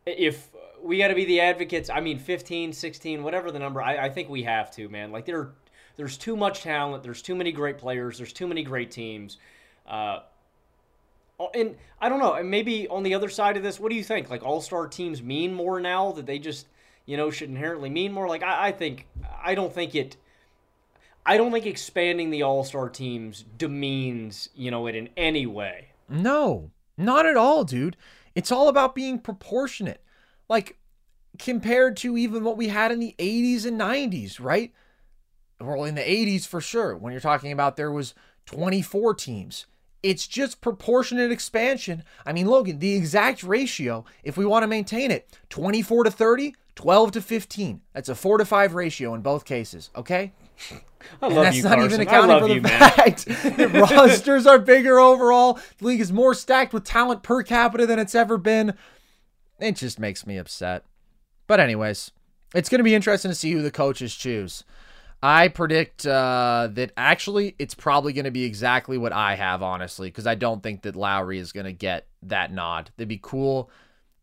if 0.05 0.49
we 0.81 0.97
got 0.99 1.09
to 1.09 1.15
be 1.15 1.25
the 1.25 1.41
advocates, 1.41 1.89
I 1.89 1.99
mean, 1.99 2.19
15, 2.19 2.73
16, 2.73 3.23
whatever 3.23 3.51
the 3.51 3.59
number, 3.59 3.81
I, 3.81 4.05
I 4.05 4.09
think 4.09 4.29
we 4.29 4.43
have 4.43 4.71
to, 4.71 4.87
man. 4.89 5.11
Like 5.11 5.25
there, 5.25 5.51
there's 5.97 6.17
too 6.17 6.37
much 6.37 6.61
talent. 6.61 7.03
There's 7.03 7.21
too 7.21 7.35
many 7.35 7.51
great 7.51 7.77
players. 7.77 8.17
There's 8.17 8.33
too 8.33 8.47
many 8.47 8.63
great 8.63 8.91
teams. 8.91 9.37
Uh, 9.87 10.19
and 11.53 11.75
I 11.99 12.09
don't 12.09 12.19
know. 12.19 12.33
And 12.33 12.49
maybe 12.49 12.87
on 12.87 13.03
the 13.03 13.13
other 13.13 13.29
side 13.29 13.57
of 13.57 13.63
this, 13.63 13.79
what 13.79 13.89
do 13.89 13.95
you 13.95 14.03
think? 14.03 14.29
Like 14.29 14.43
all 14.43 14.61
star 14.61 14.87
teams 14.87 15.21
mean 15.21 15.53
more 15.53 15.79
now 15.79 16.11
that 16.13 16.25
they 16.25 16.39
just, 16.39 16.67
you 17.05 17.17
know, 17.17 17.31
should 17.31 17.49
inherently 17.49 17.89
mean 17.89 18.11
more. 18.11 18.27
Like 18.27 18.43
I, 18.43 18.67
I 18.67 18.71
think, 18.71 19.07
I 19.43 19.55
don't 19.55 19.73
think 19.73 19.95
it. 19.95 20.17
I 21.25 21.37
don't 21.37 21.51
think 21.51 21.65
expanding 21.65 22.29
the 22.29 22.43
all 22.43 22.63
star 22.63 22.89
teams 22.89 23.45
demeans, 23.57 24.49
you 24.55 24.71
know, 24.71 24.87
it 24.87 24.95
in 24.95 25.09
any 25.15 25.45
way. 25.45 25.89
No, 26.07 26.71
not 26.99 27.25
at 27.25 27.37
all, 27.37 27.63
dude. 27.63 27.97
It's 28.35 28.51
all 28.51 28.67
about 28.67 28.95
being 28.95 29.19
proportionate. 29.19 30.03
Like, 30.47 30.77
compared 31.37 31.97
to 31.97 32.17
even 32.17 32.43
what 32.43 32.57
we 32.57 32.67
had 32.67 32.91
in 32.91 32.99
the 32.99 33.15
80s 33.17 33.65
and 33.65 33.79
90s, 33.79 34.39
right? 34.39 34.73
Well, 35.59 35.83
in 35.83 35.95
the 35.95 36.01
80s 36.01 36.47
for 36.47 36.61
sure, 36.61 36.95
when 36.95 37.11
you're 37.11 37.21
talking 37.21 37.51
about 37.51 37.75
there 37.75 37.91
was 37.91 38.13
24 38.45 39.13
teams. 39.15 39.65
It's 40.01 40.27
just 40.27 40.61
proportionate 40.61 41.31
expansion. 41.31 42.03
I 42.25 42.31
mean, 42.31 42.47
Logan, 42.47 42.79
the 42.79 42.95
exact 42.95 43.43
ratio, 43.43 44.05
if 44.23 44.37
we 44.37 44.45
want 44.45 44.63
to 44.63 44.67
maintain 44.67 45.11
it, 45.11 45.37
24 45.49 46.05
to 46.05 46.11
30, 46.11 46.55
12 46.75 47.11
to 47.11 47.21
15. 47.21 47.81
That's 47.93 48.09
a 48.09 48.15
4 48.15 48.37
to 48.37 48.45
5 48.45 48.73
ratio 48.73 49.13
in 49.13 49.21
both 49.21 49.43
cases, 49.43 49.89
okay? 49.95 50.31
I 51.21 51.27
And 51.27 51.35
love 51.35 51.43
that's 51.43 51.57
you, 51.57 51.63
not 51.63 51.79
Carson. 51.79 52.01
even 52.01 52.01
I 52.07 52.17
accounting 52.17 52.27
love 52.27 52.41
for 52.41 52.47
the 52.47 52.55
you, 52.55 52.61
fact 52.61 53.25
that 53.57 53.71
rosters 53.73 54.45
are 54.45 54.59
bigger 54.59 54.99
overall. 54.99 55.59
The 55.77 55.85
league 55.85 56.01
is 56.01 56.11
more 56.11 56.33
stacked 56.33 56.73
with 56.73 56.83
talent 56.83 57.23
per 57.23 57.43
capita 57.43 57.85
than 57.85 57.99
it's 57.99 58.15
ever 58.15 58.37
been. 58.37 58.73
It 59.59 59.75
just 59.75 59.99
makes 59.99 60.25
me 60.25 60.37
upset. 60.37 60.85
But 61.47 61.59
anyways, 61.59 62.11
it's 62.53 62.69
going 62.69 62.79
to 62.79 62.83
be 62.83 62.95
interesting 62.95 63.31
to 63.31 63.35
see 63.35 63.51
who 63.51 63.61
the 63.61 63.71
coaches 63.71 64.15
choose. 64.15 64.63
I 65.21 65.49
predict 65.49 66.05
uh, 66.05 66.69
that 66.73 66.91
actually 66.95 67.55
it's 67.59 67.75
probably 67.75 68.13
going 68.13 68.25
to 68.25 68.31
be 68.31 68.45
exactly 68.45 68.97
what 68.97 69.11
I 69.11 69.35
have, 69.35 69.61
honestly, 69.61 70.07
because 70.09 70.27
I 70.27 70.35
don't 70.35 70.63
think 70.63 70.83
that 70.83 70.95
Lauri 70.95 71.39
is 71.39 71.51
going 71.51 71.65
to 71.65 71.73
get 71.73 72.07
that 72.23 72.53
nod. 72.53 72.91
They'd 72.95 73.07
be 73.07 73.19
cool. 73.21 73.69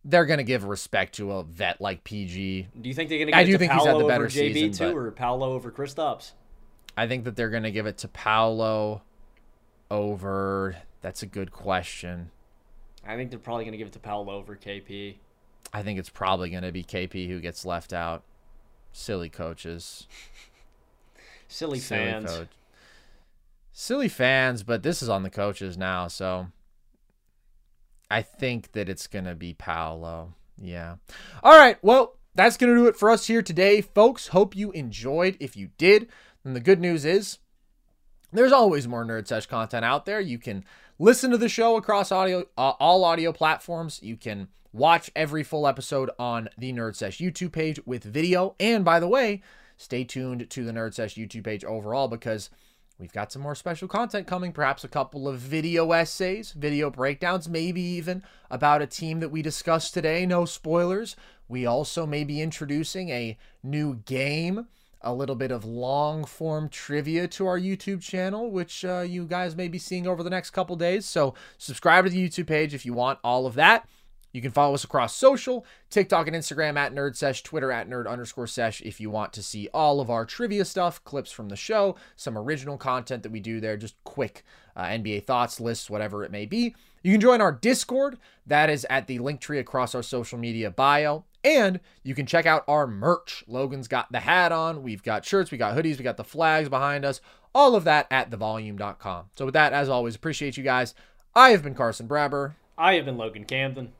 They're 0.09 0.25
going 0.25 0.39
to 0.39 0.45
give 0.45 0.63
respect 0.65 1.17
to 1.17 1.33
a 1.33 1.43
vet 1.43 1.81
like 1.81 2.05
PG. 2.05 2.69
Do 2.81 2.89
you 2.89 2.95
think 2.95 3.09
they're 3.09 3.19
going 3.19 3.33
to 3.33 3.37
I 3.37 3.43
give 3.43 3.49
do 3.49 3.55
it 3.55 3.59
to 3.59 3.59
think 3.59 3.73
he's 3.73 3.83
Paolo 3.83 3.99
had 3.99 4.05
the 4.05 4.09
better 4.09 4.25
over 4.25 4.31
JB 4.31 4.53
season, 4.55 4.91
too, 4.91 4.97
or 4.97 5.11
Paolo 5.11 5.53
over 5.53 5.73
Kristaps? 5.73 6.33
I 6.97 7.09
think 7.09 7.25
that 7.25 7.35
they're 7.35 7.51
going 7.51 7.65
to 7.65 7.73
give 7.73 7.87
it 7.87 7.99
to 7.99 8.09
Paolo 8.09 9.03
over. 9.91 10.77
That's 11.03 11.23
a 11.23 11.27
good 11.27 11.51
question. 11.51 12.31
I 13.05 13.17
think 13.17 13.31
they're 13.31 13.39
probably 13.39 13.65
going 13.65 13.73
to 13.73 13.79
give 13.79 13.89
it 13.89 13.93
to 13.95 13.99
Paolo 13.99 14.33
over 14.33 14.57
KP. 14.57 15.17
I 15.73 15.83
think 15.83 15.99
it's 15.99 16.09
probably 16.09 16.51
going 16.51 16.63
to 16.63 16.73
be 16.73 16.85
KP 16.85 17.29
who 17.29 17.41
gets 17.41 17.65
left 17.65 17.93
out. 17.93 18.23
Silly 18.93 19.29
coaches. 19.29 20.07
Silly, 21.49 21.79
Silly 21.79 22.01
fans. 22.01 22.31
Coach. 22.31 22.49
Silly 23.73 24.09
fans, 24.09 24.63
but 24.63 24.83
this 24.83 25.03
is 25.03 25.09
on 25.09 25.23
the 25.23 25.31
coaches 25.31 25.77
now, 25.77 26.09
so 26.09 26.47
I 28.11 28.23
think 28.23 28.73
that 28.73 28.89
it's 28.89 29.07
going 29.07 29.25
to 29.25 29.35
be 29.35 29.55
Paolo. 29.55 30.35
Yeah. 30.61 30.97
All 31.43 31.59
right. 31.59 31.77
Well, 31.83 32.17
that's 32.35 32.57
going 32.57 32.73
to 32.73 32.81
do 32.81 32.87
it 32.87 32.97
for 32.97 33.11
us 33.11 33.27
here 33.27 33.43
today, 33.43 33.81
folks. 33.81 34.29
Hope 34.29 34.55
you 34.55 34.71
enjoyed. 34.73 35.37
If 35.41 35.57
you 35.57 35.71
did, 35.79 36.09
then 36.45 36.55
the 36.55 36.61
good 36.61 36.81
news 36.81 37.05
is 37.05 37.39
there's 38.33 38.53
always 38.53 38.87
more 38.87 39.05
Nerd 39.05 39.27
Sesh 39.27 39.47
content 39.47 39.85
out 39.85 40.07
there. 40.07 40.21
You 40.21 40.39
can 40.39 40.65
listen 40.99 41.31
to 41.31 41.39
the 41.39 41.49
show 41.49 41.77
across 41.77 42.13
audio, 42.13 42.45
uh, 42.57 42.73
all 42.79 43.05
audio 43.05 43.33
platforms. 43.33 44.01
You 44.03 44.17
can 44.17 44.49
watch 44.73 45.11
every 45.17 45.43
full 45.43 45.67
episode 45.67 46.11
on 46.19 46.49
the 46.59 46.73
Nerd 46.73 46.97
Sesh 46.97 47.19
YouTube 47.19 47.53
page 47.53 47.81
with 47.87 48.05
video. 48.05 48.55
And 48.61 48.85
by 48.85 49.01
the 49.01 49.09
way, 49.09 49.43
stay 49.77 50.05
tuned 50.05 50.49
to 50.51 50.65
the 50.65 50.73
Nerd 50.73 50.95
Sesh 50.95 51.15
YouTube 51.15 51.45
page 51.45 51.65
overall 51.65 52.09
because 52.09 52.51
we've 52.99 53.13
got 53.13 53.33
some 53.33 53.43
more 53.43 53.55
special 53.55 53.89
content 53.89 54.27
coming. 54.27 54.53
Perhaps 54.53 54.85
a 54.85 54.89
couple 54.89 55.29
of 55.29 55.39
video 55.39 55.93
essays, 55.93 56.53
video 56.53 56.91
breakdowns, 56.91 57.49
maybe 57.49 57.81
even 57.81 58.23
about 58.51 58.83
a 58.83 58.87
team 58.87 59.21
that 59.21 59.31
we 59.31 59.43
discussed 59.43 59.95
today. 59.95 60.27
No 60.27 60.45
spoilers. 60.45 61.17
We 61.49 61.67
also 61.67 62.07
may 62.07 62.25
be 62.25 62.43
introducing 62.43 63.11
a 63.11 63.39
new 63.63 63.97
game 63.97 64.67
a 65.03 65.15
little 65.15 65.37
bit 65.37 65.53
of 65.53 65.65
long 65.65 66.25
form 66.25 66.69
trivia 66.69 67.29
to 67.29 67.47
our 67.47 67.59
YouTube 67.59 68.03
channel, 68.03 68.51
which 68.51 68.85
uh, 68.85 69.01
you 69.01 69.25
guys 69.25 69.55
may 69.55 69.69
be 69.69 69.79
seeing 69.79 70.07
over 70.07 70.23
the 70.23 70.31
next 70.31 70.51
couple 70.51 70.75
days. 70.75 71.07
So, 71.07 71.35
subscribe 71.59 72.05
to 72.05 72.11
the 72.11 72.29
YouTube 72.29 72.49
page 72.49 72.75
if 72.75 72.85
you 72.85 72.93
want 72.93 73.21
all 73.23 73.47
of 73.47 73.55
that. 73.55 73.89
You 74.37 74.43
can 74.43 74.51
follow 74.51 74.75
us 74.75 74.85
across 74.85 75.17
social, 75.17 75.65
TikTok 75.89 76.27
and 76.27 76.37
Instagram 76.37 76.77
at 76.77 76.95
Nerd 76.95 77.17
Sesh, 77.17 77.43
Twitter 77.43 77.73
at 77.73 77.89
Nerd 77.89 78.07
underscore 78.07 78.47
Sesh 78.47 78.83
if 78.83 79.01
you 79.01 79.09
want 79.09 79.33
to 79.33 79.43
see 79.43 79.71
all 79.73 79.99
of 79.99 80.11
our 80.11 80.27
trivia 80.27 80.67
stuff, 80.67 81.03
clips 81.05 81.33
from 81.33 81.49
the 81.49 81.57
show, 81.57 81.97
some 82.17 82.37
original 82.37 82.77
content 82.77 83.23
that 83.23 83.33
we 83.33 83.41
do 83.41 83.61
there, 83.61 83.79
just 83.79 83.95
quick 84.05 84.45
uh, 84.77 84.83
NBA 84.83 85.25
thoughts, 85.25 85.59
lists, 85.59 85.89
whatever 85.89 86.23
it 86.23 86.31
may 86.31 86.45
be. 86.45 86.75
You 87.03 87.13
can 87.13 87.21
join 87.23 87.41
our 87.41 87.51
Discord. 87.51 88.19
That 88.47 88.69
is 88.69 88.87
at 88.91 89.07
the 89.07 89.21
link 89.21 89.41
tree 89.41 89.59
across 89.59 89.95
our 89.95 90.03
social 90.03 90.39
media 90.39 90.71
bio. 90.71 91.25
And 91.43 91.81
you 92.03 92.15
can 92.15 92.27
check 92.27 92.45
out 92.45 92.63
our 92.69 92.87
merch. 92.87 93.43
Logan's 93.47 93.89
got 93.89 94.13
the 94.13 94.21
hat 94.21 94.53
on. 94.53 94.83
We've 94.83 95.03
got 95.03 95.25
shirts, 95.25 95.51
we 95.51 95.57
got 95.57 95.75
hoodies, 95.75 95.97
we 95.97 96.05
got 96.05 96.19
the 96.19 96.25
flags 96.25 96.69
behind 96.69 97.07
us. 97.07 97.23
All 97.55 97.75
of 97.75 97.85
that 97.85 98.07
at 98.11 98.29
thevolume.com. 98.29 99.31
So, 99.35 99.47
with 99.47 99.55
that, 99.55 99.73
as 99.73 99.89
always, 99.89 100.15
appreciate 100.15 100.59
you 100.59 100.63
guys. 100.63 100.95
I 101.35 101.53
have 101.53 101.63
been 101.63 101.75
Carson 101.75 102.07
Brabber. 102.07 102.53
I 102.77 102.97
have 102.97 103.07
been 103.07 103.17
Logan 103.17 103.47
Camden. 103.47 103.93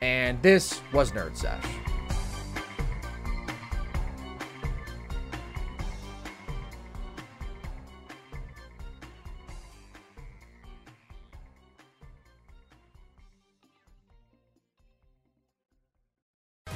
And 0.00 0.40
this 0.42 0.80
was 0.92 1.12
Nerd 1.12 1.36
Sesh. 1.36 1.62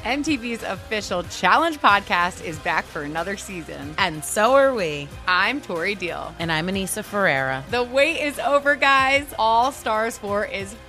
MTV's 0.04 0.62
official 0.62 1.22
Challenge 1.22 1.78
podcast 1.80 2.44
is 2.44 2.58
back 2.58 2.84
for 2.84 3.02
another 3.02 3.38
season. 3.38 3.94
And 3.96 4.22
so 4.22 4.52
are 4.54 4.74
we. 4.74 5.08
I'm 5.26 5.62
Tori 5.62 5.94
Deal. 5.94 6.34
And 6.38 6.52
I'm 6.52 6.66
Aneesa 6.66 7.02
Ferreira. 7.02 7.64
The 7.70 7.82
wait 7.82 8.20
is 8.20 8.38
over, 8.38 8.76
guys. 8.76 9.24
All 9.38 9.72
Stars 9.72 10.18
4 10.18 10.44
is 10.44 10.74